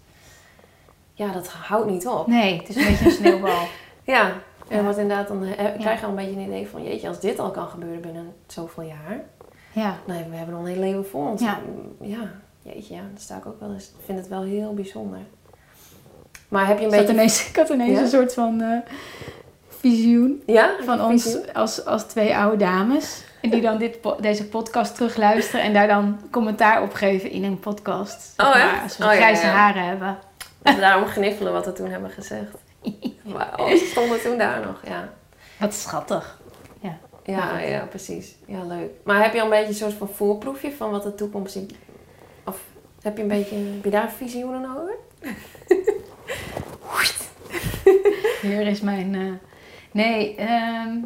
Ja, 1.14 1.32
dat 1.32 1.48
houdt 1.48 1.90
niet 1.90 2.06
op. 2.06 2.26
nee, 2.26 2.58
het 2.58 2.68
is 2.68 2.76
een 2.76 2.84
beetje 2.84 3.04
een 3.04 3.10
sneeuwbal. 3.10 3.62
Ja, 4.04 4.32
en 4.68 4.76
Ja. 4.76 4.82
wat 4.82 4.98
inderdaad, 4.98 5.28
dan 5.28 5.42
eh, 5.44 5.52
krijg 5.54 5.82
Ja. 5.82 5.90
je 5.92 6.02
al 6.02 6.08
een 6.08 6.14
beetje 6.14 6.30
een 6.40 6.46
idee 6.46 6.68
van... 6.68 6.82
Jeetje, 6.84 7.08
als 7.08 7.20
dit 7.20 7.38
al 7.38 7.50
kan 7.50 7.68
gebeuren 7.68 8.00
binnen 8.00 8.32
zoveel 8.46 8.82
jaar... 8.82 9.20
Ja, 9.72 9.96
Nee, 10.06 10.24
we 10.30 10.36
hebben 10.36 10.54
nog 10.54 10.64
een 10.64 10.70
heel 10.72 10.80
leven 10.80 11.06
voor 11.06 11.28
ons. 11.30 11.42
Ja. 11.42 11.58
ja, 12.00 12.30
jeetje, 12.62 12.94
ja, 12.94 13.00
daar 13.00 13.20
sta 13.20 13.36
ik 13.36 13.46
ook 13.46 13.60
wel 13.60 13.72
eens. 13.72 13.84
Ik 13.84 14.04
vind 14.04 14.18
het 14.18 14.28
wel 14.28 14.42
heel 14.42 14.74
bijzonder. 14.74 15.18
Maar 16.48 16.66
heb 16.66 16.78
je 16.78 16.84
een 16.84 16.90
beetje... 16.90 17.12
ineens, 17.12 17.48
ik 17.48 17.56
had 17.56 17.68
ineens 17.68 17.96
Ja? 17.98 18.00
een 18.04 18.08
soort 18.08 18.34
van 18.34 18.60
eh, 18.60 18.78
visioen 19.68 20.42
Ja? 20.46 20.70
van 20.84 21.00
ons 21.04 21.38
als, 21.52 21.84
als 21.84 22.04
twee 22.04 22.36
oude 22.36 22.56
dames. 22.56 23.24
En 23.42 23.50
die 23.50 23.60
dan 23.60 23.78
dit, 23.78 23.98
deze 24.20 24.46
podcast 24.48 24.94
terugluisteren 24.94 25.64
en 25.64 25.72
daar 25.72 25.86
dan 25.88 26.20
commentaar 26.30 26.82
op 26.82 26.92
geven 26.94 27.30
in 27.30 27.44
een 27.44 27.58
podcast. 27.60 28.32
Oh, 28.36 28.56
echt? 28.56 28.82
Als 28.82 28.96
we 28.98 29.04
Oh, 29.04 29.10
ja, 29.10 29.16
grijze 29.16 29.46
ja. 29.46 29.52
haren 29.52 29.84
hebben. 29.84 30.18
Dat 30.62 30.74
we 30.74 30.80
daarom 30.80 31.06
gniffelen 31.06 31.52
wat 31.52 31.64
we 31.64 31.72
toen 31.72 31.90
hebben 31.90 32.10
gezegd. 32.10 32.50
Maar, 33.34 33.52
oh, 33.60 33.68
ze 33.68 33.86
stonden 33.90 34.20
toen 34.20 34.38
daar 34.38 34.66
nog, 34.66 34.80
ja. 34.86 35.08
Wat 35.58 35.74
schattig. 35.74 36.38
Ja, 37.24 37.58
ja, 37.58 37.84
precies. 37.84 38.36
Ja, 38.46 38.62
leuk. 38.64 38.90
Maar 39.04 39.22
heb 39.22 39.32
je 39.32 39.38
al 39.38 39.44
een 39.44 39.50
beetje 39.50 39.68
een 39.68 39.74
soort 39.74 39.92
van 39.92 40.08
voorproefje 40.08 40.72
van 40.72 40.90
wat 40.90 41.02
de 41.02 41.14
toekomst... 41.14 41.54
in- 41.54 41.70
Of 42.44 42.60
heb 43.02 43.16
je 43.16 43.22
een 43.22 43.28
beetje... 43.28 43.56
Heb 43.56 43.84
je 43.84 43.90
daar 43.90 44.10
visioenen 44.10 44.70
over? 44.76 44.94
Hier 48.42 48.66
is 48.66 48.80
mijn. 48.80 49.14
eh, 49.14 49.32
Nee, 49.90 50.34
ehm, 50.36 50.98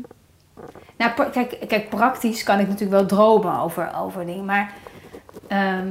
nou, 0.96 1.30
kijk, 1.30 1.56
kijk, 1.68 1.88
praktisch 1.88 2.42
kan 2.42 2.58
ik 2.58 2.66
natuurlijk 2.68 2.98
wel 3.00 3.06
dromen 3.06 3.58
over, 3.60 3.92
over 3.96 4.26
dingen, 4.26 4.44
maar. 4.44 4.74
ehm, 5.48 5.88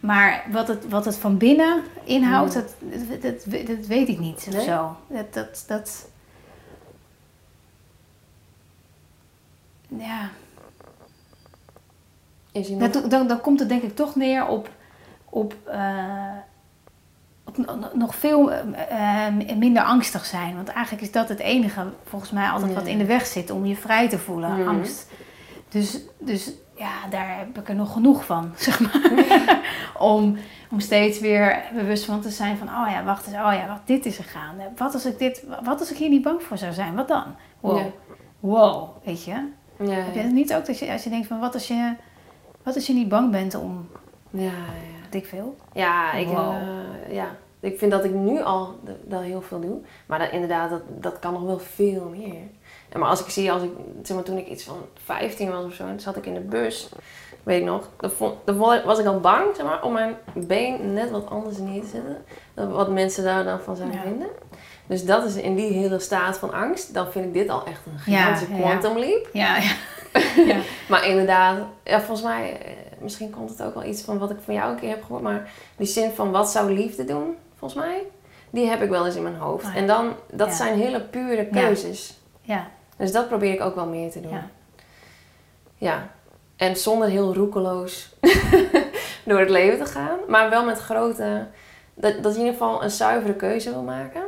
maar 0.00 0.44
wat 0.52 0.68
het, 0.68 0.88
wat 0.88 1.04
het 1.04 1.16
van 1.16 1.36
binnen 1.36 1.82
inhoudt, 2.04 2.52
Hmm. 2.54 2.62
dat, 2.62 2.74
dat, 3.22 3.22
dat, 3.44 3.66
dat 3.66 3.86
weet 3.86 4.08
ik 4.08 4.18
niet 4.18 4.48
of 4.56 4.62
zo. 4.62 4.96
Dat, 5.08 5.32
dat, 5.34 5.64
dat. 5.66 6.08
Ja, 9.88 10.30
Is 12.52 12.68
dat, 12.78 13.10
dan, 13.10 13.26
dan 13.28 13.40
komt 13.40 13.60
het 13.60 13.68
denk 13.68 13.82
ik 13.82 13.96
toch 13.96 14.14
neer 14.16 14.46
op, 14.46 14.70
op, 15.24 15.54
eh, 15.64 16.32
op 17.44 17.56
no- 17.56 17.90
nog 17.94 18.14
veel 18.14 18.52
eh, 18.52 19.26
eh, 19.26 19.34
minder 19.56 19.82
angstig 19.82 20.24
zijn. 20.24 20.54
Want 20.56 20.68
eigenlijk 20.68 21.04
is 21.06 21.12
dat 21.12 21.28
het 21.28 21.38
enige, 21.38 21.86
volgens 22.04 22.30
mij, 22.30 22.48
altijd 22.48 22.74
wat 22.74 22.86
in 22.86 22.98
de 22.98 23.04
weg 23.04 23.26
zit 23.26 23.50
om 23.50 23.66
je 23.66 23.76
vrij 23.76 24.08
te 24.08 24.18
voelen, 24.18 24.58
Mhm. 24.58 24.68
angst. 24.68 25.06
Dus, 25.68 25.98
dus 26.18 26.50
ja, 26.76 26.92
daar 27.10 27.38
heb 27.38 27.58
ik 27.58 27.68
er 27.68 27.74
nog 27.74 27.92
genoeg 27.92 28.24
van, 28.24 28.52
zeg 28.56 28.80
maar. 28.80 29.10
om, 29.98 30.36
om 30.70 30.80
steeds 30.80 31.20
weer 31.20 31.62
bewust 31.74 32.04
van 32.04 32.20
te 32.20 32.30
zijn 32.30 32.56
van, 32.56 32.68
oh 32.68 32.86
ja, 32.90 33.04
wacht 33.04 33.26
eens, 33.26 33.34
oh 33.36 33.52
ja, 33.52 33.66
wacht, 33.66 33.86
dit 33.86 34.06
is 34.06 34.18
er 34.18 34.24
gaande. 34.24 34.62
Wat 34.76 34.94
als 34.94 35.06
ik, 35.06 35.18
dit, 35.18 35.44
wat 35.64 35.80
als 35.80 35.90
ik 35.90 35.96
hier 35.96 36.08
niet 36.08 36.22
bang 36.22 36.42
voor 36.42 36.58
zou 36.58 36.72
zijn? 36.72 36.94
Wat 36.94 37.08
dan? 37.08 37.24
Wow, 37.60 37.78
Ja. 37.78 37.84
wow, 38.40 38.88
weet 39.04 39.24
je? 39.24 39.48
Ja, 39.78 39.90
Heb 39.90 40.14
je 40.14 40.20
het 40.20 40.32
niet 40.32 40.54
ook 40.54 40.66
dat 40.66 40.78
je, 40.78 40.92
als 40.92 41.04
je 41.04 41.10
denkt 41.10 41.26
van, 41.26 41.38
wat 41.40 41.54
als 41.54 41.68
je, 41.68 41.94
wat 42.62 42.74
als 42.74 42.86
je 42.86 42.92
niet 42.92 43.08
bang 43.08 43.30
bent 43.30 43.54
om, 43.54 43.88
ja, 44.30 44.42
ja. 44.42 45.18
ik 45.18 45.26
veel? 45.26 45.56
Ja, 45.72 46.12
ik, 46.12 46.26
Wow. 46.26 46.54
eh, 46.54 47.14
ja, 47.14 47.36
ik 47.60 47.78
vind 47.78 47.90
dat 47.90 48.04
ik 48.04 48.12
nu 48.14 48.42
al 48.42 48.80
wel 49.08 49.20
heel 49.20 49.42
veel 49.42 49.60
doe. 49.60 49.78
Maar 50.06 50.18
dat, 50.18 50.30
inderdaad, 50.30 50.70
dat, 50.70 50.82
dat 50.88 51.18
kan 51.18 51.32
nog 51.32 51.42
wel 51.42 51.58
veel 51.58 52.08
meer. 52.16 52.40
En 52.88 53.00
maar 53.00 53.08
als 53.08 53.20
ik 53.20 53.30
zie, 53.30 53.52
als 53.52 53.62
ik, 53.62 53.70
zeg 54.02 54.16
maar, 54.16 54.24
toen 54.24 54.38
ik 54.38 54.48
iets 54.48 54.64
van 54.64 54.76
15 55.04 55.50
was 55.50 55.64
of 55.64 55.72
zo, 55.74 55.86
en 55.86 56.00
zat 56.00 56.16
ik 56.16 56.26
in 56.26 56.34
de 56.34 56.40
bus, 56.40 56.88
weet 57.46 57.60
ik 57.60 57.66
nog, 57.66 57.88
dan, 57.96 58.10
vond, 58.10 58.34
dan 58.44 58.56
wa- 58.56 58.84
was 58.84 58.98
ik 58.98 59.06
al 59.06 59.20
bang 59.20 59.56
zeg 59.56 59.66
maar, 59.66 59.82
om 59.82 59.92
mijn 59.92 60.16
been 60.34 60.92
net 60.92 61.10
wat 61.10 61.26
anders 61.30 61.58
neer 61.58 61.80
te 61.82 61.86
zetten. 61.88 62.24
Dan 62.54 62.70
wat 62.70 62.90
mensen 62.90 63.24
daar 63.24 63.44
dan 63.44 63.60
van 63.60 63.76
zouden 63.76 63.96
Ja. 63.98 64.02
vinden. 64.04 64.28
Dus 64.86 65.04
dat 65.04 65.24
is 65.24 65.34
in 65.36 65.54
die 65.54 65.72
hele 65.72 65.98
staat 65.98 66.38
van 66.38 66.52
angst, 66.52 66.94
dan 66.94 67.10
vind 67.12 67.24
ik 67.26 67.32
dit 67.32 67.48
al 67.48 67.64
echt 67.66 67.80
een 67.86 67.98
gigantische 67.98 68.54
ja, 68.54 68.60
quantum 68.60 68.98
leap. 68.98 69.28
Ja, 69.32 69.56
ja. 69.56 69.70
ja. 70.54 70.56
Maar 70.88 71.06
inderdaad, 71.06 71.58
ja, 71.84 71.98
volgens 72.00 72.26
mij, 72.26 72.60
eh, 72.60 72.72
misschien 73.00 73.30
komt 73.30 73.50
het 73.50 73.62
ook 73.62 73.74
wel 73.74 73.84
iets 73.84 74.02
van 74.02 74.18
wat 74.18 74.30
ik 74.30 74.36
van 74.44 74.54
jou 74.54 74.70
een 74.72 74.78
keer 74.78 74.88
heb 74.90 75.02
gehoord. 75.04 75.22
Maar 75.22 75.50
die 75.76 75.86
zin 75.86 76.10
van 76.10 76.30
wat 76.30 76.50
zou 76.50 76.72
liefde 76.72 77.04
doen, 77.04 77.36
volgens 77.58 77.80
mij, 77.84 78.02
die 78.50 78.68
heb 78.68 78.82
ik 78.82 78.88
wel 78.88 79.06
eens 79.06 79.14
in 79.16 79.22
mijn 79.22 79.36
hoofd. 79.36 79.64
Ja. 79.66 79.74
En 79.74 79.86
dan, 79.86 80.12
dat 80.32 80.52
zijn 80.52 80.78
hele 80.78 81.00
pure 81.00 81.46
keuzes. 81.46 82.18
ja. 82.40 82.66
Dus 82.96 83.12
dat 83.12 83.28
probeer 83.28 83.52
ik 83.52 83.60
ook 83.60 83.74
wel 83.74 83.86
meer 83.86 84.10
te 84.10 84.20
doen. 84.20 84.38
Ja. 85.78 86.08
En 86.56 86.76
zonder 86.76 87.08
heel 87.08 87.34
roekeloos 87.34 88.14
door 89.24 89.38
het 89.38 89.50
leven 89.50 89.84
te 89.84 89.90
gaan. 89.92 90.18
Maar 90.28 90.50
wel 90.50 90.64
met 90.64 90.78
grote... 90.78 91.46
Dat, 91.94 92.22
dat 92.22 92.32
je 92.34 92.40
in 92.40 92.44
ieder 92.46 92.52
geval 92.60 92.82
een 92.82 92.90
zuivere 92.90 93.34
keuze 93.34 93.70
wil 93.70 93.82
maken. 93.82 94.22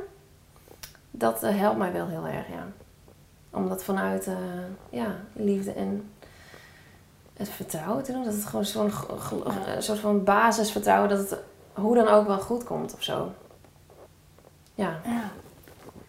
Dat 1.11 1.43
eh, 1.43 1.59
helpt 1.59 1.79
mij 1.79 1.93
wel 1.93 2.07
heel 2.09 2.27
erg, 2.27 2.49
ja. 2.49 2.67
Om 3.51 3.69
dat 3.69 3.85
vanuit 3.85 4.27
eh, 4.27 4.35
ja, 4.91 5.17
liefde 5.33 5.73
en 5.73 6.11
het 7.37 7.49
vertrouwen 7.49 8.05
te 8.05 8.13
doen. 8.13 8.25
Dat 8.25 8.35
het 8.35 8.45
gewoon 8.45 8.65
zo'n 8.65 8.91
een 9.67 9.83
soort 9.83 9.99
van 9.99 10.25
basisvertrouwen... 10.25 11.09
dat 11.09 11.19
het 11.19 11.39
hoe 11.73 11.95
dan 11.95 12.09
ook 12.09 12.27
wel 12.27 12.39
goed 12.41 12.65
komt 12.65 12.95
of 12.95 13.03
zo. 13.03 13.33
Ja, 14.75 15.01
ja. 15.05 15.31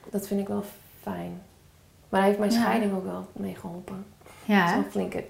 dat 0.09 0.27
vind 0.27 0.39
ik 0.41 0.47
wel 0.47 0.63
fijn. 1.01 1.41
Maar 2.09 2.19
daar 2.19 2.29
heeft 2.29 2.39
mijn 2.39 2.51
Ja. 2.51 2.59
scheiding 2.59 2.93
ook 2.95 3.05
wel 3.05 3.27
mee 3.31 3.55
geholpen. 3.55 4.05
Ja? 4.45 4.73
Zo'n 4.73 4.85
flinke... 4.89 5.25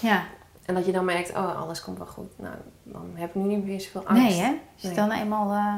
ja. 0.00 0.24
En 0.64 0.74
dat 0.74 0.86
je 0.86 0.92
dan 0.92 1.04
merkt, 1.04 1.30
oh, 1.30 1.60
alles 1.60 1.82
komt 1.82 1.98
wel 1.98 2.06
goed. 2.06 2.38
Nou, 2.38 2.54
dan 2.82 3.10
heb 3.14 3.28
ik 3.28 3.34
nu 3.34 3.42
niet 3.54 3.64
meer 3.64 3.80
zoveel 3.80 4.06
angst. 4.06 4.22
Nee, 4.22 4.40
hè? 4.40 4.48
Als 4.48 4.82
je 4.82 4.86
Nee. 4.86 4.96
dan 4.96 5.10
eenmaal 5.10 5.52
eh, 5.52 5.74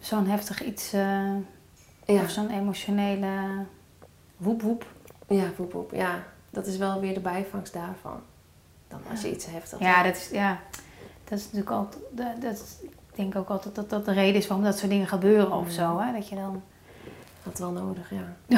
zo'n 0.00 0.26
heftig 0.26 0.62
iets, 0.64 0.92
eh, 0.92 1.34
Ja, 2.04 2.22
of 2.22 2.30
zo'n 2.30 2.50
emotionele 2.50 3.64
woep 4.36 4.62
woep. 4.62 4.86
ja, 5.28 5.44
poep, 5.56 5.70
poep. 5.70 5.90
Ja, 5.94 6.22
dat 6.50 6.66
is 6.66 6.76
wel 6.76 7.00
weer 7.00 7.14
de 7.14 7.20
bijvangst 7.20 7.72
daarvan. 7.72 8.20
dan 8.88 9.00
als 9.10 9.22
je 9.22 9.30
iets 9.30 9.46
heftig 9.46 9.78
Ja, 9.78 10.02
dat 10.02 10.16
is, 10.16 10.28
ja, 10.32 10.58
dat 11.24 11.38
is 11.38 11.44
natuurlijk 11.44 11.70
ook, 11.70 11.92
dat, 12.10 12.40
dat, 12.42 12.52
is- 12.52 12.76
ik 12.82 13.16
denk 13.16 13.36
ook 13.36 13.48
altijd 13.48 13.74
dat 13.74 13.90
dat 13.90 14.04
de 14.04 14.12
reden 14.12 14.34
is 14.40 14.46
waarom 14.46 14.66
dat 14.66 14.78
soort 14.78 14.90
dingen 14.90 15.06
gebeuren 15.06 15.52
of 15.52 15.70
zo. 15.70 15.98
Hè? 15.98 16.12
Dat 16.12 16.28
je 16.28 16.34
dan, 16.34 16.62
Dat 17.42 17.58
wel 17.58 17.70
nodig, 17.70 18.10
ja. 18.18 18.56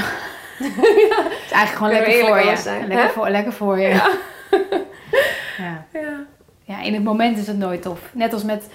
het 0.59 1.45
is 1.45 1.51
eigenlijk 1.51 1.71
gewoon 1.71 1.93
lekker 1.93 2.27
voor 2.27 2.39
je. 2.51 2.57
zijn, 2.57 2.87
lekker, 2.87 3.11
voor, 3.11 3.29
lekker 3.29 3.53
voor 3.53 3.79
je. 3.81 3.89
Ja. 3.89 4.11
ja. 5.59 5.87
Ja. 5.93 6.27
Ja, 6.65 6.83
in 6.83 6.95
het 6.95 7.03
moment 7.05 7.39
is 7.39 7.47
het 7.47 7.59
nooit 7.59 7.83
tof. 7.83 8.11
Net 8.15 8.33
als 8.33 8.43
met 8.45 8.69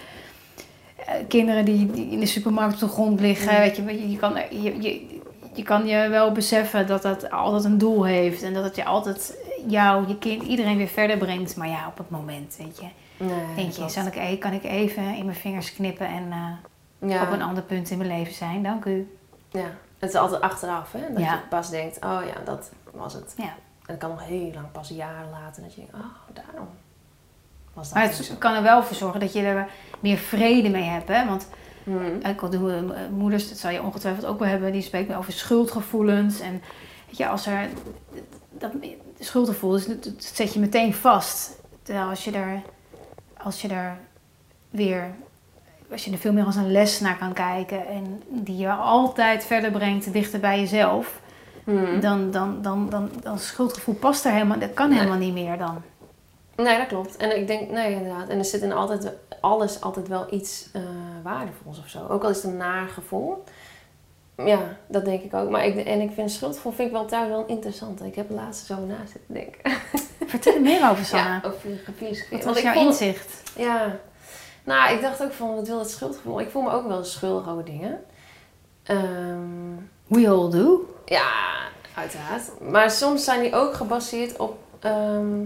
eh, 0.96 1.14
kinderen 1.28 1.66
die, 1.66 1.92
die 1.92 2.12
in 2.12 2.20
de 2.20 2.26
supermarkt 2.26 2.74
op 2.74 2.80
de 2.80 2.88
grond 2.88 3.20
liggen. 3.20 3.54
Ja. 3.54 3.60
Weet 3.60 3.76
je, 3.76 3.84
je, 3.84 4.12
je, 4.12 4.18
kan, 4.18 4.34
je, 4.50 4.82
je, 4.82 5.20
je 5.54 5.64
kan 5.64 5.86
je 5.88 6.10
wel 6.10 6.32
beseffen 6.32 6.88
dat 6.88 7.02
dat 7.02 7.32
altijd 7.32 7.64
een 7.64 7.78
doel 7.78 8.04
heeft. 8.06 8.44
En 8.44 8.54
dat 8.54 8.64
het 8.64 8.76
je 8.76 8.86
altijd 8.86 9.38
jou, 9.68 10.08
je 10.08 10.18
kind, 10.18 10.44
iedereen 10.44 10.78
weer 10.78 10.88
verder 10.88 11.18
brengt. 11.18 11.56
Maar 11.56 11.68
ja, 11.68 11.88
op 11.88 11.98
het 11.98 12.10
moment, 12.10 12.56
weet 12.58 12.78
je. 12.80 12.88
Nee, 13.18 13.56
Denk 13.56 13.72
je, 13.72 13.90
zal 13.90 14.06
ik, 14.06 14.16
e- 14.16 14.38
kan 14.38 14.54
ik 14.54 14.64
even 14.64 15.16
in 15.16 15.26
mijn 15.26 15.38
vingers 15.38 15.74
knippen 15.74 16.08
en 16.08 16.28
eh, 16.32 17.10
ja. 17.10 17.22
op 17.22 17.32
een 17.32 17.42
ander 17.42 17.64
punt 17.64 17.90
in 17.90 17.98
mijn 17.98 18.10
leven 18.10 18.34
zijn? 18.34 18.64
Dank 18.64 18.86
u. 18.86 19.18
ja. 19.52 19.72
Het 20.08 20.16
is 20.16 20.22
altijd 20.22 20.42
achteraf, 20.42 20.92
hè. 20.92 21.14
Dat 21.14 21.20
Ja. 21.24 21.34
je 21.34 21.40
pas 21.50 21.70
denkt, 21.70 21.96
oh 21.96 22.20
ja, 22.26 22.42
dat 22.46 22.72
was 22.92 23.14
het. 23.14 23.34
Ja. 23.38 23.44
En 23.44 23.54
dat 23.86 23.98
kan 23.98 24.10
nog 24.10 24.26
heel 24.26 24.52
lang, 24.54 24.72
pas 24.72 24.90
jaren 24.90 25.30
later, 25.30 25.64
dat 25.64 25.74
je 25.74 25.82
denkt, 25.82 25.94
oh, 25.96 26.34
daarom 26.34 26.68
was 27.74 27.86
dat 27.90 27.94
Maar 27.98 28.08
het 28.08 28.36
kan 28.38 28.54
er 28.54 28.62
wel 28.64 28.84
voor 28.84 28.96
zorgen 28.96 29.20
dat 29.20 29.34
je 29.34 29.42
er 29.42 29.68
meer 30.00 30.18
vrede 30.18 30.70
mee 30.70 30.84
hebt. 30.84 31.08
Hè? 31.08 31.26
Want. 31.26 31.48
Ik 32.24 32.40
wil 32.40 32.50
doen, 32.50 32.94
eh, 32.94 33.08
moeders, 33.10 33.50
dat 33.50 33.58
zal 33.58 33.72
je 33.72 33.82
ongetwijfeld 33.82 34.26
ook 34.26 34.40
wel 34.40 34.48
hebben, 34.48 34.72
die 34.72 34.82
spreken 34.82 35.16
over 35.18 35.34
schuldgevoelens. 35.34 36.40
En 36.40 36.62
weet 37.08 37.18
je, 37.18 37.28
als 37.28 37.46
er 37.46 37.70
dat 38.50 38.72
schuldgevoel 39.20 39.76
is, 39.76 39.86
dat, 39.86 40.04
dat 40.04 40.14
zet 40.24 40.54
je 40.54 40.60
meteen 40.60 40.94
vast. 40.94 41.60
Terwijl 41.84 42.10
als 42.10 42.24
je 42.24 42.32
er, 42.32 42.62
als 43.38 43.62
je 43.62 43.68
er 43.68 43.98
weer, 44.70 45.16
als 45.92 46.06
je 46.06 46.12
er 46.12 46.18
veel 46.18 46.34
meer 46.34 46.46
als 46.46 46.56
een 46.56 46.72
les 46.72 47.00
naar 47.00 47.18
kan 47.18 47.34
kijken 47.34 47.88
en 47.88 48.22
die 48.28 48.58
je 48.58 48.72
altijd 48.72 49.46
verder 49.46 49.72
brengt, 49.72 50.14
dichter 50.14 50.40
bij 50.40 50.60
jezelf, 50.60 51.20
Hmm. 51.64 52.00
dan, 52.00 52.32
dan, 52.32 52.62
dan, 52.62 52.90
dan, 52.90 53.10
dan 53.24 53.40
schuldgevoel 53.40 53.96
past 53.96 54.26
er 54.26 54.32
helemaal, 54.32 54.60
dat 54.60 54.74
kan 54.74 54.92
helemaal 54.92 55.18
niet 55.18 55.34
meer 55.34 55.58
dan. 55.58 55.82
Nee, 56.56 56.78
dat 56.78 56.88
klopt. 56.88 57.18
En 57.18 57.38
ik 57.38 57.48
denk, 57.48 57.70
nee, 57.70 57.92
inderdaad. 57.94 58.28
En 58.30 58.38
er 58.38 58.46
zit 58.46 58.62
in 58.62 58.72
altijd, 58.72 59.12
alles 59.42 59.82
altijd 59.82 60.08
wel 60.08 60.26
iets 60.30 60.70
eh, 60.74 60.82
waardevols 61.24 61.80
of 61.80 61.88
zo. 61.88 62.08
Ook 62.10 62.24
al 62.24 62.30
is 62.30 62.36
het 62.36 62.46
een 62.46 62.58
naar 62.58 62.88
gevoel. 62.88 63.44
Ja, 64.46 64.60
dat 64.88 65.06
denk 65.06 65.22
ik 65.24 65.34
ook. 65.34 65.50
Maar 65.50 65.66
ik, 65.66 65.86
en 65.86 66.02
ik 66.02 66.12
vind 66.14 66.32
schuldgevoel 66.32 66.72
vind 66.72 66.88
ik 66.88 66.94
wel 66.94 67.06
thuis 67.06 67.28
wel 67.30 67.46
interessant. 67.48 68.04
Ik 68.04 68.16
heb 68.16 68.30
laatst 68.30 68.66
zo 68.66 68.76
na 68.86 68.96
zitten 69.12 69.34
denken. 69.34 69.72
Vertel 70.26 70.54
er 70.54 70.62
meer 70.62 70.90
over, 70.90 71.06
Sanne. 71.06 71.24
Ja, 71.42 71.42
over 71.44 71.60
filosofie. 71.98 72.38
Wat 72.38 72.44
was 72.46 72.62
jouw 72.62 72.74
vond- 72.74 72.88
inzicht? 72.88 73.52
Ja. 73.58 73.96
Nou, 74.68 74.94
ik 74.94 75.02
dacht 75.02 75.24
ook 75.24 75.32
van, 75.32 75.56
wat 75.56 75.68
wil 75.68 75.80
het 75.80 75.90
schuldgevoel? 75.90 76.40
Ik 76.40 76.50
voel 76.50 76.62
me 76.62 76.72
ook 76.72 76.88
wel 76.88 77.04
schuldig 77.04 77.50
over 77.50 77.66
dingen. 77.66 78.04
We 80.08 80.30
all 80.30 80.50
do. 80.50 80.96
ja, 81.06 81.32
uiteraard. 81.96 82.62
Maar 82.62 82.92
soms 82.92 83.24
zijn 83.24 83.42
die 83.42 83.56
ook 83.56 83.74
gebaseerd 83.74 84.38
op 84.38 84.58
ehm, 84.80 85.46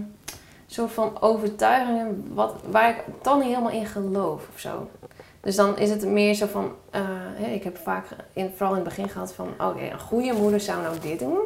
soort 0.66 0.92
van 0.92 1.20
overtuigingen 1.20 2.30
wat, 2.34 2.54
waar 2.70 2.90
ik 2.90 3.04
dan 3.22 3.38
niet 3.38 3.48
helemaal 3.48 3.70
in 3.70 3.86
geloof 3.86 4.48
of 4.54 4.60
zo. 4.60 4.88
Dus 5.40 5.56
dan 5.56 5.78
is 5.78 5.90
het 5.90 6.06
meer 6.06 6.34
zo 6.34 6.46
van, 6.46 6.72
eh, 6.90 7.54
ik 7.54 7.64
heb 7.64 7.76
vaak 7.76 8.06
in, 8.32 8.52
vooral 8.56 8.76
in 8.76 8.80
het 8.80 8.88
begin 8.88 9.08
gehad 9.08 9.32
van, 9.32 9.48
oké, 9.58 9.82
een 9.82 10.00
goede 10.00 10.32
moeder 10.32 10.60
zou 10.60 10.82
nou 10.82 10.98
dit 10.98 11.18
doen. 11.18 11.38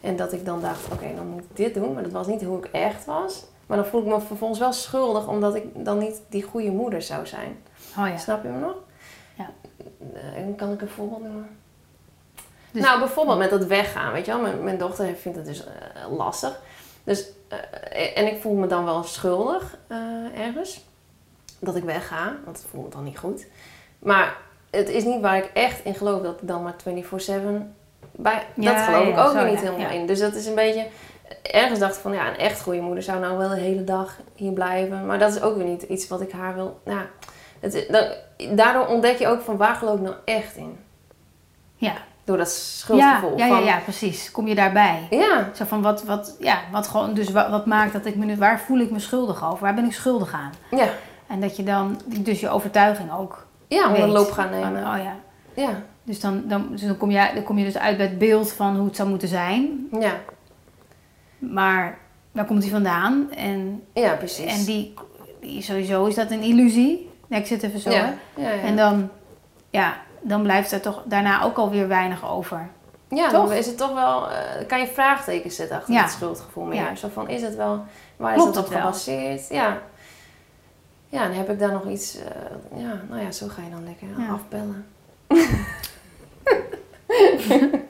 En 0.00 0.16
dat 0.16 0.32
ik 0.32 0.44
dan 0.44 0.60
dacht, 0.60 0.92
oké, 0.92 1.14
dan 1.16 1.26
moet 1.26 1.42
ik 1.42 1.56
dit 1.56 1.74
doen. 1.74 1.92
Maar 1.92 2.02
dat 2.02 2.12
was 2.12 2.26
niet 2.26 2.42
hoe 2.42 2.58
ik 2.58 2.68
echt 2.72 3.04
was. 3.04 3.44
Maar 3.66 3.76
dan 3.76 3.86
voel 3.86 4.00
ik 4.00 4.06
me 4.06 4.20
vervolgens 4.20 4.60
wel 4.60 4.72
schuldig 4.72 5.28
omdat 5.28 5.54
ik 5.54 5.84
dan 5.84 5.98
niet 5.98 6.20
die 6.28 6.42
goede 6.42 6.70
moeder 6.70 7.02
zou 7.02 7.26
zijn. 7.26 7.62
Oh 7.98 8.08
ja. 8.08 8.16
Snap 8.16 8.42
je 8.42 8.48
me 8.48 8.58
nog? 8.58 8.76
Ja. 9.34 9.50
Eh, 10.14 10.36
En 10.36 10.54
kan 10.56 10.72
ik 10.72 10.80
een 10.80 10.88
voorbeeld 10.88 11.22
noemen? 11.22 11.48
Dus- 12.70 12.82
nou, 12.82 12.98
bijvoorbeeld 12.98 13.38
met 13.38 13.50
dat 13.50 13.64
weggaan, 13.64 14.12
weet 14.12 14.26
je 14.26 14.32
wel. 14.32 14.40
Mijn, 14.40 14.64
mijn 14.64 14.78
dochter 14.78 15.14
vindt 15.14 15.38
het 15.38 15.46
dus 15.46 15.64
eh, 15.64 16.16
lastig. 16.16 16.60
Dus, 17.04 17.26
eh, 17.48 18.18
en 18.18 18.26
ik 18.26 18.40
voel 18.40 18.54
me 18.54 18.66
dan 18.66 18.84
wel 18.84 19.02
schuldig 19.02 19.78
ergens. 20.34 20.84
Dat 21.58 21.76
ik 21.76 21.84
wegga, 21.84 22.36
want 22.44 22.56
het 22.58 22.66
voelt 22.70 22.84
me 22.84 22.90
dan 22.90 23.04
niet 23.04 23.18
goed. 23.18 23.46
Maar 23.98 24.36
het 24.70 24.88
is 24.88 25.04
niet 25.04 25.20
waar 25.20 25.36
ik 25.36 25.50
echt 25.54 25.84
in 25.84 25.94
geloof 25.94 26.22
dat 26.22 26.40
ik 26.40 26.48
dan 26.48 26.62
maar 26.62 26.74
24-7 26.76 27.74
bij... 28.12 28.46
Ja, 28.54 28.72
dat 28.74 28.84
geloof 28.84 29.08
ik 29.08 29.18
ook 29.18 29.32
weer 29.32 29.50
niet 29.50 29.60
helemaal 29.60 29.90
in. 29.90 30.06
Dus 30.06 30.18
dat 30.18 30.34
is 30.34 30.46
een 30.46 30.54
beetje... 30.54 30.86
Ergens 31.42 31.78
dacht 31.78 31.94
ik 31.94 32.00
van, 32.00 32.12
ja, 32.12 32.28
een 32.28 32.36
echt 32.36 32.60
goede 32.62 32.80
moeder 32.80 33.02
zou 33.02 33.20
nou 33.20 33.38
wel 33.38 33.48
de 33.48 33.56
hele 33.60 33.84
dag 33.84 34.16
hier 34.34 34.52
blijven. 34.52 35.06
Maar 35.06 35.18
dat 35.18 35.34
is 35.34 35.40
ook 35.42 35.56
weer 35.56 35.66
niet 35.66 35.82
iets 35.82 36.08
wat 36.08 36.20
ik 36.20 36.32
haar 36.32 36.54
wil... 36.54 36.80
Nou, 36.84 37.00
het, 37.60 37.88
daardoor 38.50 38.86
ontdek 38.86 39.18
je 39.18 39.26
ook 39.28 39.40
van, 39.40 39.56
waar 39.56 39.74
geloof 39.74 39.96
ik 39.96 40.02
nou 40.02 40.14
echt 40.24 40.56
in? 40.56 40.78
Ja. 41.76 41.92
Door 42.24 42.36
dat 42.36 42.50
schuldgevoel. 42.50 43.38
Ja, 43.38 43.46
ja, 43.46 43.46
ja, 43.46 43.54
van, 43.56 43.64
ja, 43.64 43.78
precies. 43.78 44.30
Kom 44.30 44.46
je 44.46 44.54
daarbij? 44.54 45.06
ja, 45.10 45.50
Zo 45.54 45.64
van 45.64 45.82
wat, 45.82 46.04
wat, 46.04 46.36
ja, 46.40 46.58
wat 46.72 46.88
gewoon, 46.88 47.14
dus 47.14 47.30
wat, 47.30 47.48
wat 47.50 47.66
maakt 47.66 47.92
dat 47.92 48.06
ik 48.06 48.16
me 48.16 48.24
nu, 48.24 48.36
waar 48.36 48.60
voel 48.60 48.78
ik 48.78 48.90
me 48.90 48.98
schuldig 48.98 49.44
over? 49.44 49.60
Waar 49.64 49.74
ben 49.74 49.84
ik 49.84 49.92
schuldig 49.92 50.32
aan? 50.32 50.52
ja. 50.70 50.88
En 51.28 51.40
dat 51.40 51.56
je 51.56 51.62
dan, 51.62 52.00
dus 52.06 52.40
je 52.40 52.48
overtuiging 52.48 53.12
ook. 53.12 53.46
Ja, 53.68 53.88
onder 53.88 54.08
loop 54.08 54.30
gaan 54.30 54.48
Van, 54.48 54.58
nemen. 54.72 54.82
oh 54.82 55.02
ja. 55.02 55.14
Ja, 55.54 55.70
Dus 56.02 56.20
dan, 56.20 56.42
dan, 56.46 56.66
dus 56.70 56.80
dan, 56.80 56.96
kom 56.96 57.10
je, 57.10 57.30
dan 57.34 57.42
kom 57.42 57.58
je 57.58 57.64
dus 57.64 57.78
uit 57.78 57.96
bij 57.96 58.06
het 58.06 58.18
beeld 58.18 58.52
van 58.52 58.76
hoe 58.76 58.86
het 58.86 58.96
zou 58.96 59.08
moeten 59.08 59.28
zijn. 59.28 59.86
ja, 60.00 60.12
Maar 61.38 61.98
waar 62.32 62.44
komt 62.44 62.62
die 62.62 62.70
vandaan? 62.70 63.32
En, 63.32 63.82
ja, 63.92 64.14
precies. 64.14 64.58
en 64.58 64.64
die, 64.64 64.94
die, 65.40 65.62
sowieso 65.62 66.06
is 66.06 66.14
dat 66.14 66.30
een 66.30 66.42
illusie. 66.42 67.10
Nee, 67.26 67.40
ik 67.40 67.46
zit 67.46 67.62
even 67.62 67.80
zo. 67.80 67.90
hè. 67.90 67.96
ja, 67.96 68.14
ja, 68.36 68.50
ja. 68.50 68.60
En 68.60 68.76
dan, 68.76 69.10
ja, 69.70 69.96
dan 70.20 70.42
blijft 70.42 70.72
er 70.72 70.80
toch 70.80 71.02
daarna 71.04 71.42
ook 71.42 71.56
alweer 71.56 71.88
weinig 71.88 72.30
over. 72.30 72.68
ja, 73.08 73.28
toch? 73.28 73.48
dan 73.48 73.56
is 73.56 73.66
het 73.66 73.78
toch 73.78 73.94
wel, 73.94 74.30
eh, 74.30 74.66
kan 74.66 74.80
je 74.80 74.86
vraagtekens 74.86 75.56
zetten 75.56 75.76
achter 75.76 76.00
het 76.00 76.10
schuldgevoel 76.10 76.64
meer. 76.64 76.82
Ja. 76.82 76.94
Zo 76.94 77.08
van, 77.12 77.28
is 77.28 77.42
het 77.42 77.56
wel, 77.56 77.84
waar 78.16 78.34
Klopt 78.34 78.50
is 78.50 78.56
het 78.56 78.64
op 78.64 78.72
het 78.72 78.82
wel? 78.82 78.92
gebaseerd? 78.92 79.48
Ja. 79.48 79.78
Ja, 81.08 81.22
dan 81.26 81.36
heb 81.36 81.50
ik 81.50 81.58
daar 81.58 81.72
nog 81.72 81.86
iets, 81.88 82.16
eh, 82.16 82.80
ja, 82.80 83.00
nou 83.08 83.22
ja, 83.22 83.30
zo 83.30 83.46
ga 83.48 83.62
je 83.62 83.70
dan 83.70 83.84
lekker 83.84 84.08
afbellen. 84.32 84.86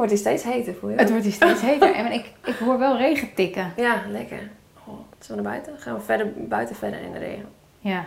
Wordt 0.00 0.14
die 0.14 0.22
steeds 0.24 0.42
heter 0.42 0.74
voor 0.74 0.90
je? 0.90 0.96
Het 0.96 1.10
wordt 1.10 1.24
hier 1.24 1.32
steeds 1.32 1.60
heter. 1.60 1.94
En 2.00 2.12
ik, 2.12 2.32
ik 2.44 2.54
hoor 2.54 2.78
wel 2.78 2.96
regen 2.96 3.34
tikken. 3.34 3.72
Ja, 3.76 4.02
lekker. 4.08 4.50
Oh, 4.86 4.94
zullen 5.18 5.42
we 5.42 5.48
naar 5.48 5.60
buiten? 5.60 5.78
Gaan 5.78 5.94
we 5.94 6.00
verder, 6.00 6.32
buiten 6.36 6.76
verder 6.76 7.00
in 7.00 7.12
de 7.12 7.18
regen. 7.18 7.48
Ja. 7.78 8.04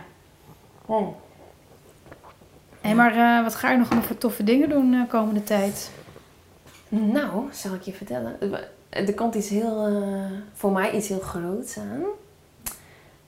Oh. 0.86 1.16
Hé, 2.80 2.94
maar 2.94 3.16
eh, 3.16 3.42
wat 3.42 3.54
ga 3.54 3.70
je 3.70 3.78
nog 3.78 3.86
allemaal 3.90 4.06
voor 4.06 4.18
toffe 4.18 4.44
dingen 4.44 4.68
doen 4.68 4.90
de 4.90 5.06
komende 5.08 5.44
tijd? 5.44 5.90
Nou, 6.88 7.52
zal 7.52 7.74
ik 7.74 7.82
je 7.82 7.92
vertellen. 7.92 8.36
Er 8.88 9.14
komt 9.14 9.34
iets 9.34 9.48
heel, 9.48 9.86
eh, 9.86 10.38
voor 10.52 10.72
mij 10.72 10.92
iets 10.92 11.08
heel 11.08 11.20
groots 11.20 11.78
aan. 11.78 12.02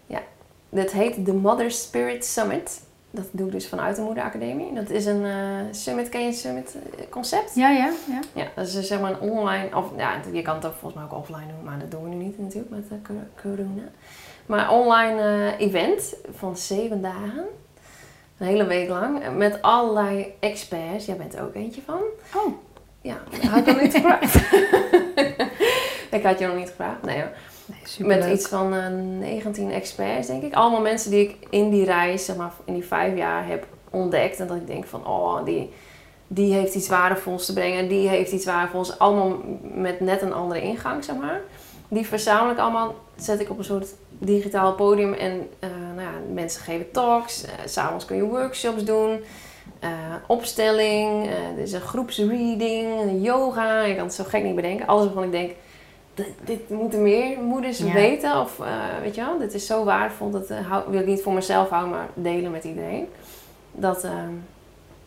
Ja, 0.07 0.23
dat 0.69 0.91
heet 0.91 1.27
de 1.27 1.33
Mother 1.33 1.71
Spirit 1.71 2.25
Summit. 2.25 2.83
Dat 3.17 3.27
doe 3.31 3.47
ik 3.47 3.53
dus 3.53 3.69
vanuit 3.69 3.97
de 3.97 4.03
Moederacademie. 4.03 4.73
Dat 4.75 4.91
is 4.91 5.07
een 5.07 5.25
eh, 5.25 5.35
summit, 5.71 6.09
ken 6.09 6.25
je 6.27 6.33
summit 6.33 6.77
eh, 6.99 7.05
concept? 7.11 7.55
Ja, 7.55 7.71
ja, 7.71 7.93
ja. 8.09 8.21
Ja, 8.33 8.47
dat 8.55 8.67
is 8.67 8.73
dus 8.73 8.87
zeg 8.87 9.01
maar 9.01 9.11
een 9.11 9.21
online, 9.31 9.77
of 9.77 9.85
ja, 9.97 10.21
je 10.33 10.43
kan 10.43 10.55
het 10.55 10.67
ook 10.67 10.73
volgens 10.73 10.95
mij 10.95 11.05
ook 11.05 11.19
offline 11.19 11.47
doen, 11.47 11.65
maar 11.65 11.79
dat 11.79 11.91
doen 11.91 12.03
we 12.03 12.09
nu 12.09 12.25
niet 12.25 12.39
natuurlijk 12.39 12.71
met 12.71 12.89
de 12.89 12.97
corona. 13.43 13.89
Maar 14.47 14.71
online 14.71 15.21
eh, 15.21 15.67
event 15.67 16.15
van 16.35 16.57
zeven 16.57 17.03
dagen. 17.03 17.45
Een 18.39 18.47
hele 18.47 18.67
week 18.67 18.89
lang. 18.89 19.37
Met 19.37 19.63
allerlei 19.63 20.35
experts. 20.41 21.07
Jij 21.07 21.17
bent 21.17 21.35
er 21.35 21.43
ook 21.43 21.55
eentje 21.55 21.81
van. 21.85 22.01
Oh, 22.35 22.53
Ja, 23.01 23.17
had 23.49 23.59
ik 23.59 23.67
nog 23.67 23.81
niet 23.81 23.95
gevraagd. 24.01 24.35
ik 26.17 26.23
had 26.23 26.39
je 26.39 26.47
nog 26.47 26.57
niet 26.57 26.69
gevraagd. 26.69 27.03
Nee 27.03 27.17
hoor. 27.17 27.31
Nee, 27.67 28.07
Met 28.09 28.33
iets 28.33 28.49
van 28.49 28.75
eh 28.75 28.89
19 29.19 29.71
experts, 29.73 30.27
denk 30.27 30.43
ik. 30.43 30.55
Allemaal 30.55 30.81
mensen 30.81 31.11
die 31.11 31.29
ik 31.29 31.37
in 31.51 31.71
die 31.71 31.85
reis, 31.85 32.25
zeg 32.25 32.37
maar, 32.37 32.53
in 32.65 32.75
die 32.75 32.85
vijf 32.85 33.17
jaar 33.17 33.47
heb 33.47 33.67
ontdekt. 33.91 34.41
En 34.41 34.47
dat 34.47 34.57
ik 34.57 34.67
denk 34.67 34.85
van, 34.87 35.07
oh, 35.07 35.45
die, 35.45 35.71
die 36.27 36.53
heeft 36.55 36.75
iets 36.75 36.89
waardevols 36.89 37.47
te 37.47 37.53
brengen. 37.53 37.89
Die 37.89 38.09
heeft 38.09 38.33
iets 38.33 38.45
waardevols. 38.45 38.99
Allemaal 38.99 39.37
met 39.63 40.01
net 40.01 40.23
een 40.23 40.33
andere 40.33 40.61
ingang, 40.63 41.05
zeg 41.05 41.17
maar. 41.17 41.41
Die 41.89 42.07
verzamel 42.07 42.53
ik 42.53 42.59
allemaal, 42.59 42.95
zet 43.17 43.41
ik 43.41 43.51
op 43.51 43.59
een 43.59 43.65
soort 43.65 43.89
digitaal 44.19 44.75
podium. 44.75 45.13
En 45.13 45.49
eh, 45.59 45.69
nou 45.95 46.01
ja, 46.01 46.13
mensen 46.33 46.63
geven 46.63 46.91
talks. 46.91 47.45
S 47.65 47.73
S'avonds 47.73 48.05
kun 48.05 48.17
je 48.17 48.23
workshops 48.23 48.85
doen. 48.85 49.21
eh, 49.81 49.91
opstelling. 50.27 51.27
eh, 51.27 51.33
er 51.57 51.59
is 51.59 51.73
een 51.73 51.81
groepsreading. 51.81 53.25
Yoga. 53.25 53.83
Je 53.83 53.95
kan 53.95 54.05
het 54.05 54.15
zo 54.15 54.25
gek 54.25 54.43
niet 54.43 54.55
bedenken. 54.55 54.87
Alles 54.87 55.05
waarvan 55.05 55.25
ik 55.25 55.33
denk, 55.33 55.51
dit, 56.17 56.29
dit 56.45 56.71
moeten 56.71 57.03
meer 57.03 57.39
moeders 57.39 57.79
Ja. 57.79 57.93
weten. 57.93 58.41
Of 58.41 58.61
eh, 58.61 58.67
weet 59.03 59.15
je 59.15 59.21
wel, 59.25 59.39
dit 59.39 59.55
is 59.55 59.67
zo 59.67 59.85
waardevol. 59.85 60.31
Dat 60.31 60.47
eh, 60.51 60.67
hou- 60.71 60.91
wil 60.91 61.01
ik 61.01 61.07
niet 61.07 61.23
voor 61.23 61.33
mezelf 61.33 61.69
houden, 61.69 61.91
maar 61.91 62.07
delen 62.15 62.51
met 62.51 62.65
iedereen. 62.65 63.09
Dat, 63.73 64.05
eh, 64.05 64.13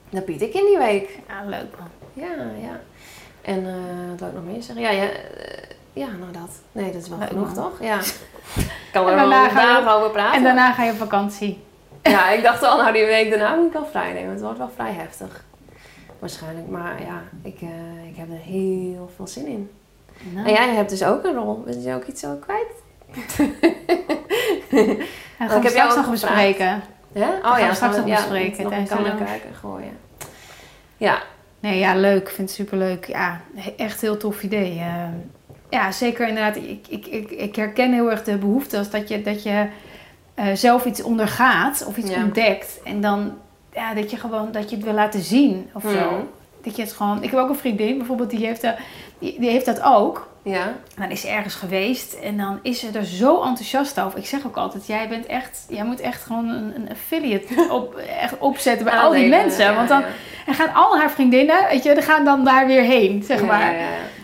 dat 0.10 0.26
bied 0.26 0.42
ik 0.42 0.54
in 0.54 0.66
die 0.66 0.78
week. 0.78 1.20
Ja, 1.28 1.44
leuk 1.46 1.78
man. 1.80 1.88
Ja, 2.14 2.32
ja. 2.62 2.80
En 3.42 3.66
eh 3.68 3.74
wat 4.10 4.20
wil 4.20 4.28
ik 4.28 4.34
nog 4.34 4.44
meer 4.54 4.62
zeggen? 4.64 4.84
Ja, 4.84 4.90
ja, 4.90 5.10
ja, 5.94 6.08
nou 6.08 6.32
dat. 6.32 6.50
Nee, 6.72 6.92
dat 6.92 7.02
is 7.02 7.10
wel 7.10 7.18
Leuk, 7.18 7.28
genoeg, 7.28 7.46
man. 7.46 7.54
toch? 7.56 7.82
Ja. 7.82 8.00
Ik 8.00 8.70
kan 8.94 9.08
er 9.08 9.16
wel 9.16 9.30
dagen 9.30 9.88
over 9.94 10.10
praten. 10.10 10.38
En 10.38 10.44
daarna 10.44 10.72
ga 10.74 10.84
je 10.84 10.92
op 10.92 10.98
vakantie. 10.98 11.64
Ja, 12.04 12.30
ik 12.38 12.44
dacht 12.44 12.64
al, 12.64 12.78
nou 12.78 12.94
die 12.94 13.06
week 13.06 13.30
daarna 13.30 13.56
moet 13.56 13.66
ik 13.68 13.74
wel 13.74 13.86
vrij 13.86 14.14
nemen. 14.14 14.32
Het 14.32 14.42
wordt 14.42 14.58
wel 14.58 14.72
vrij 14.76 14.92
heftig. 14.92 15.44
Waarschijnlijk. 16.20 16.68
Maar 16.68 17.02
ja, 17.02 17.22
ik, 17.42 17.60
ik 18.10 18.16
heb 18.16 18.30
er 18.32 18.38
heel 18.44 19.10
veel 19.16 19.28
zin 19.28 19.48
in. 19.48 19.70
Nou, 20.34 20.48
En 20.48 20.54
jij 20.54 20.70
hebt 20.70 20.90
dus 20.90 21.04
ook 21.04 21.24
een 21.24 21.34
rol. 21.34 21.62
Ben 21.66 21.82
je 21.82 21.94
ook 21.94 22.06
iets 22.06 22.22
zo 22.22 22.36
kwijt? 22.36 22.68
dat 24.70 25.50
gaan 25.50 25.58
ik 25.58 25.62
we 25.62 25.68
heb 25.68 25.74
jou 25.74 25.96
nog 25.96 26.10
bespreken. 26.10 26.82
Ja? 27.12 27.30
Oh 27.30 27.52
gaan 27.52 27.60
ja, 27.60 27.70
we 27.70 27.76
straks 27.76 27.98
nog 27.98 28.08
ja, 28.08 28.16
bespreken 28.16 28.64
Nog 28.64 28.72
tijdens 28.72 28.90
de 28.90 29.24
kijken 29.26 29.56
gooien. 29.62 29.98
Ja. 30.98 31.22
Nee, 31.60 31.80
ja, 31.80 31.96
leuk. 31.96 32.22
Ik 32.22 32.30
vind 32.36 32.48
het 32.48 32.58
superleuk. 32.58 33.06
Ja, 33.06 33.42
echt 33.78 34.02
heel 34.02 34.18
tof 34.18 34.44
idee. 34.44 34.80
Eh, 34.80 35.08
ja, 35.70 35.92
zeker 35.92 36.28
inderdaad. 36.28 36.56
Ik, 36.56 36.88
ik, 36.90 37.06
ik, 37.06 37.32
ik 37.32 37.56
herken 37.56 37.94
heel 37.94 38.12
erg 38.12 38.24
de 38.24 38.38
behoefte 38.38 38.78
als 38.78 38.90
dat 38.90 39.08
je, 39.08 39.22
dat 39.22 39.44
je 39.44 39.68
eh, 40.34 40.46
zelf 40.54 40.86
iets 40.86 41.02
ondergaat 41.02 41.86
of 41.88 41.98
iets 41.98 42.10
Ja. 42.10 42.24
ontdekt. 42.24 42.80
En 42.84 43.02
dan 43.02 43.38
ja, 43.74 43.94
dat 43.94 44.12
je 44.12 44.18
gewoon 44.18 44.52
dat 44.52 44.70
je 44.70 44.76
het 44.76 44.86
wil 44.86 44.94
laten 44.94 45.22
zien 45.22 45.70
of 45.74 45.84
zo. 45.84 46.28
Dat 46.70 46.78
je 46.78 46.84
het 46.84 46.94
gewoon. 46.94 47.24
Ik 47.24 47.32
heb 47.32 47.40
ook 47.40 47.50
een 47.50 47.56
vriendin 47.56 47.98
bijvoorbeeld, 47.98 48.30
die 48.30 48.46
heeft, 48.46 48.62
dat, 48.62 48.76
die, 49.20 49.40
die 49.40 49.50
heeft 49.50 49.66
dat 49.66 49.82
ook. 49.82 50.28
Ja. 50.44 50.64
En 50.66 50.76
dan 51.02 51.10
is 51.12 51.22
ze 51.22 51.28
ergens 51.28 51.56
geweest 51.56 52.14
en 52.14 52.38
dan 52.38 52.60
is 52.62 52.80
ze 52.80 52.88
er 52.94 53.06
zo 53.06 53.42
enthousiast 53.44 54.00
over. 54.00 54.20
Ik 54.20 54.26
zeg 54.26 54.46
ook 54.46 54.58
altijd, 54.58 54.88
jij 54.88 55.08
bent 55.10 55.26
echt, 55.26 55.66
jij 55.70 55.84
moet 55.84 56.00
echt 56.00 56.24
gewoon 56.24 56.50
een, 56.50 56.76
een 56.76 56.90
affiliate 56.90 57.68
op, 57.72 57.96
echt 57.96 58.38
opzetten 58.38 58.86
bij 58.86 58.98
al 59.00 59.12
die 59.12 59.30
mensen. 59.30 59.64
ja, 59.64 59.74
want 59.76 59.90
dan 59.90 60.00
ja. 60.00 60.08
en 60.46 60.54
gaan 60.54 60.74
al 60.74 60.98
haar 60.98 61.12
vriendinnen, 61.12 61.68
weet 61.70 61.84
je, 61.84 61.94
die 61.94 62.04
gaan 62.04 62.26
dan 62.26 62.44
daar 62.44 62.68
weer 62.68 62.84
heen, 62.84 63.24
zeg 63.24 63.44
maar. 63.44 63.76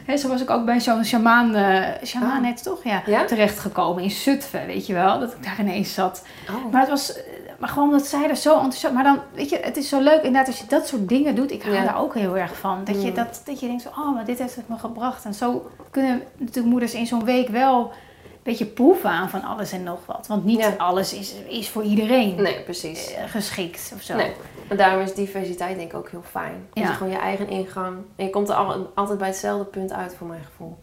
Hè, 0.05 0.17
zo 0.17 0.27
was 0.27 0.41
ik 0.41 0.49
ook 0.49 0.65
bij 0.65 0.79
zo'n 0.79 1.05
shamaan, 1.05 1.55
eh 1.55 1.83
shamaan 2.05 2.45
Oh. 2.45 2.53
toch? 2.53 2.83
Ja, 2.83 3.03
Ja? 3.05 3.25
terechtgekomen 3.25 4.03
in 4.03 4.11
Zutphen, 4.11 4.65
weet 4.65 4.87
je 4.87 4.93
wel. 4.93 5.19
Dat 5.19 5.31
ik 5.31 5.43
daar 5.43 5.59
ineens 5.59 5.93
zat. 5.93 6.25
Oh. 6.49 6.71
Maar 6.71 6.81
het 6.81 6.89
was, 6.89 7.13
eh, 7.13 7.21
maar 7.60 7.70
gewoon 7.70 7.88
omdat 7.89 8.06
zij 8.08 8.30
er 8.30 8.36
zo 8.36 8.53
enthousiast... 8.56 8.93
Maar 8.93 9.03
dan, 9.03 9.20
weet 9.34 9.49
je, 9.49 9.60
het 9.62 9.78
is 9.78 9.89
zo 9.89 9.99
leuk 10.01 10.16
inderdaad 10.24 10.47
als 10.47 10.60
je 10.60 10.66
dat 10.68 10.88
soort 10.88 11.08
dingen 11.10 11.36
doet. 11.36 11.51
Ik 11.51 11.64
hou 11.64 11.76
daar 11.84 11.99
ook 12.01 12.14
heel 12.14 12.38
erg 12.38 12.58
van. 12.58 12.82
Dat, 12.84 13.01
je, 13.01 13.10
Mm. 13.10 13.16
dat, 13.16 13.41
dat 13.45 13.60
je 13.60 13.68
denkt 13.68 13.82
zo, 13.82 13.89
oh, 13.89 14.14
maar 14.14 14.26
dit 14.26 14.39
heeft 14.39 14.56
het 14.56 14.68
me 14.70 14.78
gebracht. 14.78 15.26
En 15.26 15.34
zo 15.34 15.70
kunnen 15.91 16.22
natuurlijk 16.38 16.68
moeders 16.68 16.93
in 16.93 17.08
zo'n 17.08 17.24
week 17.26 17.47
wel 17.49 17.80
een 17.82 18.51
beetje 18.51 18.66
proeven 18.66 19.10
aan 19.10 19.30
van 19.30 19.43
alles 19.43 19.72
en 19.72 19.84
nog 19.84 19.99
wat. 20.06 20.28
Want 20.28 20.45
niet 20.45 20.60
Ja. 20.60 20.74
alles 20.78 21.14
is, 21.14 21.34
is 21.49 21.70
voor 21.70 21.84
iedereen 21.84 22.36
Nee, 22.41 22.62
precies. 22.62 23.14
eh, 23.14 23.24
geschikt 23.28 23.91
of 23.95 24.01
zo. 24.01 24.16
Nee. 24.16 24.32
En 24.68 24.78
daarom 24.78 25.01
is 25.03 25.14
diversiteit 25.14 25.78
denk 25.78 25.91
ik 25.91 25.97
ook 25.97 26.10
heel 26.10 26.24
fijn. 26.32 26.68
Dat 26.74 26.84
Ja. 26.84 26.89
je 26.89 26.95
gewoon 26.95 27.12
je 27.12 27.20
eigen 27.20 27.47
ingang... 27.49 27.97
En 28.16 28.26
je 28.26 28.30
komt 28.32 28.49
er 28.49 28.56
al, 28.56 28.91
altijd 28.95 29.18
bij 29.18 29.28
hetzelfde 29.28 29.66
punt 29.66 29.93
uit, 29.93 30.16
voor 30.18 30.28
mijn 30.28 30.43
gevoel. 30.43 30.78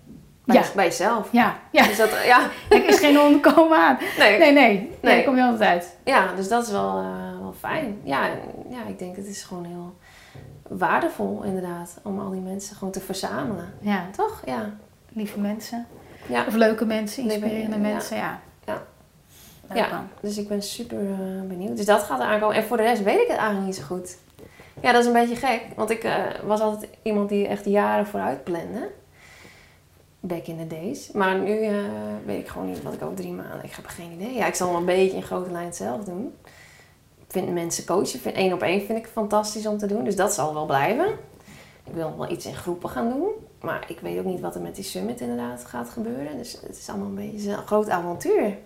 Bij, 0.44 0.56
Ja. 0.56 0.62
bij 0.74 0.84
jezelf. 0.84 1.28
Ja, 1.32 1.56
ja. 1.70 1.86
Dus 1.86 1.96
dat, 1.96 2.10
ja, 2.24 2.40
er 2.70 2.88
is 2.88 2.98
geen 2.98 3.20
ontkomen 3.20 3.78
aan. 3.78 3.98
nee. 4.18 4.38
Nee, 4.38 4.52
nee. 4.52 4.72
Nee, 4.74 4.98
Nee. 5.02 5.14
daar 5.14 5.24
kom 5.24 5.36
je 5.36 5.42
altijd 5.42 5.70
uit. 5.70 5.96
Ja, 6.04 6.32
dus 6.36 6.48
dat 6.48 6.64
is 6.66 6.70
wel, 6.70 6.98
eh, 6.98 7.40
wel 7.40 7.54
fijn. 7.58 8.00
Ja, 8.02 8.28
en- 8.28 8.38
ja, 8.68 8.78
ik 8.88 8.98
denk 8.98 9.16
het 9.16 9.26
is 9.26 9.42
gewoon 9.42 9.64
heel 9.64 9.94
waardevol 10.68 11.42
inderdaad. 11.42 11.98
Om 12.02 12.20
al 12.20 12.30
die 12.30 12.40
mensen 12.40 12.76
gewoon 12.76 12.92
te 12.92 13.00
verzamelen. 13.00 13.74
Ja, 13.80 14.06
Toch? 14.16 14.42
Ja. 14.46 14.70
lieve 15.08 15.40
mensen. 15.40 15.86
Ja. 16.26 16.44
Of 16.48 16.54
leuke 16.54 16.84
mensen, 16.84 17.22
inspirerende 17.22 17.78
mensen, 17.78 18.16
ja. 18.16 18.40
Ja. 18.66 18.82
Ja. 19.74 20.04
Dus 20.20 20.38
ik 20.38 20.48
ben 20.48 20.62
super 20.62 20.98
eh, 20.98 21.42
benieuwd. 21.48 21.76
Dus 21.76 21.86
dat 21.86 22.02
gaat 22.02 22.20
er 22.20 22.26
aankomen. 22.26 22.56
En 22.56 22.64
voor 22.64 22.76
de 22.76 22.82
rest 22.82 23.02
weet 23.02 23.20
ik 23.20 23.28
het 23.28 23.36
eigenlijk 23.36 23.66
niet 23.66 23.76
zo 23.76 23.82
goed. 23.82 24.16
Ja, 24.80 24.92
dat 24.92 25.00
is 25.00 25.06
een 25.06 25.12
beetje 25.12 25.36
gek. 25.36 25.62
Want 25.76 25.90
ik 25.90 26.04
eh, 26.04 26.14
was 26.44 26.60
altijd 26.60 26.90
iemand 27.02 27.28
die 27.28 27.46
echt 27.46 27.64
jaren 27.64 28.06
vooruit 28.06 28.44
plande. 28.44 28.90
Back 30.24 30.46
in 30.46 30.58
the 30.58 30.66
days. 30.66 31.10
Maar 31.12 31.38
nu 31.38 31.60
eh, 31.60 31.74
weet 32.24 32.38
ik 32.38 32.48
gewoon 32.48 32.66
niet 32.68 32.82
wat 32.82 32.92
ik 32.92 33.02
over 33.02 33.14
drie 33.16 33.32
maanden... 33.32 33.64
Ik 33.64 33.72
heb 33.72 33.86
geen 33.86 34.12
idee. 34.12 34.34
Ja, 34.34 34.46
ik 34.46 34.54
zal 34.54 34.68
wel 34.68 34.76
een 34.76 34.84
beetje 34.84 35.16
in 35.16 35.22
grote 35.22 35.50
lijn 35.50 35.72
zelf 35.74 36.04
doen. 36.04 36.34
Ik 37.18 37.24
vind 37.28 37.52
mensen 37.52 37.84
coachen. 37.84 38.20
Vind, 38.20 38.34
één 38.34 38.52
op 38.52 38.62
één 38.62 38.82
vind 38.86 38.98
ik 38.98 39.06
fantastisch 39.06 39.66
om 39.66 39.78
te 39.78 39.86
doen. 39.86 40.04
Dus 40.04 40.16
dat 40.16 40.32
zal 40.34 40.54
wel 40.54 40.66
blijven. 40.66 41.06
Ik 41.84 41.92
wil 41.92 42.14
wel 42.18 42.30
iets 42.30 42.46
in 42.46 42.54
groepen 42.54 42.88
gaan 42.90 43.08
doen. 43.08 43.28
Maar 43.60 43.84
ik 43.88 44.00
weet 44.00 44.18
ook 44.18 44.24
niet 44.24 44.40
wat 44.40 44.54
er 44.54 44.60
met 44.60 44.74
die 44.74 44.84
summit 44.84 45.20
inderdaad 45.20 45.64
gaat 45.64 45.88
gebeuren. 45.90 46.36
Dus 46.38 46.60
het 46.66 46.78
is 46.78 46.88
allemaal 46.88 47.08
een 47.08 47.14
beetje 47.32 47.50
een 47.50 47.66
groot 47.66 47.88
avontuur. 47.90 48.56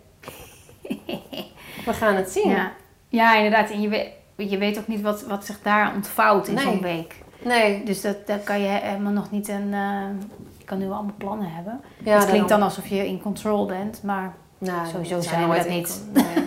We 1.85 1.93
gaan 1.93 2.15
het 2.15 2.31
zien. 2.31 2.49
Ja. 2.51 2.73
ja, 3.09 3.37
inderdaad. 3.37 3.71
En 3.71 3.81
je 3.81 3.89
weet, 3.89 4.11
je 4.37 4.59
weet 4.59 4.79
ook 4.79 4.87
niet 4.87 5.01
wat, 5.01 5.23
wat 5.23 5.45
zich 5.45 5.63
daar 5.63 5.95
ontvouwt 5.95 6.49
in 6.49 6.55
Nee. 6.55 6.65
zo'n 6.65 6.81
week. 6.83 7.15
Nee. 7.45 7.83
Dus 7.85 8.01
dat, 8.01 8.27
daar 8.27 8.39
kan 8.39 8.61
je 8.61 8.67
helemaal 8.69 9.13
nog 9.13 9.31
niet 9.31 9.49
een... 9.49 9.73
eh, 9.73 10.05
kan 10.67 10.79
nu 10.79 10.91
allemaal 10.91 11.15
plannen 11.19 11.53
hebben. 11.53 11.81
Ja, 12.05 12.19
het 12.19 12.27
klinkt 12.29 12.49
dan 12.49 12.63
alsof 12.63 12.87
je 12.87 13.07
in 13.09 13.21
control 13.23 13.67
bent, 13.67 14.03
maar 14.03 14.35
Nou, 14.59 14.87
Sowieso 14.87 15.15
dat 15.15 15.25
zijn 15.25 15.49
we 15.51 15.57
dat 15.57 15.69
niet. 15.69 16.05
Nee. 16.13 16.25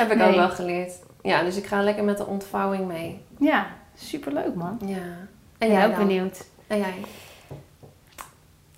Heb 0.00 0.10
ik 0.10 0.16
Nee. 0.16 0.28
ook 0.28 0.34
wel 0.34 0.48
geleerd. 0.50 0.92
Ja, 1.22 1.42
dus 1.42 1.56
ik 1.56 1.66
ga 1.66 1.82
lekker 1.82 2.04
met 2.04 2.16
de 2.16 2.26
ontvouwing 2.26 2.86
mee. 2.86 3.24
ja, 3.38 3.66
superleuk 3.94 4.54
man. 4.54 4.78
Ja. 4.84 4.96
En 4.96 5.28
En 5.58 5.70
jij 5.70 5.86
ook 5.86 5.96
dan? 5.96 6.06
benieuwd. 6.06 6.44
En 6.66 6.78
jij? 6.78 6.94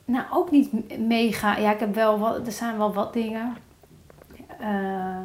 Nou, 0.04 0.24
ook 0.32 0.50
niet 0.50 0.98
mega. 0.98 1.56
Ja, 1.56 1.72
ik 1.72 1.80
heb 1.80 1.94
wel 1.94 2.18
wat, 2.18 2.46
er 2.46 2.52
zijn 2.52 2.78
wel 2.78 2.92
wat 2.92 3.12
dingen. 3.12 3.56
eh, 4.60 5.16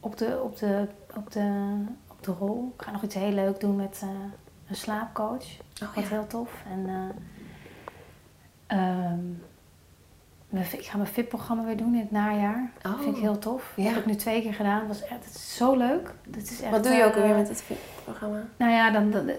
op, 0.00 0.18
de, 0.18 0.40
op, 0.44 0.58
de, 0.58 0.86
op, 1.16 1.32
de, 1.32 1.74
op 2.10 2.22
de 2.24 2.32
rol. 2.38 2.72
Ik 2.76 2.82
ga 2.82 2.90
nog 2.90 3.02
iets 3.02 3.14
heel 3.14 3.32
leuk 3.32 3.60
doen 3.60 3.76
met 3.76 4.00
eh, 4.02 4.08
een 4.68 4.76
slaapcoach. 4.76 5.44
Oh, 5.82 5.94
Wat 5.94 6.04
ja. 6.04 6.10
heel 6.10 6.26
tof. 6.26 6.50
En 6.72 6.86
eh, 6.88 6.94
mijn- 10.48 10.66
ik 10.72 10.84
ga 10.86 10.96
mijn 10.96 11.08
VIP-programma 11.08 11.64
weer 11.64 11.76
doen 11.76 11.94
in 11.94 12.00
het 12.00 12.10
najaar. 12.10 12.70
Dat 12.82 12.92
vind 12.96 13.08
ik 13.08 13.14
Oh. 13.14 13.20
heel 13.20 13.38
tof. 13.38 13.72
Ja. 13.76 13.82
Dat 13.84 13.92
heb 13.92 14.02
ik 14.02 14.08
nu 14.08 14.16
twee 14.16 14.42
keer 14.42 14.54
gedaan. 14.54 14.78
Dat 14.78 14.88
was 14.88 15.08
echt 15.08 15.24
is 15.34 15.56
zo 15.56 15.76
leuk. 15.76 16.10
Dat 16.26 16.42
is 16.42 16.60
echt, 16.62 16.70
Wat 16.70 16.82
doe 16.84 16.92
je 16.92 17.04
ook 17.04 17.14
eh, 17.14 17.22
weer 17.22 17.34
met 17.36 17.48
het 17.48 17.64
programma? 18.04 18.42
nou 18.56 18.72
ja, 18.72 18.90
dan, 18.90 19.10
dan- 19.10 19.30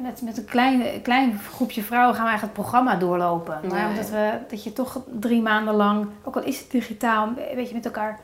met, 0.00 0.22
met 0.22 0.38
een 0.38 0.44
klein, 0.44 1.02
klein 1.02 1.38
groepje 1.38 1.82
vrouwen 1.82 2.14
gaan 2.14 2.24
we 2.24 2.30
eigenlijk 2.30 2.58
het 2.58 2.66
programma 2.66 2.96
doorlopen. 2.96 3.60
Maar 3.68 3.78
Ja, 3.78 3.88
omdat 3.88 4.10
we, 4.10 4.38
dat 4.48 4.64
je 4.64 4.72
toch 4.72 5.00
drie 5.20 5.42
maanden 5.42 5.74
lang, 5.74 6.06
ook 6.24 6.36
al 6.36 6.42
is 6.42 6.58
het 6.60 6.70
digitaal, 6.70 7.26
een 7.26 7.34
beetje 7.56 7.74
met 7.74 7.84
elkaar 7.84 8.18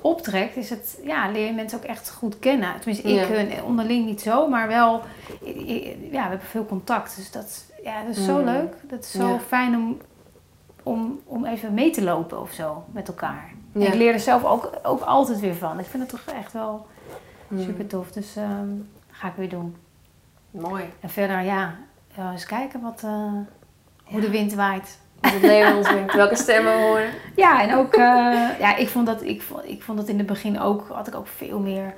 optrekt, 0.00 0.56
is 0.56 0.70
het, 0.70 0.98
ja, 1.04 1.30
leer 1.30 1.46
je 1.46 1.52
mensen 1.52 1.78
ook 1.78 1.84
echt 1.84 2.10
goed 2.10 2.38
kennen. 2.38 2.74
Tenminste, 2.80 3.08
ik 3.08 3.14
Ja. 3.14 3.26
hun 3.26 3.62
onderling 3.64 4.06
niet 4.06 4.20
zo, 4.20 4.48
maar 4.48 4.68
wel, 4.68 5.02
ja, 5.44 6.10
we 6.10 6.18
hebben 6.18 6.40
veel 6.40 6.66
contact. 6.66 7.16
Dus 7.16 7.30
dat, 7.30 7.64
ja, 7.84 8.02
dat 8.04 8.16
is 8.16 8.24
zo 8.24 8.38
Mm. 8.38 8.44
leuk. 8.44 8.74
Dat 8.82 8.98
is 9.04 9.10
zo 9.10 9.28
Ja. 9.28 9.38
fijn 9.38 9.74
om, 9.76 9.96
om, 10.82 11.20
om 11.24 11.44
even 11.44 11.74
mee 11.74 11.90
te 11.90 12.02
lopen 12.02 12.40
of 12.40 12.52
zo 12.52 12.84
met 12.92 13.08
elkaar. 13.08 13.52
Ja. 13.72 13.86
ik 13.86 13.94
leer 13.94 14.12
er 14.12 14.20
zelf 14.20 14.44
ook, 14.44 14.70
ook 14.82 15.00
altijd 15.00 15.40
weer 15.40 15.54
van. 15.54 15.78
Ik 15.78 15.86
vind 15.86 16.02
het 16.02 16.12
toch 16.24 16.34
echt 16.34 16.52
wel 16.52 16.86
Hmm. 17.48 17.62
super 17.62 17.86
tof. 17.86 18.12
Dus 18.12 18.36
ehm, 18.36 18.68
ga 19.10 19.28
ik 19.28 19.34
weer 19.36 19.48
doen. 19.48 19.76
Mooi. 20.50 20.84
En 21.00 21.08
verder, 21.10 21.40
ja, 21.40 21.74
ja, 22.16 22.32
eens 22.32 22.46
kijken 22.46 22.80
wat, 22.80 23.02
eh, 23.04 23.32
hoe 24.04 24.20
de 24.20 24.30
wind 24.30 24.54
waait. 24.54 24.98
Het 25.20 25.74
ons 25.76 25.88
brengt. 25.88 26.14
Welke 26.14 26.36
stemmen 26.36 26.72
we 26.76 26.82
horen. 26.82 27.10
Ja, 27.36 27.62
en 27.62 27.74
ook, 27.74 27.94
eh, 27.94 28.58
ja, 28.58 28.76
ik 28.76 28.88
vond, 28.88 29.06
dat, 29.06 29.22
ik, 29.22 29.42
vond, 29.42 29.64
ik 29.64 29.82
vond 29.82 29.98
dat 29.98 30.08
in 30.08 30.18
het 30.18 30.26
begin 30.26 30.60
ook, 30.60 30.88
had 30.88 31.06
ik 31.06 31.14
ook 31.14 31.26
veel 31.26 31.58
meer 31.60 31.94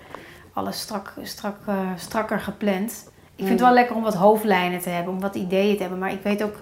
alles 0.53 0.81
strak, 0.81 1.13
strak, 1.23 1.57
eh, 1.67 1.91
strakker 1.97 2.41
gepland. 2.41 3.11
Ik 3.37 3.45
vind 3.47 3.49
het 3.49 3.59
Mm. 3.59 3.65
wel 3.67 3.75
lekker 3.75 3.97
om 3.97 4.03
wat 4.03 4.15
hoofdlijnen 4.15 4.81
te 4.81 4.89
hebben, 4.89 5.13
om 5.15 5.21
wat 5.21 5.35
ideeën 5.35 5.75
te 5.77 5.81
hebben. 5.81 5.99
Maar 5.99 6.13
ik 6.13 6.23
weet 6.23 6.43
ook, 6.43 6.61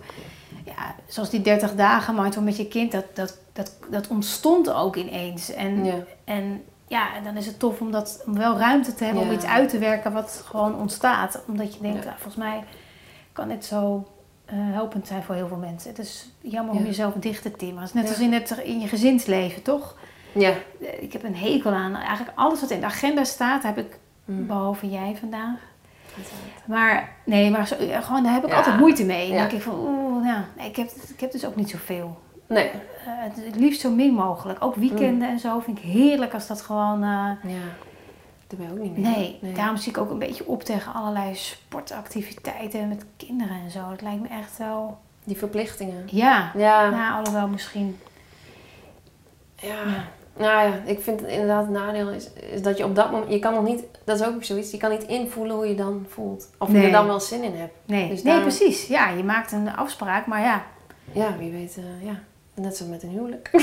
ja, 0.64 0.94
zoals 1.06 1.30
die 1.30 1.40
30 1.40 1.74
dagen 1.74 2.14
mindful 2.14 2.42
met 2.42 2.56
je 2.56 2.68
kind, 2.68 2.92
dat, 2.92 3.04
dat, 3.14 3.38
dat, 3.52 3.76
dat 3.90 4.08
ontstond 4.08 4.72
ook 4.72 4.96
ineens. 4.96 5.52
En, 5.52 5.84
Ja. 5.84 5.94
en 6.24 6.62
ja, 6.88 7.14
en 7.16 7.24
dan 7.24 7.36
is 7.36 7.46
het 7.46 7.58
tof 7.58 7.80
om, 7.80 7.90
dat, 7.90 8.22
om 8.26 8.34
wel 8.38 8.58
ruimte 8.58 8.94
te 8.94 9.04
hebben 9.04 9.22
om 9.22 9.32
iets 9.32 9.44
uit 9.44 9.68
te 9.68 9.78
werken 9.78 10.12
wat 10.12 10.42
gewoon 10.46 10.76
ontstaat. 10.78 11.42
Omdat 11.46 11.74
je 11.74 11.80
denkt, 11.80 12.04
Ja. 12.04 12.10
ah, 12.10 12.16
volgens 12.16 12.44
mij 12.44 12.64
kan 13.32 13.48
dit 13.48 13.64
zo 13.64 14.08
eh, 14.44 14.54
helpend 14.58 15.06
zijn 15.06 15.22
voor 15.22 15.34
heel 15.34 15.48
veel 15.48 15.56
mensen. 15.56 15.90
Het 15.90 15.98
is 15.98 16.30
jammer 16.40 16.74
om 16.74 16.84
jezelf 16.84 17.12
dicht 17.14 17.42
te 17.42 17.50
timmeren. 17.50 17.80
Het 17.82 17.88
is 17.94 17.94
net 18.02 18.08
als 18.08 18.18
in, 18.20 18.32
het, 18.32 18.50
in 18.64 18.80
je 18.80 18.88
gezinsleven, 18.88 19.62
toch? 19.62 19.96
Ja. 20.32 20.50
Eh, 20.80 21.02
Ik 21.02 21.12
heb 21.12 21.24
een 21.24 21.36
hekel 21.36 21.72
aan 21.72 21.94
eigenlijk 21.96 22.38
alles 22.38 22.60
wat 22.60 22.70
in 22.70 22.80
de 22.80 22.86
agenda 22.86 23.24
staat, 23.24 23.62
heb 23.62 23.78
ik, 23.78 23.98
Hmm. 24.24 24.46
behalve 24.46 24.90
jij 24.90 25.16
vandaag. 25.20 25.58
Maar 26.66 27.08
nee, 27.24 27.50
maar 27.50 27.66
zo, 27.66 27.76
gewoon, 27.78 28.22
daar 28.22 28.32
heb 28.32 28.44
ik 28.44 28.50
Ja. 28.50 28.56
altijd 28.56 28.78
moeite 28.78 29.04
mee. 29.04 29.28
Dan 29.28 29.36
denk 29.38 29.52
ik 29.52 29.62
van, 29.62 29.74
oeh, 29.78 30.26
ja, 30.26 30.44
nee, 30.56 30.68
ik, 30.68 30.76
heb, 30.76 30.90
ik 31.14 31.20
heb 31.20 31.32
dus 31.32 31.46
ook 31.46 31.56
niet 31.56 31.70
zoveel. 31.70 32.18
Nee. 32.48 32.68
Eh, 32.70 32.76
het, 33.04 33.44
het 33.44 33.56
liefst 33.56 33.80
zo 33.80 33.90
min 33.90 34.12
mogelijk. 34.14 34.64
Ook 34.64 34.74
weekenden 34.74 35.28
en 35.28 35.38
zo 35.38 35.60
vind 35.60 35.78
ik 35.78 35.84
heerlijk 35.84 36.34
als 36.34 36.46
dat 36.46 36.60
gewoon... 36.62 37.02
eh, 37.02 37.52
Ja. 37.52 37.60
Dat 38.46 38.58
ben 38.58 38.66
je 38.66 38.72
ook 38.72 38.78
niet 38.82 38.96
meer. 38.98 39.10
nee, 39.10 39.38
daarom 39.54 39.76
zie 39.76 39.92
ik 39.92 39.98
ook 39.98 40.10
een 40.10 40.18
beetje 40.18 40.46
op 40.46 40.62
tegen 40.62 40.94
allerlei 40.94 41.34
sportactiviteiten 41.34 42.88
met 42.88 43.04
kinderen 43.16 43.56
en 43.64 43.70
zo. 43.70 43.90
Het 43.90 44.00
lijkt 44.02 44.20
me 44.22 44.28
echt 44.28 44.58
wel... 44.58 44.98
Die 45.24 45.36
verplichtingen. 45.36 46.02
Ja, 46.06 46.50
Ja. 46.56 46.90
nou, 46.90 47.18
alhoewel 47.18 47.48
misschien... 47.48 47.98
Ja. 49.56 49.68
Ja. 49.68 50.04
Nou 50.36 50.68
ja, 50.68 50.72
ik 50.84 51.00
vind 51.00 51.20
het 51.20 51.28
inderdaad 51.28 51.62
het 51.62 51.70
nadeel 51.72 52.08
is, 52.10 52.30
is 52.50 52.62
dat 52.62 52.78
je 52.78 52.84
op 52.84 52.94
dat 52.94 53.10
moment, 53.10 53.32
je 53.32 53.38
kan 53.38 53.54
nog 53.54 53.64
niet, 53.64 53.82
dat 54.04 54.20
is 54.20 54.26
ook 54.26 54.44
zoiets, 54.44 54.70
je 54.70 54.76
kan 54.76 54.90
niet 54.90 55.02
invoelen 55.02 55.56
hoe 55.56 55.68
je 55.68 55.74
dan 55.74 56.06
voelt. 56.08 56.50
Of 56.58 56.72
je 56.72 56.78
er 56.78 56.90
dan 56.92 57.06
wel 57.06 57.20
zin 57.20 57.42
in 57.42 57.54
hebt. 57.56 57.74
Nee, 57.84 58.08
Dus 58.08 58.22
nee 58.22 58.40
precies. 58.40 58.86
Ja, 58.86 59.08
je 59.08 59.24
maakt 59.24 59.52
een 59.52 59.76
afspraak, 59.76 60.26
maar 60.26 60.40
ja, 60.40 60.62
Ja, 61.12 61.36
wie 61.38 61.52
weet, 61.52 61.76
eh, 61.76 62.06
ja. 62.06 62.14
Net 62.54 62.76
zo 62.76 62.86
met 62.86 63.02
een 63.02 63.08
huwelijk. 63.08 63.50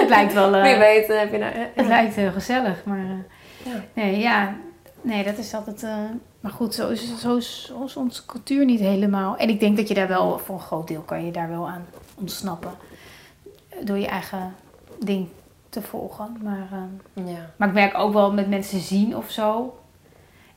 Het 0.00 0.08
lijkt 0.08 0.32
wel... 0.32 0.54
eh, 0.54 0.62
wie 0.62 0.76
weet 0.76 1.08
eh, 1.08 1.18
heb 1.18 1.32
je 1.32 1.38
eh, 1.38 1.60
Het 1.74 1.86
lijkt 1.86 2.14
heel 2.14 2.32
gezellig, 2.32 2.84
maar... 2.84 2.98
eh, 2.98 3.72
Ja. 3.72 3.80
Nee, 3.94 4.18
ja. 4.18 4.54
Nee, 5.00 5.24
dat 5.24 5.38
is 5.38 5.54
altijd... 5.54 5.82
eh, 5.82 5.96
maar 6.40 6.52
goed, 6.52 6.74
zo, 6.74 6.88
is, 6.88 7.18
zo 7.20 7.36
is 7.36 7.72
onze 7.96 8.26
cultuur 8.26 8.64
niet 8.64 8.80
helemaal. 8.80 9.36
En 9.36 9.48
ik 9.48 9.60
denk 9.60 9.76
dat 9.76 9.88
je 9.88 9.94
daar 9.94 10.08
wel... 10.08 10.38
Voor 10.38 10.54
een 10.54 10.60
groot 10.60 10.88
deel 10.88 11.00
kan 11.00 11.24
je 11.26 11.32
daar 11.32 11.48
wel 11.48 11.68
aan 11.68 11.86
ontsnappen. 12.18 12.70
Door 13.84 13.98
je 13.98 14.06
eigen 14.06 14.54
ding 14.98 15.28
te 15.68 15.82
volgen. 15.82 16.36
Maar, 16.42 16.68
eh, 17.14 17.26
ja. 17.26 17.50
maar 17.56 17.68
ik 17.68 17.74
merk 17.74 17.98
ook 17.98 18.12
wel 18.12 18.32
met 18.32 18.48
mensen 18.48 18.80
zien 18.80 19.16
of 19.16 19.30
zo... 19.30 19.76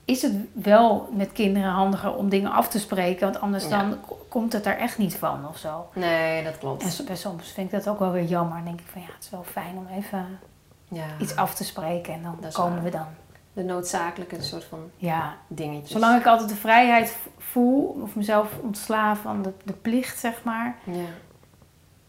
Is 0.05 0.21
het 0.21 0.33
wel 0.53 1.09
met 1.13 1.31
kinderen 1.31 1.69
handiger 1.69 2.15
om 2.15 2.29
dingen 2.29 2.51
af 2.51 2.67
te 2.69 2.79
spreken? 2.79 3.21
Want 3.31 3.39
anders 3.41 3.67
Ja. 3.67 3.69
dan 3.69 3.97
komt 4.29 4.53
het 4.53 4.65
er 4.65 4.77
echt 4.77 4.97
niet 4.97 5.15
van 5.15 5.47
of 5.47 5.57
zo. 5.57 5.87
Nee, 5.93 6.43
dat 6.43 6.57
klopt. 6.57 6.83
En 7.07 7.17
soms 7.17 7.51
vind 7.51 7.73
ik 7.73 7.83
dat 7.83 7.87
ook 7.93 7.99
wel 7.99 8.11
weer 8.11 8.23
jammer. 8.23 8.55
Dan 8.55 8.65
denk 8.65 8.79
ik 8.79 8.87
van 8.87 9.01
ja, 9.01 9.07
het 9.15 9.23
is 9.23 9.29
wel 9.29 9.43
fijn 9.43 9.77
om 9.77 9.87
even 9.97 10.39
ja. 10.87 11.05
iets 11.19 11.35
af 11.35 11.55
te 11.55 11.63
spreken. 11.63 12.13
En 12.13 12.21
dan 12.21 12.51
komen 12.51 12.73
waar. 12.73 12.83
we 12.83 12.89
dan. 12.89 13.05
De 13.53 13.63
noodzakelijke 13.63 14.41
soort 14.43 14.63
van 14.63 14.79
Ja, 14.97 15.33
dingetjes. 15.47 15.91
zolang 15.91 16.19
ik 16.19 16.25
altijd 16.27 16.49
de 16.49 16.55
vrijheid 16.55 17.17
voel, 17.37 17.99
of 18.01 18.15
mezelf 18.15 18.57
ontsla 18.61 19.15
van 19.15 19.41
de, 19.41 19.53
de 19.63 19.73
plicht, 19.73 20.19
zeg 20.19 20.43
maar, 20.43 20.75
Ja. 20.83 20.93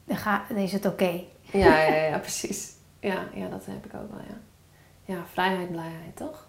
Dan, 0.06 0.16
ga, 0.16 0.44
dan 0.48 0.56
is 0.56 0.72
het 0.72 0.86
oké. 0.86 1.20
Ja, 1.40 1.82
ja, 1.82 1.94
ja, 1.94 2.18
precies. 2.18 2.72
Ja, 3.00 3.24
ja, 3.34 3.48
dat 3.48 3.66
heb 3.66 3.84
ik 3.84 3.94
ook 3.94 4.10
wel, 4.10 4.20
ja. 4.28 4.34
Ja, 5.14 5.24
vrijheid, 5.32 5.70
blijheid, 5.70 6.16
toch? 6.16 6.46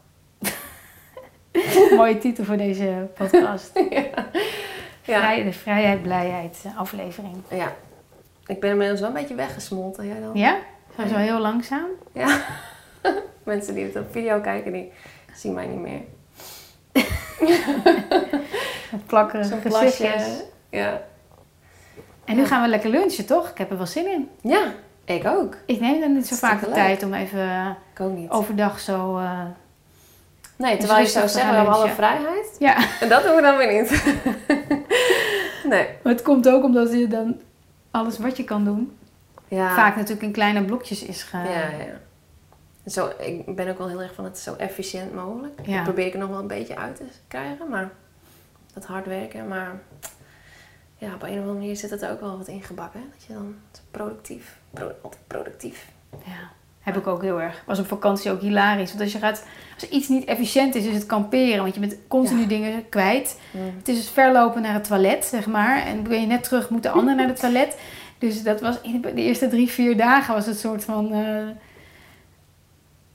Mooie 1.95 2.17
titel 2.17 2.43
voor 2.43 2.57
deze 2.57 3.09
podcast. 3.13 3.71
ja. 3.89 4.05
Vrij, 5.01 5.43
de 5.43 5.53
vrijheid, 5.53 6.01
blijheid 6.01 6.63
aflevering. 6.75 7.35
ja. 7.49 7.75
Ik 8.45 8.59
ben 8.59 8.69
inmiddels 8.69 8.99
wel 8.99 9.09
een 9.09 9.15
beetje 9.15 9.35
weggesmolten. 9.35 10.07
Jij 10.07 10.19
dan? 10.19 10.31
Ja? 10.33 10.57
Ga 10.95 11.07
zo 11.07 11.15
heel 11.15 11.39
langzaam. 11.39 11.87
Ja. 12.13 12.41
Mensen 13.43 13.75
die 13.75 13.85
het 13.85 13.95
op 13.95 14.11
video 14.11 14.39
kijken, 14.39 14.71
die 14.71 14.91
zien 15.33 15.53
mij 15.53 15.65
niet 15.65 15.79
meer. 15.79 16.01
Plakkerige 19.05 19.57
gezichtjes. 19.61 20.43
Ja. 20.69 21.01
En 22.27 22.35
nu 22.35 22.41
Ja. 22.41 22.47
gaan 22.47 22.61
we 22.61 22.67
lekker 22.67 22.89
lunchen, 22.89 23.25
toch? 23.25 23.49
Ik 23.49 23.57
heb 23.57 23.71
er 23.71 23.77
wel 23.77 23.85
zin 23.85 24.07
in. 24.11 24.29
Ja, 24.41 24.73
ik 25.05 25.25
ook. 25.25 25.57
Ik 25.65 25.79
neem 25.79 25.99
dan 25.99 26.13
niet 26.13 26.27
zo 26.27 26.35
vaak 26.35 26.59
de 26.59 26.65
leuk. 26.65 26.75
tijd 26.75 27.03
om 27.03 27.13
even 27.13 27.77
overdag 28.29 28.79
zo... 28.79 29.17
eh, 29.17 29.41
nee, 30.55 30.77
terwijl 30.77 30.99
je 31.01 31.07
zou 31.07 31.27
zeggen, 31.27 31.49
we 31.51 31.55
gaan 31.55 31.65
hebben 31.65 31.73
alle 31.83 31.93
vrijheid. 31.93 32.55
ja, 32.59 32.75
En 33.01 33.09
dat 33.09 33.23
doen 33.23 33.35
we 33.35 33.41
dan 33.41 33.57
weer 33.57 33.81
niet. 33.81 34.03
nee. 35.71 35.87
maar 36.03 36.13
het 36.13 36.21
komt 36.21 36.49
ook 36.49 36.63
omdat 36.63 36.91
je 36.91 37.07
dan 37.07 37.39
alles 37.91 38.17
wat 38.17 38.37
je 38.37 38.43
kan 38.43 38.63
doen... 38.63 38.97
Ja. 39.47 39.75
vaak 39.75 39.95
natuurlijk 39.95 40.21
in 40.21 40.31
kleine 40.31 40.63
blokjes 40.65 41.03
is 41.03 41.23
ge... 41.23 41.37
Ja, 41.37 41.43
ja, 41.43 41.69
ja. 41.69 41.99
Zo, 42.91 43.09
ik 43.19 43.55
ben 43.55 43.69
ook 43.69 43.77
wel 43.77 43.87
heel 43.87 44.01
erg 44.01 44.13
van 44.13 44.23
het 44.23 44.37
zo 44.39 44.55
efficiënt 44.55 45.13
mogelijk. 45.15 45.59
Ja. 45.63 45.75
Dat 45.75 45.83
probeer 45.83 46.05
ik 46.05 46.13
er 46.13 46.19
nog 46.19 46.29
wel 46.29 46.39
een 46.39 46.47
beetje 46.47 46.77
uit 46.77 46.95
te 46.95 47.03
krijgen, 47.27 47.69
maar 47.69 47.89
dat 48.73 48.85
hard 48.85 49.05
werken. 49.05 49.47
Maar 49.47 49.71
ja, 50.97 51.13
op 51.13 51.21
een 51.23 51.29
of 51.29 51.35
andere 51.37 51.53
manier 51.53 51.75
zit 51.75 51.89
het 51.89 52.01
er 52.01 52.11
ook 52.11 52.19
wel 52.21 52.37
wat 52.37 52.47
ingebakken. 52.47 53.01
Dat 53.13 53.23
je 53.27 53.33
dan 53.33 53.55
productief, 53.91 54.57
pro- 54.73 54.91
altijd 55.01 55.21
productief. 55.27 55.87
Ja, 56.25 56.49
heb 56.79 56.97
ik 56.97 57.07
ook 57.07 57.21
heel 57.21 57.41
erg. 57.41 57.63
Was 57.65 57.79
op 57.79 57.87
vakantie 57.87 58.31
ook 58.31 58.41
hilarisch. 58.41 58.89
Want 58.89 59.01
als 59.01 59.11
je 59.11 59.17
gaat, 59.19 59.45
als 59.73 59.89
iets 59.89 60.07
niet 60.07 60.25
efficiënt 60.25 60.75
is, 60.75 60.85
is 60.85 60.93
het 60.93 61.05
kamperen. 61.05 61.61
Want 61.61 61.73
je 61.73 61.79
bent 61.79 61.97
continu 62.07 62.41
Ja. 62.41 62.47
dingen 62.47 62.89
kwijt. 62.89 63.39
Het 63.77 63.87
is 63.87 63.95
dus 63.95 64.09
verlopen 64.09 64.61
naar 64.61 64.73
het 64.73 64.83
toilet, 64.83 65.25
zeg 65.25 65.47
maar. 65.47 65.85
En 65.85 66.03
ben 66.03 66.21
je 66.21 66.27
net 66.27 66.43
terug, 66.43 66.69
moet 66.69 66.83
de 66.83 66.89
ander 66.89 67.15
naar 67.15 67.27
het 67.27 67.39
toilet. 67.39 67.77
Dus 68.19 68.43
dat 68.43 68.61
was 68.61 68.81
in 68.81 69.01
de 69.01 69.13
eerste 69.13 69.47
drie, 69.47 69.67
vier 69.69 69.97
dagen 69.97 70.33
was 70.33 70.45
het 70.45 70.59
soort 70.59 70.83
van 70.83 71.13
eh, 71.13 71.47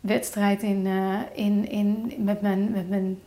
wedstrijd 0.00 0.62
in, 0.62 0.86
eh, 0.86 1.44
in, 1.44 1.68
in, 1.70 2.12
met, 2.18 2.40
mijn, 2.40 2.70
met 2.70 2.88
mijn 2.88 3.18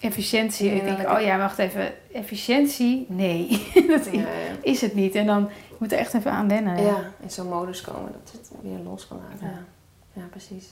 efficiëntie. 0.00 0.70
Ik 0.70 0.84
denk, 0.84 1.08
oh 1.10 1.20
ja, 1.20 1.38
wacht 1.38 1.58
even. 1.58 1.92
Efficiëntie? 2.12 3.06
Nee, 3.08 3.48
dat 3.88 4.04
Ja, 4.04 4.12
ja. 4.20 4.26
is 4.62 4.80
het 4.80 4.94
niet. 4.94 5.14
En 5.14 5.26
dan, 5.26 5.48
je 5.68 5.74
moet 5.78 5.92
er 5.92 5.98
echt 5.98 6.14
even 6.14 6.30
aan 6.30 6.48
wennen. 6.48 6.82
ja, 6.82 6.96
in 7.20 7.30
zo'n 7.30 7.48
modus 7.48 7.80
komen 7.80 8.12
dat 8.12 8.32
het 8.32 8.50
weer 8.62 8.78
los 8.78 9.08
kan 9.08 9.20
laten. 9.30 9.66
Ja. 10.12 10.22
Precies. 10.30 10.66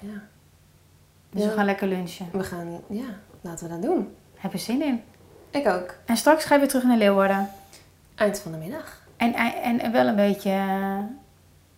Ja. 0.00 0.22
Dus 1.30 1.44
we 1.44 1.50
gaan 1.50 1.64
lekker 1.64 1.88
lunchen. 1.88 2.26
We 2.32 2.44
gaan, 2.44 2.80
ja, 2.88 3.04
laten 3.40 3.66
we 3.66 3.72
dat 3.72 3.82
doen. 3.82 4.14
Heb 4.34 4.52
je 4.52 4.58
zin 4.58 4.82
in? 4.82 5.02
Ik 5.50 5.68
ook. 5.68 5.94
En 6.06 6.16
straks 6.16 6.44
ga 6.44 6.54
je 6.54 6.60
weer 6.60 6.68
terug 6.68 6.84
naar 6.84 6.96
Leeuwarden. 6.96 7.48
Eind 8.14 8.38
van 8.38 8.52
de 8.52 8.58
middag. 8.58 9.02
En, 9.16 9.34
en, 9.34 9.80
en 9.80 9.92
wel 9.92 10.06
een 10.06 10.16
beetje 10.16 10.50
eh, 10.50 10.98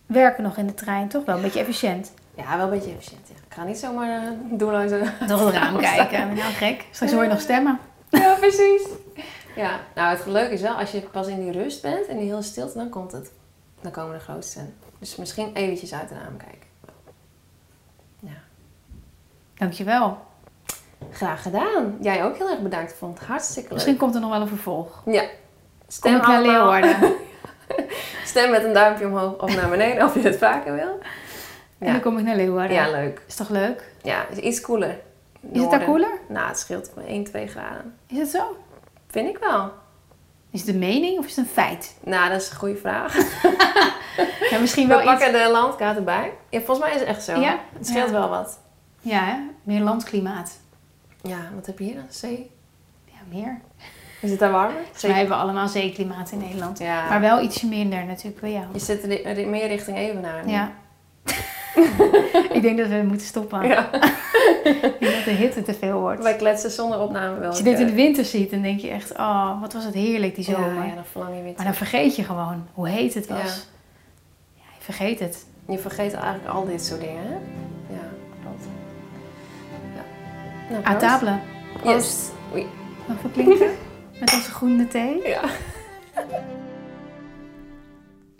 werken 0.05 0.43
nog 0.43 0.57
in 0.57 0.67
de 0.67 0.73
trein, 0.73 1.07
toch? 1.07 1.25
Wel 1.25 1.35
een 1.35 1.41
beetje 1.41 1.59
efficiënt. 1.59 2.13
Ja, 2.35 2.57
wel 2.57 2.65
een 2.65 2.71
beetje 2.71 2.91
efficiënt. 2.91 3.27
Ja. 3.27 3.35
Ik 3.47 3.53
ga 3.53 3.63
niet 3.63 3.77
zomaar 3.77 4.23
uh, 4.23 4.29
doelloos 4.41 4.89
Door 5.27 5.45
het 5.45 5.55
raam 5.55 5.77
kijken. 5.91 6.33
Nou, 6.33 6.53
gek. 6.53 6.85
Straks 6.91 7.11
hoor 7.11 7.23
je 7.23 7.29
nog 7.29 7.41
stemmen. 7.41 7.79
Ja, 8.09 8.35
precies. 8.39 8.81
Ja, 9.55 9.79
nou 9.95 10.17
het 10.17 10.25
leuke 10.25 10.53
is 10.53 10.61
wel, 10.61 10.73
als 10.75 10.91
je 10.91 11.01
pas 11.01 11.27
in 11.27 11.39
die 11.39 11.51
rust 11.51 11.81
bent 11.81 12.05
en 12.07 12.17
die 12.17 12.27
hele 12.29 12.41
stilte, 12.41 12.77
dan 12.77 12.89
komt 12.89 13.11
het. 13.11 13.31
Dan 13.81 13.91
komen 13.91 14.13
de 14.13 14.23
grootste. 14.23 14.59
Dus 14.99 15.15
misschien 15.15 15.53
eventjes 15.53 15.93
uit 15.93 16.09
het 16.09 16.19
raam 16.23 16.37
kijken. 16.37 16.67
Ja. 18.19 18.41
Dankjewel. 19.53 20.17
Graag 21.11 21.41
gedaan. 21.41 21.97
Jij 22.01 22.23
ook 22.23 22.37
heel 22.37 22.49
erg 22.49 22.61
bedankt. 22.61 22.91
Ik 22.91 22.97
vond 22.97 23.19
het 23.19 23.27
hartstikke 23.27 23.61
leuk. 23.61 23.73
Misschien 23.73 23.97
komt 23.97 24.15
er 24.15 24.21
nog 24.21 24.29
wel 24.29 24.41
een 24.41 24.47
vervolg. 24.47 25.01
Ja. 25.05 25.23
Stem 25.87 26.17
naar. 26.17 26.41
Leeuwarden. 26.41 26.95
Stem 28.25 28.49
met 28.49 28.63
een 28.63 28.73
duimpje 28.73 29.05
omhoog 29.05 29.41
of 29.41 29.55
naar 29.55 29.69
beneden 29.69 30.05
of 30.05 30.13
je 30.13 30.21
het 30.21 30.37
vaker 30.37 30.73
wil. 30.75 30.99
En 31.85 31.91
dan 31.91 32.01
kom 32.01 32.17
ik 32.17 32.23
naar 32.25 32.35
Leeuwarden. 32.35 32.75
Ja, 32.75 32.89
leuk. 32.91 33.21
Is 33.27 33.35
toch 33.35 33.49
leuk? 33.49 33.91
Ja, 34.01 34.25
is 34.27 34.37
iets 34.37 34.61
koeler. 34.61 34.99
Is 35.51 35.61
het 35.61 35.71
daar 35.71 35.83
koeler? 35.83 36.11
Nou, 36.27 36.47
het 36.47 36.59
scheelt 36.59 36.91
1, 37.07 37.23
2 37.23 37.47
graden. 37.47 37.95
Is 38.07 38.17
het 38.17 38.29
zo? 38.29 38.57
Vind 39.09 39.29
ik 39.29 39.37
wel. 39.37 39.71
Is 40.51 40.59
het 40.59 40.69
een 40.69 40.79
mening 40.79 41.17
of 41.19 41.25
is 41.25 41.35
het 41.35 41.45
een 41.45 41.51
feit? 41.51 41.95
Nou, 42.03 42.29
dat 42.29 42.41
is 42.41 42.49
een 42.49 42.55
goede 42.55 42.75
vraag. 42.75 43.15
Ja, 44.49 44.59
misschien 44.59 44.87
We 44.87 44.93
wel 44.93 45.01
iets... 45.03 45.11
pakken 45.11 45.31
de 45.31 45.49
landkaart 45.51 45.97
erbij. 45.97 46.33
Ja, 46.49 46.57
volgens 46.61 46.79
mij 46.79 46.93
is 46.93 46.99
het 46.99 47.09
echt 47.09 47.23
zo. 47.23 47.39
Ja? 47.39 47.59
Het 47.77 47.87
scheelt 47.87 48.05
Ja. 48.09 48.11
wel 48.19 48.29
wat. 48.29 48.59
Ja, 49.01 49.23
hè? 49.25 49.35
meer 49.63 49.81
landklimaat. 49.81 50.59
Ja, 51.21 51.37
wat 51.55 51.65
heb 51.65 51.77
je 51.79 51.83
hier 51.85 51.95
dan? 51.95 52.05
Zee? 52.09 52.51
Ja, 53.05 53.17
meer. 53.29 53.61
Is 54.21 54.29
het 54.29 54.39
daar 54.39 54.51
warmer? 54.51 54.81
Wij 55.01 55.11
hebben 55.11 55.37
allemaal 55.37 55.67
zeeklimaat 55.67 56.31
in 56.31 56.37
Nederland. 56.37 56.79
Ja. 56.79 57.07
Maar 57.09 57.19
wel 57.21 57.41
ietsje 57.41 57.67
minder 57.67 58.05
natuurlijk 58.05 58.41
bij 58.41 58.51
jou. 58.51 58.65
Je 58.73 58.79
zit 58.79 59.47
meer 59.47 59.67
richting 59.67 59.97
Evenaar. 59.97 60.45
nu. 60.45 60.51
Ja. 60.51 60.71
ik 62.57 62.61
denk 62.61 62.77
dat 62.77 62.87
we 62.87 63.03
moeten 63.07 63.27
stoppen. 63.27 63.67
ja. 63.67 63.89
Ik 64.63 64.99
denk 64.99 65.13
dat 65.15 65.23
de 65.23 65.31
hitte 65.31 65.61
te 65.61 65.73
veel 65.73 65.99
wordt. 65.99 66.23
Wij 66.23 66.35
kletsen 66.35 66.71
zonder 66.71 66.99
opname 66.99 67.39
wel. 67.39 67.49
Als 67.49 67.57
je 67.57 67.63
dit 67.63 67.79
in 67.79 67.87
de 67.87 67.93
winter 67.93 68.25
ziet, 68.25 68.51
dan 68.51 68.61
denk 68.61 68.79
je 68.79 68.89
echt, 68.89 69.11
oh, 69.17 69.61
wat 69.61 69.73
was 69.73 69.83
het 69.83 69.93
heerlijk 69.93 70.35
die 70.35 70.43
zomer. 70.43 70.73
Ja, 70.75 70.83
ja, 70.83 70.95
dan 70.95 71.05
verlang 71.05 71.35
je 71.35 71.43
weer 71.43 71.53
Maar 71.55 71.65
dan 71.65 71.73
vergeet 71.73 72.15
je 72.15 72.23
gewoon 72.23 72.67
hoe 72.73 72.89
heet 72.89 73.13
het 73.13 73.27
was. 73.27 73.37
Ja. 73.37 73.45
Ja, 74.55 74.63
je 74.77 74.83
vergeet 74.83 75.19
het. 75.19 75.45
Je 75.67 75.77
vergeet 75.77 76.13
eigenlijk 76.13 76.47
al 76.47 76.65
dit 76.65 76.85
soort 76.85 77.01
dingen, 77.01 77.23
hè? 77.23 77.33
Ja, 77.93 78.09
klopt. 78.41 78.65
Ja. 80.69 80.79
Nou, 80.79 80.99
table. 80.99 81.39
Yes. 81.83 82.29
Oei. 82.53 82.67
Met 84.19 84.33
onze 84.33 84.51
groene 84.51 84.87
thee. 84.87 85.27
Ja. 85.27 85.41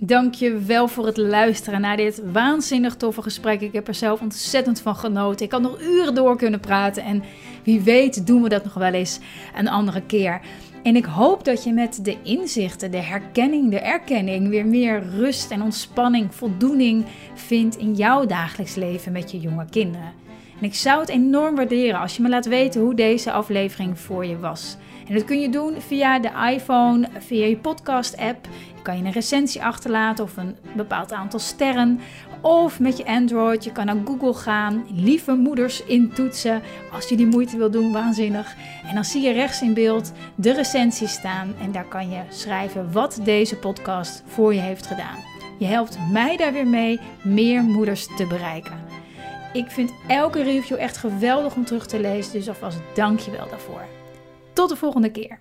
Dank 0.05 0.34
je 0.34 0.57
wel 0.57 0.88
voor 0.88 1.05
het 1.05 1.17
luisteren 1.17 1.81
naar 1.81 1.97
dit 1.97 2.21
waanzinnig 2.31 2.95
toffe 2.95 3.21
gesprek. 3.21 3.61
Ik 3.61 3.73
heb 3.73 3.88
er 3.88 3.93
zelf 3.93 4.21
ontzettend 4.21 4.81
van 4.81 4.95
genoten. 4.95 5.45
Ik 5.45 5.51
had 5.51 5.61
nog 5.61 5.81
uren 5.81 6.15
door 6.15 6.38
kunnen 6.38 6.59
praten. 6.59 7.03
En 7.03 7.23
wie 7.63 7.81
weet 7.81 8.27
doen 8.27 8.41
we 8.41 8.49
dat 8.49 8.63
nog 8.63 8.73
wel 8.73 8.93
eens 8.93 9.19
een 9.55 9.67
andere 9.67 10.01
keer. 10.01 10.41
En 10.84 10.95
ik 10.95 11.05
hoop 11.05 11.45
dat 11.45 11.63
je 11.63 11.73
met 11.73 12.05
de 12.05 12.17
inzichten, 12.23 12.91
de 12.91 12.97
herkenning, 12.97 13.71
de 13.71 13.80
erkenning 13.80 14.49
weer 14.49 14.65
meer 14.65 15.03
rust 15.09 15.51
en 15.51 15.61
ontspanning, 15.61 16.35
voldoening 16.35 17.05
vindt 17.34 17.77
in 17.77 17.93
jouw 17.93 18.25
dagelijks 18.25 18.75
leven 18.75 19.11
met 19.11 19.31
je 19.31 19.39
jonge 19.39 19.65
kinderen. 19.69 20.13
En 20.59 20.65
ik 20.65 20.75
zou 20.75 20.99
het 20.99 21.09
enorm 21.09 21.55
waarderen 21.55 21.99
als 21.99 22.15
je 22.15 22.21
me 22.21 22.30
laat 22.30 22.45
weten 22.45 22.81
hoe 22.81 22.95
deze 22.95 23.31
aflevering 23.31 23.99
voor 23.99 24.25
je 24.25 24.39
was. 24.39 24.77
En 25.07 25.13
dat 25.13 25.25
kun 25.25 25.39
je 25.39 25.49
doen 25.49 25.81
via 25.81 26.19
de 26.19 26.31
iPhone, 26.53 27.07
via 27.19 27.45
je 27.45 27.57
podcast-app. 27.57 28.47
Kan 28.84 28.97
je 28.97 29.03
een 29.03 29.11
recensie 29.11 29.64
achterlaten 29.64 30.23
of 30.23 30.38
een 30.38 30.55
bepaald 30.76 31.11
aantal 31.11 31.39
sterren. 31.39 31.99
Of 32.41 32.80
met 32.80 32.97
je 32.97 33.05
Android, 33.05 33.64
je 33.64 33.72
kan 33.72 33.85
naar 33.85 33.95
Google 34.05 34.34
gaan, 34.34 34.85
lieve 34.93 35.34
moeders 35.34 35.84
intoetsen. 35.84 36.61
Als 36.91 37.10
je 37.10 37.15
die 37.15 37.26
moeite 37.26 37.57
wil 37.57 37.72
doen, 37.72 37.91
waanzinnig. 37.91 38.55
En 38.88 38.95
dan 38.95 39.05
zie 39.05 39.22
je 39.22 39.31
rechts 39.31 39.61
in 39.61 39.73
beeld 39.73 40.11
de 40.35 40.53
recensie 40.53 41.07
staan. 41.07 41.53
En 41.61 41.72
daar 41.72 41.88
kan 41.88 42.10
je 42.10 42.22
schrijven 42.30 42.91
wat 42.91 43.19
deze 43.23 43.55
podcast 43.55 44.23
voor 44.26 44.53
je 44.53 44.60
heeft 44.60 44.88
gedaan. 44.88 45.18
Je 45.60 45.65
helpt 45.65 45.97
mij 46.11 46.38
daar 46.38 46.53
weer 46.53 46.68
mee 46.68 46.99
meer 47.23 47.64
moeders 47.64 48.07
te 48.15 48.27
bereiken. 48.27 48.84
Ik 49.53 49.72
vind 49.72 49.91
elke 50.07 50.43
review 50.43 50.77
echt 50.80 50.97
geweldig 50.97 51.55
om 51.55 51.65
terug 51.65 51.88
te 51.88 51.99
lezen, 51.99 52.34
dus 52.34 52.47
alvast 52.47 52.80
dank 52.93 53.19
je 53.19 53.31
wel 53.31 53.49
daarvoor. 53.49 53.85
Tot 54.53 54.69
de 54.69 54.76
volgende 54.76 55.11
keer. 55.11 55.39